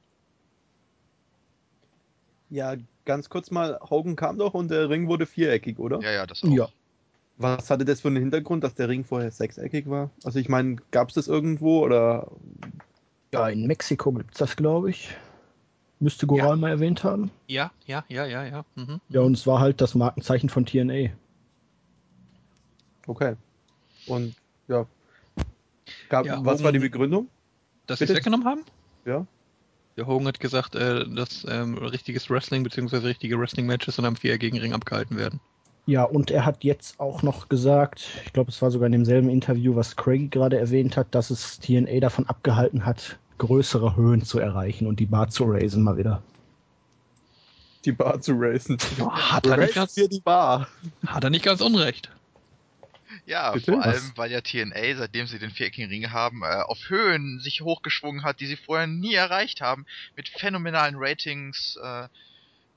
Ja, 2.50 2.76
ganz 3.06 3.30
kurz 3.30 3.50
mal, 3.50 3.80
Hogan 3.90 4.16
kam 4.16 4.38
doch 4.38 4.54
und 4.54 4.70
der 4.70 4.90
Ring 4.90 5.08
wurde 5.08 5.26
viereckig, 5.26 5.80
oder? 5.80 6.02
Ja, 6.02 6.12
ja, 6.12 6.28
das 6.28 6.44
auch. 6.44 6.50
Ja. 6.50 6.68
Was 7.38 7.70
hatte 7.70 7.86
das 7.86 8.02
für 8.02 8.10
einen 8.10 8.18
Hintergrund, 8.18 8.64
dass 8.64 8.76
der 8.76 8.90
Ring 8.90 9.04
vorher 9.06 9.32
sechseckig 9.32 9.90
war? 9.90 10.12
Also 10.24 10.38
ich 10.38 10.50
meine, 10.50 10.76
gab 10.92 11.10
es 11.10 11.16
das 11.16 11.28
irgendwo 11.28 11.84
oder 11.84 12.30
Ja, 13.34 13.48
in 13.48 13.66
Mexiko 13.66 14.12
gibt's 14.12 14.38
das, 14.38 14.58
glaube 14.58 14.90
ich. 14.90 15.16
Müsste 16.00 16.28
Goral 16.28 16.50
Ja. 16.50 16.56
mal 16.58 16.70
erwähnt 16.70 17.04
haben. 17.04 17.32
Ja, 17.48 17.72
ja, 17.86 18.04
ja, 18.10 18.26
ja, 18.26 18.44
ja. 18.44 18.66
Mhm. 18.76 19.00
Ja, 19.10 19.22
und 19.22 19.34
es 19.34 19.48
war 19.48 19.60
halt 19.60 19.80
das 19.80 19.96
Markenzeichen 19.96 20.50
von 20.50 20.66
TNA. 20.66 21.12
Okay. 23.08 23.36
Und 24.08 24.36
ja. 24.68 24.86
Gab, 26.10 26.26
Ja, 26.26 26.44
was 26.44 26.64
war 26.64 26.72
die 26.72 26.80
Hogan- 26.80 26.92
Begründung? 26.92 27.28
Dass 27.88 28.00
sie 28.00 28.06
es 28.06 28.14
weggenommen 28.16 28.46
haben? 28.46 28.62
Ja. 29.06 29.26
Der 29.98 30.08
Hogan 30.08 30.28
hat 30.28 30.40
gesagt, 30.40 30.76
äh, 30.76 31.06
dass 31.10 31.46
ähm, 31.50 31.78
richtiges 31.78 32.30
Wrestling 32.30 32.64
bzw. 32.64 32.98
richtige 32.98 33.38
Wrestling-Matches 33.40 33.98
in 33.98 34.06
einem 34.06 34.16
viereckigen 34.16 34.60
Ring 34.60 34.74
abgehalten 34.74 35.18
werden. 35.18 35.40
Ja, 35.88 36.04
und 36.04 36.32
er 36.32 36.46
hat 36.46 36.64
jetzt 36.64 37.00
auch 37.00 37.24
noch 37.24 37.50
gesagt, 37.50 38.08
ich 38.26 38.34
glaube, 38.34 38.52
es 38.52 38.62
war 38.62 38.72
sogar 38.72 38.86
in 38.86 38.92
demselben 38.94 39.30
Interview, 39.30 39.76
was 39.76 39.96
Craigie 39.96 40.30
gerade 40.30 40.58
erwähnt 40.58 40.96
hat, 40.96 41.14
dass 41.14 41.32
es 41.32 41.60
TNA 41.60 42.00
davon 42.00 42.28
abgehalten 42.28 42.86
hat, 42.86 43.18
größere 43.40 43.96
Höhen 43.96 44.24
zu 44.24 44.40
erreichen 44.40 44.86
und 44.88 45.00
die 45.00 45.08
Bar 45.08 45.30
zu 45.30 45.44
raisen 45.46 45.84
mal 45.84 45.98
wieder. 45.98 46.22
Die 47.84 47.92
Bar 47.92 48.22
zu 48.22 48.34
racen. 48.38 48.78
Hat 49.10 49.48
er, 49.48 49.58
nicht 49.58 49.74
ganz, 49.74 49.96
die 49.96 50.22
Bar. 50.24 50.68
hat 51.08 51.24
er 51.24 51.32
nicht 51.32 51.44
ganz 51.44 51.62
unrecht. 51.62 52.12
Ja, 53.26 53.52
Bitte? 53.52 53.74
vor 53.74 53.84
allem, 53.84 54.10
Was? 54.10 54.18
weil 54.18 54.32
ja 54.32 54.42
TNA, 54.42 54.96
seitdem 54.98 55.28
sie 55.28 55.38
den 55.40 55.52
viereckigen 55.52 55.90
Ring 55.90 56.12
haben, 56.12 56.42
äh, 56.44 56.62
auf 56.64 56.80
Höhen 56.90 57.40
sich 57.40 57.62
hochgeschwungen 57.62 58.24
hat, 58.24 58.40
die 58.40 58.48
sie 58.48 58.58
vorher 58.58 58.88
nie 58.88 59.14
erreicht 59.14 59.62
haben, 59.62 59.86
mit 60.16 60.28
phänomenalen 60.30 60.96
Ratings, 60.98 61.78
äh, 61.82 62.08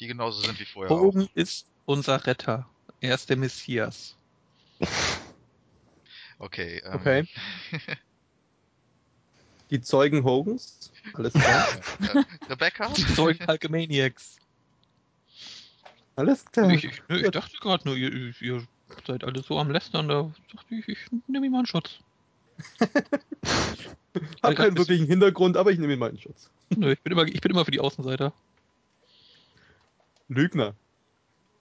die 0.00 0.06
genauso 0.06 0.42
sind 0.42 0.58
wie 0.60 0.64
vorher 0.66 0.92
auch. 0.94 1.00
Hogan 1.00 1.28
ist 1.34 1.66
unser 1.86 2.26
Retter. 2.26 2.68
Er 3.00 3.14
ist 3.14 3.30
der 3.30 3.36
Messias. 3.36 4.16
Okay, 6.38 6.82
ähm, 6.84 6.94
Okay. 6.94 7.28
Die 9.70 9.80
Zeugen 9.80 10.22
Hogans. 10.24 10.92
Alles 11.14 11.32
klar. 11.32 11.66
Rebecca? 12.48 12.92
Die 12.92 13.06
Zeugen 13.14 13.46
Hulkamaniacs. 13.46 14.36
Alles 16.16 16.44
klar. 16.44 16.70
Ich, 16.70 16.84
ich, 16.84 17.00
ich 17.08 17.30
dachte 17.30 17.56
gerade 17.60 17.88
nur, 17.88 17.96
ihr- 17.96 18.34
ihr 18.40 18.66
seid 19.06 19.24
alle 19.24 19.43
so 19.43 19.59
am 19.59 19.70
Lästern, 19.70 20.09
da 20.09 20.31
dachte 20.52 20.74
ich, 20.74 20.89
ich 20.89 20.98
nehme 21.27 21.47
ihn 21.47 21.52
mal 21.52 21.61
in 21.61 21.66
Schutz. 21.66 21.98
Hab 24.43 24.56
keinen 24.56 24.77
wirklichen 24.78 25.06
Hintergrund, 25.06 25.56
aber 25.56 25.73
ich 25.73 25.78
nehme 25.78 25.94
ihn 25.94 25.98
mal 25.98 26.11
in 26.11 26.19
Schutz. 26.19 26.51
Nö, 26.70 26.93
ich 26.93 27.01
bin 27.01 27.12
immer, 27.12 27.24
ich 27.24 27.40
bin 27.40 27.51
immer 27.51 27.65
für 27.65 27.70
die 27.70 27.81
Außenseiter. 27.81 28.32
Lügner. 30.28 30.74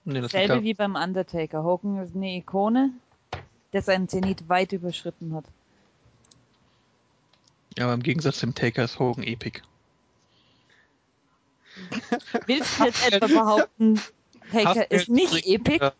Nee, 0.04 0.16
das 0.16 0.26
ist 0.26 0.32
Selbe 0.32 0.54
klar. 0.54 0.62
wie 0.62 0.74
beim 0.74 0.96
Undertaker. 0.96 1.64
Hogan 1.64 1.98
ist 1.98 2.14
eine 2.14 2.36
Ikone, 2.36 2.90
der 3.72 3.82
seinen 3.82 4.08
Zenit 4.08 4.48
weit 4.48 4.72
überschritten 4.72 5.34
hat. 5.34 5.44
Ja, 7.76 7.84
aber 7.84 7.94
im 7.94 8.02
Gegensatz 8.02 8.38
zum 8.38 8.54
Taker 8.54 8.84
ist 8.84 8.98
Hogan 8.98 9.24
Epic. 9.24 9.62
Willst 12.46 12.78
du 12.78 12.84
jetzt 12.84 13.12
etwa 13.12 13.26
behaupten, 13.26 14.00
Taker 14.52 14.90
ist 14.90 15.08
nicht 15.08 15.46
epic? 15.46 15.90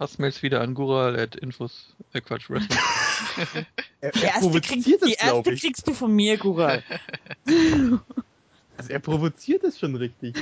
Hast 0.00 0.18
wieder 0.42 0.62
an 0.62 0.72
Gural 0.74 1.18
at 1.20 1.36
Infos, 1.36 1.94
äh 2.14 2.22
Quatsch, 2.22 2.48
Wrestling. 2.48 2.78
Er, 4.00 4.12
Die 4.12 4.20
er 4.20 4.28
erste, 4.28 4.40
provoziert 4.40 4.64
kriegst, 4.82 5.02
es, 5.02 5.08
die 5.08 5.12
erste 5.12 5.52
ich. 5.52 5.60
kriegst 5.60 5.86
du 5.86 5.92
von 5.92 6.12
mir, 6.12 6.38
Gural. 6.38 6.82
Also 8.78 8.92
er 8.94 8.98
provoziert 8.98 9.62
es 9.62 9.78
schon 9.78 9.94
richtig. 9.94 10.34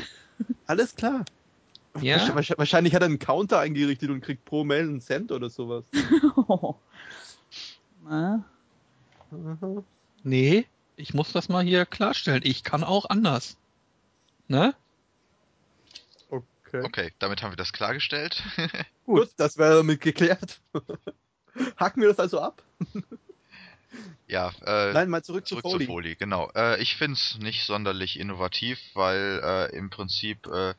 Alles 0.68 0.94
klar. 0.94 1.24
Ja? 2.01 2.32
Wahrscheinlich, 2.36 2.94
hat 2.94 3.02
er 3.02 3.06
einen 3.06 3.18
Counter 3.18 3.59
eingerichtet 3.59 4.10
und 4.10 4.20
kriegt 4.20 4.44
pro 4.44 4.62
Mail 4.62 4.85
einen 4.85 5.01
Cent 5.01 5.32
oder 5.32 5.51
sowas. 5.51 5.85
Na. 8.05 8.44
Nee, 10.22 10.66
ich 10.94 11.14
muss 11.14 11.32
das 11.32 11.48
mal 11.48 11.64
hier 11.64 11.85
klarstellen. 11.85 12.43
Ich 12.44 12.62
kann 12.62 12.85
auch 12.85 13.10
anders. 13.10 13.56
Ne? 14.47 14.72
Okay. 16.69 16.82
Okay, 16.85 17.12
damit 17.19 17.43
haben 17.43 17.53
wir 17.53 17.57
das 17.57 17.73
klargestellt. 17.73 18.43
Gut, 19.05 19.31
das 19.36 19.57
wäre 19.57 19.77
damit 19.77 20.01
geklärt. 20.01 20.61
Hacken 21.77 22.03
wir 22.03 22.09
das 22.09 22.20
also 22.20 22.40
ab? 22.40 22.62
ja, 24.27 24.53
äh, 24.65 24.93
Nein, 24.93 25.09
mal 25.09 25.23
zurück, 25.24 25.47
zurück 25.47 25.65
zu 25.65 25.70
zur 25.70 25.78
Foley. 25.78 25.86
Folie, 25.86 26.16
genau. 26.16 26.51
Äh, 26.55 26.81
ich 26.82 26.97
find's 26.97 27.39
nicht 27.39 27.65
sonderlich 27.65 28.19
innovativ, 28.20 28.78
weil 28.95 29.40
äh, 29.43 29.77
im 29.77 29.89
Prinzip, 29.89 30.47
äh, 30.47 30.74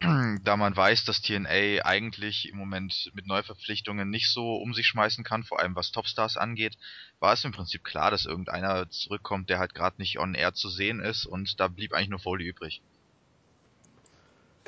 da 0.44 0.56
man 0.58 0.76
weiß, 0.76 1.06
dass 1.06 1.22
TNA 1.22 1.84
eigentlich 1.86 2.48
im 2.50 2.58
Moment 2.58 3.10
mit 3.14 3.26
Neuverpflichtungen 3.26 4.10
nicht 4.10 4.30
so 4.30 4.56
um 4.56 4.74
sich 4.74 4.86
schmeißen 4.86 5.24
kann, 5.24 5.42
vor 5.42 5.58
allem 5.58 5.74
was 5.74 5.90
Topstars 5.90 6.36
angeht, 6.36 6.76
war 7.18 7.32
es 7.32 7.44
im 7.44 7.52
Prinzip 7.52 7.82
klar, 7.82 8.10
dass 8.10 8.26
irgendeiner 8.26 8.90
zurückkommt, 8.90 9.48
der 9.48 9.58
halt 9.58 9.74
gerade 9.74 9.96
nicht 9.98 10.18
on 10.18 10.34
air 10.34 10.52
zu 10.52 10.68
sehen 10.68 11.00
ist 11.00 11.24
und 11.24 11.58
da 11.60 11.68
blieb 11.68 11.94
eigentlich 11.94 12.10
nur 12.10 12.20
Foley 12.20 12.46
übrig. 12.46 12.82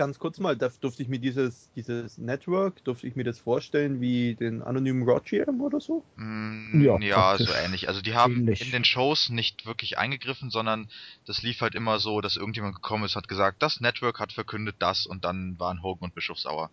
Ganz 0.01 0.18
kurz 0.18 0.39
mal, 0.40 0.56
darf, 0.56 0.78
durfte 0.78 1.02
ich 1.02 1.10
mir 1.10 1.18
dieses, 1.18 1.70
dieses 1.77 2.16
Network, 2.16 2.82
durfte 2.85 3.06
ich 3.06 3.16
mir 3.16 3.24
das 3.24 3.39
vorstellen 3.39 4.01
wie 4.01 4.35
den 4.35 4.62
anonymen 4.62 5.02
Roger 5.06 5.47
oder 5.60 5.78
so? 5.78 6.02
Mm, 6.16 6.81
Ja, 6.81 6.98
ja, 7.01 7.36
so 7.36 7.52
ähnlich. 7.52 7.86
Also 7.86 8.01
die 8.01 8.14
haben 8.14 8.35
Ähnlich. 8.36 8.64
in 8.64 8.70
den 8.72 8.85
Shows 8.85 9.28
nicht 9.28 9.66
wirklich 9.66 9.98
eingegriffen, 9.98 10.48
sondern 10.48 10.89
das 11.27 11.43
lief 11.43 11.60
halt 11.60 11.74
immer 11.74 11.98
so, 11.98 12.22
dass 12.22 12.36
irgendjemand 12.39 12.77
gekommen 12.77 13.05
ist, 13.05 13.14
hat 13.14 13.28
gesagt, 13.28 13.62
das 13.62 13.82
Network 13.82 14.20
hat 14.20 14.32
verkündet 14.32 14.77
das 14.78 15.05
und 15.05 15.27
dann 15.27 15.59
waren 15.60 15.82
Hogan 15.82 16.06
und 16.09 16.14
Bischof 16.14 16.39
sauer. 16.39 16.70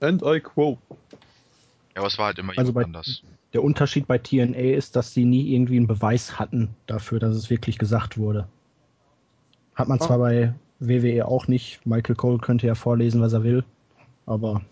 And 0.00 0.22
I 0.22 0.40
quote. 0.40 0.80
Ja, 1.10 1.96
aber 1.96 2.06
es 2.06 2.16
war 2.16 2.24
halt 2.24 2.38
immer 2.38 2.54
Also 2.56 2.72
bei- 2.72 2.84
anders. 2.84 3.22
Der 3.52 3.62
Unterschied 3.62 4.06
bei 4.06 4.16
TNA 4.16 4.76
ist, 4.78 4.96
dass 4.96 5.12
sie 5.12 5.26
nie 5.26 5.52
irgendwie 5.52 5.76
einen 5.76 5.86
Beweis 5.88 6.38
hatten 6.38 6.74
dafür, 6.86 7.20
dass 7.20 7.36
es 7.36 7.50
wirklich 7.50 7.76
gesagt 7.76 8.16
wurde. 8.16 8.48
Hat 9.74 9.88
man 9.88 9.98
Oh. 10.00 10.06
zwar 10.06 10.16
bei 10.16 10.54
WWE 10.88 11.26
auch 11.26 11.48
nicht. 11.48 11.84
Michael 11.86 12.16
Cole 12.16 12.38
könnte 12.38 12.66
ja 12.66 12.74
vorlesen, 12.74 13.20
was 13.20 13.32
er 13.32 13.44
will. 13.44 13.64
Aber 14.26 14.62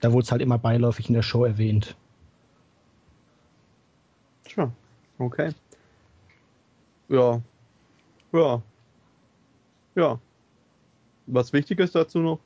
da 0.00 0.12
wurde 0.12 0.24
es 0.24 0.32
halt 0.32 0.42
immer 0.42 0.58
beiläufig 0.58 1.08
in 1.08 1.14
der 1.14 1.22
Show 1.22 1.44
erwähnt. 1.44 1.96
Tja, 4.44 4.70
okay. 5.18 5.52
Ja. 7.08 7.40
Ja. 8.32 8.62
Ja. 9.94 10.20
Was 11.26 11.52
wichtig 11.52 11.80
ist 11.80 11.94
dazu 11.94 12.18
noch? 12.18 12.40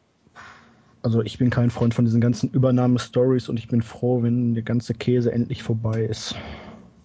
Also 1.03 1.23
ich 1.23 1.37
bin 1.37 1.51
kein 1.51 1.71
Freund 1.71 1.93
von 1.93 2.07
diesen 2.07 2.21
ganzen 2.21 2.49
Übernahme-Stories 2.51 3.51
und 3.51 3.59
ich 3.59 3.69
bin 3.69 3.83
froh, 3.83 4.23
wenn 4.23 4.55
der 4.55 4.63
ganze 4.63 4.95
Käse 4.95 5.33
endlich 5.33 5.63
vorbei 5.63 6.03
ist. 6.03 6.35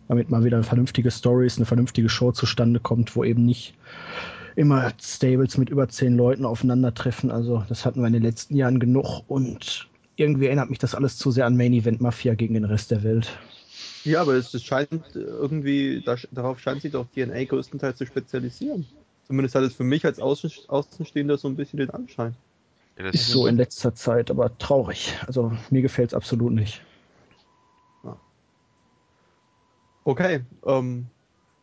Damit 0.07 0.29
mal 0.29 0.43
wieder 0.43 0.63
vernünftige 0.63 1.11
Stories, 1.11 1.57
eine 1.57 1.65
vernünftige 1.65 2.07
Show 2.09 2.31
zustande 2.31 2.79
kommt, 2.79 3.15
wo 3.15 3.25
eben 3.25 3.45
nicht 3.45 3.75
immer 4.59 4.91
Stables 5.01 5.57
mit 5.57 5.69
über 5.69 5.87
zehn 5.87 6.17
Leuten 6.17 6.45
aufeinandertreffen. 6.45 7.31
Also 7.31 7.63
das 7.69 7.85
hatten 7.85 8.01
wir 8.01 8.07
in 8.07 8.13
den 8.13 8.23
letzten 8.23 8.57
Jahren 8.57 8.81
genug 8.81 9.23
und 9.29 9.87
irgendwie 10.17 10.47
erinnert 10.47 10.69
mich 10.69 10.79
das 10.79 10.93
alles 10.93 11.17
zu 11.17 11.31
sehr 11.31 11.45
an 11.45 11.55
Main 11.55 11.71
Event 11.71 12.01
Mafia 12.01 12.35
gegen 12.35 12.55
den 12.55 12.65
Rest 12.65 12.91
der 12.91 13.03
Welt. 13.03 13.39
Ja, 14.03 14.21
aber 14.21 14.33
es, 14.33 14.51
scheint 14.61 15.15
irgendwie, 15.15 16.01
da, 16.05 16.17
darauf 16.31 16.59
scheint 16.59 16.81
sich 16.81 16.91
doch 16.91 17.07
TNA 17.15 17.45
größtenteils 17.45 17.97
zu 17.97 18.05
spezialisieren. 18.05 18.85
Zumindest 19.25 19.55
hat 19.55 19.63
es 19.63 19.75
für 19.75 19.85
mich 19.85 20.05
als 20.05 20.19
Außen, 20.19 20.51
Außenstehender 20.67 21.37
so 21.37 21.47
ein 21.47 21.55
bisschen 21.55 21.77
den 21.77 21.91
Anschein. 21.91 22.35
Ja, 22.97 23.05
das 23.05 23.15
Ist 23.15 23.29
so 23.29 23.47
in 23.47 23.55
letzter 23.55 23.95
Zeit, 23.95 24.29
aber 24.29 24.57
traurig. 24.57 25.17
Also 25.25 25.53
mir 25.69 25.81
gefällt 25.81 26.09
es 26.09 26.13
absolut 26.13 26.51
nicht. 26.51 26.81
Okay, 30.03 30.41
ähm, 30.65 31.05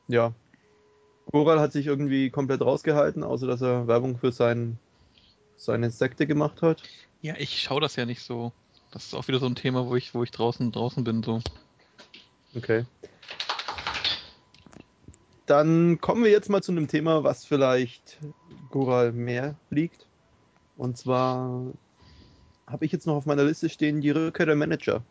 ja. 0.09 0.33
Goral 1.33 1.61
hat 1.61 1.73
sich 1.73 1.87
irgendwie 1.87 2.31
komplett 2.31 2.61
rausgehalten, 2.61 3.23
außer 3.23 3.47
dass 3.47 3.61
er 3.61 3.87
Werbung 3.87 4.19
für 4.19 4.33
sein, 4.33 4.79
seine 5.57 5.91
Sekte 5.91 6.27
gemacht 6.27 6.63
hat. 6.63 6.83
Ja, 7.21 7.35
ich 7.39 7.61
schaue 7.61 7.81
das 7.81 7.97
ja 7.97 8.07
nicht 8.07 8.23
so. 8.23 8.53
Das 8.93 9.07
ist 9.07 9.15
auch 9.15 9.27
wieder 9.29 9.41
so 9.41 9.47
ein 9.47 9.57
Thema, 9.57 9.87
wo 9.87 9.97
ich, 9.97 10.15
wo 10.15 10.23
ich 10.23 10.31
draußen, 10.31 10.73
draußen 10.73 11.03
bin, 11.05 11.23
so. 11.23 11.41
Okay. 12.55 12.87
Dann 15.47 16.01
kommen 16.01 16.25
wir 16.25 16.31
jetzt 16.31 16.49
mal 16.49 16.63
zu 16.63 16.73
einem 16.73 16.89
Thema, 16.89 17.23
was 17.23 17.45
vielleicht 17.45 18.19
Goral 18.71 19.13
mehr 19.13 19.55
liegt. 19.71 20.07
Und 20.77 20.97
zwar 20.97 21.73
habe 22.67 22.85
ich 22.85 22.93
jetzt 22.93 23.07
noch 23.07 23.15
auf 23.15 23.27
meiner 23.27 23.45
Liste 23.45 23.69
stehen 23.69 24.01
die 24.01 24.11
Rückkehr 24.11 24.47
der 24.47 24.57
Manager. 24.57 25.03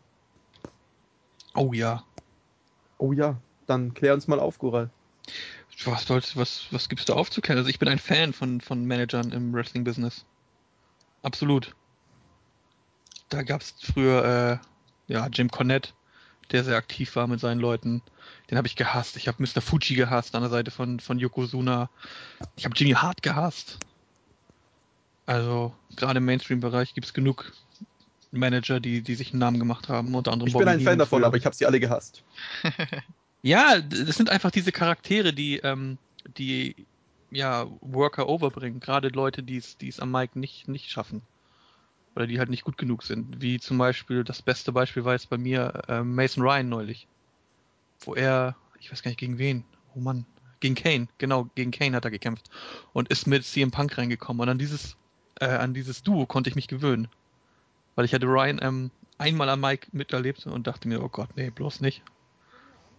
Oh 1.54 1.72
ja. 1.72 2.04
Oh 2.98 3.12
ja, 3.12 3.36
dann 3.66 3.94
klär 3.94 4.14
uns 4.14 4.28
mal 4.28 4.40
auf, 4.40 4.58
Goral. 4.58 4.90
Was, 5.84 6.06
soll's, 6.06 6.36
was, 6.36 6.66
was 6.70 6.88
gibt's 6.88 7.04
da 7.04 7.14
aufzuklären? 7.14 7.58
Also 7.58 7.68
ich 7.68 7.78
bin 7.78 7.88
ein 7.88 7.98
Fan 7.98 8.32
von, 8.32 8.60
von 8.60 8.84
Managern 8.86 9.32
im 9.32 9.52
Wrestling-Business. 9.52 10.24
Absolut. 11.22 11.74
Da 13.28 13.42
gab's 13.42 13.74
früher, 13.82 14.60
äh, 15.08 15.12
ja, 15.12 15.26
Jim 15.28 15.50
Cornette, 15.50 15.90
der 16.50 16.64
sehr 16.64 16.76
aktiv 16.76 17.14
war 17.16 17.26
mit 17.26 17.40
seinen 17.40 17.60
Leuten. 17.60 18.02
Den 18.50 18.56
habe 18.56 18.68
ich 18.68 18.76
gehasst. 18.76 19.16
Ich 19.16 19.28
habe 19.28 19.42
Mr. 19.42 19.60
Fuji 19.60 19.96
gehasst 19.96 20.34
an 20.34 20.42
der 20.42 20.50
Seite 20.50 20.70
von, 20.70 21.00
von 21.00 21.18
Yokozuna. 21.18 21.90
Ich 22.56 22.64
habe 22.64 22.74
Jimmy 22.76 22.92
Hart 22.92 23.22
gehasst. 23.22 23.78
Also, 25.26 25.74
gerade 25.96 26.18
im 26.18 26.24
Mainstream-Bereich 26.24 26.94
gibt's 26.94 27.12
genug 27.12 27.52
Manager, 28.30 28.80
die, 28.80 29.02
die 29.02 29.14
sich 29.14 29.32
einen 29.32 29.40
Namen 29.40 29.58
gemacht 29.58 29.88
haben. 29.88 30.14
Unter 30.14 30.32
anderem 30.32 30.48
Ich 30.48 30.54
bin 30.54 30.64
Bobby 30.64 30.70
ein 30.70 30.80
Fan 30.80 30.98
davon, 30.98 31.18
früher. 31.18 31.26
aber 31.26 31.36
ich 31.36 31.44
habe 31.44 31.54
sie 31.56 31.66
alle 31.66 31.80
gehasst. 31.80 32.22
Ja, 33.46 33.78
das 33.80 34.16
sind 34.16 34.28
einfach 34.28 34.50
diese 34.50 34.72
Charaktere, 34.72 35.32
die, 35.32 35.58
ähm, 35.58 35.98
die 36.36 36.74
ja 37.30 37.68
Worker 37.80 38.28
overbringen. 38.28 38.80
Gerade 38.80 39.06
Leute, 39.10 39.44
die 39.44 39.56
es, 39.56 39.78
die 39.78 39.86
es 39.86 40.00
am 40.00 40.10
Mic 40.10 40.36
nicht, 40.36 40.66
nicht 40.66 40.90
schaffen. 40.90 41.22
Oder 42.16 42.26
die 42.26 42.40
halt 42.40 42.50
nicht 42.50 42.64
gut 42.64 42.76
genug 42.76 43.04
sind. 43.04 43.40
Wie 43.40 43.60
zum 43.60 43.78
Beispiel, 43.78 44.24
das 44.24 44.42
beste 44.42 44.72
Beispiel 44.72 45.04
war 45.04 45.12
jetzt 45.12 45.30
bei 45.30 45.38
mir 45.38 45.84
äh, 45.86 46.02
Mason 46.02 46.42
Ryan 46.42 46.68
neulich. 46.68 47.06
Wo 48.00 48.16
er, 48.16 48.56
ich 48.80 48.90
weiß 48.90 49.04
gar 49.04 49.10
nicht 49.10 49.20
gegen 49.20 49.38
wen. 49.38 49.62
Oh 49.94 50.00
Mann. 50.00 50.26
Gegen 50.58 50.74
Kane, 50.74 51.06
genau, 51.18 51.48
gegen 51.54 51.70
Kane 51.70 51.94
hat 51.94 52.04
er 52.04 52.10
gekämpft. 52.10 52.50
Und 52.92 53.10
ist 53.10 53.28
mit 53.28 53.44
CM 53.44 53.70
Punk 53.70 53.96
reingekommen. 53.96 54.40
Und 54.40 54.48
an 54.48 54.58
dieses, 54.58 54.96
äh, 55.38 55.46
an 55.46 55.72
dieses 55.72 56.02
Duo 56.02 56.26
konnte 56.26 56.50
ich 56.50 56.56
mich 56.56 56.66
gewöhnen. 56.66 57.06
Weil 57.94 58.06
ich 58.06 58.12
hatte 58.12 58.26
Ryan 58.26 58.58
ähm, 58.60 58.90
einmal 59.18 59.48
am 59.50 59.60
Mic 59.60 59.86
miterlebt 59.92 60.44
und 60.46 60.66
dachte 60.66 60.88
mir, 60.88 61.00
oh 61.00 61.08
Gott, 61.08 61.28
nee, 61.36 61.50
bloß 61.50 61.80
nicht. 61.80 62.02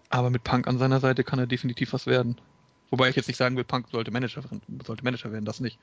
Aber 0.09 0.29
mit 0.29 0.43
Punk 0.43 0.67
an 0.67 0.77
seiner 0.77 0.99
Seite 0.99 1.23
kann 1.23 1.39
er 1.39 1.47
definitiv 1.47 1.93
was 1.93 2.07
werden. 2.07 2.37
Wobei 2.89 3.09
ich 3.09 3.15
jetzt 3.17 3.27
nicht 3.27 3.37
sagen 3.37 3.57
will, 3.57 3.65
Punk 3.65 3.87
sollte 3.91 4.11
Manager, 4.11 4.43
werden- 4.43 4.61
sollte 4.85 5.03
Manager 5.03 5.31
werden, 5.31 5.45
das 5.45 5.59
nicht. 5.59 5.77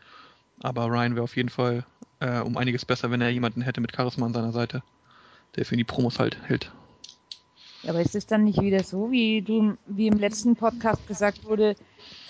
Aber 0.62 0.86
Ryan 0.86 1.14
wäre 1.14 1.24
auf 1.24 1.36
jeden 1.36 1.50
Fall 1.50 1.84
äh, 2.20 2.40
um 2.40 2.56
einiges 2.56 2.84
besser, 2.84 3.10
wenn 3.10 3.20
er 3.20 3.28
jemanden 3.30 3.60
hätte 3.60 3.80
mit 3.80 3.94
Charisma 3.94 4.24
an 4.26 4.32
seiner 4.32 4.52
Seite, 4.52 4.82
der 5.56 5.66
für 5.66 5.74
ihn 5.74 5.78
die 5.78 5.84
Promos 5.84 6.18
halt 6.18 6.38
hält. 6.44 6.70
Ja, 7.82 7.90
aber 7.90 8.00
ist 8.00 8.14
es 8.14 8.26
dann 8.26 8.44
nicht 8.44 8.62
wieder 8.62 8.82
so, 8.82 9.10
wie 9.10 9.42
du, 9.42 9.76
wie 9.86 10.06
im 10.06 10.18
letzten 10.18 10.56
Podcast 10.56 11.06
gesagt 11.06 11.44
wurde, 11.44 11.76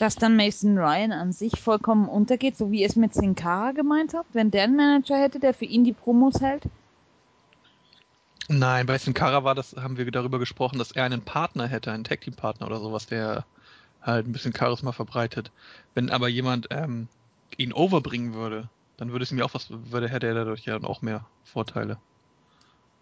dass 0.00 0.16
dann 0.16 0.34
Mason 0.36 0.76
Ryan 0.76 1.12
an 1.12 1.32
sich 1.32 1.60
vollkommen 1.60 2.08
untergeht, 2.08 2.56
so 2.56 2.72
wie 2.72 2.80
ihr 2.80 2.88
es 2.88 2.96
mit 2.96 3.14
Sin 3.14 3.36
Cara 3.36 3.70
gemeint 3.70 4.14
habt, 4.14 4.34
wenn 4.34 4.50
der 4.50 4.64
einen 4.64 4.74
Manager 4.74 5.16
hätte, 5.16 5.38
der 5.38 5.54
für 5.54 5.66
ihn 5.66 5.84
die 5.84 5.92
Promos 5.92 6.40
hält? 6.40 6.64
Nein, 8.48 8.86
bei 8.86 8.98
Sin 8.98 9.14
Cara 9.14 9.44
war 9.44 9.54
das, 9.54 9.74
haben 9.76 9.96
wir 9.96 10.10
darüber 10.10 10.38
gesprochen, 10.38 10.78
dass 10.78 10.92
er 10.92 11.04
einen 11.04 11.22
Partner 11.22 11.66
hätte, 11.66 11.92
einen 11.92 12.04
Tag 12.04 12.20
Team 12.20 12.34
Partner 12.34 12.66
oder 12.66 12.78
sowas, 12.78 13.06
der 13.06 13.44
halt 14.02 14.26
ein 14.26 14.32
bisschen 14.32 14.54
Charisma 14.54 14.92
verbreitet. 14.92 15.50
Wenn 15.94 16.10
aber 16.10 16.28
jemand 16.28 16.68
ähm, 16.70 17.08
ihn 17.56 17.72
overbringen 17.72 18.34
würde, 18.34 18.68
dann 18.96 19.12
würde 19.12 19.22
es 19.22 19.30
mir 19.30 19.44
auch 19.44 19.54
was, 19.54 19.68
würde 19.70 20.08
hätte 20.08 20.26
er 20.26 20.34
dadurch 20.34 20.64
ja 20.66 20.82
auch 20.82 21.00
mehr 21.00 21.24
Vorteile. 21.44 21.98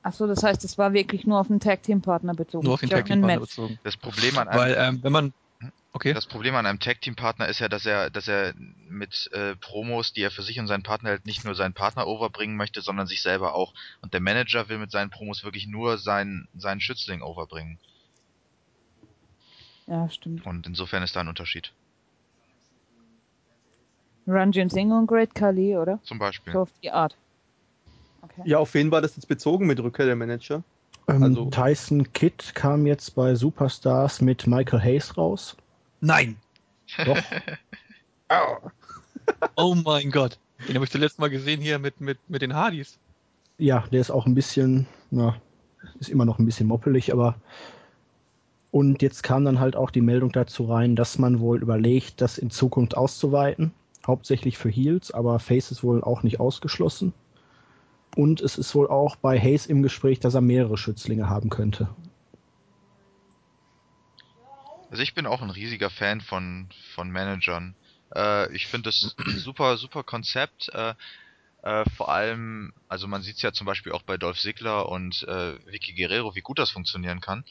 Achso, 0.05 0.27
das 0.27 0.43
heißt, 0.43 0.65
es 0.65 0.79
war 0.79 0.93
wirklich 0.93 1.27
nur 1.27 1.39
auf 1.39 1.49
den 1.49 1.61
Tag 1.61 1.83
Team 1.83 2.01
Partner 2.01 2.35
bezogen. 2.35 2.65
Nur 2.65 2.75
auf 2.75 2.81
den 2.81 2.91
Tag 2.91 3.07
Team 3.07 3.21
Partner 3.21 3.41
bezogen. 3.41 3.79
Das 3.85 3.97
Problem 3.97 4.39
an 4.39 4.49
einem, 4.49 4.61
Weil 4.61 4.77
ähm, 4.79 4.99
wenn 5.03 5.13
man 5.13 5.33
okay, 5.93 6.13
das 6.15 6.27
Problem 6.27 6.55
an 6.55 6.67
einem 6.67 6.81
Tag-Team-Partner 6.81 7.47
ist 7.49 7.59
ja, 7.59 7.69
dass 7.69 7.87
er, 7.87 8.11
dass 8.11 8.29
er 8.29 8.55
mit 8.89 9.31
äh, 9.33 9.57
Promos, 9.57 10.13
die 10.13 10.23
er 10.23 10.31
für 10.31 10.43
sich 10.43 10.59
und 10.59 10.67
seinen 10.67 10.83
Partner 10.83 11.11
hält, 11.11 11.27
nicht 11.27 11.45
nur 11.45 11.55
seinen 11.55 11.75
Partner 11.75 12.07
overbringen 12.07 12.57
möchte, 12.57 12.81
sondern 12.81 13.07
sich 13.07 13.23
selber 13.23 13.55
auch. 13.55 13.75
Und 14.01 14.15
der 14.15 14.21
Manager 14.21 14.69
will 14.69 14.79
mit 14.79 14.91
seinen 14.91 15.11
Promos 15.11 15.45
wirklich 15.45 15.67
nur 15.67 15.99
seinen, 15.99 16.49
seinen 16.57 16.81
Schützling 16.81 17.23
overbringen. 17.23 17.79
Ja, 19.87 20.09
stimmt. 20.11 20.47
Und 20.47 20.67
insofern 20.67 21.03
ist 21.03 21.17
da 21.17 21.21
ein 21.21 21.29
Unterschied. 21.29 21.73
Ranjin 24.27 24.71
Singh 24.71 24.97
und 24.97 25.07
Great 25.07 25.35
Khali, 25.35 25.77
oder? 25.77 26.01
Zum 26.05 26.19
Beispiel. 26.19 26.53
So 26.53 26.61
auf 26.61 26.71
die 26.83 26.91
Art. 26.91 27.17
Okay. 28.23 28.43
Ja, 28.45 28.59
auf 28.59 28.73
wen 28.75 28.91
war 28.91 29.03
das 29.03 29.17
jetzt 29.17 29.27
bezogen 29.27 29.67
mit 29.67 29.81
Rückkehr 29.81 30.07
der 30.07 30.17
Manager? 30.17 30.63
Ähm, 31.09 31.23
Also- 31.23 31.51
Tyson 31.51 32.13
Kidd 32.13 32.55
kam 32.55 32.87
jetzt 32.87 33.15
bei 33.15 33.35
Superstars 33.35 34.21
mit 34.21 34.47
Michael 34.47 34.81
Hayes 34.81 35.17
raus. 35.17 35.57
nein. 36.01 36.37
Doch. 37.05 37.17
Oh 39.57 39.75
mein 39.75 40.11
Gott. 40.11 40.39
Den 40.67 40.75
habe 40.77 40.85
ich 40.85 40.91
zuletzt 40.91 41.19
mal 41.19 41.29
gesehen 41.31 41.61
hier 41.61 41.79
mit, 41.79 42.01
mit, 42.01 42.19
mit 42.29 42.43
den 42.43 42.55
Hardys. 42.55 42.99
ja, 43.59 43.85
der 43.93 44.01
ist 44.01 44.11
auch 44.11 44.27
ein 44.27 44.35
bisschen, 44.35 44.87
ja, 45.11 45.37
ist 46.01 46.09
immer 46.09 46.25
noch 46.25 46.39
ein 46.39 46.47
bisschen 46.47 46.67
moppelig, 46.67 47.13
aber 47.13 47.37
und 48.71 49.03
jetzt 49.03 49.23
kam 49.23 49.45
dann 49.45 49.61
halt 49.61 49.77
auch 49.77 49.91
die 49.91 50.01
Meldung 50.01 50.33
dazu 50.33 50.65
rein, 50.65 50.97
dass 50.97 51.19
man 51.19 51.41
wohl 51.41 51.61
überlegt, 51.61 52.21
das 52.21 52.39
in 52.39 52.51
Zukunft 52.51 52.97
auszuweiten. 52.97 53.73
Hauptsächlich 54.07 54.57
für 54.57 54.71
Heels, 54.71 55.11
aber 55.13 55.39
Face 55.39 55.71
ist 55.71 55.85
wohl 55.85 56.03
auch 56.03 56.23
nicht 56.23 56.41
ausgeschlossen. 56.41 57.13
Und 58.17 58.41
es 58.41 58.59
ist 58.59 58.75
wohl 58.75 58.89
auch 58.89 59.17
bei 59.17 59.41
Hayes 59.41 59.67
im 59.67 59.83
Gespräch, 59.83 60.21
dass 60.21 60.35
er 60.35 60.43
mehrere 60.43 60.77
Schützlinge 60.77 61.29
haben 61.29 61.49
könnte. 61.49 61.89
Also 64.91 65.03
ich 65.03 65.15
bin 65.15 65.27
auch 65.27 65.41
ein 65.41 65.51
riesiger 65.51 65.89
Fan 65.89 66.21
von, 66.21 66.69
von 66.95 67.11
Managern. 67.11 67.75
Äh, 68.15 68.55
ich 68.55 68.67
finde 68.67 68.91
das 68.91 69.17
super, 69.37 69.79
super 69.79 70.03
Konzept. 70.03 70.69
Äh, 70.75 70.95
äh, 71.63 71.89
vor 71.97 72.11
allem, 72.11 72.75
also 72.89 73.07
man 73.07 73.23
sieht 73.23 73.37
es 73.37 73.43
ja 73.43 73.53
zum 73.53 73.67
Beispiel 73.67 73.93
auch 73.93 74.03
bei 74.03 74.19
Dolph 74.19 74.39
Ziggler 74.39 74.89
und 74.89 75.23
äh, 75.23 75.55
Vicky 75.67 75.95
Guerrero, 75.95 76.35
wie 76.35 76.41
gut 76.41 76.59
das 76.59 76.71
funktionieren 76.71 77.21
kann. 77.21 77.45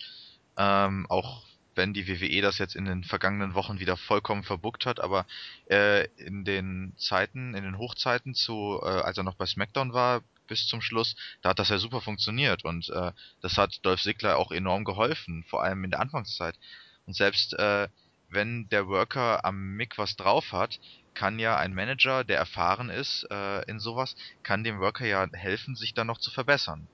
Ähm, 0.57 1.07
auch 1.09 1.43
wenn 1.75 1.93
die 1.93 2.07
WWE 2.07 2.41
das 2.41 2.57
jetzt 2.57 2.75
in 2.75 2.85
den 2.85 3.03
vergangenen 3.03 3.53
Wochen 3.53 3.79
wieder 3.79 3.95
vollkommen 3.95 4.43
verbuckt 4.43 4.85
hat, 4.85 4.99
aber 4.99 5.25
äh, 5.69 6.05
in 6.17 6.43
den 6.43 6.93
Zeiten, 6.97 7.55
in 7.55 7.63
den 7.63 7.77
Hochzeiten 7.77 8.33
zu, 8.35 8.79
äh, 8.83 8.87
als 8.87 9.17
er 9.17 9.23
noch 9.23 9.35
bei 9.35 9.45
SmackDown 9.45 9.93
war, 9.93 10.21
bis 10.51 10.67
zum 10.67 10.81
Schluss, 10.81 11.15
da 11.41 11.49
hat 11.51 11.59
das 11.59 11.69
ja 11.69 11.77
super 11.77 12.01
funktioniert 12.01 12.65
und 12.65 12.89
äh, 12.89 13.13
das 13.41 13.57
hat 13.57 13.79
Dolph 13.83 14.01
Ziggler 14.01 14.37
auch 14.37 14.51
enorm 14.51 14.83
geholfen, 14.83 15.45
vor 15.47 15.63
allem 15.63 15.85
in 15.85 15.91
der 15.91 16.01
Anfangszeit. 16.01 16.59
Und 17.05 17.15
selbst 17.15 17.53
äh, 17.53 17.87
wenn 18.27 18.67
der 18.67 18.87
Worker 18.87 19.45
am 19.45 19.75
Mick 19.77 19.97
was 19.97 20.17
drauf 20.17 20.51
hat, 20.51 20.77
kann 21.13 21.39
ja 21.39 21.55
ein 21.55 21.73
Manager, 21.73 22.25
der 22.25 22.37
erfahren 22.37 22.89
ist 22.89 23.25
äh, 23.31 23.61
in 23.69 23.79
sowas, 23.79 24.17
kann 24.43 24.65
dem 24.65 24.79
Worker 24.79 25.05
ja 25.05 25.25
helfen, 25.31 25.77
sich 25.77 25.93
dann 25.93 26.07
noch 26.07 26.19
zu 26.19 26.31
verbessern. 26.31 26.85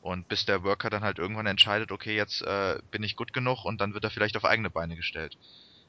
Und 0.00 0.28
bis 0.28 0.46
der 0.46 0.62
Worker 0.62 0.88
dann 0.88 1.02
halt 1.02 1.18
irgendwann 1.18 1.46
entscheidet, 1.46 1.92
okay, 1.92 2.16
jetzt 2.16 2.40
äh, 2.40 2.78
bin 2.90 3.02
ich 3.02 3.16
gut 3.16 3.34
genug 3.34 3.66
und 3.66 3.82
dann 3.82 3.92
wird 3.92 4.04
er 4.04 4.10
vielleicht 4.10 4.38
auf 4.38 4.46
eigene 4.46 4.70
Beine 4.70 4.96
gestellt. 4.96 5.36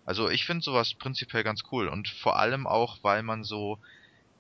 Also 0.06 0.30
ich 0.30 0.44
finde 0.44 0.66
sowas 0.66 0.96
prinzipiell 0.96 1.44
ganz 1.44 1.62
cool 1.72 1.88
und 1.88 2.10
vor 2.10 2.38
allem 2.38 2.68
auch, 2.68 2.98
weil 3.04 3.24
man 3.24 3.46
so 3.46 3.80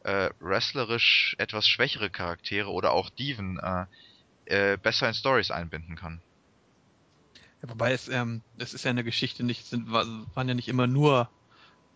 äh, 0.04 0.30
wrestlerisch 0.40 1.36
etwas 1.38 1.68
schwächere 1.68 2.10
Charaktere 2.10 2.70
oder 2.70 2.92
auch 2.92 3.10
Diven 3.10 3.60
äh, 3.60 3.86
äh, 4.46 4.78
besser 4.78 5.08
in 5.08 5.14
Stories 5.14 5.52
einbinden 5.52 5.96
kann. 5.96 6.22
Ja, 7.62 7.70
wobei 7.70 7.92
es, 7.92 8.08
ähm, 8.08 8.42
es 8.58 8.74
ist 8.74 8.86
ja 8.86 8.92
eine 8.92 9.04
Geschichte 9.04 9.44
nicht, 9.44 9.66
sind, 9.66 9.92
waren 9.92 10.48
ja 10.48 10.54
nicht 10.54 10.70
immer 10.70 10.88
nur 10.88 11.30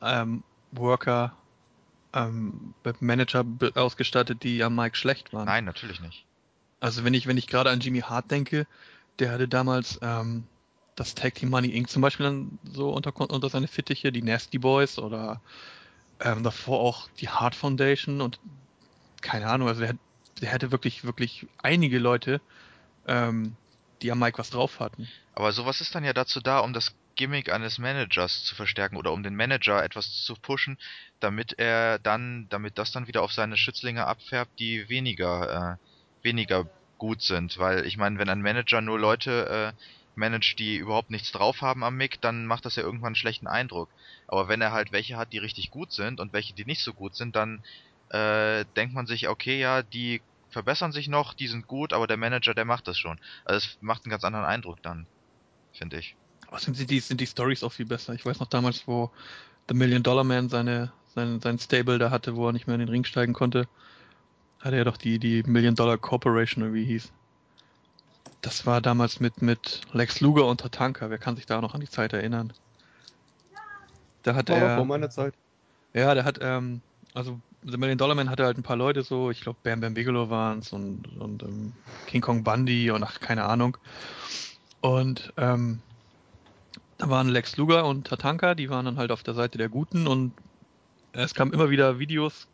ähm, 0.01 0.43
Worker 0.71 1.35
ähm, 2.13 2.73
mit 2.83 3.01
Manager 3.01 3.45
ausgestattet, 3.75 4.43
die 4.43 4.63
am 4.63 4.75
Mike 4.75 4.97
schlecht 4.97 5.33
waren. 5.33 5.45
Nein, 5.45 5.65
natürlich 5.65 5.99
nicht. 5.99 6.25
Also 6.79 7.03
wenn 7.03 7.13
ich, 7.13 7.27
wenn 7.27 7.37
ich 7.37 7.47
gerade 7.47 7.69
an 7.69 7.79
Jimmy 7.79 8.01
Hart 8.01 8.29
denke, 8.29 8.67
der 9.19 9.31
hatte 9.31 9.47
damals 9.47 9.99
ähm, 10.01 10.45
das 10.95 11.15
Tag 11.15 11.35
Team 11.35 11.49
Money 11.49 11.69
Inc. 11.69 11.89
zum 11.89 12.01
Beispiel 12.01 12.25
dann 12.25 12.59
so 12.63 12.91
unter, 12.91 13.15
unter 13.15 13.49
seine 13.49 13.67
Fittiche, 13.67 14.11
die 14.11 14.21
Nasty 14.21 14.59
Boys 14.59 14.99
oder 14.99 15.41
ähm, 16.23 16.43
davor 16.43 16.79
auch 16.79 17.09
die 17.19 17.29
Hart 17.29 17.55
Foundation 17.55 18.21
und 18.21 18.39
keine 19.21 19.47
Ahnung, 19.47 19.67
also 19.67 19.81
der, 19.81 19.95
der 20.41 20.49
hätte 20.49 20.71
wirklich, 20.71 21.03
wirklich 21.03 21.47
einige 21.61 21.99
Leute, 21.99 22.41
ähm, 23.07 23.55
die 24.01 24.11
am 24.11 24.19
Mike 24.19 24.37
was 24.37 24.49
drauf 24.49 24.79
hatten. 24.79 25.07
Aber 25.35 25.51
sowas 25.51 25.81
ist 25.81 25.93
dann 25.95 26.03
ja 26.03 26.13
dazu 26.13 26.41
da, 26.41 26.59
um 26.59 26.73
das 26.73 26.95
Gimmick 27.15 27.51
eines 27.51 27.77
Managers 27.77 28.43
zu 28.43 28.55
verstärken 28.55 28.97
oder 28.97 29.11
um 29.11 29.23
den 29.23 29.35
Manager 29.35 29.83
etwas 29.83 30.23
zu 30.23 30.35
pushen, 30.35 30.77
damit 31.19 31.53
er 31.59 31.99
dann, 31.99 32.47
damit 32.49 32.77
das 32.77 32.91
dann 32.91 33.07
wieder 33.07 33.21
auf 33.21 33.31
seine 33.31 33.57
Schützlinge 33.57 34.05
abfärbt, 34.05 34.59
die 34.59 34.89
weniger, 34.89 35.77
äh, 35.77 36.25
weniger 36.25 36.67
gut 36.97 37.21
sind. 37.21 37.57
Weil 37.57 37.85
ich 37.85 37.97
meine, 37.97 38.17
wenn 38.17 38.29
ein 38.29 38.41
Manager 38.41 38.81
nur 38.81 38.99
Leute 38.99 39.73
äh, 39.73 39.83
managt, 40.15 40.59
die 40.59 40.77
überhaupt 40.77 41.09
nichts 41.09 41.31
drauf 41.31 41.61
haben 41.61 41.83
am 41.83 41.95
Mick, 41.95 42.21
dann 42.21 42.45
macht 42.45 42.65
das 42.65 42.75
ja 42.75 42.83
irgendwann 42.83 43.07
einen 43.07 43.15
schlechten 43.15 43.47
Eindruck. 43.47 43.89
Aber 44.27 44.47
wenn 44.47 44.61
er 44.61 44.71
halt 44.71 44.91
welche 44.91 45.17
hat, 45.17 45.33
die 45.33 45.39
richtig 45.39 45.71
gut 45.71 45.91
sind 45.91 46.19
und 46.19 46.33
welche, 46.33 46.53
die 46.53 46.65
nicht 46.65 46.83
so 46.83 46.93
gut 46.93 47.15
sind, 47.15 47.35
dann 47.35 47.63
äh, 48.09 48.65
denkt 48.75 48.93
man 48.93 49.07
sich, 49.07 49.27
okay, 49.27 49.59
ja, 49.59 49.81
die 49.81 50.21
verbessern 50.49 50.91
sich 50.91 51.07
noch, 51.07 51.33
die 51.33 51.47
sind 51.47 51.67
gut, 51.67 51.93
aber 51.93 52.07
der 52.07 52.17
Manager, 52.17 52.53
der 52.53 52.65
macht 52.65 52.87
das 52.87 52.97
schon. 52.97 53.19
Also 53.43 53.67
es 53.67 53.77
macht 53.81 54.05
einen 54.05 54.11
ganz 54.11 54.23
anderen 54.23 54.45
Eindruck 54.45 54.81
dann, 54.83 55.07
finde 55.73 55.97
ich. 55.97 56.15
Aber 56.47 56.59
sind 56.59 56.89
die, 56.89 56.99
sind 56.99 57.19
die 57.19 57.27
Stories 57.27 57.63
auch 57.63 57.73
viel 57.73 57.87
besser. 57.87 58.13
Ich 58.13 58.25
weiß 58.25 58.39
noch 58.39 58.47
damals, 58.47 58.87
wo 58.87 59.11
The 59.67 59.73
Million 59.73 60.03
Dollar 60.03 60.23
Man 60.23 60.49
seine, 60.49 60.93
sein, 61.15 61.39
sein 61.41 61.57
Stable 61.57 61.97
da 61.97 62.11
hatte, 62.11 62.35
wo 62.35 62.47
er 62.47 62.53
nicht 62.53 62.67
mehr 62.67 62.75
in 62.75 62.81
den 62.81 62.89
Ring 62.89 63.03
steigen 63.03 63.33
konnte, 63.33 63.67
hatte 64.59 64.75
er 64.75 64.85
doch 64.85 64.97
die, 64.97 65.17
die 65.17 65.41
Million 65.43 65.75
Dollar 65.75 65.97
Corporation, 65.97 66.63
oder 66.63 66.73
wie 66.73 66.85
hieß. 66.85 67.11
Das 68.43 68.65
war 68.65 68.81
damals 68.81 69.21
mit, 69.21 69.41
mit 69.41 69.81
Lex 69.93 70.19
Luger 70.19 70.45
und 70.45 70.59
Tatanka. 70.59 71.09
Wer 71.09 71.17
kann 71.17 71.37
sich 71.37 71.45
da 71.45 71.61
noch 71.61 71.73
an 71.73 71.79
die 71.79 71.89
Zeit 71.89 72.11
erinnern? 72.11 72.51
Da 74.21 74.35
hat 74.35 74.49
War 74.49 74.57
er. 74.57 74.75
vor 74.75 74.85
meiner 74.85 75.09
Zeit. 75.09 75.33
Ja, 75.93 76.13
der 76.13 76.25
hat, 76.25 76.39
ähm, 76.41 76.81
also 77.13 77.39
The 77.63 77.77
Million 77.77 77.97
Dollar 77.97 78.15
Man 78.15 78.29
hatte 78.29 78.43
halt 78.43 78.57
ein 78.57 78.63
paar 78.63 78.75
Leute 78.75 79.01
so, 79.01 79.31
ich 79.31 79.39
glaube 79.39 79.59
Bam 79.63 79.79
Bam 79.79 79.93
Bigelow 79.93 80.29
waren's 80.29 80.73
und, 80.73 81.07
und 81.19 81.41
ähm, 81.43 81.71
King 82.07 82.19
Kong 82.19 82.43
Bundy 82.43 82.91
und 82.91 83.01
ach, 83.01 83.21
keine 83.21 83.45
Ahnung. 83.45 83.77
Und 84.81 85.31
ähm, 85.37 85.81
da 86.97 87.09
waren 87.09 87.29
Lex 87.29 87.55
Luger 87.55 87.85
und 87.85 88.07
Tatanka, 88.07 88.55
die 88.55 88.69
waren 88.69 88.83
dann 88.83 88.97
halt 88.97 89.11
auf 89.11 89.23
der 89.23 89.35
Seite 89.35 89.57
der 89.57 89.69
Guten 89.69 90.05
und 90.05 90.33
es 91.13 91.33
kamen 91.33 91.53
immer 91.53 91.69
wieder 91.69 91.97
Videos 91.97 92.47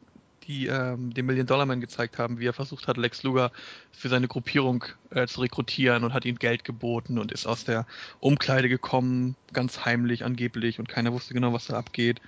die 0.49 0.65
ähm, 0.65 1.13
den 1.13 1.27
Million 1.27 1.45
Dollar 1.45 1.67
Man 1.67 1.79
gezeigt 1.79 2.17
haben, 2.17 2.39
wie 2.39 2.47
er 2.47 2.53
versucht 2.53 2.87
hat, 2.87 2.97
Lex 2.97 3.21
Luger 3.21 3.51
für 3.91 4.09
seine 4.09 4.27
Gruppierung 4.27 4.83
äh, 5.11 5.27
zu 5.27 5.41
rekrutieren 5.41 6.03
und 6.03 6.13
hat 6.13 6.25
ihm 6.25 6.39
Geld 6.39 6.63
geboten 6.63 7.19
und 7.19 7.31
ist 7.31 7.45
aus 7.45 7.65
der 7.65 7.85
Umkleide 8.19 8.67
gekommen, 8.67 9.35
ganz 9.53 9.85
heimlich 9.85 10.25
angeblich 10.25 10.79
und 10.79 10.89
keiner 10.89 11.13
wusste 11.13 11.35
genau, 11.35 11.53
was 11.53 11.67
da 11.67 11.77
abgeht. 11.77 12.19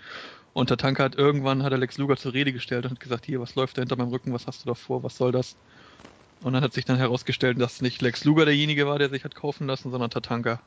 Und 0.53 0.69
der 0.69 0.77
Tanker 0.77 1.03
hat 1.03 1.15
irgendwann 1.15 1.63
hat 1.63 1.71
er 1.71 1.79
Lex 1.79 1.97
Luger 1.97 2.15
zur 2.15 2.33
Rede 2.33 2.53
gestellt 2.53 2.85
und 2.85 2.91
hat 2.91 2.99
gesagt, 2.99 3.25
hier, 3.25 3.41
was 3.41 3.55
läuft 3.55 3.77
da 3.77 3.81
hinter 3.81 3.95
meinem 3.95 4.09
Rücken, 4.09 4.33
was 4.33 4.45
hast 4.45 4.63
du 4.63 4.69
da 4.69 4.75
vor, 4.75 5.01
was 5.01 5.17
soll 5.17 5.31
das? 5.31 5.55
Und 6.43 6.53
dann 6.53 6.63
hat 6.63 6.73
sich 6.73 6.85
dann 6.85 6.97
herausgestellt, 6.97 7.59
dass 7.59 7.81
nicht 7.81 8.03
Lex 8.03 8.23
Luger 8.23 8.45
derjenige 8.45 8.85
war, 8.85 8.99
der 8.99 9.09
sich 9.09 9.23
hat 9.23 9.33
kaufen 9.33 9.65
lassen, 9.65 9.89
sondern 9.89 10.11
Tatanka. 10.11 10.61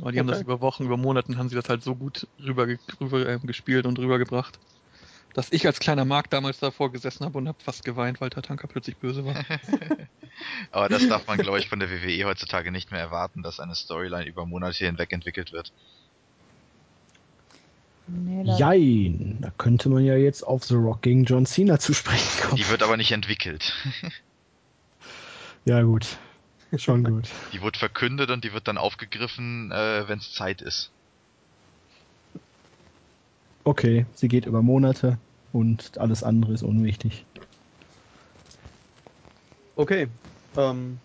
Aber 0.00 0.12
die 0.12 0.18
okay. 0.18 0.20
haben 0.20 0.26
das 0.28 0.42
über 0.42 0.60
Wochen, 0.60 0.84
über 0.84 0.96
Monaten 0.96 1.36
haben 1.36 1.48
sie 1.48 1.56
das 1.56 1.68
halt 1.68 1.82
so 1.82 1.96
gut 1.96 2.28
rüber, 2.40 2.68
rüber 3.00 3.28
äh, 3.28 3.40
gespielt 3.40 3.84
und 3.84 3.98
rübergebracht 3.98 4.60
dass 5.38 5.52
ich 5.52 5.64
als 5.68 5.78
kleiner 5.78 6.04
Mark 6.04 6.30
damals 6.30 6.58
davor 6.58 6.90
gesessen 6.90 7.24
habe 7.24 7.38
und 7.38 7.46
habe 7.46 7.62
fast 7.62 7.84
geweint, 7.84 8.20
weil 8.20 8.28
Tatanka 8.28 8.66
plötzlich 8.66 8.96
böse 8.96 9.24
war. 9.24 9.36
Aber 10.72 10.88
das 10.88 11.06
darf 11.06 11.28
man, 11.28 11.38
glaube 11.38 11.60
ich, 11.60 11.68
von 11.68 11.78
der 11.78 11.88
WWE 11.88 12.24
heutzutage 12.24 12.72
nicht 12.72 12.90
mehr 12.90 12.98
erwarten, 12.98 13.44
dass 13.44 13.60
eine 13.60 13.76
Storyline 13.76 14.26
über 14.26 14.46
Monate 14.46 14.84
hinweg 14.84 15.12
entwickelt 15.12 15.52
wird. 15.52 15.72
Nee, 18.08 18.52
Jein, 18.58 19.38
da 19.40 19.52
könnte 19.56 19.88
man 19.90 20.04
ja 20.04 20.16
jetzt 20.16 20.42
auf 20.42 20.64
The 20.64 20.74
Rock 20.74 21.02
gegen 21.02 21.22
John 21.22 21.46
Cena 21.46 21.78
zu 21.78 21.94
sprechen 21.94 22.42
kommen. 22.42 22.56
Die 22.56 22.68
wird 22.68 22.82
aber 22.82 22.96
nicht 22.96 23.12
entwickelt. 23.12 23.72
ja 25.66 25.82
gut, 25.82 26.18
schon 26.76 27.04
gut. 27.04 27.28
Die 27.52 27.62
wird 27.62 27.76
verkündet 27.76 28.32
und 28.32 28.42
die 28.42 28.52
wird 28.52 28.66
dann 28.66 28.76
aufgegriffen, 28.76 29.70
äh, 29.70 30.08
wenn 30.08 30.18
es 30.18 30.32
Zeit 30.32 30.62
ist 30.62 30.90
okay, 33.68 34.06
sie 34.14 34.28
geht 34.28 34.46
über 34.46 34.62
Monate 34.62 35.18
und 35.52 35.98
alles 35.98 36.22
andere 36.22 36.52
ist 36.52 36.62
unwichtig. 36.62 37.24
Okay. 39.76 40.08
Ähm, 40.56 40.98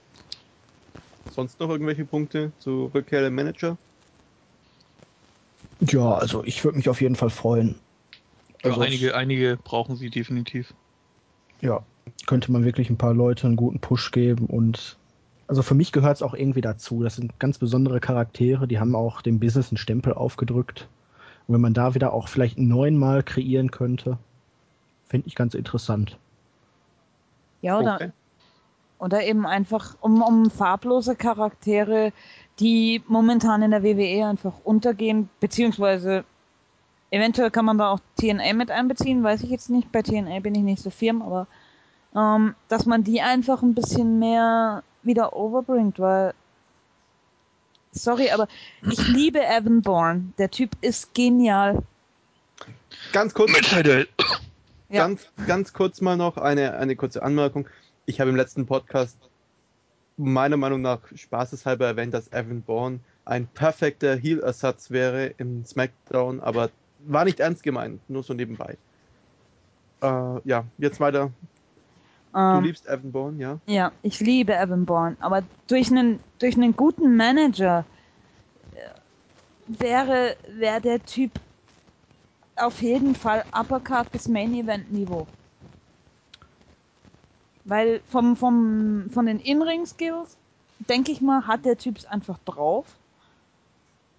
sonst 1.29 1.59
noch 1.59 1.69
irgendwelche 1.69 2.05
Punkte 2.05 2.51
zu 2.59 2.91
Rückkehr 2.93 3.21
der 3.21 3.31
Manager? 3.31 3.77
Ja, 5.81 6.15
also 6.15 6.43
ich 6.43 6.63
würde 6.63 6.77
mich 6.77 6.89
auf 6.89 7.01
jeden 7.01 7.15
Fall 7.15 7.29
freuen. 7.29 7.75
Also 8.63 8.79
ja, 8.79 8.87
einige, 8.87 9.15
einige 9.15 9.57
brauchen 9.63 9.95
sie 9.95 10.09
definitiv. 10.09 10.73
Ja, 11.61 11.85
könnte 12.25 12.51
man 12.51 12.63
wirklich 12.63 12.89
ein 12.89 12.97
paar 12.97 13.13
Leute 13.13 13.47
einen 13.47 13.57
guten 13.57 13.79
Push 13.79 14.11
geben 14.11 14.45
und 14.45 14.97
also 15.47 15.61
für 15.61 15.75
mich 15.75 15.91
gehört 15.91 16.15
es 16.15 16.21
auch 16.21 16.33
irgendwie 16.33 16.61
dazu. 16.61 17.03
Das 17.03 17.17
sind 17.17 17.37
ganz 17.39 17.57
besondere 17.59 17.99
Charaktere, 17.99 18.67
die 18.67 18.79
haben 18.79 18.95
auch 18.95 19.21
dem 19.21 19.39
Business 19.39 19.71
einen 19.71 19.77
Stempel 19.77 20.13
aufgedrückt. 20.13 20.89
Und 21.45 21.53
wenn 21.53 21.61
man 21.61 21.73
da 21.73 21.93
wieder 21.93 22.13
auch 22.13 22.29
vielleicht 22.29 22.57
neunmal 22.57 23.23
kreieren 23.23 23.69
könnte, 23.69 24.17
finde 25.07 25.27
ich 25.27 25.35
ganz 25.35 25.53
interessant. 25.53 26.17
Ja, 27.61 27.79
oder, 27.79 27.95
okay. 27.95 28.11
oder 28.99 29.23
eben 29.23 29.45
einfach 29.45 29.95
um, 30.01 30.21
um 30.21 30.49
farblose 30.49 31.15
Charaktere, 31.15 32.11
die 32.59 33.01
momentan 33.07 33.61
in 33.61 33.71
der 33.71 33.83
WWE 33.83 34.27
einfach 34.27 34.53
untergehen, 34.63 35.29
beziehungsweise 35.39 36.23
eventuell 37.09 37.51
kann 37.51 37.65
man 37.65 37.77
da 37.77 37.91
auch 37.91 37.99
TNA 38.17 38.53
mit 38.53 38.71
einbeziehen, 38.71 39.23
weiß 39.23 39.43
ich 39.43 39.49
jetzt 39.49 39.69
nicht. 39.69 39.91
Bei 39.91 40.01
TNA 40.01 40.39
bin 40.39 40.55
ich 40.55 40.63
nicht 40.63 40.81
so 40.81 40.89
firm, 40.89 41.21
aber 41.21 41.47
ähm, 42.15 42.55
dass 42.67 42.85
man 42.85 43.03
die 43.03 43.21
einfach 43.21 43.61
ein 43.61 43.75
bisschen 43.75 44.19
mehr 44.19 44.83
wieder 45.03 45.35
overbringt, 45.35 45.99
weil 45.99 46.33
Sorry, 47.93 48.31
aber 48.31 48.47
ich 48.81 49.07
liebe 49.07 49.45
Evan 49.45 49.81
Bourne. 49.81 50.33
Der 50.37 50.49
Typ 50.49 50.71
ist 50.81 51.13
genial. 51.13 51.83
Ganz 53.11 53.33
kurz. 53.33 53.51
Ja. 54.93 55.07
Ganz, 55.07 55.25
ganz 55.47 55.73
kurz 55.73 56.01
mal 56.01 56.17
noch 56.17 56.37
eine, 56.37 56.75
eine 56.75 56.95
kurze 56.95 57.23
Anmerkung. 57.23 57.67
Ich 58.05 58.19
habe 58.19 58.29
im 58.29 58.35
letzten 58.35 58.67
Podcast 58.67 59.17
meiner 60.17 60.55
Meinung 60.55 60.81
nach 60.81 60.99
spaßeshalber 61.15 61.87
erwähnt, 61.87 62.13
dass 62.13 62.31
Evan 62.31 62.61
Bourne 62.61 62.99
ein 63.25 63.47
perfekter 63.47 64.15
Heal-Ersatz 64.15 64.91
wäre 64.91 65.33
im 65.39 65.65
SmackDown, 65.65 66.41
aber 66.41 66.69
war 66.99 67.25
nicht 67.25 67.39
ernst 67.39 67.63
gemeint, 67.63 68.07
nur 68.07 68.21
so 68.21 68.35
nebenbei. 68.35 68.77
Äh, 70.03 70.39
ja, 70.43 70.65
jetzt 70.77 70.99
weiter 70.99 71.31
Du 72.33 72.39
ähm, 72.39 72.63
liebst 72.63 72.87
Evan 72.87 73.11
Bourne, 73.11 73.41
ja? 73.41 73.59
Ja, 73.65 73.91
ich 74.03 74.19
liebe 74.19 74.53
Evan 74.55 74.85
Bourne, 74.85 75.17
aber 75.19 75.41
durch 75.67 75.89
einen, 75.89 76.19
durch 76.37 76.55
einen 76.55 76.75
guten 76.75 77.15
Manager 77.15 77.83
äh, 78.75 79.79
wäre, 79.79 80.35
wäre 80.49 80.81
der 80.81 81.03
Typ 81.03 81.31
auf 82.55 82.81
jeden 82.81 83.15
Fall 83.15 83.43
Uppercard 83.51 84.11
bis 84.11 84.27
Main 84.27 84.53
Event 84.53 84.91
Niveau. 84.91 85.27
Weil 87.65 88.01
vom, 88.09 88.35
vom, 88.35 89.09
von 89.11 89.25
den 89.25 89.39
In-Ring-Skills, 89.39 90.37
denke 90.89 91.11
ich 91.11 91.21
mal, 91.21 91.47
hat 91.47 91.65
der 91.65 91.77
Typ 91.77 91.97
es 91.97 92.05
einfach 92.05 92.37
drauf. 92.45 92.85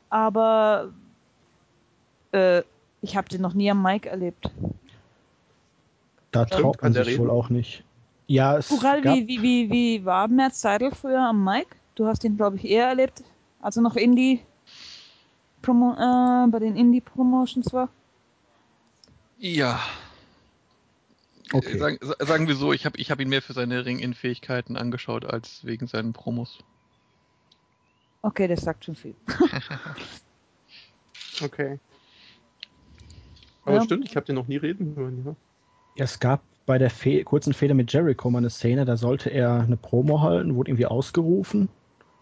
Aber 0.09 0.93
äh, 2.32 2.62
ich 3.02 3.16
habe 3.16 3.28
den 3.28 3.43
noch 3.43 3.55
nie 3.55 3.70
am 3.70 3.82
Mic 3.82 4.09
erlebt. 4.09 4.51
Da 6.31 6.44
traut 6.47 6.82
man 6.82 6.93
sich 6.93 7.19
wohl 7.19 7.31
auch 7.31 7.51
nicht. 7.51 7.85
Ja, 8.27 8.56
es 8.56 8.69
Bural, 8.69 9.02
gab... 9.02 9.15
wie, 9.15 9.28
wie, 9.28 9.43
wie, 9.43 9.70
wie 9.70 10.05
war 10.05 10.28
Matt 10.28 10.55
Seidel 10.55 10.90
früher 10.90 11.20
am 11.20 11.44
Mike? 11.44 11.77
Du 11.94 12.06
hast 12.06 12.24
ihn, 12.24 12.36
glaube 12.36 12.56
ich, 12.56 12.65
eher 12.65 12.89
erlebt, 12.89 13.23
als 13.61 13.77
er 13.77 13.82
noch 13.82 13.97
Indie 13.97 14.40
Promo 15.62 15.93
äh, 15.93 16.48
bei 16.48 16.59
den 16.59 16.77
Indie 16.77 17.01
Promotions 17.01 17.73
war. 17.73 17.89
Ja. 19.44 19.78
Okay. 21.52 21.76
Sagen, 21.78 21.98
sa- 22.00 22.16
sagen 22.24 22.48
wir 22.48 22.54
so, 22.56 22.72
ich 22.72 22.86
habe 22.86 22.96
ich 22.98 23.10
hab 23.10 23.20
ihn 23.20 23.28
mehr 23.28 23.42
für 23.42 23.52
seine 23.52 23.84
Ring-In-Fähigkeiten 23.84 24.78
angeschaut, 24.78 25.26
als 25.26 25.66
wegen 25.66 25.86
seinen 25.86 26.14
Promos. 26.14 26.60
Okay, 28.22 28.48
das 28.48 28.62
sagt 28.62 28.86
schon 28.86 28.96
viel. 28.96 29.14
Okay. 31.42 31.80
Aber 33.64 33.76
Ja. 33.76 33.82
stimmt, 33.82 34.04
ich 34.04 34.14
habe 34.14 34.24
den 34.24 34.36
noch 34.36 34.46
nie 34.46 34.56
reden 34.56 34.94
hören, 34.96 35.24
ja. 35.26 35.34
Es 35.96 36.20
gab 36.20 36.42
bei 36.64 36.78
der 36.78 36.90
Fe 36.90 37.24
kurzen 37.24 37.52
Fehde 37.52 37.74
mit 37.74 37.92
Jericho 37.92 38.30
mal 38.30 38.38
eine 38.38 38.50
Szene, 38.50 38.84
da 38.84 38.96
sollte 38.96 39.30
er 39.30 39.60
eine 39.60 39.76
Promo 39.76 40.20
halten, 40.20 40.54
wurde 40.54 40.70
irgendwie 40.70 40.86
ausgerufen, 40.86 41.68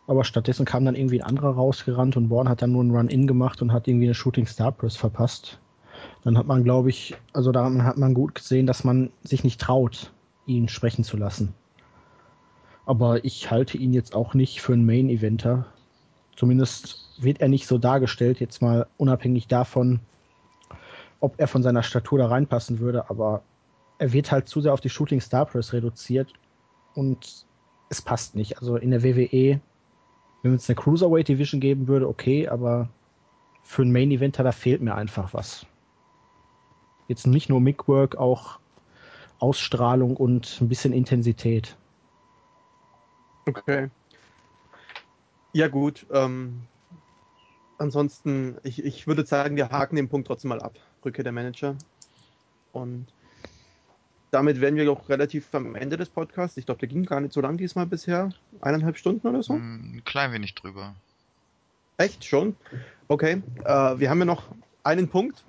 aber 0.07 0.25
stattdessen 0.25 0.65
kam 0.65 0.85
dann 0.87 0.95
irgendwie 0.97 1.21
ein 1.23 1.29
anderer 1.29 1.51
rausgerannt 1.55 2.17
und 2.17 2.29
Born 2.31 2.49
hat 2.49 2.63
dann 2.63 2.73
nur 2.73 2.81
einen 2.81 2.91
Run-In 2.97 3.27
gemacht 3.27 3.61
und 3.61 3.71
hat 3.73 3.87
irgendwie 3.87 4.07
eine 4.07 4.15
Shooting 4.15 4.47
Star 4.47 4.73
Press 4.73 4.97
verpasst. 4.97 5.61
Dann 6.25 6.39
hat 6.39 6.47
man, 6.47 6.63
glaube 6.63 6.91
ich, 6.91 7.17
also 7.33 7.53
daran 7.53 7.85
hat 7.85 7.99
man 7.99 8.15
gut 8.15 8.35
gesehen, 8.35 8.67
dass 8.67 8.85
man 8.85 9.11
sich 9.23 9.43
nicht 9.43 9.61
traut, 9.61 10.13
ihn 10.47 10.69
sprechen 10.69 11.05
zu 11.05 11.17
lassen. 11.17 11.55
Aber 12.87 13.25
ich 13.25 13.51
halte 13.51 13.79
ihn 13.79 13.93
jetzt 13.93 14.15
auch 14.15 14.35
nicht 14.35 14.61
für 14.61 14.73
einen 14.73 14.87
Main-Eventer. 14.87 15.67
Zumindest 16.37 17.11
wird 17.19 17.41
er 17.41 17.49
nicht 17.49 17.67
so 17.67 17.79
dargestellt, 17.79 18.41
jetzt 18.41 18.63
mal 18.63 18.87
unabhängig 18.97 19.49
davon, 19.49 20.01
ob 21.21 21.39
er 21.39 21.49
von 21.49 21.63
seiner 21.63 21.83
Statur 21.83 22.19
da 22.19 22.27
reinpassen 22.27 22.81
würde, 22.81 23.09
aber 23.11 23.43
er 23.99 24.13
wird 24.13 24.33
halt 24.33 24.49
zu 24.49 24.61
sehr 24.61 24.73
auf 24.73 24.81
die 24.81 24.89
Shooting 24.89 25.21
Star 25.21 25.47
Press 25.47 25.73
reduziert 25.73 26.33
und 26.95 27.47
es 27.89 28.03
passt 28.03 28.35
nicht. 28.35 28.59
Also 28.59 28.77
in 28.77 28.91
der 28.91 29.05
WWE, 29.05 29.61
wenn 30.43 30.55
es 30.55 30.69
eine 30.69 30.77
Cruiserweight 30.77 31.29
Division 31.29 31.61
geben 31.61 31.87
würde, 31.87 32.09
okay, 32.09 32.49
aber 32.49 32.89
für 33.63 33.83
einen 33.83 33.93
Main 33.93 34.11
Eventer, 34.11 34.43
da 34.43 34.51
fehlt 34.51 34.81
mir 34.81 34.95
einfach 34.97 35.33
was. 35.35 35.67
Jetzt 37.09 37.27
nicht 37.27 37.49
nur 37.49 37.61
Mickwork, 37.61 38.17
auch 38.17 38.59
Ausstrahlung 39.39 40.17
und 40.17 40.61
ein 40.61 40.69
bisschen 40.69 40.93
Intensität. 40.93 41.77
Okay. 43.47 43.91
Ja, 45.53 45.69
gut. 45.69 46.07
Ähm, 46.13 46.63
ansonsten, 47.79 48.57
ich, 48.63 48.85
ich 48.85 49.07
würde 49.07 49.27
sagen, 49.27 49.57
wir 49.57 49.71
haken 49.71 49.97
den 49.97 50.09
Punkt 50.09 50.29
trotzdem 50.29 50.51
mal 50.51 50.61
ab. 50.61 50.75
Rückkehr 51.05 51.25
der 51.25 51.33
Manager. 51.33 51.77
Und 52.73 53.07
damit 54.31 54.61
wären 54.61 54.77
wir 54.77 54.91
auch 54.91 55.09
relativ 55.09 55.55
am 55.55 55.75
Ende 55.75 55.97
des 55.97 56.09
Podcasts. 56.09 56.57
Ich 56.57 56.65
glaube, 56.65 56.79
der 56.79 56.89
ging 56.89 57.05
gar 57.05 57.21
nicht 57.21 57.35
so 57.35 57.41
lang 57.41 57.59
diesmal 57.59 57.87
bisher. 57.87 58.31
Eineinhalb 58.61 58.97
Stunden 58.97 59.27
oder 59.27 59.43
so. 59.43 59.55
Hm, 59.55 59.97
Ein 59.97 60.05
klein 60.05 60.33
wenig 60.33 60.55
drüber. 60.55 60.95
Echt 61.99 62.25
schon? 62.25 62.57
Okay. 63.09 63.43
Äh, 63.65 63.99
wir 63.99 64.09
haben 64.09 64.21
ja 64.21 64.25
noch 64.25 64.45
einen 64.85 65.09
Punkt, 65.09 65.45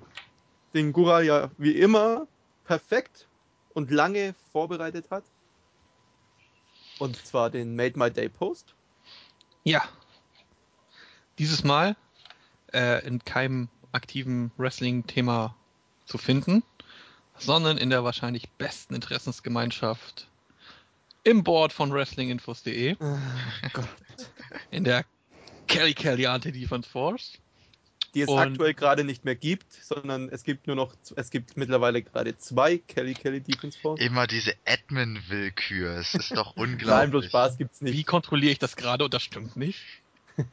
den 0.74 0.92
Gura 0.92 1.22
ja 1.22 1.50
wie 1.56 1.72
immer 1.72 2.26
perfekt 2.64 3.26
und 3.72 3.90
lange 3.90 4.34
vorbereitet 4.52 5.10
hat. 5.10 5.24
Und 6.98 7.16
zwar 7.24 7.50
den 7.50 7.74
Made 7.76 7.98
My 7.98 8.10
Day 8.10 8.28
Post. 8.28 8.74
Ja. 9.64 9.82
Dieses 11.38 11.64
Mal 11.64 11.96
äh, 12.72 13.04
in 13.06 13.24
keinem 13.24 13.68
aktiven 13.92 14.52
Wrestling-Thema 14.56 15.56
zu 16.04 16.18
finden, 16.18 16.62
sondern 17.38 17.78
in 17.78 17.90
der 17.90 18.04
wahrscheinlich 18.04 18.50
besten 18.50 18.94
Interessensgemeinschaft 18.94 20.28
im 21.24 21.42
Board 21.42 21.72
von 21.72 21.92
WrestlingInfos.de, 21.92 22.96
Gott. 23.72 23.88
in 24.70 24.84
der 24.84 25.04
Kelly 25.66 25.94
Kelly 25.94 26.26
Anti-Defense 26.26 26.88
Force. 26.88 27.38
Die 28.14 28.22
es 28.22 28.28
Und- 28.28 28.38
aktuell 28.38 28.74
gerade 28.74 29.04
nicht 29.04 29.24
mehr 29.24 29.34
gibt, 29.34 29.72
sondern 29.72 30.28
es 30.28 30.44
gibt 30.44 30.66
nur 30.66 30.76
noch, 30.76 30.94
es 31.16 31.30
gibt 31.30 31.56
mittlerweile 31.56 32.02
gerade 32.02 32.36
zwei 32.38 32.78
Kelly 32.78 33.14
Kelly 33.14 33.40
Defense 33.40 33.78
Force. 33.78 34.00
Immer 34.00 34.26
diese 34.26 34.54
Admin-Willkür. 34.66 35.96
Es 35.98 36.14
ist 36.14 36.36
doch 36.36 36.56
unglaublich. 36.56 36.86
Nein, 36.86 37.10
bloß 37.10 37.26
Spaß 37.26 37.58
gibt's 37.58 37.80
Wie 37.80 37.90
nicht. 37.90 38.06
kontrolliere 38.06 38.52
ich 38.52 38.58
das 38.58 38.76
gerade 38.76 39.04
und 39.04 39.14
das 39.14 39.22
stimmt 39.22 39.56
nicht? 39.56 39.80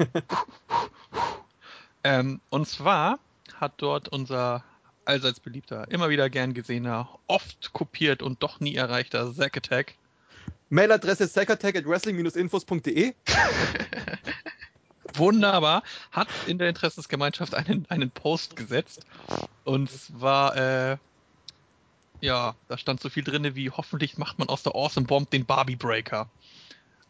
ähm, 2.03 2.41
und 2.49 2.67
zwar 2.67 3.19
hat 3.59 3.73
dort 3.77 4.09
unser 4.09 4.63
allseits 5.05 5.39
beliebter, 5.39 5.89
immer 5.89 6.09
wieder 6.09 6.29
gern 6.29 6.53
gesehener, 6.53 7.09
oft 7.27 7.73
kopiert 7.73 8.21
und 8.21 8.43
doch 8.43 8.59
nie 8.59 8.75
erreichter 8.75 9.33
Zack 9.33 9.57
Attack 9.57 9.95
Mailadresse 10.71 11.27
sackattack 11.27 11.75
at 11.75 11.85
wrestling-infos.de. 11.85 13.13
wunderbar, 15.17 15.83
hat 16.11 16.27
in 16.47 16.57
der 16.57 16.69
Interessensgemeinschaft 16.69 17.55
einen, 17.55 17.85
einen 17.89 18.11
Post 18.11 18.55
gesetzt. 18.55 19.05
Und 19.63 19.89
zwar, 19.89 20.55
äh, 20.55 20.97
ja, 22.19 22.55
da 22.67 22.77
stand 22.77 23.01
so 23.01 23.09
viel 23.09 23.23
drinne 23.23 23.55
wie 23.55 23.69
hoffentlich 23.71 24.17
macht 24.17 24.39
man 24.39 24.49
aus 24.49 24.63
der 24.63 24.75
Awesome 24.75 25.07
Bomb 25.07 25.29
den 25.31 25.45
Barbie 25.45 25.75
Breaker. 25.75 26.29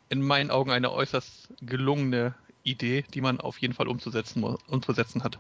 In 0.10 0.22
meinen 0.22 0.52
Augen 0.52 0.72
eine 0.72 0.91
äußerst 0.91 1.53
gelungene 1.61 2.36
Idee, 2.64 3.03
die 3.14 3.22
man 3.22 3.40
auf 3.40 3.57
jeden 3.60 3.73
Fall 3.73 3.88
umzusetzen, 3.88 4.44
umzusetzen 4.44 5.23
hat. 5.23 5.40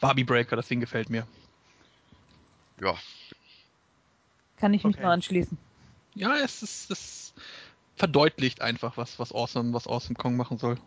Barbie 0.00 0.24
Breaker, 0.24 0.56
das 0.56 0.68
Ding 0.68 0.80
gefällt 0.80 1.10
mir. 1.10 1.26
Ja, 2.80 2.96
Kann 4.56 4.72
ich 4.72 4.84
mich 4.84 4.94
Okay. 4.94 5.02
nur 5.02 5.12
anschließen. 5.12 5.58
Ja, 6.14 6.36
es 6.36 6.62
ist, 6.62 6.90
es 6.90 7.34
verdeutlicht 7.96 8.60
einfach, 8.60 8.96
was, 8.96 9.18
was 9.18 9.32
Awesome, 9.32 9.72
was 9.72 9.86
Awesome 9.86 10.14
Kong 10.16 10.36
machen 10.36 10.58
soll. 10.58 10.78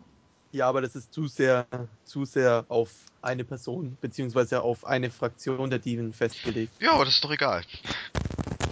Ja, 0.50 0.68
aber 0.68 0.80
das 0.80 0.94
ist 0.94 1.12
zu 1.12 1.28
sehr, 1.28 1.66
zu 2.04 2.24
sehr 2.24 2.64
auf 2.68 2.90
eine 3.20 3.44
Person, 3.44 3.96
beziehungsweise 4.00 4.62
auf 4.62 4.86
eine 4.86 5.10
Fraktion 5.10 5.70
der 5.70 5.78
Diven 5.78 6.12
festgelegt. 6.12 6.72
ja, 6.80 6.92
aber 6.92 7.04
das 7.04 7.14
ist 7.14 7.24
doch 7.24 7.30
egal. 7.30 7.62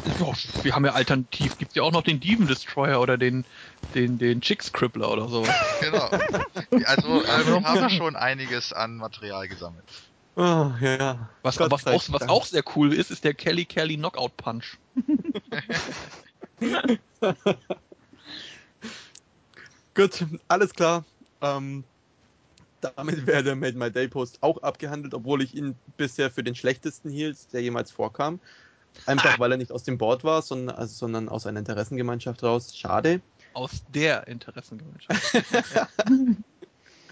Ja, 0.04 0.32
wir 0.62 0.74
haben 0.74 0.84
ja 0.84 0.92
alternativ, 0.92 1.58
gibt's 1.58 1.74
ja 1.74 1.82
auch 1.82 1.92
noch 1.92 2.02
den 2.02 2.20
Demon 2.20 2.46
Destroyer 2.46 3.00
oder 3.00 3.18
den, 3.18 3.44
den, 3.94 4.18
den 4.18 4.40
Chicks 4.40 4.72
Crippler 4.72 5.10
oder 5.10 5.28
sowas. 5.28 5.54
Genau. 5.80 6.08
Also, 6.86 7.08
wir 7.26 7.64
haben 7.64 7.90
schon 7.90 8.16
einiges 8.16 8.72
an 8.72 8.96
Material 8.96 9.48
gesammelt. 9.48 9.84
Oh, 10.36 10.70
ja. 10.80 11.30
Was, 11.42 11.56
Gott 11.56 11.70
was, 11.70 11.86
auch, 11.86 12.04
was 12.08 12.28
auch 12.28 12.44
sehr 12.44 12.62
cool 12.76 12.92
ist, 12.92 13.10
ist 13.10 13.24
der 13.24 13.34
Kelly 13.34 13.64
Kelly 13.64 13.96
Knockout 13.96 14.36
Punch. 14.36 14.78
Gut, 19.94 20.26
alles 20.48 20.74
klar. 20.74 21.04
Ähm, 21.40 21.84
damit 22.80 23.26
wäre 23.26 23.42
der 23.42 23.56
Made 23.56 23.76
My 23.76 23.90
Day 23.90 24.08
Post 24.08 24.38
auch 24.42 24.58
abgehandelt, 24.62 25.14
obwohl 25.14 25.42
ich 25.42 25.54
ihn 25.54 25.74
bisher 25.96 26.30
für 26.30 26.42
den 26.42 26.54
schlechtesten 26.54 27.10
hielt, 27.10 27.52
der 27.52 27.62
jemals 27.62 27.90
vorkam. 27.90 28.40
Einfach 29.04 29.38
weil 29.38 29.52
er 29.52 29.58
nicht 29.58 29.72
aus 29.72 29.82
dem 29.82 29.98
Board 29.98 30.24
war, 30.24 30.40
sondern, 30.40 30.74
also, 30.74 30.94
sondern 30.94 31.28
aus 31.28 31.46
einer 31.46 31.58
Interessengemeinschaft 31.58 32.42
raus. 32.42 32.74
Schade. 32.74 33.20
Aus 33.52 33.82
der 33.92 34.26
Interessengemeinschaft. 34.26 35.22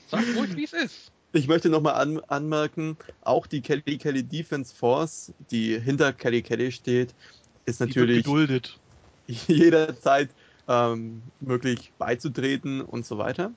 Sag 0.09 0.24
ruhig, 0.36 0.56
wie 0.56 0.64
es 0.64 0.72
ist. 0.72 1.12
Ich 1.32 1.48
möchte 1.48 1.68
nochmal 1.68 1.94
an, 1.94 2.20
anmerken, 2.28 2.96
auch 3.22 3.46
die 3.46 3.60
Kelly 3.60 3.98
Kelly 3.98 4.22
Defense 4.22 4.74
Force, 4.74 5.32
die 5.51 5.78
hinter 5.80 6.12
Kelly 6.12 6.42
Kelly 6.42 6.70
steht, 6.70 7.12
ist 7.66 7.80
natürlich 7.80 8.24
geduldet. 8.24 8.78
jederzeit 9.26 10.30
ähm, 10.68 11.22
möglich 11.40 11.92
beizutreten 11.98 12.80
und 12.82 13.05
so 13.05 13.18
weiter. 13.18 13.52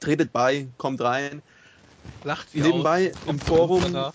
Tretet 0.00 0.32
bei, 0.32 0.68
kommt 0.76 1.00
rein. 1.00 1.42
Lacht 2.22 2.50
sie 2.50 2.60
Nebenbei 2.60 3.12
aus, 3.12 3.18
im 3.24 3.38
Forum, 3.40 4.12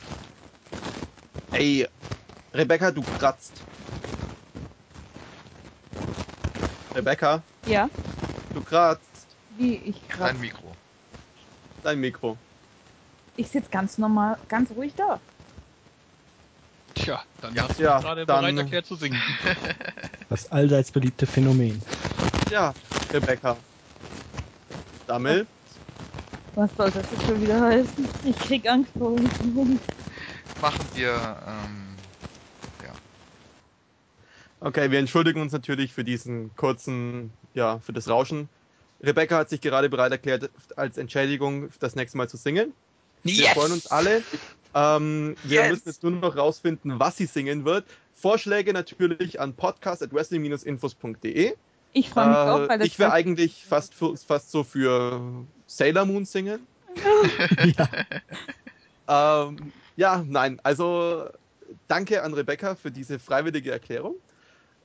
ey, 1.52 1.88
Rebecca, 2.54 2.92
du 2.92 3.02
kratzt. 3.04 3.64
Rebecca, 6.94 7.44
Ja, 7.66 7.90
du 8.54 8.62
kratzt. 8.62 9.38
wie 9.58 9.76
ich 9.76 10.08
Dein 10.08 10.18
gerade. 10.18 10.40
Mikro. 10.40 10.76
Dein 11.84 12.00
Mikro. 12.00 12.38
Ich 13.38 13.48
sitze 13.50 13.70
ganz 13.70 13.98
normal, 13.98 14.38
ganz 14.50 14.72
ruhig 14.72 14.94
da. 14.96 15.22
Tja, 16.96 17.24
dann 17.40 17.56
Ja, 17.56 17.64
hast 17.64 17.80
du 17.80 17.84
ja, 17.84 18.00
gerade 18.00 18.26
dann- 18.26 18.42
bereit 18.42 18.58
erklärt 18.58 18.86
zu 18.86 18.96
singen. 18.96 19.20
Das 20.30 20.50
allseits 20.50 20.92
beliebte 20.92 21.28
Phänomen. 21.28 21.84
Ja, 22.50 22.74
Rebecca. 23.12 23.58
Damit, 25.06 25.46
Was 26.56 26.76
soll 26.76 26.92
das 26.92 27.10
jetzt 27.12 27.26
schon 27.26 27.42
wieder 27.42 27.62
heißen? 27.62 28.14
Ich 28.22 28.42
krieg 28.42 28.68
Angst 28.70 28.94
vor 28.98 29.12
uns. 29.12 29.40
Machen 30.60 30.90
wir, 30.94 31.42
ähm, 31.46 32.14
okay, 34.60 34.92
wir 34.92 35.00
entschuldigen 35.00 35.42
uns 35.42 35.54
natürlich 35.54 35.94
für 35.94 36.04
diesen 36.04 36.56
kurzen, 36.56 37.38
ja, 37.54 37.80
für 37.80 37.94
das 37.94 38.08
Rauschen. 38.10 38.50
Rebecca 39.02 39.38
hat 39.38 39.50
sich 39.50 39.62
gerade 39.62 39.90
bereit 39.90 40.12
erklärt, 40.12 40.52
als 40.78 40.98
Entschädigung 40.98 41.70
das 41.80 41.96
nächste 41.96 42.18
Mal 42.18 42.30
zu 42.30 42.38
singen. 42.38 42.74
Wir 43.24 43.50
freuen 43.50 43.72
uns 43.72 43.88
alle. 43.88 44.26
Ähm, 44.74 45.38
wir 45.44 45.62
Yes. 45.62 45.64
müssen 45.64 45.90
jetzt 45.90 46.04
nur 46.04 46.12
noch 46.12 46.38
rausfinden, 46.38 47.00
was 47.00 47.18
sie 47.18 47.26
singen 47.26 47.66
wird. 47.66 47.92
Vorschläge 48.14 48.74
natürlich 48.74 49.40
an 49.40 49.56
podcast.wrestling-infos.de. 49.56 51.56
Ich 51.94 52.10
freue 52.10 52.28
mich 52.28 52.38
Äh, 52.38 52.48
auch, 52.48 52.68
weil 52.68 52.80
das 52.80 52.88
ich 52.88 53.00
wäre 53.00 53.12
eigentlich 53.12 53.66
fast, 53.66 53.96
für, 53.96 54.16
fast 54.18 54.52
so 54.52 54.64
für 54.64 55.48
Sailor 55.72 56.06
Moon 56.06 56.26
singen. 56.26 56.68
Ja. 57.78 57.88
Ähm, 59.48 59.74
ja, 59.98 60.24
nein, 60.26 60.62
also 60.64 61.26
danke 61.90 62.24
an 62.24 62.34
Rebecca 62.34 62.76
für 62.76 62.92
diese 62.92 63.20
freiwillige 63.20 63.70
Erklärung. 63.70 64.16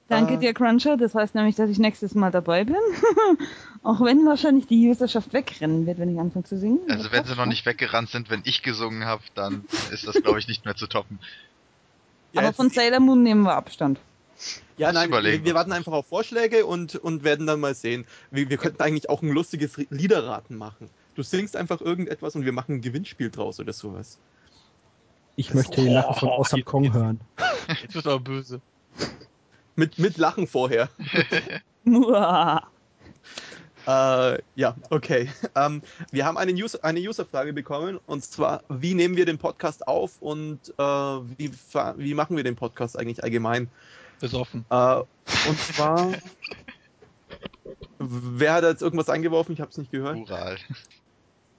Danke 0.08 0.34
Äh, 0.34 0.38
dir, 0.38 0.54
Cruncher. 0.54 0.96
Das 0.96 1.14
heißt 1.14 1.36
nämlich, 1.36 1.54
dass 1.54 1.70
ich 1.70 1.78
nächstes 1.78 2.14
Mal 2.16 2.32
dabei 2.32 2.64
bin. 2.64 2.74
Auch 3.84 4.00
wenn 4.00 4.26
wahrscheinlich 4.26 4.66
die 4.66 4.88
Userschaft 4.88 5.32
wegrennen 5.32 5.86
wird, 5.86 5.98
wenn 6.00 6.12
ich 6.12 6.18
anfange 6.18 6.44
zu 6.44 6.58
singen. 6.58 6.80
Also 6.88 7.12
wenn 7.12 7.24
sie 7.24 7.36
noch 7.36 7.46
nicht 7.46 7.66
weggerannt 7.66 8.08
sind, 8.08 8.30
wenn 8.30 8.40
ich 8.44 8.62
gesungen 8.62 9.04
habe, 9.04 9.22
dann 9.36 9.64
ist 9.92 10.08
das, 10.08 10.20
glaube 10.20 10.40
ich, 10.40 10.48
nicht 10.48 10.64
mehr 10.64 10.74
zu 10.74 10.88
toppen. 10.88 11.20
Ja, 12.32 12.42
Aber 12.42 12.52
von 12.52 12.70
Sailor 12.70 12.98
Moon 13.00 13.22
nehmen 13.22 13.42
wir 13.42 13.54
Abstand. 13.54 14.00
Ja, 14.76 14.92
nein, 14.92 15.10
wir, 15.10 15.44
wir 15.44 15.54
warten 15.54 15.72
einfach 15.72 15.92
auf 15.92 16.06
Vorschläge 16.06 16.66
und, 16.66 16.96
und 16.96 17.24
werden 17.24 17.46
dann 17.46 17.60
mal 17.60 17.74
sehen. 17.74 18.06
Wir, 18.30 18.50
wir 18.50 18.56
könnten 18.56 18.82
eigentlich 18.82 19.08
auch 19.08 19.22
ein 19.22 19.30
lustiges 19.30 19.76
Liederraten 19.90 20.56
machen. 20.56 20.90
Du 21.14 21.22
singst 21.22 21.56
einfach 21.56 21.80
irgendetwas 21.80 22.36
und 22.36 22.44
wir 22.44 22.52
machen 22.52 22.76
ein 22.76 22.80
Gewinnspiel 22.82 23.30
draus 23.30 23.58
oder 23.58 23.72
sowas. 23.72 24.18
Ich 25.36 25.54
möchte 25.54 25.82
den 25.82 25.92
Lachen 25.92 26.14
von 26.14 26.28
Awesome 26.28 26.62
Kong 26.62 26.92
hören. 26.92 27.20
Jetzt 27.82 27.94
wird 27.94 28.06
aber 28.06 28.20
böse. 28.20 28.60
Mit, 29.74 29.98
mit 29.98 30.16
Lachen 30.18 30.46
vorher. 30.46 30.88
Äh, 33.86 34.38
ja, 34.56 34.74
okay. 34.90 35.30
Ähm, 35.54 35.80
wir 36.10 36.26
haben 36.26 36.36
eine, 36.36 36.52
User, 36.52 36.82
eine 36.82 36.98
Userfrage 36.98 37.52
bekommen 37.52 38.00
und 38.06 38.24
zwar, 38.24 38.64
wie 38.68 38.94
nehmen 38.94 39.16
wir 39.16 39.26
den 39.26 39.38
Podcast 39.38 39.86
auf 39.86 40.20
und 40.20 40.74
äh, 40.76 40.82
wie, 40.82 41.52
wie 41.96 42.14
machen 42.14 42.36
wir 42.36 42.42
den 42.42 42.56
Podcast 42.56 42.98
eigentlich 42.98 43.22
allgemein? 43.22 43.68
Besoffen. 44.20 44.64
Äh, 44.70 44.96
und 45.48 45.58
zwar, 45.58 46.12
wer 47.98 48.54
hat 48.54 48.64
jetzt 48.64 48.82
irgendwas 48.82 49.08
eingeworfen? 49.08 49.52
Ich 49.52 49.60
habe 49.60 49.70
es 49.70 49.78
nicht 49.78 49.90
gehört. 49.90 50.16
Ural. 50.16 50.58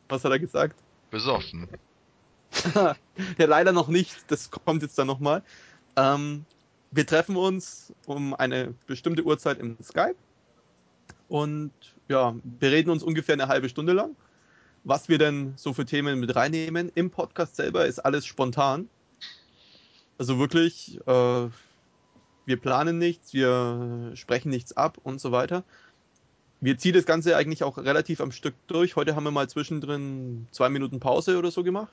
Was 0.09 0.23
hat 0.23 0.31
er 0.31 0.39
gesagt? 0.39 0.75
Besoffen. 1.11 1.67
ja, 2.75 2.95
leider 3.37 3.71
noch 3.71 3.87
nicht. 3.87 4.15
Das 4.27 4.49
kommt 4.51 4.81
jetzt 4.81 4.97
dann 4.97 5.07
nochmal. 5.07 5.43
Ähm, 5.95 6.45
wir 6.91 7.05
treffen 7.05 7.35
uns 7.35 7.93
um 8.05 8.33
eine 8.33 8.73
bestimmte 8.85 9.23
Uhrzeit 9.23 9.59
im 9.59 9.77
Skype 9.83 10.15
und 11.27 11.71
ja, 12.07 12.35
bereden 12.43 12.89
uns 12.89 13.03
ungefähr 13.03 13.33
eine 13.33 13.47
halbe 13.47 13.69
Stunde 13.69 13.93
lang. 13.93 14.15
Was 14.83 15.09
wir 15.09 15.17
denn 15.17 15.53
so 15.57 15.73
für 15.73 15.85
Themen 15.85 16.19
mit 16.19 16.35
reinnehmen. 16.35 16.91
Im 16.95 17.11
Podcast 17.11 17.57
selber 17.57 17.85
ist 17.85 17.99
alles 17.99 18.25
spontan. 18.25 18.89
Also 20.17 20.39
wirklich, 20.39 20.99
äh, 21.05 21.49
wir 22.47 22.57
planen 22.57 22.97
nichts, 22.97 23.33
wir 23.33 24.11
sprechen 24.15 24.49
nichts 24.49 24.75
ab 24.75 24.97
und 25.03 25.19
so 25.19 25.33
weiter. 25.33 25.63
Wir 26.61 26.77
ziehen 26.77 26.93
das 26.93 27.05
Ganze 27.05 27.35
eigentlich 27.35 27.61
auch 27.63 27.77
relativ 27.77 28.21
am 28.21 28.31
Stück 28.31 28.55
durch. 28.67 28.95
Heute 28.95 29.15
haben 29.15 29.25
wir 29.25 29.31
mal 29.31 29.49
zwischendrin 29.49 30.47
zwei 30.51 30.69
Minuten 30.69 31.01
Pause 31.01 31.37
oder 31.37 31.51
so 31.51 31.61
gemacht. 31.61 31.91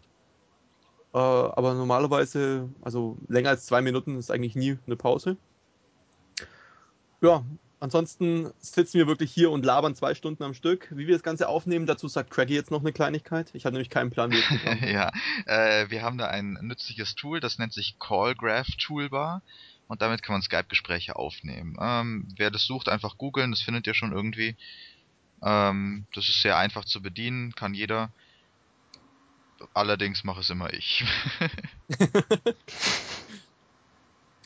Äh, 1.12 1.18
aber 1.18 1.74
normalerweise, 1.74 2.68
also 2.82 3.18
länger 3.28 3.51
als 3.51 3.66
zwei 3.66 3.82
Minuten 3.82 4.16
ist 4.16 4.31
eigentlich 4.31 4.55
nie 4.55 4.78
eine 4.86 4.94
Pause. 4.94 5.36
Ja, 7.20 7.44
ansonsten 7.81 8.52
sitzen 8.60 8.98
wir 8.98 9.09
wirklich 9.09 9.32
hier 9.32 9.51
und 9.51 9.64
labern 9.64 9.97
zwei 9.97 10.14
Stunden 10.14 10.44
am 10.44 10.55
Stück. 10.55 10.89
Wie 10.93 11.09
wir 11.09 11.16
das 11.16 11.24
Ganze 11.24 11.48
aufnehmen, 11.48 11.86
dazu 11.86 12.06
sagt 12.06 12.31
Craggy 12.31 12.55
jetzt 12.55 12.70
noch 12.70 12.81
eine 12.81 12.93
Kleinigkeit. 12.93 13.51
Ich 13.55 13.66
habe 13.66 13.74
nämlich 13.74 13.90
keinen 13.90 14.10
Plan, 14.10 14.31
wie 14.31 14.36
machen. 14.64 14.89
ja, 14.89 15.10
äh, 15.47 15.90
wir 15.90 16.02
haben 16.02 16.16
da 16.16 16.28
ein 16.28 16.59
nützliches 16.62 17.16
Tool, 17.16 17.40
das 17.40 17.59
nennt 17.59 17.72
sich 17.72 17.98
Callgraph 17.98 18.68
Toolbar. 18.78 19.43
Und 19.86 20.02
damit 20.02 20.23
kann 20.23 20.35
man 20.35 20.43
Skype-Gespräche 20.43 21.16
aufnehmen. 21.16 21.77
Ähm, 21.81 22.28
wer 22.36 22.51
das 22.51 22.65
sucht, 22.65 22.89
einfach 22.89 23.19
googeln, 23.19 23.51
das 23.51 23.61
findet 23.61 23.86
ihr 23.86 23.94
schon 23.94 24.12
irgendwie. 24.12 24.56
Ähm, 25.43 26.06
das 26.15 26.28
ist 26.28 26.40
sehr 26.40 26.56
einfach 26.56 26.85
zu 26.85 27.02
bedienen, 27.02 27.55
kann 27.55 27.74
jeder. 27.74 28.11
Allerdings 29.73 30.24
mache 30.24 30.40
es 30.40 30.51
immer 30.51 30.73
ich. 30.73 31.05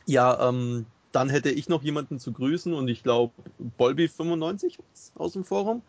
Ja, 0.09 0.49
ähm, 0.49 0.87
dann 1.13 1.29
hätte 1.29 1.51
ich 1.51 1.69
noch 1.69 1.83
jemanden 1.83 2.19
zu 2.19 2.33
grüßen 2.33 2.73
und 2.73 2.89
ich 2.89 3.03
glaube, 3.03 3.35
Bolby95 3.79 4.79
aus 5.17 5.35
dem 5.35 5.45
Forum. 5.45 5.83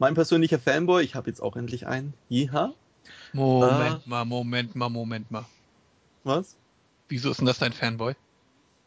Mein 0.00 0.14
persönlicher 0.14 0.58
Fanboy, 0.58 1.04
ich 1.04 1.14
habe 1.14 1.30
jetzt 1.30 1.40
auch 1.40 1.54
endlich 1.54 1.86
einen. 1.86 2.12
Jiha. 2.28 2.74
Moment 3.32 4.04
mal, 4.08 4.24
Moment 4.24 4.74
mal, 4.74 4.88
Moment 4.88 5.30
mal. 5.30 5.44
Was? 6.24 6.56
Wieso 7.08 7.30
ist 7.30 7.38
denn 7.38 7.46
das 7.46 7.60
dein 7.60 7.72
Fanboy? 7.72 8.16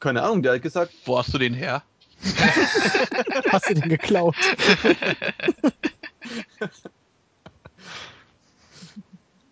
Keine 0.04 0.22
Ahnung, 0.22 0.44
der 0.44 0.56
hat 0.56 0.62
gesagt, 0.62 0.94
Wo 1.06 1.18
hast 1.18 1.34
du 1.34 1.38
den 1.38 1.54
her? 1.54 1.82
Hast 3.54 3.70
du 3.70 3.74
den 3.74 3.88
geklaut? 3.88 4.34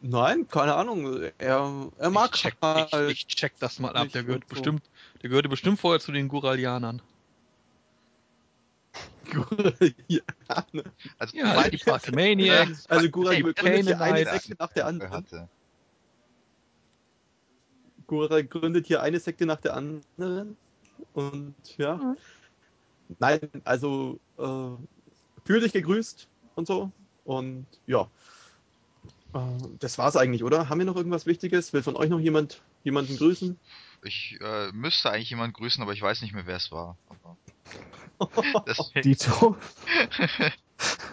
nein, 0.01 0.45
keine 0.49 0.75
Ahnung. 0.75 1.21
Er, 1.37 1.89
er 1.97 2.09
mag 2.09 2.31
ich 2.33 2.41
check, 2.41 2.57
halt. 2.61 2.91
ich, 3.11 3.25
ich 3.27 3.27
check 3.27 3.53
das 3.59 3.79
mal 3.79 3.95
ab. 3.95 4.09
Der 4.13 4.23
gehört 4.23 4.43
so. 4.43 4.49
bestimmt, 4.49 4.83
der 5.21 5.29
gehörte 5.29 5.47
bestimmt 5.47 5.79
vorher 5.79 6.01
zu 6.01 6.11
den 6.11 6.27
Guralianern. 6.27 7.01
ne? 10.73 10.83
Also, 11.17 11.37
Ja, 11.37 11.69
die 11.69 11.77
Parkmaniacs. 11.77 12.87
also 12.87 13.09
Gura 13.09 13.31
Hey, 13.31 13.53
gründet 13.53 13.85
hier 13.85 14.01
eine. 14.01 14.25
Sekte 14.25 14.55
nach 14.59 14.73
der 14.73 14.85
anderen. 14.85 15.13
hatte. 15.13 15.47
Gura 18.11 18.41
gründet 18.41 18.87
hier 18.87 19.01
eine 19.01 19.21
Sekte 19.21 19.45
nach 19.45 19.61
der 19.61 19.73
anderen. 19.73 20.57
Und 21.13 21.55
ja. 21.77 21.95
Mhm. 21.95 22.17
Nein, 23.19 23.39
also 23.63 24.19
äh, 24.37 25.45
fühl 25.45 25.61
dich 25.61 25.71
gegrüßt 25.71 26.27
und 26.55 26.67
so. 26.67 26.91
Und 27.23 27.65
ja. 27.87 28.09
Äh, 29.33 29.39
das 29.79 29.97
war's 29.97 30.17
eigentlich, 30.17 30.43
oder? 30.43 30.67
Haben 30.67 30.79
wir 30.79 30.85
noch 30.85 30.97
irgendwas 30.97 31.25
Wichtiges? 31.25 31.71
Will 31.71 31.83
von 31.83 31.95
euch 31.95 32.09
noch 32.09 32.19
jemand 32.19 32.61
jemanden 32.83 33.15
grüßen? 33.15 33.57
Ich 34.03 34.37
äh, 34.41 34.73
müsste 34.73 35.09
eigentlich 35.09 35.29
jemand 35.29 35.53
grüßen, 35.53 35.81
aber 35.81 35.93
ich 35.93 36.01
weiß 36.01 36.21
nicht 36.21 36.33
mehr, 36.33 36.45
wer 36.45 36.57
es 36.57 36.69
war. 36.69 36.97
Aber 37.07 37.37
Dito. 39.05 39.55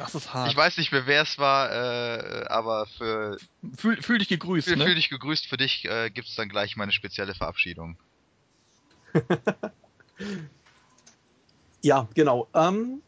Das 0.00 0.14
ist 0.14 0.34
hart. 0.34 0.50
ich 0.50 0.56
weiß 0.56 0.78
nicht 0.78 0.92
mehr, 0.92 1.06
wer 1.06 1.22
es 1.22 1.38
war, 1.38 1.70
äh, 1.70 2.46
aber 2.46 2.86
für 2.86 3.36
fühl, 3.76 4.00
fühl 4.02 4.18
dich 4.18 4.28
gegrüßt, 4.28 4.68
Fühl, 4.68 4.76
ne? 4.76 4.84
fühl 4.84 4.94
dich 4.94 5.10
gegrüßt. 5.10 5.46
Für 5.46 5.56
dich 5.56 5.84
äh, 5.84 6.10
gibt's 6.10 6.34
dann 6.34 6.48
gleich 6.48 6.76
meine 6.76 6.92
spezielle 6.92 7.34
Verabschiedung. 7.34 7.96
Ja, 11.82 12.08
genau. 12.14 12.48
Ähm, 12.54 13.02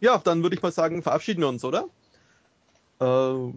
ja, 0.00 0.18
dann 0.18 0.42
würde 0.42 0.56
ich 0.56 0.62
mal 0.62 0.72
sagen, 0.72 1.02
verabschieden 1.02 1.40
wir 1.42 1.48
uns, 1.48 1.64
oder? 1.64 1.88
Äh, 3.00 3.52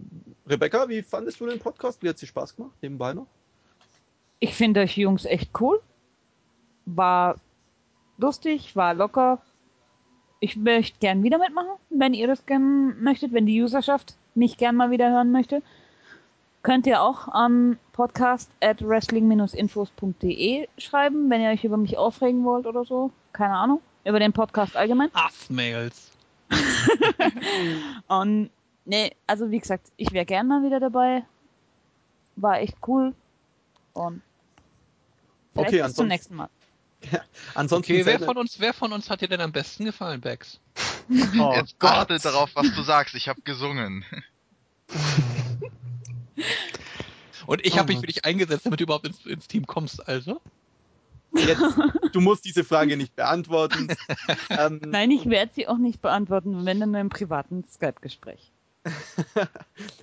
Rebecca, 0.46 0.88
wie 0.88 1.02
fandest 1.02 1.40
du 1.40 1.46
den 1.46 1.58
Podcast? 1.58 2.02
Wie 2.02 2.08
hat 2.08 2.16
es 2.16 2.20
dir 2.20 2.26
Spaß 2.26 2.56
gemacht? 2.56 2.76
Nebenbei 2.82 3.14
noch? 3.14 3.26
Ich 4.40 4.54
finde 4.54 4.80
euch 4.80 4.96
Jungs 4.96 5.24
echt 5.24 5.50
cool. 5.60 5.80
War 6.84 7.36
lustig, 8.18 8.76
war 8.76 8.94
locker. 8.94 9.40
Ich 10.42 10.56
möchte 10.56 10.98
gern 10.98 11.22
wieder 11.22 11.38
mitmachen, 11.38 11.70
wenn 11.88 12.14
ihr 12.14 12.26
das 12.26 12.46
gern 12.46 13.00
möchtet, 13.00 13.32
wenn 13.32 13.46
die 13.46 13.62
Userschaft 13.62 14.16
mich 14.34 14.56
gern 14.56 14.74
mal 14.74 14.90
wieder 14.90 15.08
hören 15.08 15.30
möchte. 15.30 15.62
Könnt 16.64 16.84
ihr 16.88 17.00
auch 17.00 17.28
an 17.28 17.78
podcast 17.92 18.50
at 18.60 18.82
wrestling-infos.de 18.82 20.66
schreiben, 20.78 21.30
wenn 21.30 21.42
ihr 21.42 21.50
euch 21.50 21.62
über 21.62 21.76
mich 21.76 21.96
aufregen 21.96 22.42
wollt 22.42 22.66
oder 22.66 22.84
so. 22.84 23.12
Keine 23.32 23.54
Ahnung. 23.54 23.80
Über 24.04 24.18
den 24.18 24.32
Podcast 24.32 24.76
allgemein. 24.76 25.10
Hassmails. 25.14 26.10
Und 28.08 28.50
nee, 28.84 29.12
also 29.28 29.48
wie 29.52 29.60
gesagt, 29.60 29.92
ich 29.96 30.10
wäre 30.10 30.26
gern 30.26 30.48
mal 30.48 30.64
wieder 30.64 30.80
dabei. 30.80 31.22
War 32.34 32.58
echt 32.58 32.76
cool. 32.88 33.14
Und 33.92 34.22
vielleicht 35.52 35.72
Okay, 35.72 35.82
bis 35.84 35.94
zum 35.94 36.08
nächsten 36.08 36.34
Mal. 36.34 36.48
Ansonsten 37.54 37.92
Okay, 37.92 38.06
wer 38.06 38.18
von 38.20 38.36
uns, 38.36 38.60
wer 38.60 38.72
von 38.74 38.92
uns 38.92 39.10
hat 39.10 39.20
dir 39.20 39.28
denn 39.28 39.40
am 39.40 39.52
besten 39.52 39.84
gefallen, 39.84 40.20
Bex? 40.20 40.60
Oh 41.38 41.52
Jetzt 41.56 41.78
Gott. 41.78 41.90
achte 41.90 42.18
darauf, 42.18 42.50
was 42.54 42.72
du 42.74 42.82
sagst. 42.82 43.14
Ich 43.14 43.28
habe 43.28 43.40
gesungen. 43.42 44.04
Und 47.46 47.64
ich 47.66 47.76
habe 47.78 47.88
mich 47.92 47.98
Oh. 47.98 48.00
für 48.00 48.06
dich 48.06 48.24
eingesetzt, 48.24 48.64
damit 48.64 48.80
du 48.80 48.84
überhaupt 48.84 49.06
ins, 49.06 49.26
ins 49.26 49.46
Team 49.48 49.66
kommst, 49.66 50.06
also? 50.08 50.40
jetzt, 51.34 51.62
du 52.12 52.20
musst 52.20 52.44
diese 52.44 52.64
Frage 52.64 52.96
nicht 52.96 53.14
beantworten. 53.16 53.88
ähm, 54.50 54.80
Nein, 54.86 55.10
ich 55.10 55.28
werde 55.28 55.52
sie 55.54 55.66
auch 55.68 55.78
nicht 55.78 56.00
beantworten, 56.00 56.64
wenn 56.64 56.80
dann 56.80 56.92
nur 56.92 57.00
im 57.00 57.08
privaten 57.08 57.64
Skype-Gespräch. 57.68 58.52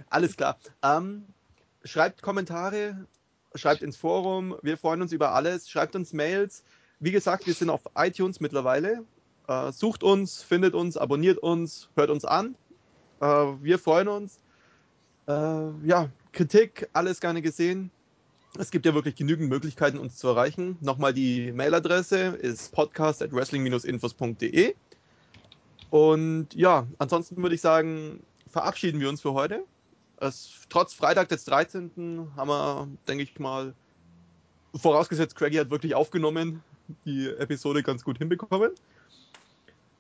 Alles 0.10 0.36
klar. 0.38 0.58
Ähm, 0.84 1.26
schreibt 1.84 2.22
Kommentare, 2.22 3.08
schreibt 3.56 3.82
ins 3.82 3.98
Forum. 3.98 4.56
Wir 4.62 4.78
freuen 4.78 5.02
uns 5.02 5.12
über 5.12 5.34
alles. 5.34 5.70
Schreibt 5.70 5.96
uns 5.96 6.14
Mails. 6.14 6.64
Wie 7.00 7.12
gesagt, 7.12 7.48
wir 7.48 7.54
sind 7.54 7.70
auf 7.70 7.82
iTunes 7.96 8.40
mittlerweile. 8.40 9.06
Äh, 9.48 9.72
sucht 9.72 10.04
uns, 10.04 10.44
findet 10.44 10.74
uns, 10.74 10.98
abonniert 10.98 11.38
uns, 11.38 11.90
hört 11.96 12.10
uns 12.10 12.26
an. 12.26 12.56
Äh, 13.22 13.26
wir 13.26 13.80
freuen 13.80 14.10
uns. 14.10 14.40
Äh, 15.28 15.32
ja, 15.86 16.10
Kritik, 16.34 16.90
alles 16.94 17.22
gerne 17.22 17.42
gesehen. 17.42 17.90
Es 18.58 18.72
gibt 18.72 18.86
ja 18.86 18.94
wirklich 18.94 19.16
genügend 19.16 19.50
Möglichkeiten, 19.50 19.98
uns 19.98 20.18
zu 20.18 20.28
erreichen. 20.28 20.78
Nochmal 20.82 21.14
die 21.14 21.52
Mailadresse 21.52 22.18
ist 22.18 22.72
podcast 22.74 23.22
at 23.22 23.32
wrestling-infos.de. 23.32 24.76
Und 25.92 26.54
ja, 26.54 26.88
ansonsten 26.98 27.42
würde 27.42 27.56
ich 27.56 27.62
sagen, 27.62 28.24
verabschieden 28.50 29.00
wir 29.00 29.08
uns 29.08 29.22
für 29.22 29.34
heute. 29.34 29.64
Es, 30.18 30.52
trotz 30.68 30.94
Freitag 30.94 31.30
des 31.30 31.46
13. 31.46 32.30
haben 32.36 32.50
wir, 32.50 32.88
denke 33.08 33.24
ich 33.24 33.40
mal, 33.40 33.74
vorausgesetzt, 34.76 35.36
Craigie 35.36 35.60
hat 35.60 35.72
wirklich 35.72 35.96
aufgenommen, 35.96 36.62
die 37.06 37.28
Episode 37.28 37.84
ganz 37.84 38.04
gut 38.04 38.18
hinbekommen. 38.18 38.72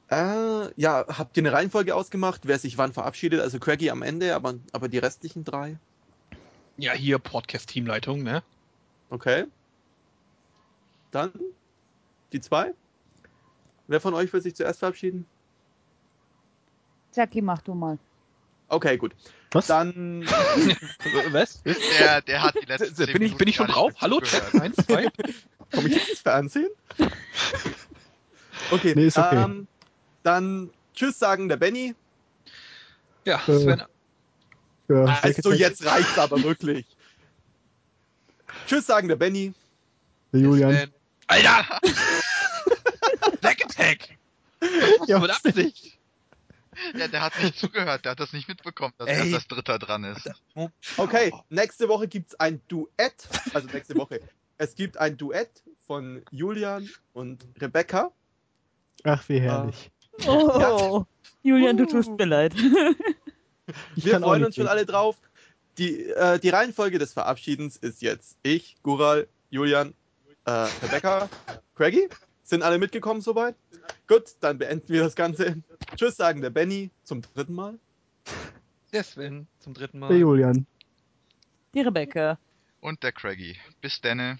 Äh, 0.09 0.81
ja, 0.81 1.05
habt 1.07 1.37
ihr 1.37 1.41
eine 1.41 1.53
Reihenfolge 1.53 1.95
ausgemacht, 1.95 2.41
wer 2.45 2.57
sich 2.57 2.77
wann 2.77 2.93
verabschiedet? 2.93 3.41
Also 3.41 3.59
Craigie 3.59 3.91
am 3.91 4.01
Ende, 4.01 4.35
aber, 4.35 4.55
aber 4.71 4.87
die 4.87 4.97
restlichen 4.97 5.43
drei? 5.43 5.77
Ja, 6.77 6.93
hier 6.93 7.19
Podcast-Teamleitung, 7.19 8.23
ne? 8.23 8.41
Okay. 9.09 9.45
Dann 11.11 11.31
die 12.31 12.41
zwei. 12.41 12.73
Wer 13.87 13.99
von 13.99 14.13
euch 14.13 14.31
will 14.33 14.41
sich 14.41 14.55
zuerst 14.55 14.79
verabschieden? 14.79 15.25
Jackie, 17.13 17.41
mach 17.41 17.61
du 17.61 17.73
mal. 17.73 17.97
Okay, 18.69 18.97
gut. 18.97 19.13
Was? 19.51 19.67
Dann 19.67 20.23
Was? 21.31 21.61
Der, 21.63 22.21
der 22.21 22.43
hat 22.43 22.55
die 22.55 22.65
letzten 22.67 22.95
zehn 22.95 23.13
Bin 23.13 23.21
ich, 23.23 23.35
bin 23.35 23.47
ich 23.47 23.55
schon 23.55 23.67
drauf? 23.67 23.93
Hallo, 23.97 24.21
Chat? 24.21 24.43
zugehört. 24.45 24.61
Eins, 24.63 24.75
zwei? 24.85 25.07
komme 25.73 25.87
ich 25.87 25.95
jetzt 25.95 26.09
ins 26.09 26.19
Fernsehen? 26.21 26.69
Okay, 28.71 28.93
Nee, 28.95 29.07
ist 29.07 29.17
okay. 29.17 29.43
Ähm, 29.43 29.67
dann 30.23 30.69
Tschüss 30.93 31.17
sagen 31.17 31.49
der 31.49 31.57
Benny. 31.57 31.95
Ja, 33.25 33.41
Äh, 33.47 33.59
Sven. 33.59 33.83
Ja, 34.87 35.19
Also 35.21 35.53
jetzt 35.53 35.85
reicht's 35.85 36.17
aber 36.17 36.41
wirklich. 36.43 36.85
Tschüss 38.67 38.85
sagen 38.85 39.07
der 39.07 39.15
Benny. 39.15 39.53
Der 40.31 40.41
Julian. 40.41 40.73
Sven. 40.75 40.93
Alter! 41.27 41.79
Back 43.41 43.63
Attack! 43.65 44.17
Ja, 45.07 45.19
mit 45.19 45.29
Absicht! 45.31 45.98
Ja, 46.95 47.07
der 47.07 47.21
hat 47.21 47.33
nicht 47.41 47.57
zugehört, 47.57 48.05
der 48.05 48.11
hat 48.11 48.19
das 48.19 48.33
nicht 48.33 48.47
mitbekommen, 48.47 48.93
dass 48.97 49.07
Ey. 49.07 49.17
erst 49.17 49.33
das 49.33 49.47
Dritter 49.47 49.79
dran 49.79 50.03
ist. 50.03 50.29
Okay, 50.97 51.31
nächste 51.49 51.89
Woche 51.89 52.07
gibt's 52.07 52.39
ein 52.39 52.61
Duett. 52.67 53.27
Also 53.53 53.67
nächste 53.67 53.95
Woche. 53.95 54.21
Es 54.57 54.75
gibt 54.75 54.97
ein 54.97 55.17
Duett 55.17 55.63
von 55.87 56.21
Julian 56.31 56.89
und 57.13 57.45
Rebecca. 57.59 58.11
Ach, 59.03 59.23
wie 59.29 59.39
herrlich. 59.39 59.89
Oh, 60.27 61.05
Julian, 61.43 61.77
du 61.77 61.85
tust 61.85 62.11
mir 62.11 62.25
leid. 62.25 62.53
Ich 63.95 64.05
Wir 64.05 64.19
freuen 64.19 64.43
uns 64.43 64.55
schon 64.55 64.67
alle 64.67 64.85
drauf. 64.85 65.15
Die, 65.77 66.05
äh, 66.09 66.39
die 66.39 66.49
Reihenfolge 66.49 66.97
des 66.97 67.13
Verabschiedens 67.13 67.77
ist 67.77 68.01
jetzt 68.01 68.35
ich, 68.41 68.77
Gural, 68.81 69.27
Julian, 69.51 69.93
äh, 70.45 70.67
Rebecca, 70.81 71.29
Craigie. 71.75 72.09
Sind 72.49 72.63
alle 72.63 72.79
mitgekommen 72.79 73.21
soweit? 73.21 73.55
Gut, 74.07 74.31
dann 74.39 74.57
beenden 74.57 74.89
wir 74.89 75.03
das 75.03 75.15
Ganze. 75.15 75.61
Tschüss 75.95 76.17
sagen 76.17 76.41
der 76.41 76.49
Benny 76.49 76.89
zum 77.03 77.21
dritten 77.21 77.53
Mal. 77.53 77.77
Der 78.91 79.03
Sven 79.03 79.45
zum 79.59 79.75
dritten 79.75 79.99
Der 79.99 80.09
Mal. 80.09 80.17
Julian. 80.17 80.65
Die 81.75 81.81
Rebecca. 81.81 82.39
Und 82.81 83.03
der 83.03 83.11
Craigie. 83.11 83.55
Bis 83.81 84.01
denne. 84.01 84.39